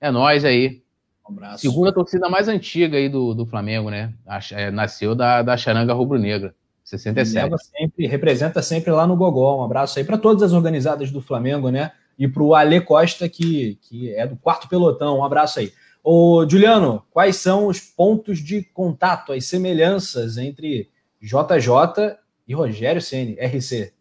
É 0.00 0.12
nós 0.12 0.44
aí. 0.44 0.80
Um 1.28 1.32
abraço. 1.32 1.62
Segunda 1.68 1.92
torcida 1.92 2.28
mais 2.28 2.46
antiga 2.46 2.96
aí 2.96 3.08
do, 3.08 3.34
do 3.34 3.44
Flamengo, 3.44 3.90
né? 3.90 4.14
É, 4.52 4.70
nasceu 4.70 5.16
da, 5.16 5.42
da 5.42 5.56
Charanga 5.56 5.92
Rubro-Negra. 5.92 6.54
67. 6.84 7.56
Sempre, 7.58 8.06
representa 8.06 8.62
sempre 8.62 8.92
lá 8.92 9.04
no 9.04 9.16
Gogol. 9.16 9.62
Um 9.62 9.64
abraço 9.64 9.98
aí 9.98 10.04
para 10.04 10.16
todas 10.16 10.44
as 10.44 10.52
organizadas 10.52 11.10
do 11.10 11.20
Flamengo, 11.20 11.70
né? 11.70 11.90
E 12.18 12.26
para 12.26 12.42
o 12.42 12.54
Ale 12.54 12.80
Costa, 12.80 13.28
que, 13.28 13.78
que 13.82 14.12
é 14.14 14.26
do 14.26 14.36
quarto 14.36 14.68
pelotão. 14.68 15.18
Um 15.18 15.24
abraço 15.24 15.60
aí. 15.60 15.72
Ô, 16.02 16.44
Juliano, 16.48 17.04
quais 17.10 17.36
são 17.36 17.66
os 17.66 17.80
pontos 17.80 18.38
de 18.38 18.62
contato, 18.62 19.32
as 19.32 19.44
semelhanças 19.44 20.36
entre 20.36 20.90
JJ 21.20 22.16
e 22.46 22.54
Rogério 22.54 23.00
Ceni, 23.00 23.34
RC? 23.34 23.92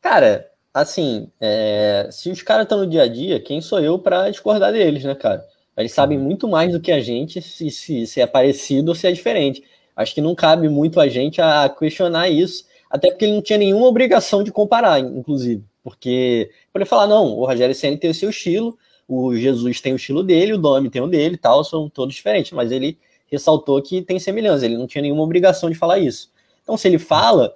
Cara, 0.00 0.48
assim, 0.72 1.30
é, 1.40 2.08
se 2.10 2.30
os 2.30 2.42
caras 2.42 2.64
estão 2.64 2.78
no 2.78 2.86
dia 2.86 3.02
a 3.02 3.08
dia, 3.08 3.40
quem 3.40 3.60
sou 3.60 3.80
eu 3.80 3.98
para 3.98 4.30
discordar 4.30 4.72
deles, 4.72 5.04
né, 5.04 5.14
cara? 5.14 5.44
Eles 5.76 5.92
sabem 5.92 6.18
muito 6.18 6.46
mais 6.48 6.72
do 6.72 6.80
que 6.80 6.92
a 6.92 7.00
gente 7.00 7.40
se, 7.40 7.70
se, 7.70 8.06
se 8.06 8.20
é 8.20 8.26
parecido 8.26 8.90
ou 8.90 8.94
se 8.94 9.06
é 9.06 9.12
diferente. 9.12 9.62
Acho 9.96 10.14
que 10.14 10.20
não 10.20 10.34
cabe 10.34 10.68
muito 10.68 11.00
a 11.00 11.08
gente 11.08 11.40
a 11.40 11.68
questionar 11.68 12.28
isso, 12.28 12.64
até 12.88 13.10
porque 13.10 13.24
ele 13.24 13.34
não 13.34 13.42
tinha 13.42 13.58
nenhuma 13.58 13.86
obrigação 13.86 14.42
de 14.42 14.52
comparar, 14.52 14.98
inclusive. 14.98 15.64
Porque 15.90 16.50
para 16.72 16.86
falar, 16.86 17.06
não, 17.06 17.26
o 17.36 17.44
Rogério 17.44 17.74
Senna 17.74 17.96
tem 17.96 18.10
o 18.10 18.14
seu 18.14 18.30
estilo, 18.30 18.78
o 19.06 19.34
Jesus 19.34 19.80
tem 19.80 19.92
o 19.92 19.96
estilo 19.96 20.22
dele, 20.22 20.54
o 20.54 20.58
Domi 20.58 20.88
tem 20.88 21.02
o 21.02 21.06
dele 21.06 21.36
tal, 21.36 21.64
são 21.64 21.88
todos 21.88 22.14
diferentes, 22.14 22.52
mas 22.52 22.70
ele 22.70 22.96
ressaltou 23.26 23.80
que 23.82 24.02
tem 24.02 24.18
semelhança, 24.18 24.64
ele 24.64 24.78
não 24.78 24.86
tinha 24.86 25.02
nenhuma 25.02 25.22
obrigação 25.22 25.68
de 25.68 25.76
falar 25.76 25.98
isso. 25.98 26.30
Então, 26.62 26.76
se 26.76 26.88
ele 26.88 26.98
fala, 26.98 27.54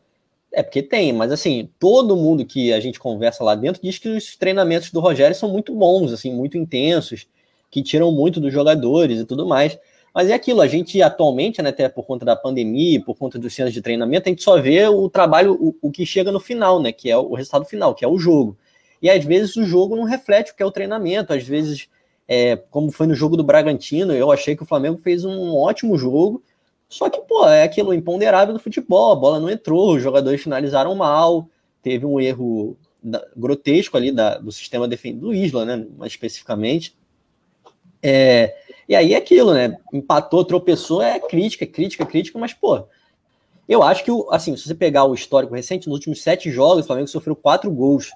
é 0.52 0.62
porque 0.62 0.82
tem, 0.82 1.12
mas 1.12 1.32
assim, 1.32 1.68
todo 1.78 2.16
mundo 2.16 2.44
que 2.44 2.72
a 2.72 2.80
gente 2.80 2.98
conversa 2.98 3.42
lá 3.42 3.54
dentro 3.54 3.82
diz 3.82 3.98
que 3.98 4.08
os 4.08 4.36
treinamentos 4.36 4.90
do 4.90 5.00
Rogério 5.00 5.34
são 5.34 5.48
muito 5.48 5.74
bons, 5.74 6.12
assim, 6.12 6.32
muito 6.32 6.58
intensos, 6.58 7.26
que 7.70 7.82
tiram 7.82 8.12
muito 8.12 8.40
dos 8.40 8.52
jogadores 8.52 9.20
e 9.20 9.24
tudo 9.24 9.46
mais. 9.46 9.78
Mas 10.14 10.30
é 10.30 10.32
aquilo, 10.34 10.60
a 10.60 10.68
gente 10.68 11.02
atualmente, 11.02 11.60
né, 11.60 11.70
até 11.70 11.88
por 11.88 12.06
conta 12.06 12.24
da 12.24 12.36
pandemia, 12.36 13.02
por 13.04 13.16
conta 13.16 13.36
dos 13.36 13.52
centros 13.52 13.74
de 13.74 13.82
treinamento, 13.82 14.28
a 14.28 14.30
gente 14.30 14.44
só 14.44 14.60
vê 14.60 14.86
o 14.86 15.10
trabalho, 15.10 15.54
o, 15.60 15.74
o 15.82 15.90
que 15.90 16.06
chega 16.06 16.30
no 16.30 16.38
final, 16.38 16.80
né, 16.80 16.92
que 16.92 17.10
é 17.10 17.16
o, 17.16 17.34
resultado 17.34 17.64
final, 17.64 17.96
que 17.96 18.04
é 18.04 18.08
o 18.08 18.16
jogo. 18.16 18.56
E 19.02 19.10
às 19.10 19.24
vezes 19.24 19.56
o 19.56 19.64
jogo 19.64 19.96
não 19.96 20.04
reflete 20.04 20.52
o 20.52 20.54
que 20.54 20.62
é 20.62 20.66
o 20.66 20.70
treinamento, 20.70 21.32
às 21.32 21.42
vezes, 21.42 21.88
é, 22.28 22.54
como 22.70 22.92
foi 22.92 23.08
no 23.08 23.14
jogo 23.14 23.36
do 23.36 23.42
Bragantino, 23.42 24.12
eu 24.12 24.30
achei 24.30 24.54
que 24.54 24.62
o 24.62 24.66
Flamengo 24.66 24.98
fez 24.98 25.24
um 25.24 25.56
ótimo 25.56 25.98
jogo, 25.98 26.40
só 26.88 27.10
que, 27.10 27.20
pô, 27.22 27.48
é 27.48 27.64
aquilo 27.64 27.92
imponderável 27.92 28.54
do 28.54 28.60
futebol, 28.60 29.10
a 29.10 29.16
bola 29.16 29.40
não 29.40 29.50
entrou, 29.50 29.96
os 29.96 30.02
jogadores 30.02 30.40
finalizaram 30.40 30.94
mal, 30.94 31.48
teve 31.82 32.06
um 32.06 32.20
erro 32.20 32.76
da, 33.02 33.26
grotesco 33.36 33.96
ali 33.96 34.12
da, 34.12 34.38
do 34.38 34.52
sistema 34.52 34.86
defensivo 34.86 35.26
do 35.26 35.34
Isla, 35.34 35.64
né, 35.64 35.84
mais 35.98 36.12
especificamente. 36.12 36.96
É, 38.00 38.54
e 38.88 38.94
aí 38.94 39.14
é 39.14 39.16
aquilo, 39.16 39.54
né? 39.54 39.76
Empatou, 39.92 40.44
tropeçou, 40.44 41.02
é 41.02 41.18
crítica, 41.20 41.66
crítica, 41.66 42.04
crítica, 42.04 42.38
mas, 42.38 42.52
pô, 42.52 42.86
eu 43.68 43.82
acho 43.82 44.04
que, 44.04 44.10
assim, 44.30 44.56
se 44.56 44.66
você 44.66 44.74
pegar 44.74 45.04
o 45.04 45.14
histórico 45.14 45.54
recente, 45.54 45.88
nos 45.88 45.96
últimos 45.96 46.22
sete 46.22 46.50
jogos, 46.50 46.84
o 46.84 46.86
Flamengo 46.86 47.08
sofreu 47.08 47.34
quatro 47.34 47.70
gols. 47.70 48.12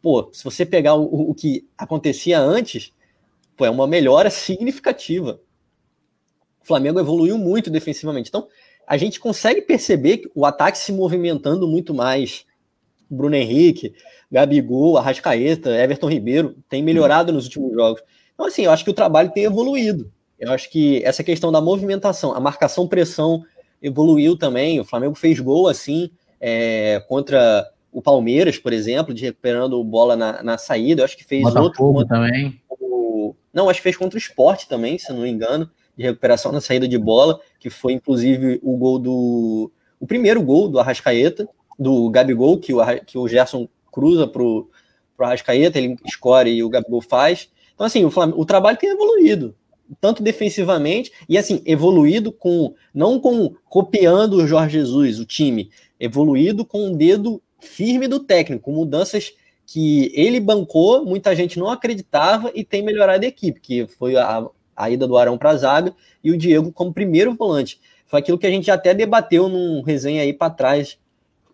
Pô, 0.00 0.30
se 0.32 0.44
você 0.44 0.64
pegar 0.64 0.94
o, 0.94 1.30
o 1.30 1.34
que 1.34 1.66
acontecia 1.76 2.38
antes, 2.38 2.92
Pô, 3.56 3.64
é 3.64 3.70
uma 3.70 3.86
melhora 3.86 4.28
significativa. 4.30 5.40
O 6.62 6.66
Flamengo 6.66 7.00
evoluiu 7.00 7.38
muito 7.38 7.70
defensivamente. 7.70 8.28
Então, 8.28 8.46
a 8.86 8.96
gente 8.96 9.18
consegue 9.18 9.62
perceber 9.62 10.30
o 10.34 10.44
ataque 10.44 10.78
se 10.78 10.92
movimentando 10.92 11.66
muito 11.66 11.94
mais. 11.94 12.44
Bruno 13.08 13.36
Henrique, 13.36 13.94
Gabigol, 14.30 14.98
Arrascaeta, 14.98 15.70
Everton 15.70 16.08
Ribeiro 16.08 16.56
tem 16.68 16.82
melhorado 16.82 17.32
nos 17.32 17.44
últimos 17.44 17.72
jogos. 17.72 18.02
Então, 18.36 18.46
assim, 18.46 18.66
eu 18.66 18.70
acho 18.70 18.84
que 18.84 18.90
o 18.90 18.94
trabalho 18.94 19.32
tem 19.32 19.44
evoluído. 19.44 20.12
Eu 20.38 20.52
acho 20.52 20.70
que 20.70 21.02
essa 21.02 21.24
questão 21.24 21.50
da 21.50 21.60
movimentação, 21.60 22.34
a 22.34 22.38
marcação-pressão 22.38 23.42
evoluiu 23.82 24.36
também. 24.36 24.78
O 24.78 24.84
Flamengo 24.84 25.14
fez 25.14 25.40
gol, 25.40 25.66
assim, 25.66 26.10
é, 26.38 27.02
contra 27.08 27.66
o 27.90 28.02
Palmeiras, 28.02 28.58
por 28.58 28.74
exemplo, 28.74 29.14
de 29.14 29.24
recuperando 29.24 29.82
bola 29.82 30.14
na, 30.14 30.42
na 30.42 30.58
saída. 30.58 31.00
Eu 31.00 31.06
acho 31.06 31.16
que 31.16 31.24
fez 31.24 31.42
Botafogo 31.42 32.00
outro. 32.00 32.06
também. 32.06 32.60
O, 32.68 33.34
não, 33.52 33.70
acho 33.70 33.78
que 33.78 33.84
fez 33.84 33.96
contra 33.96 34.16
o 34.16 34.20
esporte 34.20 34.68
também, 34.68 34.98
se 34.98 35.10
não 35.10 35.22
me 35.22 35.30
engano, 35.30 35.70
de 35.96 36.04
recuperação 36.04 36.52
na 36.52 36.60
saída 36.60 36.86
de 36.86 36.98
bola, 36.98 37.40
que 37.58 37.70
foi 37.70 37.94
inclusive 37.94 38.60
o 38.62 38.76
gol 38.76 38.98
do. 38.98 39.72
O 39.98 40.06
primeiro 40.06 40.42
gol 40.42 40.68
do 40.68 40.78
Arrascaeta, 40.78 41.48
do 41.78 42.10
Gabigol, 42.10 42.58
que 42.58 42.74
o, 42.74 42.80
que 43.06 43.16
o 43.16 43.26
Gerson 43.26 43.66
cruza 43.90 44.28
pro, 44.28 44.68
pro 45.16 45.24
Arrascaeta, 45.24 45.78
ele 45.78 45.96
escore 46.04 46.50
e 46.50 46.62
o 46.62 46.68
Gabigol 46.68 47.00
faz. 47.00 47.48
Então, 47.76 47.86
assim, 47.86 48.04
o, 48.04 48.08
o 48.08 48.44
trabalho 48.44 48.78
tem 48.78 48.90
evoluído, 48.90 49.54
tanto 50.00 50.22
defensivamente, 50.22 51.12
e 51.28 51.38
assim, 51.38 51.62
evoluído 51.64 52.32
com, 52.32 52.74
não 52.92 53.20
com 53.20 53.54
copiando 53.68 54.34
o 54.38 54.46
Jorge 54.46 54.78
Jesus, 54.78 55.20
o 55.20 55.24
time, 55.24 55.70
evoluído 56.00 56.64
com 56.64 56.88
um 56.88 56.96
dedo 56.96 57.40
firme 57.60 58.08
do 58.08 58.18
técnico, 58.18 58.72
mudanças 58.72 59.32
que 59.66 60.10
ele 60.14 60.40
bancou, 60.40 61.04
muita 61.04 61.36
gente 61.36 61.58
não 61.58 61.68
acreditava 61.68 62.50
e 62.54 62.64
tem 62.64 62.82
melhorado 62.82 63.24
a 63.24 63.28
equipe, 63.28 63.60
que 63.60 63.86
foi 63.86 64.16
a, 64.16 64.46
a 64.74 64.90
ida 64.90 65.06
do 65.06 65.16
Arão 65.16 65.36
para 65.36 65.50
a 65.50 65.56
zaga 65.56 65.94
e 66.24 66.30
o 66.30 66.38
Diego 66.38 66.72
como 66.72 66.94
primeiro 66.94 67.34
volante. 67.34 67.80
Foi 68.06 68.20
aquilo 68.20 68.38
que 68.38 68.46
a 68.46 68.50
gente 68.50 68.70
até 68.70 68.94
debateu 68.94 69.48
num 69.48 69.82
resenha 69.82 70.22
aí 70.22 70.32
para 70.32 70.50
trás. 70.50 70.96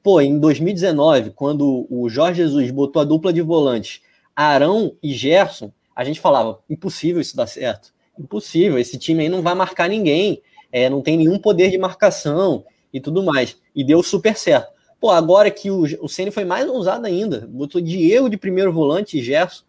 Pô, 0.03 0.21
em 0.21 0.39
2019, 0.39 1.31
quando 1.31 1.87
o 1.89 2.09
Jorge 2.09 2.43
Jesus 2.43 2.71
botou 2.71 3.01
a 3.01 3.05
dupla 3.05 3.33
de 3.33 3.41
volantes 3.41 4.03
Arão 4.37 4.95
e 5.03 5.13
Gerson, 5.13 5.73
a 5.95 6.05
gente 6.05 6.21
falava, 6.21 6.61
impossível 6.69 7.21
isso 7.21 7.37
dar 7.37 7.47
certo. 7.47 7.93
Impossível, 8.19 8.79
esse 8.79 8.99
time 8.99 9.23
aí 9.23 9.29
não 9.29 9.43
vai 9.43 9.55
marcar 9.55 9.89
ninguém, 9.89 10.43
é, 10.71 10.89
não 10.89 11.03
tem 11.03 11.17
nenhum 11.17 11.39
poder 11.39 11.71
de 11.71 11.79
marcação 11.79 12.65
e 12.93 13.01
tudo 13.01 13.23
mais. 13.23 13.57
E 13.75 13.85
deu 13.85 14.03
super 14.03 14.37
certo. 14.37 14.73
Pô, 15.01 15.11
agora 15.11 15.51
que 15.51 15.71
o, 15.71 15.83
o 16.01 16.09
Ceni 16.09 16.31
foi 16.31 16.45
mais 16.45 16.69
ousado 16.69 17.07
ainda, 17.07 17.47
botou 17.49 17.81
Diego 17.81 18.31
de 18.31 18.37
primeiro 18.37 18.73
volante 18.73 19.19
e 19.19 19.23
Gerson. 19.23 19.65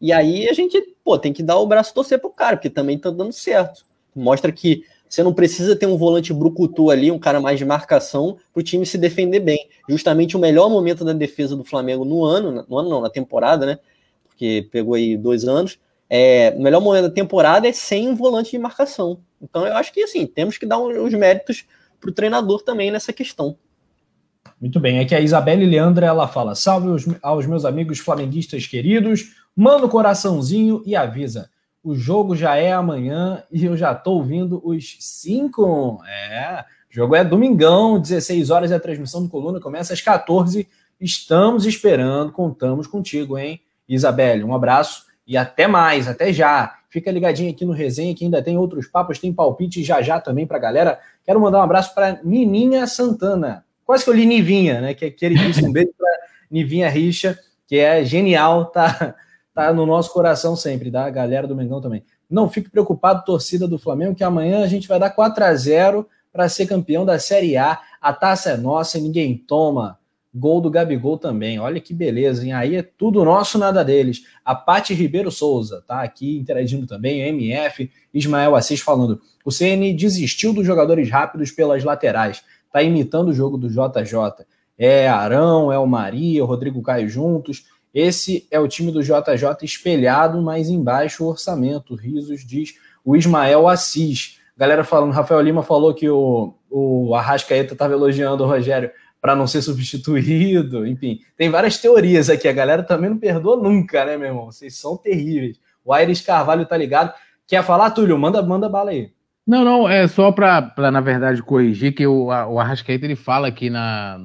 E 0.00 0.12
aí 0.12 0.48
a 0.48 0.52
gente, 0.52 0.80
pô, 1.02 1.18
tem 1.18 1.32
que 1.32 1.42
dar 1.42 1.58
o 1.58 1.66
braço 1.66 1.94
torcer 1.94 2.20
pro 2.20 2.30
cara, 2.30 2.56
porque 2.56 2.70
também 2.70 2.98
tá 2.98 3.10
dando 3.10 3.32
certo. 3.32 3.84
Mostra 4.14 4.52
que 4.52 4.84
você 5.08 5.22
não 5.22 5.32
precisa 5.32 5.76
ter 5.76 5.86
um 5.86 5.96
volante 5.96 6.32
brucutu 6.32 6.90
ali, 6.90 7.10
um 7.10 7.18
cara 7.18 7.40
mais 7.40 7.58
de 7.58 7.64
marcação, 7.64 8.38
para 8.52 8.60
o 8.60 8.62
time 8.62 8.84
se 8.84 8.98
defender 8.98 9.40
bem. 9.40 9.68
Justamente 9.88 10.36
o 10.36 10.40
melhor 10.40 10.68
momento 10.68 11.04
da 11.04 11.12
defesa 11.12 11.56
do 11.56 11.64
Flamengo 11.64 12.04
no 12.04 12.24
ano, 12.24 12.64
no 12.68 12.78
ano 12.78 12.88
não, 12.88 13.00
na 13.00 13.10
temporada, 13.10 13.64
né? 13.66 13.78
Porque 14.36 14.68
pegou 14.70 14.94
aí 14.94 15.16
dois 15.16 15.48
anos. 15.48 15.78
É, 16.10 16.54
melhor 16.58 16.80
momento 16.80 17.08
da 17.08 17.10
temporada 17.10 17.66
é 17.66 17.72
sem 17.72 18.06
um 18.06 18.14
volante 18.14 18.50
de 18.50 18.58
marcação. 18.58 19.18
Então 19.40 19.66
eu 19.66 19.74
acho 19.74 19.92
que 19.92 20.02
assim, 20.02 20.26
temos 20.26 20.58
que 20.58 20.66
dar 20.66 20.78
os 20.78 21.14
méritos 21.14 21.64
para 21.98 22.10
o 22.10 22.12
treinador 22.12 22.62
também 22.62 22.90
nessa 22.90 23.14
questão. 23.14 23.56
Muito 24.60 24.78
bem, 24.78 24.98
é 24.98 25.04
que 25.04 25.14
a 25.14 25.20
Isabelle 25.20 25.64
Leandra 25.64 26.06
ela 26.06 26.28
fala: 26.28 26.54
salve 26.54 26.88
aos, 27.22 27.46
meus 27.46 27.64
amigos 27.64 27.98
flamenguistas 27.98 28.66
queridos, 28.66 29.34
manda 29.56 29.84
o 29.84 29.86
um 29.86 29.90
coraçãozinho 29.90 30.82
e 30.84 30.94
avisa. 30.94 31.50
O 31.82 31.94
jogo 31.94 32.36
já 32.36 32.56
é 32.56 32.72
amanhã 32.72 33.42
e 33.50 33.64
eu 33.64 33.76
já 33.76 33.94
tô 33.94 34.12
ouvindo 34.12 34.60
os 34.62 34.96
cinco. 35.00 36.02
É, 36.06 36.64
o 36.90 36.94
jogo 36.94 37.16
é 37.16 37.24
domingão, 37.24 37.98
16 37.98 38.50
horas, 38.50 38.70
a 38.70 38.78
transmissão 38.80 39.22
do 39.22 39.28
Coluna 39.28 39.60
começa 39.60 39.94
às 39.94 40.00
14. 40.00 40.68
Estamos 41.00 41.66
esperando, 41.66 42.32
contamos 42.32 42.86
contigo, 42.86 43.38
hein? 43.38 43.60
Isabelle, 43.88 44.44
um 44.44 44.54
abraço 44.54 45.06
e 45.26 45.36
até 45.36 45.66
mais, 45.66 46.08
até 46.08 46.32
já. 46.32 46.78
Fica 46.88 47.10
ligadinho 47.10 47.50
aqui 47.50 47.64
no 47.64 47.72
resenha 47.72 48.14
que 48.14 48.24
ainda 48.24 48.42
tem 48.42 48.56
outros 48.56 48.86
papos, 48.86 49.18
tem 49.18 49.32
palpite 49.32 49.82
já 49.82 50.00
já 50.00 50.20
também 50.20 50.46
pra 50.46 50.58
galera. 50.58 50.98
Quero 51.24 51.40
mandar 51.40 51.58
um 51.58 51.62
abraço 51.62 51.94
para 51.94 52.20
Nininha 52.22 52.86
Santana. 52.86 53.64
Quase 53.84 54.04
que 54.04 54.10
eu 54.10 54.14
li 54.14 54.24
Nivinha, 54.24 54.80
né? 54.80 54.94
Que 54.94 55.06
é 55.06 55.10
queridíssimo. 55.10 55.68
Um 55.68 55.72
beijo 55.72 55.92
para 55.96 56.08
Nivinha 56.50 56.88
Richa, 56.88 57.38
que 57.66 57.78
é 57.78 58.04
genial, 58.04 58.66
tá, 58.66 59.14
tá 59.54 59.72
no 59.72 59.84
nosso 59.84 60.12
coração 60.12 60.56
sempre, 60.56 60.90
da 60.90 61.08
galera 61.10 61.46
do 61.46 61.54
Mengão 61.54 61.80
também. 61.80 62.02
Não 62.28 62.48
fique 62.48 62.70
preocupado, 62.70 63.24
torcida 63.24 63.68
do 63.68 63.78
Flamengo, 63.78 64.14
que 64.14 64.24
amanhã 64.24 64.62
a 64.62 64.66
gente 64.66 64.88
vai 64.88 64.98
dar 64.98 65.10
4 65.10 65.44
a 65.44 65.54
0 65.54 66.08
para 66.32 66.48
ser 66.48 66.66
campeão 66.66 67.04
da 67.04 67.18
Série 67.18 67.56
A. 67.56 67.80
A 68.00 68.12
taça 68.12 68.50
é 68.50 68.56
nossa 68.56 68.98
e 68.98 69.00
ninguém 69.00 69.36
toma. 69.36 69.98
Gol 70.38 70.60
do 70.60 70.70
Gabigol 70.70 71.18
também. 71.18 71.58
Olha 71.58 71.80
que 71.80 71.94
beleza, 71.94 72.44
hein? 72.44 72.52
Aí 72.52 72.76
é 72.76 72.82
tudo 72.82 73.24
nosso, 73.24 73.58
nada 73.58 73.84
deles. 73.84 74.22
A 74.44 74.54
Pati 74.54 74.92
Ribeiro 74.92 75.30
Souza 75.30 75.82
tá 75.86 76.02
aqui 76.02 76.36
interagindo 76.36 76.86
também. 76.86 77.20
MF, 77.20 77.90
Ismael 78.12 78.54
Assis 78.54 78.80
falando. 78.80 79.20
O 79.44 79.50
CN 79.50 79.94
desistiu 79.94 80.52
dos 80.52 80.66
jogadores 80.66 81.10
rápidos 81.10 81.50
pelas 81.50 81.82
laterais 81.82 82.42
está 82.76 82.82
imitando 82.82 83.28
o 83.28 83.32
jogo 83.32 83.56
do 83.56 83.70
JJ. 83.70 84.44
É 84.78 85.08
Arão, 85.08 85.72
é 85.72 85.78
o 85.78 85.86
Maria, 85.86 86.44
o 86.44 86.46
Rodrigo 86.46 86.82
Caio 86.82 87.08
juntos. 87.08 87.64
Esse 87.94 88.46
é 88.50 88.60
o 88.60 88.68
time 88.68 88.92
do 88.92 89.02
JJ 89.02 89.62
espelhado, 89.62 90.42
mas 90.42 90.68
embaixo 90.68 91.24
o 91.24 91.28
orçamento. 91.28 91.94
Risos 91.94 92.46
diz 92.46 92.74
o 93.02 93.16
Ismael 93.16 93.66
Assis. 93.66 94.38
Galera 94.54 94.84
falando, 94.84 95.12
Rafael 95.12 95.40
Lima 95.40 95.62
falou 95.62 95.94
que 95.94 96.08
o, 96.08 96.54
o 96.70 97.14
Arrascaeta 97.14 97.72
estava 97.72 97.94
elogiando 97.94 98.44
o 98.44 98.46
Rogério 98.46 98.90
para 99.26 99.34
não 99.34 99.48
ser 99.48 99.60
substituído. 99.60 100.86
Enfim, 100.86 101.18
tem 101.36 101.50
várias 101.50 101.78
teorias 101.78 102.30
aqui. 102.30 102.46
A 102.46 102.52
galera 102.52 102.84
também 102.84 103.10
não 103.10 103.18
perdoa 103.18 103.56
nunca, 103.56 104.04
né, 104.04 104.16
meu 104.16 104.28
irmão? 104.28 104.46
Vocês 104.46 104.76
são 104.76 104.96
terríveis. 104.96 105.58
O 105.84 105.92
Aires 105.92 106.20
Carvalho 106.20 106.64
tá 106.64 106.76
ligado. 106.76 107.12
Quer 107.44 107.64
falar, 107.64 107.90
Túlio? 107.90 108.16
Manda, 108.16 108.40
manda 108.40 108.68
bala 108.68 108.92
aí. 108.92 109.10
Não, 109.44 109.64
não, 109.64 109.88
é 109.88 110.06
só 110.06 110.30
para, 110.30 110.72
na 110.92 111.00
verdade, 111.00 111.42
corrigir 111.42 111.92
que 111.92 112.06
o, 112.06 112.26
o 112.26 112.60
Arrascaeta 112.60 113.04
ele 113.04 113.16
fala 113.16 113.48
aqui 113.48 113.68
na, 113.68 114.16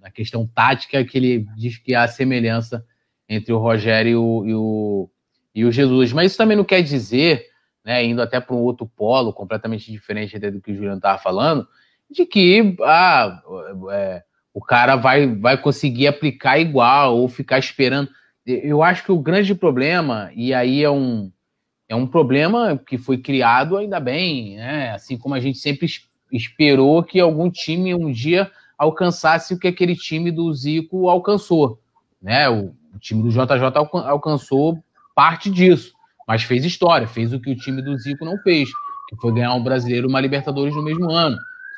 na 0.00 0.10
questão 0.10 0.46
tática 0.46 1.04
que 1.04 1.18
ele 1.18 1.46
diz 1.54 1.76
que 1.76 1.94
há 1.94 2.08
semelhança 2.08 2.82
entre 3.28 3.52
o 3.52 3.58
Rogério 3.58 4.12
e 4.46 4.54
o, 4.54 5.10
e 5.54 5.62
o, 5.62 5.70
Jesus. 5.70 6.14
Mas 6.14 6.30
isso 6.30 6.38
também 6.38 6.56
não 6.56 6.64
quer 6.64 6.80
dizer, 6.80 7.44
né, 7.84 8.02
indo 8.02 8.22
até 8.22 8.40
para 8.40 8.56
um 8.56 8.60
outro 8.60 8.86
polo 8.86 9.30
completamente 9.30 9.92
diferente 9.92 10.38
do 10.38 10.58
que 10.62 10.72
o 10.72 10.74
Juliano 10.74 10.96
estava 10.96 11.18
falando, 11.18 11.68
de 12.10 12.24
que 12.26 12.76
ah, 12.82 13.42
é, 13.92 14.22
o 14.54 14.60
cara 14.60 14.96
vai, 14.96 15.26
vai 15.26 15.60
conseguir 15.60 16.06
aplicar 16.06 16.58
igual 16.58 17.16
ou 17.16 17.28
ficar 17.28 17.58
esperando. 17.58 18.08
Eu 18.46 18.82
acho 18.82 19.04
que 19.04 19.12
o 19.12 19.18
grande 19.18 19.54
problema, 19.54 20.30
e 20.34 20.54
aí 20.54 20.82
é 20.82 20.90
um 20.90 21.30
é 21.88 21.94
um 21.94 22.06
problema 22.06 22.76
que 22.76 22.98
foi 22.98 23.18
criado 23.18 23.76
ainda 23.76 24.00
bem, 24.00 24.56
né? 24.56 24.90
Assim 24.90 25.16
como 25.16 25.34
a 25.34 25.40
gente 25.40 25.58
sempre 25.58 25.86
esperou 26.32 27.02
que 27.02 27.20
algum 27.20 27.50
time 27.50 27.94
um 27.94 28.10
dia 28.10 28.50
alcançasse 28.76 29.54
o 29.54 29.58
que 29.58 29.68
aquele 29.68 29.94
time 29.94 30.30
do 30.32 30.52
Zico 30.52 31.08
alcançou, 31.08 31.80
né? 32.20 32.48
O, 32.48 32.74
o 32.94 32.98
time 32.98 33.22
do 33.22 33.30
JJ 33.30 33.62
alcançou 34.06 34.82
parte 35.14 35.48
disso, 35.48 35.92
mas 36.26 36.42
fez 36.42 36.64
história, 36.64 37.06
fez 37.06 37.32
o 37.32 37.40
que 37.40 37.50
o 37.50 37.56
time 37.56 37.80
do 37.80 37.96
Zico 37.96 38.24
não 38.24 38.36
fez, 38.38 38.68
que 39.08 39.16
foi 39.16 39.32
ganhar 39.32 39.54
um 39.54 39.62
brasileiro, 39.62 40.08
uma 40.08 40.20
Libertadores 40.20 40.74
no 40.74 40.82
mesmo 40.82 41.10
ano. 41.10 41.36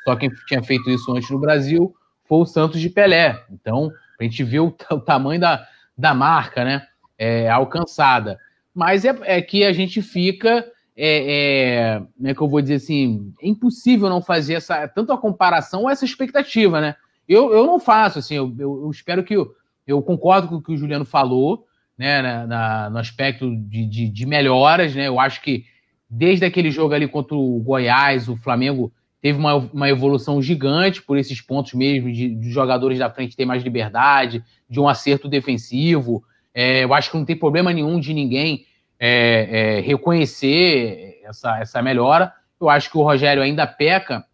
Só 0.09 0.15
quem 0.15 0.31
tinha 0.47 0.63
feito 0.63 0.89
isso 0.89 1.11
antes 1.11 1.29
no 1.29 1.39
Brasil 1.39 1.93
foi 2.25 2.39
o 2.39 2.45
Santos 2.45 2.81
de 2.81 2.89
Pelé. 2.89 3.43
Então, 3.51 3.91
a 4.19 4.23
gente 4.23 4.43
vê 4.43 4.59
o, 4.59 4.67
o 4.91 4.99
tamanho 4.99 5.39
da, 5.39 5.67
da 5.97 6.13
marca, 6.13 6.65
né? 6.65 6.85
É, 7.17 7.49
alcançada 7.49 8.39
mas 8.73 9.03
é, 9.03 9.13
é 9.23 9.41
que 9.41 9.65
a 9.65 9.73
gente 9.73 10.01
fica. 10.01 10.65
É, 10.95 12.01
é, 12.23 12.29
é 12.29 12.33
que 12.33 12.41
eu 12.41 12.47
vou 12.47 12.61
dizer 12.61 12.75
assim? 12.75 13.33
É 13.41 13.47
impossível 13.47 14.09
não 14.09 14.21
fazer 14.21 14.53
essa, 14.53 14.87
tanto 14.87 15.11
a 15.11 15.17
comparação 15.17 15.83
ou 15.83 15.89
essa 15.89 16.05
expectativa, 16.05 16.79
né? 16.79 16.95
Eu, 17.27 17.53
eu 17.53 17.65
não 17.65 17.77
faço, 17.77 18.19
assim, 18.19 18.35
eu, 18.35 18.55
eu, 18.57 18.83
eu 18.83 18.89
espero 18.89 19.23
que. 19.23 19.35
Eu, 19.35 19.53
eu 19.85 20.01
concordo 20.01 20.47
com 20.47 20.55
o 20.55 20.61
que 20.61 20.71
o 20.71 20.77
Juliano 20.77 21.03
falou, 21.03 21.65
né, 21.97 22.21
na, 22.21 22.47
na, 22.47 22.89
no 22.89 22.97
aspecto 22.99 23.53
de, 23.53 23.85
de, 23.85 24.07
de, 24.07 24.25
melhoras, 24.25 24.95
né? 24.95 25.07
Eu 25.07 25.19
acho 25.19 25.41
que 25.41 25.65
desde 26.09 26.45
aquele 26.45 26.71
jogo 26.71 26.93
ali 26.93 27.07
contra 27.07 27.35
o 27.35 27.59
Goiás, 27.59 28.29
o 28.29 28.37
Flamengo 28.37 28.93
teve 29.21 29.37
uma, 29.37 29.55
uma 29.55 29.89
evolução 29.89 30.41
gigante 30.41 31.01
por 31.01 31.17
esses 31.17 31.41
pontos 31.41 31.73
mesmo, 31.73 32.11
de, 32.11 32.33
de 32.35 32.49
jogadores 32.51 32.99
da 32.99 33.09
frente 33.09 33.35
ter 33.35 33.45
mais 33.45 33.63
liberdade, 33.63 34.43
de 34.69 34.79
um 34.79 34.87
acerto 34.87 35.27
defensivo. 35.27 36.23
É, 36.53 36.83
eu 36.83 36.93
acho 36.93 37.11
que 37.11 37.17
não 37.17 37.25
tem 37.25 37.35
problema 37.35 37.73
nenhum 37.73 37.99
de 37.99 38.13
ninguém 38.13 38.65
é, 38.99 39.77
é, 39.77 39.81
reconhecer 39.81 41.19
essa, 41.23 41.59
essa 41.59 41.81
melhora. 41.81 42.33
Eu 42.59 42.69
acho 42.69 42.89
que 42.89 42.97
o 42.97 43.03
Rogério 43.03 43.43
ainda 43.43 43.67
peca 43.67 44.25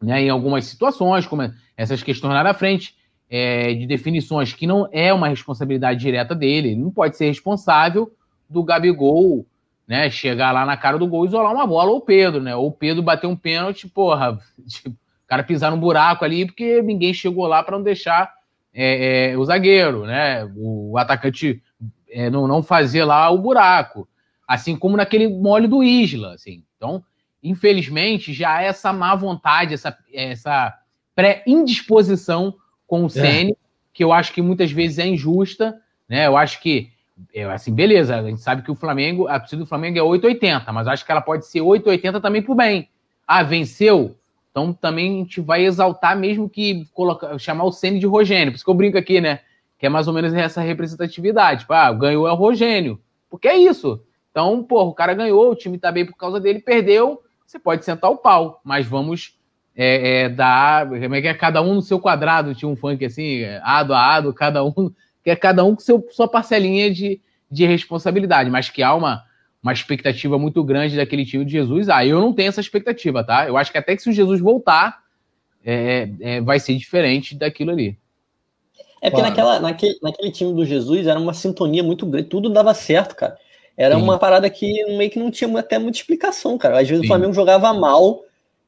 né, 0.00 0.22
em 0.22 0.28
algumas 0.30 0.64
situações, 0.64 1.26
como 1.26 1.42
essas 1.76 2.02
questões 2.02 2.34
lá 2.34 2.42
na 2.42 2.54
frente, 2.54 2.94
é, 3.30 3.72
de 3.74 3.86
definições 3.86 4.52
que 4.52 4.66
não 4.66 4.88
é 4.92 5.12
uma 5.12 5.28
responsabilidade 5.28 6.00
direta 6.00 6.34
dele. 6.34 6.70
Ele 6.70 6.80
não 6.80 6.90
pode 6.90 7.16
ser 7.16 7.26
responsável 7.26 8.12
do 8.48 8.62
Gabigol 8.62 9.46
né, 9.86 10.10
chegar 10.10 10.52
lá 10.52 10.64
na 10.64 10.76
cara 10.76 10.98
do 10.98 11.06
gol 11.06 11.24
e 11.24 11.28
isolar 11.28 11.52
uma 11.52 11.66
bola, 11.66 11.90
ou 11.90 11.98
o 11.98 12.00
Pedro, 12.00 12.40
né? 12.40 12.54
Ou 12.54 12.68
o 12.68 12.72
Pedro 12.72 13.02
bater 13.02 13.26
um 13.26 13.36
pênalti, 13.36 13.88
porra, 13.88 14.38
tipo, 14.66 14.90
o 14.90 15.26
cara 15.26 15.42
pisar 15.42 15.70
no 15.70 15.76
buraco 15.76 16.24
ali, 16.24 16.46
porque 16.46 16.80
ninguém 16.82 17.12
chegou 17.12 17.46
lá 17.46 17.62
para 17.62 17.76
não 17.76 17.84
deixar 17.84 18.32
é, 18.74 19.32
é, 19.32 19.36
o 19.36 19.44
zagueiro, 19.44 20.06
né? 20.06 20.44
O, 20.56 20.96
atacante 20.96 21.62
é, 22.10 22.30
não, 22.30 22.46
não 22.46 22.62
fazer 22.62 23.04
lá 23.04 23.30
o 23.30 23.38
buraco. 23.38 24.08
Assim 24.46 24.76
como 24.76 24.96
naquele 24.96 25.28
mole 25.28 25.66
do 25.66 25.82
Isla, 25.82 26.34
assim. 26.34 26.64
Então, 26.76 27.02
infelizmente, 27.42 28.32
já 28.32 28.56
há 28.56 28.62
essa 28.62 28.92
má 28.92 29.14
vontade, 29.14 29.74
essa, 29.74 29.96
essa 30.12 30.74
pré-indisposição 31.14 32.54
com 32.86 33.04
o 33.04 33.10
Ceni, 33.10 33.56
que 33.92 34.04
eu 34.04 34.12
acho 34.12 34.32
que 34.32 34.42
muitas 34.42 34.70
vezes 34.70 34.98
é 34.98 35.06
injusta, 35.06 35.78
né? 36.08 36.26
Eu 36.26 36.36
acho 36.36 36.60
que 36.60 36.91
é, 37.34 37.44
assim, 37.44 37.74
beleza, 37.74 38.16
a 38.16 38.22
gente 38.22 38.40
sabe 38.40 38.62
que 38.62 38.70
o 38.70 38.74
Flamengo, 38.74 39.28
a 39.28 39.38
torcida 39.38 39.62
do 39.62 39.68
Flamengo 39.68 39.98
é 39.98 40.02
880, 40.02 40.72
mas 40.72 40.86
acho 40.86 41.04
que 41.04 41.12
ela 41.12 41.20
pode 41.20 41.46
ser 41.46 41.60
880 41.60 42.20
também 42.20 42.42
pro 42.42 42.54
bem. 42.54 42.88
Ah, 43.26 43.42
venceu? 43.42 44.16
Então 44.50 44.72
também 44.72 45.14
a 45.14 45.18
gente 45.18 45.40
vai 45.40 45.64
exaltar 45.64 46.16
mesmo 46.16 46.48
que 46.48 46.86
colocar, 46.92 47.38
chamar 47.38 47.64
o 47.64 47.72
Ceni 47.72 47.98
de 47.98 48.06
Rogênio. 48.06 48.52
Por 48.52 48.56
isso 48.56 48.64
que 48.64 48.70
eu 48.70 48.74
brinco 48.74 48.98
aqui, 48.98 49.20
né? 49.20 49.40
Que 49.78 49.86
é 49.86 49.88
mais 49.88 50.06
ou 50.06 50.14
menos 50.14 50.32
essa 50.34 50.60
representatividade. 50.60 51.60
Tipo, 51.60 51.72
ah, 51.72 51.92
ganhou 51.92 52.28
é 52.28 52.32
o 52.32 52.36
Rogênio. 52.36 53.00
Porque 53.30 53.48
é 53.48 53.56
isso. 53.56 54.02
Então, 54.30 54.62
pô, 54.62 54.82
o 54.82 54.94
cara 54.94 55.14
ganhou, 55.14 55.50
o 55.50 55.54
time 55.54 55.78
tá 55.78 55.90
bem 55.90 56.06
por 56.06 56.16
causa 56.16 56.40
dele, 56.40 56.58
perdeu, 56.58 57.22
você 57.46 57.58
pode 57.58 57.84
sentar 57.84 58.10
o 58.10 58.16
pau, 58.16 58.60
mas 58.64 58.86
vamos 58.86 59.34
é, 59.76 60.22
é, 60.22 60.28
dar. 60.28 60.88
Como 60.88 61.14
é 61.14 61.20
que 61.20 61.28
é? 61.28 61.34
Cada 61.34 61.60
um 61.60 61.74
no 61.74 61.82
seu 61.82 62.00
quadrado, 62.00 62.54
tinha 62.54 62.68
um 62.68 62.76
funk 62.76 63.04
assim, 63.04 63.40
é, 63.40 63.60
ado 63.62 63.92
a 63.92 64.14
ado, 64.14 64.32
cada 64.32 64.64
um 64.64 64.90
que 65.22 65.30
é 65.30 65.36
cada 65.36 65.64
um 65.64 65.74
com 65.74 65.80
seu, 65.80 66.06
sua 66.10 66.28
parcelinha 66.28 66.92
de, 66.92 67.20
de 67.50 67.66
responsabilidade, 67.66 68.50
mas 68.50 68.68
que 68.68 68.82
há 68.82 68.94
uma, 68.94 69.24
uma 69.62 69.72
expectativa 69.72 70.38
muito 70.38 70.62
grande 70.64 70.96
daquele 70.96 71.24
time 71.24 71.44
de 71.44 71.52
Jesus. 71.52 71.88
Ah, 71.88 72.04
eu 72.04 72.20
não 72.20 72.32
tenho 72.32 72.48
essa 72.48 72.60
expectativa, 72.60 73.22
tá? 73.22 73.46
Eu 73.46 73.56
acho 73.56 73.70
que 73.70 73.78
até 73.78 73.94
que 73.94 74.02
se 74.02 74.10
o 74.10 74.12
Jesus 74.12 74.40
voltar, 74.40 75.02
é, 75.64 76.08
é, 76.20 76.40
vai 76.40 76.58
ser 76.58 76.74
diferente 76.76 77.36
daquilo 77.36 77.70
ali. 77.70 77.96
É 79.00 79.10
porque 79.10 79.20
claro. 79.22 79.28
naquela, 79.28 79.60
naquele, 79.60 79.98
naquele 80.02 80.30
time 80.30 80.54
do 80.54 80.64
Jesus 80.64 81.06
era 81.06 81.18
uma 81.18 81.34
sintonia 81.34 81.82
muito 81.82 82.06
grande, 82.06 82.28
tudo 82.28 82.50
dava 82.50 82.72
certo, 82.74 83.14
cara. 83.16 83.36
Era 83.76 83.96
Sim. 83.96 84.02
uma 84.02 84.18
parada 84.18 84.48
que 84.50 84.84
meio 84.96 85.10
que 85.10 85.18
não 85.18 85.30
tinha 85.30 85.58
até 85.58 85.78
muita 85.78 85.98
explicação, 85.98 86.58
cara. 86.58 86.80
Às 86.80 86.88
vezes 86.88 87.00
Sim. 87.00 87.06
o 87.06 87.08
Flamengo 87.08 87.32
jogava 87.32 87.72
mal 87.72 88.22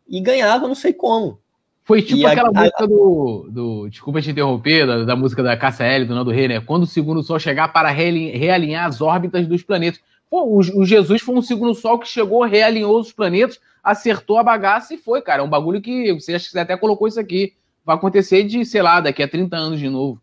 e 0.08 0.20
ganhava, 0.20 0.66
não 0.66 0.74
sei 0.74 0.92
como. 0.92 1.38
Foi 1.84 2.00
tipo 2.00 2.20
e 2.20 2.26
aquela 2.26 2.48
a, 2.48 2.52
música 2.52 2.86
do, 2.86 3.48
do. 3.50 3.88
Desculpa 3.90 4.22
te 4.22 4.30
interromper, 4.30 4.86
da, 4.86 5.04
da 5.04 5.14
música 5.14 5.42
da 5.42 5.54
KCL, 5.54 6.06
do 6.06 6.14
Nando 6.14 6.30
Rei, 6.30 6.48
né? 6.48 6.60
Quando 6.60 6.84
o 6.84 6.86
segundo 6.86 7.22
sol 7.22 7.38
chegar 7.38 7.68
para 7.68 7.90
realinhar 7.90 8.86
as 8.86 9.02
órbitas 9.02 9.46
dos 9.46 9.62
planetas. 9.62 10.00
Pô, 10.30 10.44
o, 10.44 10.58
o, 10.58 10.86
Jesus 10.86 11.20
foi 11.20 11.34
um 11.34 11.42
segundo 11.42 11.74
sol 11.74 11.98
que 11.98 12.08
chegou, 12.08 12.42
realinhou 12.42 12.98
os 12.98 13.12
planetas, 13.12 13.60
acertou 13.82 14.38
a 14.38 14.42
bagaça 14.42 14.94
e 14.94 14.98
foi, 14.98 15.20
cara. 15.20 15.42
É 15.42 15.44
um 15.44 15.48
bagulho 15.48 15.82
que 15.82 16.10
você 16.14 16.34
acha 16.34 16.46
que 16.46 16.52
você 16.52 16.58
até 16.58 16.74
colocou 16.74 17.06
isso 17.06 17.20
aqui. 17.20 17.52
Vai 17.84 17.96
acontecer 17.96 18.44
de, 18.44 18.64
sei 18.64 18.80
lá, 18.80 19.00
daqui 19.00 19.22
a 19.22 19.28
30 19.28 19.54
anos 19.54 19.78
de 19.78 19.90
novo. 19.90 20.18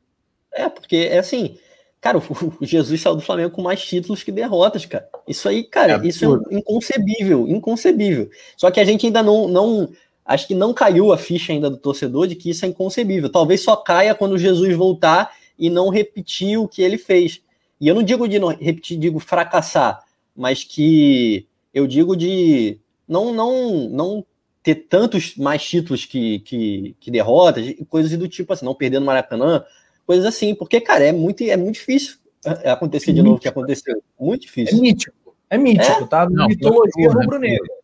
É, 0.52 0.68
porque 0.68 0.96
é 1.12 1.20
assim. 1.20 1.58
Cara, 2.02 2.18
o, 2.18 2.24
o 2.60 2.66
Jesus 2.66 3.00
saiu 3.00 3.16
do 3.16 3.22
Flamengo 3.22 3.52
com 3.52 3.62
mais 3.62 3.86
títulos 3.86 4.24
que 4.24 4.32
derrotas, 4.32 4.88
cara. 4.88 5.08
Isso 5.28 5.48
aí, 5.48 5.64
cara, 5.64 6.02
é 6.04 6.08
isso 6.08 6.26
é 6.50 6.56
inconcebível, 6.56 7.48
inconcebível. 7.48 8.32
Só 8.58 8.72
que 8.72 8.80
a 8.80 8.84
gente 8.84 9.06
ainda 9.06 9.22
não, 9.22 9.48
não 9.48 9.88
acho 10.26 10.48
que 10.48 10.56
não 10.56 10.74
caiu 10.74 11.12
a 11.12 11.18
ficha 11.18 11.52
ainda 11.52 11.70
do 11.70 11.78
torcedor 11.78 12.28
de 12.28 12.36
que 12.36 12.50
isso 12.50 12.66
é 12.66 12.68
inconcebível. 12.68 13.30
Talvez 13.30 13.64
só 13.64 13.76
caia 13.76 14.16
quando 14.16 14.38
Jesus 14.38 14.76
voltar 14.76 15.32
e 15.58 15.70
não 15.70 15.90
repetir 15.90 16.58
o 16.60 16.68
que 16.68 16.82
ele 16.82 16.98
fez. 16.98 17.42
E 17.80 17.88
eu 17.88 17.96
não 17.96 18.04
digo 18.04 18.28
de 18.28 18.40
não 18.40 18.50
repetir, 18.50 18.98
digo 18.98 19.20
fracassar, 19.20 20.04
mas 20.36 20.64
que 20.64 21.48
eu 21.74 21.88
digo 21.88 22.16
de 22.16 22.80
não 23.08 23.34
não 23.34 23.90
não 23.90 24.26
ter 24.64 24.76
tantos 24.76 25.36
mais 25.36 25.64
títulos 25.64 26.06
que, 26.06 26.40
que, 26.40 26.96
que 27.00 27.10
derrotas, 27.10 27.74
coisas 27.90 28.16
do 28.18 28.28
tipo 28.28 28.54
assim, 28.54 28.66
não 28.66 28.76
perder 28.76 29.00
no 29.00 29.06
Maracanã, 29.08 29.64
coisas 30.06 30.26
assim, 30.26 30.54
porque, 30.54 30.80
cara, 30.80 31.04
é 31.04 31.12
muito, 31.12 31.44
é 31.44 31.58
muito 31.58 31.76
difícil 31.76 32.18
acontecer 32.66 33.12
é 33.12 33.14
de 33.14 33.24
novo 33.24 33.38
o 33.38 33.40
que 33.40 33.48
aconteceu. 33.48 34.02
Muito 34.20 34.44
difícil. 34.44 34.78
É 34.78 34.82
mítico, 34.82 35.36
é 35.50 35.58
mítico, 35.58 36.04
é? 36.04 36.08
tá? 36.08 36.30
Não, 36.30 36.48
mitologia 36.48 37.10
rubro-negra. 37.10 37.81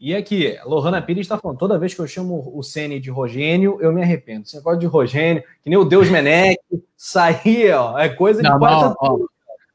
E 0.00 0.14
aqui, 0.14 0.56
Lohana 0.64 1.02
Pires 1.02 1.22
está 1.22 1.36
falando, 1.36 1.58
toda 1.58 1.78
vez 1.78 1.92
que 1.92 2.00
eu 2.00 2.06
chamo 2.06 2.52
o 2.54 2.62
Sene 2.62 3.00
de 3.00 3.10
Rogênio, 3.10 3.78
eu 3.80 3.92
me 3.92 4.00
arrependo. 4.00 4.46
Você 4.46 4.60
pode 4.60 4.80
de 4.80 4.86
Rogênio, 4.86 5.42
que 5.62 5.68
nem 5.68 5.76
o 5.76 5.84
Deus 5.84 6.08
Menec, 6.08 6.56
sair, 6.96 7.72
ó, 7.72 7.98
é 7.98 8.08
coisa 8.08 8.40
de 8.40 8.48
não, 8.48 8.58
não, 8.58 9.28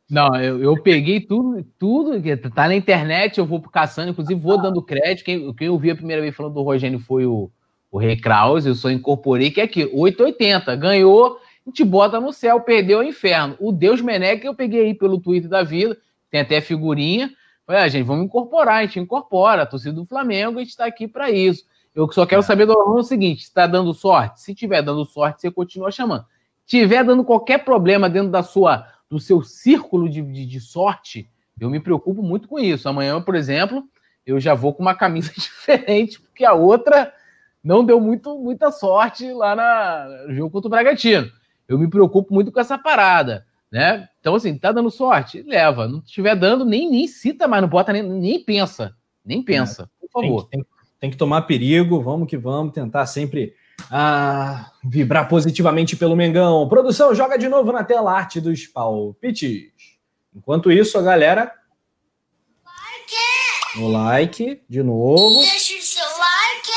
não, 0.09 0.35
eu, 0.39 0.61
eu 0.61 0.81
peguei 0.81 1.19
tudo, 1.19 1.65
tudo 1.77 2.21
que 2.21 2.37
tá 2.37 2.67
na 2.67 2.75
internet, 2.75 3.37
eu 3.37 3.45
vou 3.45 3.59
caçando, 3.61 4.11
inclusive 4.11 4.39
vou 4.39 4.61
dando 4.61 4.81
crédito. 4.81 5.25
Quem, 5.25 5.53
quem 5.55 5.67
eu 5.67 5.77
vi 5.77 5.91
a 5.91 5.95
primeira 5.95 6.21
vez 6.21 6.33
falando 6.33 6.53
do 6.53 6.61
Rogênio 6.61 6.99
foi 6.99 7.25
o, 7.25 7.49
o 7.91 7.97
Rei 7.97 8.15
Krause, 8.15 8.69
eu 8.69 8.75
só 8.75 8.89
incorporei, 8.89 9.51
que 9.51 9.59
é 9.59 9.65
aqui, 9.65 9.89
880, 9.91 10.73
ganhou, 10.77 11.37
a 11.65 11.69
gente 11.69 11.83
bota 11.83 12.21
no 12.21 12.31
céu, 12.31 12.61
perdeu 12.61 12.99
o 12.99 13.03
inferno. 13.03 13.57
O 13.59 13.73
Deus 13.73 14.01
Menec 14.01 14.45
eu 14.45 14.55
peguei 14.55 14.85
aí 14.85 14.93
pelo 14.93 15.19
Twitter 15.19 15.49
da 15.49 15.63
vida, 15.63 15.97
tem 16.31 16.39
até 16.39 16.61
figurinha, 16.61 17.29
Falei, 17.65 17.81
ah, 17.81 17.87
gente, 17.87 18.05
vamos 18.05 18.25
incorporar, 18.25 18.77
a 18.77 18.85
gente 18.85 18.99
incorpora, 18.99 19.63
a 19.63 19.65
torcida 19.65 19.93
do 19.93 20.05
Flamengo, 20.05 20.59
a 20.59 20.61
gente 20.61 20.71
está 20.71 20.85
aqui 20.85 21.07
para 21.07 21.31
isso. 21.31 21.65
Eu 21.95 22.11
só 22.11 22.25
quero 22.25 22.41
é. 22.41 22.43
saber 22.43 22.65
do 22.65 22.73
Orlando 22.73 22.99
o 22.99 23.03
seguinte: 23.03 23.43
está 23.43 23.67
dando 23.67 23.93
sorte? 23.93 24.41
Se 24.41 24.53
tiver 24.53 24.81
dando 24.81 25.05
sorte, 25.05 25.41
você 25.41 25.51
continua 25.51 25.91
chamando. 25.91 26.25
Tiver 26.65 27.03
dando 27.03 27.23
qualquer 27.23 27.63
problema 27.63 28.09
dentro 28.09 28.31
da 28.31 28.41
sua, 28.41 28.87
do 29.09 29.19
seu 29.19 29.41
círculo 29.41 30.09
de, 30.09 30.21
de, 30.21 30.45
de 30.45 30.59
sorte, 30.59 31.29
eu 31.59 31.69
me 31.69 31.79
preocupo 31.79 32.21
muito 32.23 32.47
com 32.47 32.59
isso. 32.59 32.89
Amanhã, 32.89 33.21
por 33.21 33.35
exemplo, 33.35 33.83
eu 34.25 34.39
já 34.39 34.53
vou 34.53 34.73
com 34.73 34.81
uma 34.81 34.95
camisa 34.95 35.31
diferente, 35.37 36.19
porque 36.19 36.43
a 36.43 36.53
outra 36.53 37.13
não 37.63 37.85
deu 37.85 37.99
muito, 37.99 38.37
muita 38.37 38.71
sorte 38.71 39.31
lá 39.31 39.55
na, 39.55 40.25
no 40.27 40.33
jogo 40.33 40.49
contra 40.49 40.67
o 40.67 40.71
Bragantino. 40.71 41.31
Eu 41.67 41.77
me 41.77 41.89
preocupo 41.89 42.33
muito 42.33 42.51
com 42.51 42.59
essa 42.59 42.77
parada. 42.77 43.45
Né? 43.73 44.07
Então, 44.19 44.35
assim, 44.35 44.55
tá 44.55 44.71
dando 44.71 44.91
sorte? 44.91 45.41
Leva. 45.41 45.87
Não 45.87 45.97
estiver 45.97 46.35
dando, 46.35 46.63
nem, 46.63 46.87
nem 46.91 47.07
cita 47.07 47.47
mais, 47.47 47.59
não 47.59 47.67
bota, 47.67 47.91
nem, 47.91 48.03
nem 48.03 48.39
pensa. 48.39 48.95
Nem 49.25 49.39
é, 49.39 49.43
pensa, 49.43 49.89
por 49.99 50.11
favor. 50.11 50.47
Tem, 50.47 50.61
tem, 50.61 50.69
tem, 50.99 51.09
que 51.09 51.17
tomar 51.17 51.41
perigo, 51.41 51.99
vamos 51.99 52.27
que 52.27 52.37
vamos, 52.37 52.71
tentar 52.71 53.07
sempre 53.07 53.55
ah, 53.89 54.71
vibrar 54.83 55.27
positivamente 55.27 55.95
pelo 55.95 56.15
Mengão. 56.15 56.69
Produção, 56.69 57.15
joga 57.15 57.35
de 57.35 57.49
novo 57.49 57.71
na 57.71 57.83
tela 57.83 58.15
arte 58.15 58.39
dos 58.39 58.67
palpites. 58.67 59.71
Enquanto 60.35 60.71
isso, 60.71 60.95
a 60.99 61.01
galera. 61.01 61.51
Like. 62.63 63.79
No 63.79 63.87
like, 63.87 64.61
de 64.69 64.83
novo. 64.83 65.39
Deixa 65.39 65.79
o 65.79 65.81
seu 65.81 66.05
like. 66.05 66.69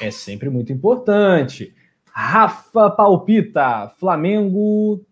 É 0.00 0.10
sempre 0.10 0.50
muito 0.50 0.72
importante. 0.72 1.72
Rafa 2.12 2.90
palpita. 2.90 3.92
Flamengo 4.00 5.06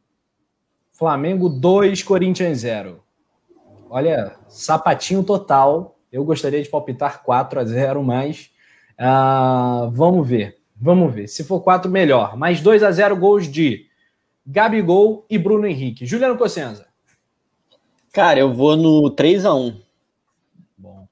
Flamengo 1.00 1.48
2, 1.48 2.02
Corinthians 2.02 2.58
0. 2.58 3.02
Olha, 3.88 4.36
sapatinho 4.48 5.24
total. 5.24 5.96
Eu 6.12 6.22
gostaria 6.26 6.62
de 6.62 6.68
palpitar 6.68 7.22
4 7.22 7.58
a 7.58 7.64
0, 7.64 8.02
mas 8.02 8.50
uh, 9.00 9.90
vamos 9.92 10.28
ver. 10.28 10.58
Vamos 10.76 11.14
ver. 11.14 11.26
Se 11.26 11.42
for 11.42 11.62
4, 11.62 11.90
melhor. 11.90 12.36
Mais 12.36 12.60
2 12.60 12.82
a 12.82 12.92
0 12.92 13.16
gols 13.16 13.50
de 13.50 13.86
Gabigol 14.46 15.24
e 15.30 15.38
Bruno 15.38 15.66
Henrique. 15.66 16.04
Juliano 16.04 16.36
Cossenza. 16.36 16.86
Cara, 18.12 18.38
eu 18.38 18.52
vou 18.52 18.76
no 18.76 19.08
3 19.08 19.46
a 19.46 19.54
1 19.54 19.80
Bom. 20.76 21.08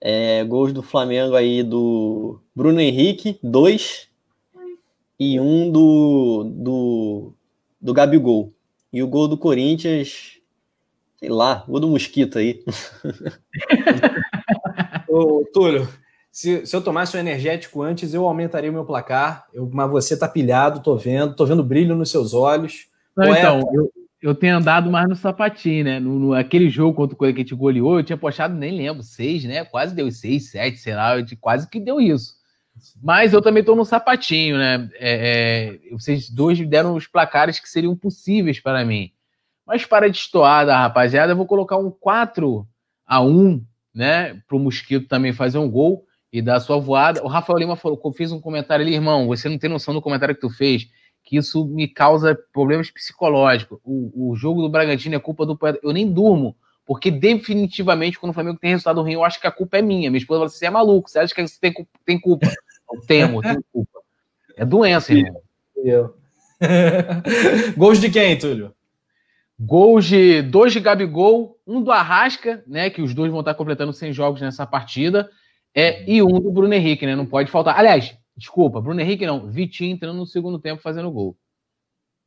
É, 0.00 0.42
gols 0.44 0.72
do 0.72 0.82
Flamengo 0.82 1.36
aí 1.36 1.62
do 1.62 2.40
Bruno 2.56 2.80
Henrique, 2.80 3.38
2 3.42 4.08
e 5.20 5.38
um 5.38 5.70
do, 5.70 6.44
do, 6.44 7.34
do 7.78 7.92
Gabigol. 7.92 8.51
E 8.92 9.02
o 9.02 9.08
gol 9.08 9.26
do 9.26 9.38
Corinthians, 9.38 10.38
sei 11.16 11.28
lá, 11.28 11.64
gol 11.66 11.80
do 11.80 11.88
Mosquito 11.88 12.38
aí. 12.38 12.62
Ô, 15.08 15.44
Túlio, 15.52 15.88
se, 16.30 16.66
se 16.66 16.74
eu 16.74 16.82
tomasse 16.82 17.16
um 17.16 17.20
energético 17.20 17.82
antes, 17.82 18.12
eu 18.12 18.26
aumentaria 18.26 18.70
o 18.70 18.72
meu 18.72 18.84
placar. 18.84 19.46
Eu, 19.52 19.68
mas 19.72 19.90
você 19.90 20.16
tá 20.16 20.28
pilhado, 20.28 20.82
tô 20.82 20.96
vendo, 20.96 21.34
tô 21.34 21.46
vendo 21.46 21.62
brilho 21.62 21.94
nos 21.94 22.10
seus 22.10 22.34
olhos. 22.34 22.88
Não, 23.16 23.34
então, 23.34 23.60
eu, 23.72 23.92
eu 24.22 24.34
tenho 24.34 24.56
andado 24.56 24.90
mais 24.90 25.08
no 25.08 25.16
sapatinho, 25.16 25.84
né? 25.84 26.00
No, 26.00 26.18
no, 26.18 26.34
aquele 26.34 26.70
jogo 26.70 26.94
contra 26.94 27.14
o 27.14 27.18
Coelho 27.18 27.34
que 27.34 27.40
a 27.40 27.44
gente 27.44 27.54
goleou, 27.54 27.98
eu 27.98 28.04
tinha 28.04 28.16
postado, 28.16 28.54
nem 28.54 28.76
lembro, 28.76 29.02
seis, 29.02 29.44
né? 29.44 29.64
Quase 29.64 29.94
deu 29.94 30.10
seis, 30.10 30.50
sete, 30.50 30.78
sei 30.78 30.94
lá, 30.94 31.14
quase 31.40 31.68
que 31.68 31.80
deu 31.80 32.00
isso. 32.00 32.34
Mas 33.02 33.32
eu 33.32 33.42
também 33.42 33.60
estou 33.60 33.76
no 33.76 33.84
sapatinho, 33.84 34.56
né? 34.56 34.88
É, 34.94 35.78
é, 35.88 35.90
vocês 35.92 36.28
dois 36.28 36.58
deram 36.66 36.94
os 36.94 37.06
placares 37.06 37.60
que 37.60 37.68
seriam 37.68 37.96
possíveis 37.96 38.60
para 38.60 38.84
mim. 38.84 39.12
Mas 39.66 39.84
para 39.84 40.08
destoar 40.08 40.66
da 40.66 40.78
rapaziada, 40.78 41.32
eu 41.32 41.36
vou 41.36 41.46
colocar 41.46 41.76
um 41.76 41.90
4 41.90 42.66
a 43.06 43.20
1 43.22 43.64
né? 43.94 44.40
Para 44.46 44.56
o 44.56 44.60
Mosquito 44.60 45.06
também 45.06 45.32
fazer 45.32 45.58
um 45.58 45.70
gol 45.70 46.04
e 46.32 46.40
dar 46.40 46.60
sua 46.60 46.78
voada. 46.78 47.22
O 47.22 47.28
Rafael 47.28 47.58
Lima 47.58 47.76
falou, 47.76 48.00
fez 48.14 48.32
um 48.32 48.40
comentário 48.40 48.84
ali, 48.84 48.94
irmão, 48.94 49.26
você 49.26 49.48
não 49.48 49.58
tem 49.58 49.68
noção 49.68 49.92
do 49.92 50.00
comentário 50.00 50.34
que 50.34 50.40
tu 50.40 50.50
fez, 50.50 50.88
que 51.22 51.36
isso 51.36 51.66
me 51.66 51.86
causa 51.86 52.38
problemas 52.52 52.90
psicológicos. 52.90 53.78
O, 53.84 54.30
o 54.30 54.36
jogo 54.36 54.62
do 54.62 54.68
Bragantino 54.68 55.14
é 55.14 55.20
culpa 55.20 55.44
do 55.44 55.56
poeta. 55.56 55.78
Eu 55.82 55.92
nem 55.92 56.10
durmo 56.10 56.56
Porque 56.86 57.10
definitivamente, 57.10 58.18
quando 58.18 58.30
o 58.30 58.34
Flamengo 58.34 58.58
tem 58.58 58.70
resultado 58.70 59.02
ruim, 59.02 59.12
eu 59.12 59.24
acho 59.24 59.40
que 59.40 59.46
a 59.46 59.52
culpa 59.52 59.78
é 59.78 59.82
minha. 59.82 60.10
Minha 60.10 60.20
esposa 60.20 60.38
fala 60.38 60.46
assim: 60.46 60.58
você 60.58 60.66
é 60.66 60.70
maluco, 60.70 61.08
você 61.08 61.18
acha 61.18 61.34
que 61.34 61.46
você 61.46 61.60
tem, 61.60 61.72
tem 62.04 62.20
culpa? 62.20 62.48
Eu 62.92 63.00
temo, 63.00 63.38
eu 63.38 63.42
tenho 63.42 63.64
culpa. 63.72 64.00
É 64.56 64.64
doença, 64.64 65.12
irmão. 65.12 65.40
Eu. 65.76 66.16
Gols 67.76 68.00
de 68.00 68.10
quem, 68.10 68.38
Túlio? 68.38 68.74
Gols 69.58 70.04
de 70.04 70.42
dois 70.42 70.72
de 70.72 70.80
Gabigol, 70.80 71.58
um 71.66 71.82
do 71.82 71.90
Arrasca, 71.90 72.62
né? 72.66 72.90
Que 72.90 73.00
os 73.02 73.14
dois 73.14 73.30
vão 73.30 73.40
estar 73.40 73.54
completando 73.54 73.92
100 73.92 74.12
jogos 74.12 74.40
nessa 74.40 74.66
partida. 74.66 75.30
É, 75.74 76.08
e 76.10 76.22
um 76.22 76.40
do 76.40 76.50
Bruno 76.50 76.74
Henrique, 76.74 77.06
né? 77.06 77.16
Não 77.16 77.26
pode 77.26 77.50
faltar. 77.50 77.78
Aliás, 77.78 78.16
desculpa, 78.36 78.80
Bruno 78.80 79.00
Henrique 79.00 79.26
não. 79.26 79.48
Vitinho 79.48 79.92
entrando 79.92 80.16
no 80.16 80.26
segundo 80.26 80.58
tempo 80.58 80.82
fazendo 80.82 81.10
gol. 81.10 81.36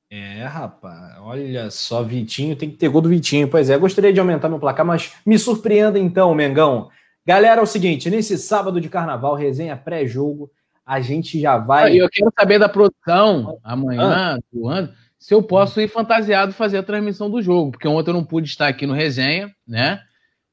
É, 0.10 0.44
rapaz, 0.44 1.18
olha 1.20 1.70
só, 1.72 2.04
Vitinho, 2.04 2.56
tem 2.56 2.70
que 2.70 2.78
ter 2.78 2.88
gol 2.88 3.02
do 3.02 3.10
Vitinho. 3.10 3.48
Pois 3.48 3.70
é, 3.70 3.78
gostaria 3.78 4.14
de 4.14 4.20
aumentar 4.20 4.48
meu 4.48 4.60
placar, 4.60 4.86
mas 4.86 5.14
me 5.26 5.38
surpreenda 5.38 6.00
então, 6.00 6.34
Mengão. 6.34 6.90
Galera, 7.26 7.60
é 7.60 7.64
o 7.64 7.68
seguinte, 7.68 8.10
nesse 8.10 8.38
sábado 8.38 8.80
de 8.80 8.88
carnaval, 8.88 9.34
resenha 9.34 9.76
pré-jogo, 9.76 10.52
a 10.86 11.02
gente 11.02 11.40
já 11.40 11.58
vai. 11.58 11.96
Eu 11.96 12.08
quero 12.08 12.32
saber 12.38 12.60
da 12.60 12.70
produção 12.70 13.58
amanhã, 13.64 14.36
ah. 14.36 14.40
do 14.54 14.68
ano, 14.68 14.94
se 15.18 15.34
eu 15.34 15.42
posso 15.42 15.82
ir 15.82 15.88
fantasiado 15.88 16.54
fazer 16.54 16.78
a 16.78 16.84
transmissão 16.84 17.30
do 17.30 17.42
jogo, 17.42 17.72
porque 17.72 17.88
ontem 17.88 18.12
eu 18.12 18.14
não 18.14 18.24
pude 18.24 18.48
estar 18.48 18.68
aqui 18.68 18.86
no 18.86 18.94
resenha, 18.94 19.52
né? 19.68 20.02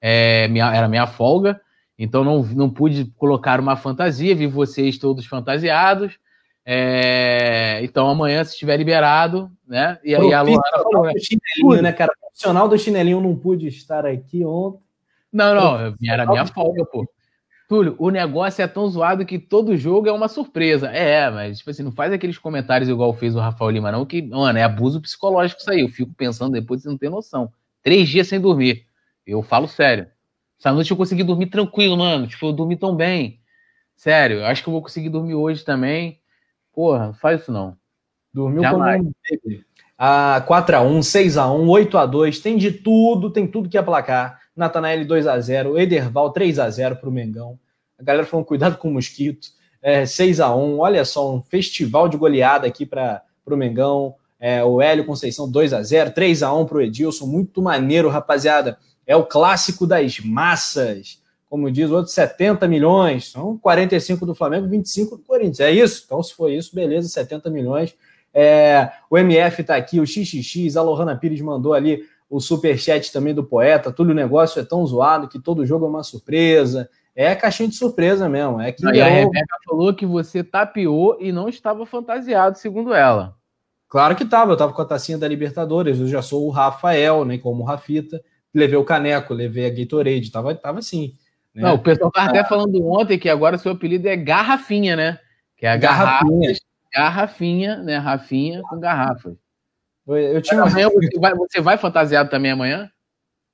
É, 0.00 0.48
minha, 0.48 0.74
era 0.74 0.88
minha 0.88 1.06
folga, 1.06 1.60
então 1.98 2.24
não, 2.24 2.42
não 2.42 2.70
pude 2.70 3.04
colocar 3.18 3.60
uma 3.60 3.76
fantasia, 3.76 4.34
vi 4.34 4.46
vocês 4.46 4.96
todos 4.96 5.26
fantasiados. 5.26 6.18
É, 6.64 7.80
então 7.82 8.08
amanhã, 8.08 8.42
se 8.44 8.52
estiver 8.52 8.78
liberado, 8.78 9.50
né? 9.68 9.98
E 10.02 10.14
aí 10.14 10.32
a 10.32 10.40
Luana 10.40 10.62
falou, 10.72 11.04
né? 11.04 11.12
Chinelinho, 11.18 11.82
né, 11.82 11.92
cara? 11.92 12.12
Profissional 12.18 12.66
do 12.66 12.78
chinelinho 12.78 13.20
não 13.20 13.36
pude 13.36 13.68
estar 13.68 14.06
aqui 14.06 14.42
ontem. 14.42 14.80
Não, 15.32 15.54
não, 15.54 15.96
era 16.06 16.26
minha 16.26 16.46
folga, 16.46 16.84
pô. 16.84 17.08
Túlio, 17.68 17.96
o 17.98 18.10
negócio 18.10 18.60
é 18.60 18.66
tão 18.66 18.86
zoado 18.86 19.24
que 19.24 19.38
todo 19.38 19.76
jogo 19.78 20.06
é 20.06 20.12
uma 20.12 20.28
surpresa. 20.28 20.88
É, 20.90 21.30
mas, 21.30 21.58
tipo 21.58 21.70
assim, 21.70 21.82
não 21.82 21.90
faz 21.92 22.12
aqueles 22.12 22.36
comentários 22.36 22.90
igual 22.90 23.14
fez 23.14 23.34
o 23.34 23.40
Rafael 23.40 23.70
Lima, 23.70 23.90
não, 23.90 24.04
que, 24.04 24.20
mano, 24.20 24.58
é 24.58 24.62
abuso 24.62 25.00
psicológico 25.00 25.60
isso 25.60 25.70
aí. 25.70 25.80
Eu 25.80 25.88
fico 25.88 26.12
pensando 26.12 26.52
depois, 26.52 26.82
você 26.82 26.88
não 26.90 26.98
tem 26.98 27.08
noção. 27.08 27.50
Três 27.82 28.10
dias 28.10 28.28
sem 28.28 28.38
dormir. 28.38 28.84
Eu 29.26 29.42
falo 29.42 29.66
sério. 29.66 30.06
Essa 30.60 30.70
noite 30.70 30.90
eu 30.90 30.96
consegui 30.98 31.24
dormir 31.24 31.46
tranquilo, 31.46 31.96
mano. 31.96 32.26
Tipo, 32.26 32.46
eu 32.46 32.52
dormi 32.52 32.76
tão 32.76 32.94
bem. 32.94 33.40
Sério, 33.96 34.40
eu 34.40 34.44
acho 34.44 34.62
que 34.62 34.68
eu 34.68 34.72
vou 34.72 34.82
conseguir 34.82 35.08
dormir 35.08 35.34
hoje 35.34 35.64
também. 35.64 36.20
Porra, 36.74 37.06
não 37.06 37.14
faz 37.14 37.40
isso 37.40 37.52
não. 37.52 37.74
Dormiu 38.34 38.60
Jamais. 38.60 38.98
como 38.98 39.08
um 39.08 39.12
bebê. 39.30 39.64
Ah, 39.96 40.44
4x1, 40.46 40.98
6x1, 41.00 41.66
8x2, 41.66 42.42
tem 42.42 42.58
de 42.58 42.70
tudo, 42.70 43.30
tem 43.30 43.46
tudo 43.46 43.68
que 43.70 43.78
aplacar. 43.78 44.41
Natanael 44.56 45.04
2x0, 45.04 45.78
Ederval 45.80 46.32
3x0 46.32 46.96
para 46.96 47.08
o 47.08 47.12
Mengão. 47.12 47.58
A 47.98 48.02
galera 48.02 48.26
falando 48.26 48.46
cuidado 48.46 48.76
com 48.76 48.88
o 48.88 48.92
mosquito. 48.92 49.48
É, 49.80 50.04
6x1, 50.04 50.78
olha 50.78 51.04
só, 51.04 51.34
um 51.34 51.42
festival 51.42 52.08
de 52.08 52.16
goleada 52.16 52.66
aqui 52.66 52.86
para 52.86 53.22
o 53.46 53.56
Mengão. 53.56 54.14
É, 54.38 54.62
o 54.64 54.80
Hélio 54.80 55.04
Conceição 55.04 55.50
2x0, 55.50 56.12
3x1 56.12 56.68
para 56.68 56.76
o 56.78 56.82
Edilson. 56.82 57.26
Muito 57.26 57.62
maneiro, 57.62 58.08
rapaziada. 58.08 58.78
É 59.06 59.16
o 59.16 59.24
clássico 59.24 59.86
das 59.86 60.20
massas 60.20 61.22
como 61.52 61.70
diz 61.70 61.90
o 61.90 61.96
outro, 61.96 62.10
70 62.10 62.66
milhões, 62.66 63.30
são 63.30 63.58
45 63.58 64.24
do 64.24 64.34
Flamengo, 64.34 64.66
25 64.68 65.18
do 65.18 65.22
Corinthians. 65.22 65.60
É 65.60 65.70
isso? 65.70 66.04
Então, 66.06 66.22
se 66.22 66.32
for 66.32 66.50
isso, 66.50 66.74
beleza, 66.74 67.10
70 67.10 67.50
milhões. 67.50 67.94
É, 68.32 68.90
o 69.10 69.18
MF 69.18 69.60
está 69.60 69.76
aqui, 69.76 70.00
o 70.00 70.06
XXX, 70.06 70.78
a 70.78 70.82
Lohana 70.82 71.14
Pires 71.14 71.42
mandou 71.42 71.74
ali 71.74 72.04
o 72.32 72.40
superchat 72.40 73.12
também 73.12 73.34
do 73.34 73.44
poeta. 73.44 73.92
Tudo 73.92 74.10
o 74.10 74.14
negócio 74.14 74.58
é 74.58 74.64
tão 74.64 74.84
zoado 74.86 75.28
que 75.28 75.38
todo 75.38 75.66
jogo 75.66 75.84
é 75.84 75.88
uma 75.90 76.02
surpresa. 76.02 76.88
É 77.14 77.34
caixinha 77.34 77.68
de 77.68 77.74
surpresa 77.74 78.26
mesmo. 78.26 78.58
É 78.58 78.72
que 78.72 78.86
a 78.86 79.06
Rebeca 79.06 79.56
falou 79.66 79.92
que 79.92 80.06
você 80.06 80.42
tapeou 80.42 81.18
e 81.20 81.30
não 81.30 81.46
estava 81.46 81.84
fantasiado, 81.84 82.56
segundo 82.56 82.94
ela. 82.94 83.36
Claro 83.86 84.16
que 84.16 84.22
estava, 84.22 84.50
eu 84.50 84.54
estava 84.54 84.72
com 84.72 84.80
a 84.80 84.86
tacinha 84.86 85.18
da 85.18 85.28
Libertadores, 85.28 86.00
eu 86.00 86.08
já 86.08 86.22
sou 86.22 86.46
o 86.46 86.50
Rafael, 86.50 87.26
né, 87.26 87.36
como 87.36 87.62
o 87.62 87.66
Rafita. 87.66 88.22
Levei 88.54 88.78
o 88.78 88.84
caneco, 88.84 89.34
levei 89.34 89.66
a 89.66 89.70
Gatorade, 89.70 90.32
tava, 90.32 90.54
tava 90.54 90.78
assim. 90.78 91.12
Né? 91.54 91.64
Não, 91.64 91.74
o 91.74 91.78
pessoal 91.78 92.08
estava 92.08 92.30
até 92.30 92.42
falando 92.44 92.82
ontem 92.86 93.18
que 93.18 93.28
agora 93.28 93.58
seu 93.58 93.72
apelido 93.72 94.08
é 94.08 94.16
Garrafinha, 94.16 94.96
né? 94.96 95.18
Que 95.58 95.66
é 95.66 95.70
a 95.70 95.76
garrafinha. 95.76 96.54
Garrafinha, 96.92 97.76
né? 97.76 97.98
Rafinha 97.98 98.62
com 98.62 98.80
garrafas. 98.80 99.41
Eu 100.06 100.42
tinha 100.42 100.62
amanhã 100.62 100.88
você 100.88 101.18
vai, 101.18 101.34
você 101.34 101.60
vai 101.60 101.78
fantasiado 101.78 102.28
também 102.28 102.50
amanhã? 102.50 102.90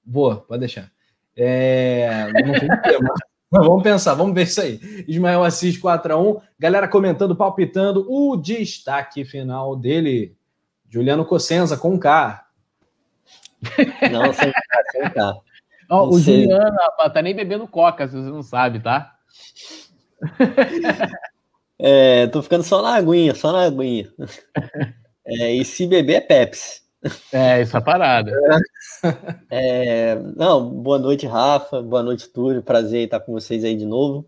Vou, 0.04 0.36
pode 0.36 0.60
deixar. 0.60 0.90
É... 1.36 2.32
Não 2.32 2.52
tem 2.52 2.68
tema. 2.82 3.14
Vamos 3.50 3.82
pensar, 3.82 4.12
vamos 4.12 4.34
ver 4.34 4.42
isso 4.42 4.60
aí. 4.60 4.78
Ismael 5.08 5.42
Assis 5.42 5.80
4x1. 5.80 6.42
Galera 6.58 6.86
comentando, 6.86 7.34
palpitando. 7.34 8.04
O 8.06 8.36
destaque 8.36 9.24
final 9.24 9.74
dele. 9.74 10.36
Juliano 10.86 11.24
Cossenza 11.24 11.74
com 11.74 11.98
K. 11.98 12.46
Não, 14.12 14.34
sem 14.34 14.52
K, 14.52 14.60
sem 14.92 15.10
K. 15.10 15.34
Oh, 15.90 16.08
o 16.08 16.18
sei. 16.18 16.42
Juliano, 16.42 16.76
rapaz, 16.76 17.12
tá 17.12 17.22
nem 17.22 17.34
bebendo 17.34 17.66
coca, 17.66 18.06
se 18.06 18.14
você 18.14 18.28
não 18.28 18.42
sabe, 18.42 18.80
tá? 18.80 19.14
é, 21.78 22.26
tô 22.26 22.42
ficando 22.42 22.64
só 22.64 22.82
na 22.82 22.96
aguinha, 22.96 23.34
só 23.34 23.50
na 23.50 23.62
aguinha. 23.62 24.12
É, 25.28 25.52
e 25.52 25.62
se 25.62 25.86
beber 25.86 26.14
é 26.14 26.20
Pepsi. 26.22 26.80
É, 27.32 27.60
essa 27.60 27.80
parada. 27.80 28.32
É, 29.48 30.16
não, 30.34 30.68
boa 30.68 30.98
noite, 30.98 31.24
Rafa. 31.24 31.80
Boa 31.80 32.02
noite, 32.02 32.28
Túlio. 32.28 32.62
Prazer 32.62 33.04
estar 33.04 33.20
com 33.20 33.32
vocês 33.32 33.62
aí 33.62 33.76
de 33.76 33.86
novo. 33.86 34.26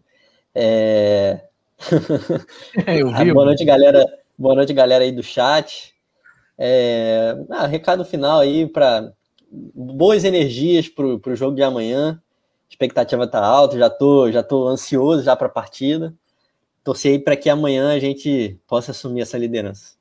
É... 0.54 1.40
Eu 2.86 3.12
vi, 3.12 3.32
boa 3.32 3.46
noite, 3.46 3.64
galera. 3.64 4.06
Boa 4.38 4.54
noite, 4.54 4.72
galera 4.72 5.02
aí 5.02 5.10
do 5.10 5.24
chat. 5.24 5.92
É... 6.56 7.36
Ah, 7.50 7.66
recado 7.66 8.04
final 8.04 8.38
aí 8.38 8.68
para 8.68 9.12
boas 9.50 10.22
energias 10.22 10.88
para 10.88 11.04
o 11.04 11.36
jogo 11.36 11.56
de 11.56 11.62
amanhã. 11.64 12.22
A 12.22 12.70
expectativa 12.70 13.24
está 13.24 13.44
alta, 13.44 13.76
já 13.76 13.90
tô, 13.90 14.30
já 14.30 14.44
tô 14.44 14.68
ansioso 14.68 15.24
já 15.24 15.34
para 15.34 15.48
a 15.48 15.50
partida. 15.50 16.14
Torcer 16.84 17.12
aí 17.12 17.18
para 17.18 17.36
que 17.36 17.50
amanhã 17.50 17.92
a 17.92 17.98
gente 17.98 18.56
possa 18.68 18.92
assumir 18.92 19.22
essa 19.22 19.36
liderança. 19.36 19.99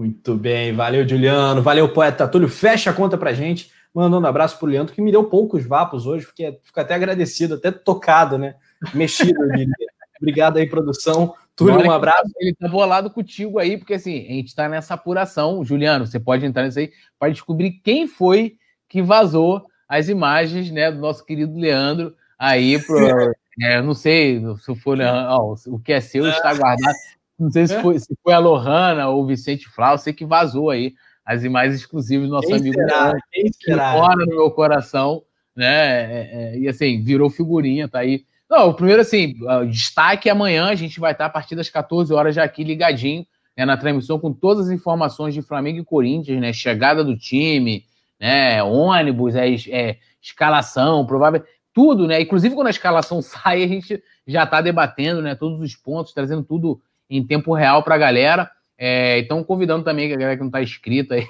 Muito 0.00 0.34
bem, 0.34 0.72
valeu 0.72 1.06
Juliano, 1.06 1.60
valeu 1.60 1.86
poeta 1.92 2.26
Túlio, 2.26 2.48
fecha 2.48 2.88
a 2.88 2.94
conta 2.94 3.18
pra 3.18 3.34
gente, 3.34 3.70
mandando 3.92 4.24
um 4.24 4.30
abraço 4.30 4.58
pro 4.58 4.66
Leandro, 4.66 4.94
que 4.94 5.02
me 5.02 5.12
deu 5.12 5.24
poucos 5.24 5.66
vapos 5.66 6.06
hoje, 6.06 6.24
fiquei, 6.24 6.58
fico 6.62 6.80
até 6.80 6.94
agradecido, 6.94 7.56
até 7.56 7.70
tocado, 7.70 8.38
né? 8.38 8.54
Mexido, 8.94 9.38
eu 9.42 9.48
diria. 9.52 9.74
Obrigado 10.18 10.56
aí, 10.56 10.66
produção. 10.66 11.34
Túlio, 11.54 11.86
um 11.86 11.90
abraço. 11.90 12.32
Ele 12.38 12.54
tá 12.54 12.66
bolado 12.66 13.10
contigo 13.10 13.58
aí, 13.58 13.76
porque 13.76 13.92
assim, 13.92 14.26
a 14.26 14.32
gente 14.32 14.54
tá 14.54 14.70
nessa 14.70 14.94
apuração. 14.94 15.62
Juliano, 15.62 16.06
você 16.06 16.18
pode 16.18 16.46
entrar 16.46 16.64
nisso 16.64 16.78
aí 16.78 16.90
para 17.18 17.30
descobrir 17.30 17.72
quem 17.84 18.06
foi 18.06 18.56
que 18.88 19.02
vazou 19.02 19.66
as 19.86 20.08
imagens, 20.08 20.70
né, 20.70 20.90
do 20.90 20.98
nosso 20.98 21.26
querido 21.26 21.58
Leandro 21.58 22.14
aí 22.38 22.78
pro. 22.78 22.96
é, 23.60 23.82
não 23.82 23.92
sei 23.92 24.42
se 24.64 24.74
for 24.76 24.98
ó, 24.98 25.54
o 25.66 25.78
que 25.78 25.92
é 25.92 26.00
seu 26.00 26.26
está 26.26 26.54
guardado. 26.54 26.96
Não 27.40 27.50
sei 27.50 27.66
se 27.66 27.80
foi, 27.80 27.98
se 27.98 28.16
foi 28.22 28.32
a 28.32 28.38
Lohana 28.38 29.08
ou 29.08 29.22
o 29.22 29.26
Vicente 29.26 29.68
Flau, 29.68 29.96
sei 29.98 30.12
que 30.12 30.24
vazou 30.24 30.70
aí 30.70 30.94
as 31.24 31.42
imagens 31.42 31.80
exclusivas 31.80 32.28
do 32.28 32.34
nosso 32.34 32.48
quem 32.48 32.56
amigo 32.56 32.74
será? 32.74 33.14
Quem 33.32 33.52
será? 33.52 33.92
mora 33.92 34.26
no 34.26 34.36
meu 34.36 34.50
coração, 34.50 35.22
né? 35.56 35.66
É, 35.66 36.30
é, 36.32 36.58
e 36.58 36.68
assim, 36.68 37.02
virou 37.02 37.30
figurinha, 37.30 37.88
tá 37.88 38.00
aí 38.00 38.24
não, 38.50 38.70
o 38.70 38.74
primeiro, 38.74 39.00
assim, 39.00 39.34
destaque 39.70 40.28
amanhã, 40.28 40.66
a 40.66 40.74
gente 40.74 40.98
vai 40.98 41.12
estar 41.12 41.26
a 41.26 41.30
partir 41.30 41.54
das 41.54 41.70
14 41.70 42.12
horas 42.12 42.34
já 42.34 42.42
aqui 42.42 42.64
ligadinho 42.64 43.24
né, 43.56 43.64
na 43.64 43.76
transmissão 43.76 44.18
com 44.18 44.32
todas 44.32 44.66
as 44.66 44.72
informações 44.72 45.32
de 45.32 45.40
Flamengo 45.40 45.78
e 45.78 45.84
Corinthians, 45.84 46.40
né? 46.40 46.52
Chegada 46.52 47.04
do 47.04 47.16
time, 47.16 47.84
né? 48.18 48.60
Ônibus, 48.64 49.36
é, 49.36 49.54
é 49.68 49.98
escalação, 50.20 51.06
provável. 51.06 51.44
Tudo, 51.72 52.08
né? 52.08 52.20
Inclusive, 52.20 52.56
quando 52.56 52.66
a 52.66 52.70
escalação 52.70 53.22
sai, 53.22 53.62
a 53.62 53.68
gente 53.68 54.02
já 54.26 54.42
está 54.42 54.60
debatendo, 54.60 55.22
né? 55.22 55.36
Todos 55.36 55.60
os 55.60 55.76
pontos, 55.76 56.12
trazendo 56.12 56.42
tudo 56.42 56.82
em 57.10 57.26
tempo 57.26 57.52
real 57.52 57.82
para 57.82 57.96
a 57.96 57.98
galera. 57.98 58.50
É, 58.78 59.18
então, 59.18 59.42
convidando 59.44 59.84
também 59.84 60.06
a 60.06 60.16
galera 60.16 60.36
que 60.36 60.40
não 60.40 60.48
está 60.48 60.62
inscrita 60.62 61.16
aí. 61.16 61.26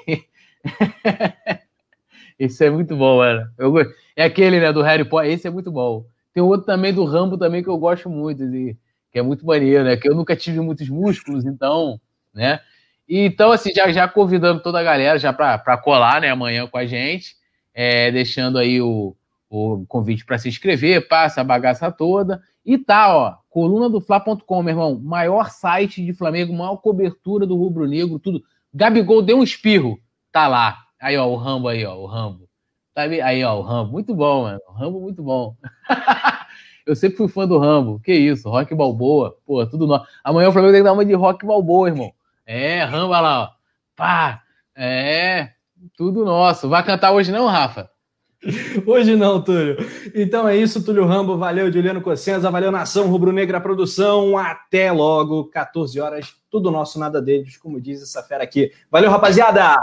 Esse 2.39 2.67
é 2.67 2.71
muito 2.71 2.97
bom, 2.97 3.17
mano. 3.17 3.51
Eu, 3.59 3.75
é 4.15 4.25
aquele, 4.25 4.61
né, 4.61 4.73
do 4.73 4.83
Harry 4.83 5.05
Potter. 5.05 5.33
Esse 5.33 5.49
é 5.49 5.51
muito 5.51 5.73
bom. 5.73 6.07
Tem 6.33 6.43
outro 6.43 6.67
também 6.67 6.93
do 6.93 7.05
Rambo 7.05 7.37
também 7.37 7.63
que 7.63 7.69
eu 7.69 7.77
gosto 7.77 8.09
muito, 8.09 8.45
e, 8.45 8.77
que 9.11 9.19
é 9.19 9.23
muito 9.23 9.45
maneiro, 9.45 9.85
né? 9.85 9.97
Que 9.97 10.09
eu 10.09 10.15
nunca 10.15 10.37
tive 10.37 10.61
muitos 10.61 10.89
músculos, 10.89 11.45
então, 11.45 12.01
né? 12.33 12.61
E, 13.09 13.27
então, 13.27 13.51
assim, 13.51 13.73
já, 13.75 13.91
já 13.91 14.07
convidando 14.09 14.63
toda 14.63 14.79
a 14.79 14.83
galera 14.83 15.19
já 15.19 15.33
para 15.33 15.77
colar, 15.79 16.21
né, 16.21 16.31
amanhã 16.31 16.67
com 16.69 16.79
a 16.79 16.87
gente, 16.87 17.35
é, 17.75 18.11
deixando 18.13 18.57
aí 18.57 18.81
o, 18.81 19.17
o 19.49 19.85
convite 19.89 20.25
para 20.25 20.39
se 20.39 20.49
inscrever, 20.49 21.09
passa 21.09 21.41
a 21.41 21.45
bagaça 21.45 21.91
toda. 21.91 22.41
E 22.65 22.79
tá, 22.79 23.17
ó, 23.17 23.37
coluna 23.51 23.91
do 23.91 24.01
Fla.com, 24.01 24.63
meu 24.63 24.73
irmão, 24.73 24.99
maior 24.99 25.51
site 25.51 26.05
de 26.05 26.15
Flamengo, 26.15 26.55
maior 26.55 26.77
cobertura 26.77 27.47
do 27.47 27.57
rubro-negro, 27.57 28.19
tudo. 28.19 28.43
Gabigol 28.73 29.21
deu 29.21 29.39
um 29.39 29.43
espirro, 29.43 29.99
tá 30.33 30.47
lá. 30.47 30.79
Aí, 31.01 31.17
ó, 31.17 31.27
o 31.27 31.37
Rambo 31.37 31.69
aí, 31.69 31.85
ó, 31.85 31.97
o 31.97 32.07
Rambo. 32.07 32.49
Tá 32.95 33.03
aí, 33.03 33.45
ó, 33.45 33.59
o 33.59 33.63
Rambo. 33.63 33.93
Muito 33.93 34.15
bom, 34.15 34.43
mano. 34.43 34.61
Rambo, 34.69 35.01
muito 35.01 35.23
bom. 35.23 35.57
eu 36.87 36.95
sempre 36.95 37.17
fui 37.17 37.29
fã 37.29 37.47
do 37.47 37.59
Rambo. 37.59 38.01
Que 38.01 38.13
isso, 38.13 38.49
Rock 38.49 38.75
Balboa. 38.75 39.37
Pô, 39.45 39.67
tudo 39.67 39.87
nosso. 39.87 40.07
Amanhã 40.23 40.49
o 40.49 40.53
Flamengo 40.53 40.73
tem 40.73 40.81
que 40.81 40.85
dar 40.85 40.93
uma 40.93 41.05
de 41.05 41.15
Rock 41.15 41.45
Balboa, 41.45 41.89
irmão. 41.89 42.13
É, 42.47 42.85
Rambo, 42.85 43.13
olha 43.13 43.21
lá, 43.21 43.43
ó. 43.43 43.51
Pá. 43.97 44.43
É, 44.77 45.51
tudo 45.97 46.25
nosso. 46.25 46.69
Vai 46.69 46.85
cantar 46.85 47.13
hoje 47.13 47.33
não, 47.33 47.47
Rafa? 47.47 47.91
Hoje 48.87 49.17
não, 49.17 49.41
Túlio. 49.41 49.77
Então 50.15 50.49
é 50.49 50.57
isso, 50.57 50.85
Túlio 50.85 51.07
Rambo. 51.07 51.37
Valeu, 51.37 51.71
Juliano 51.71 52.01
Cossenza. 52.01 52.51
Valeu, 52.51 52.73
Nação 52.73 53.07
Rubro-Negra 53.09 53.61
Produção. 53.61 54.39
Até 54.39 54.91
logo, 54.91 55.45
14 55.47 56.01
horas. 56.01 56.35
Tudo 56.51 56.71
nosso, 56.71 56.99
nada 56.99 57.21
deles, 57.21 57.57
como 57.57 57.81
diz 57.81 58.03
essa 58.03 58.23
fera 58.23 58.43
aqui. 58.43 58.73
Valeu, 58.91 59.11
rapaziada! 59.11 59.77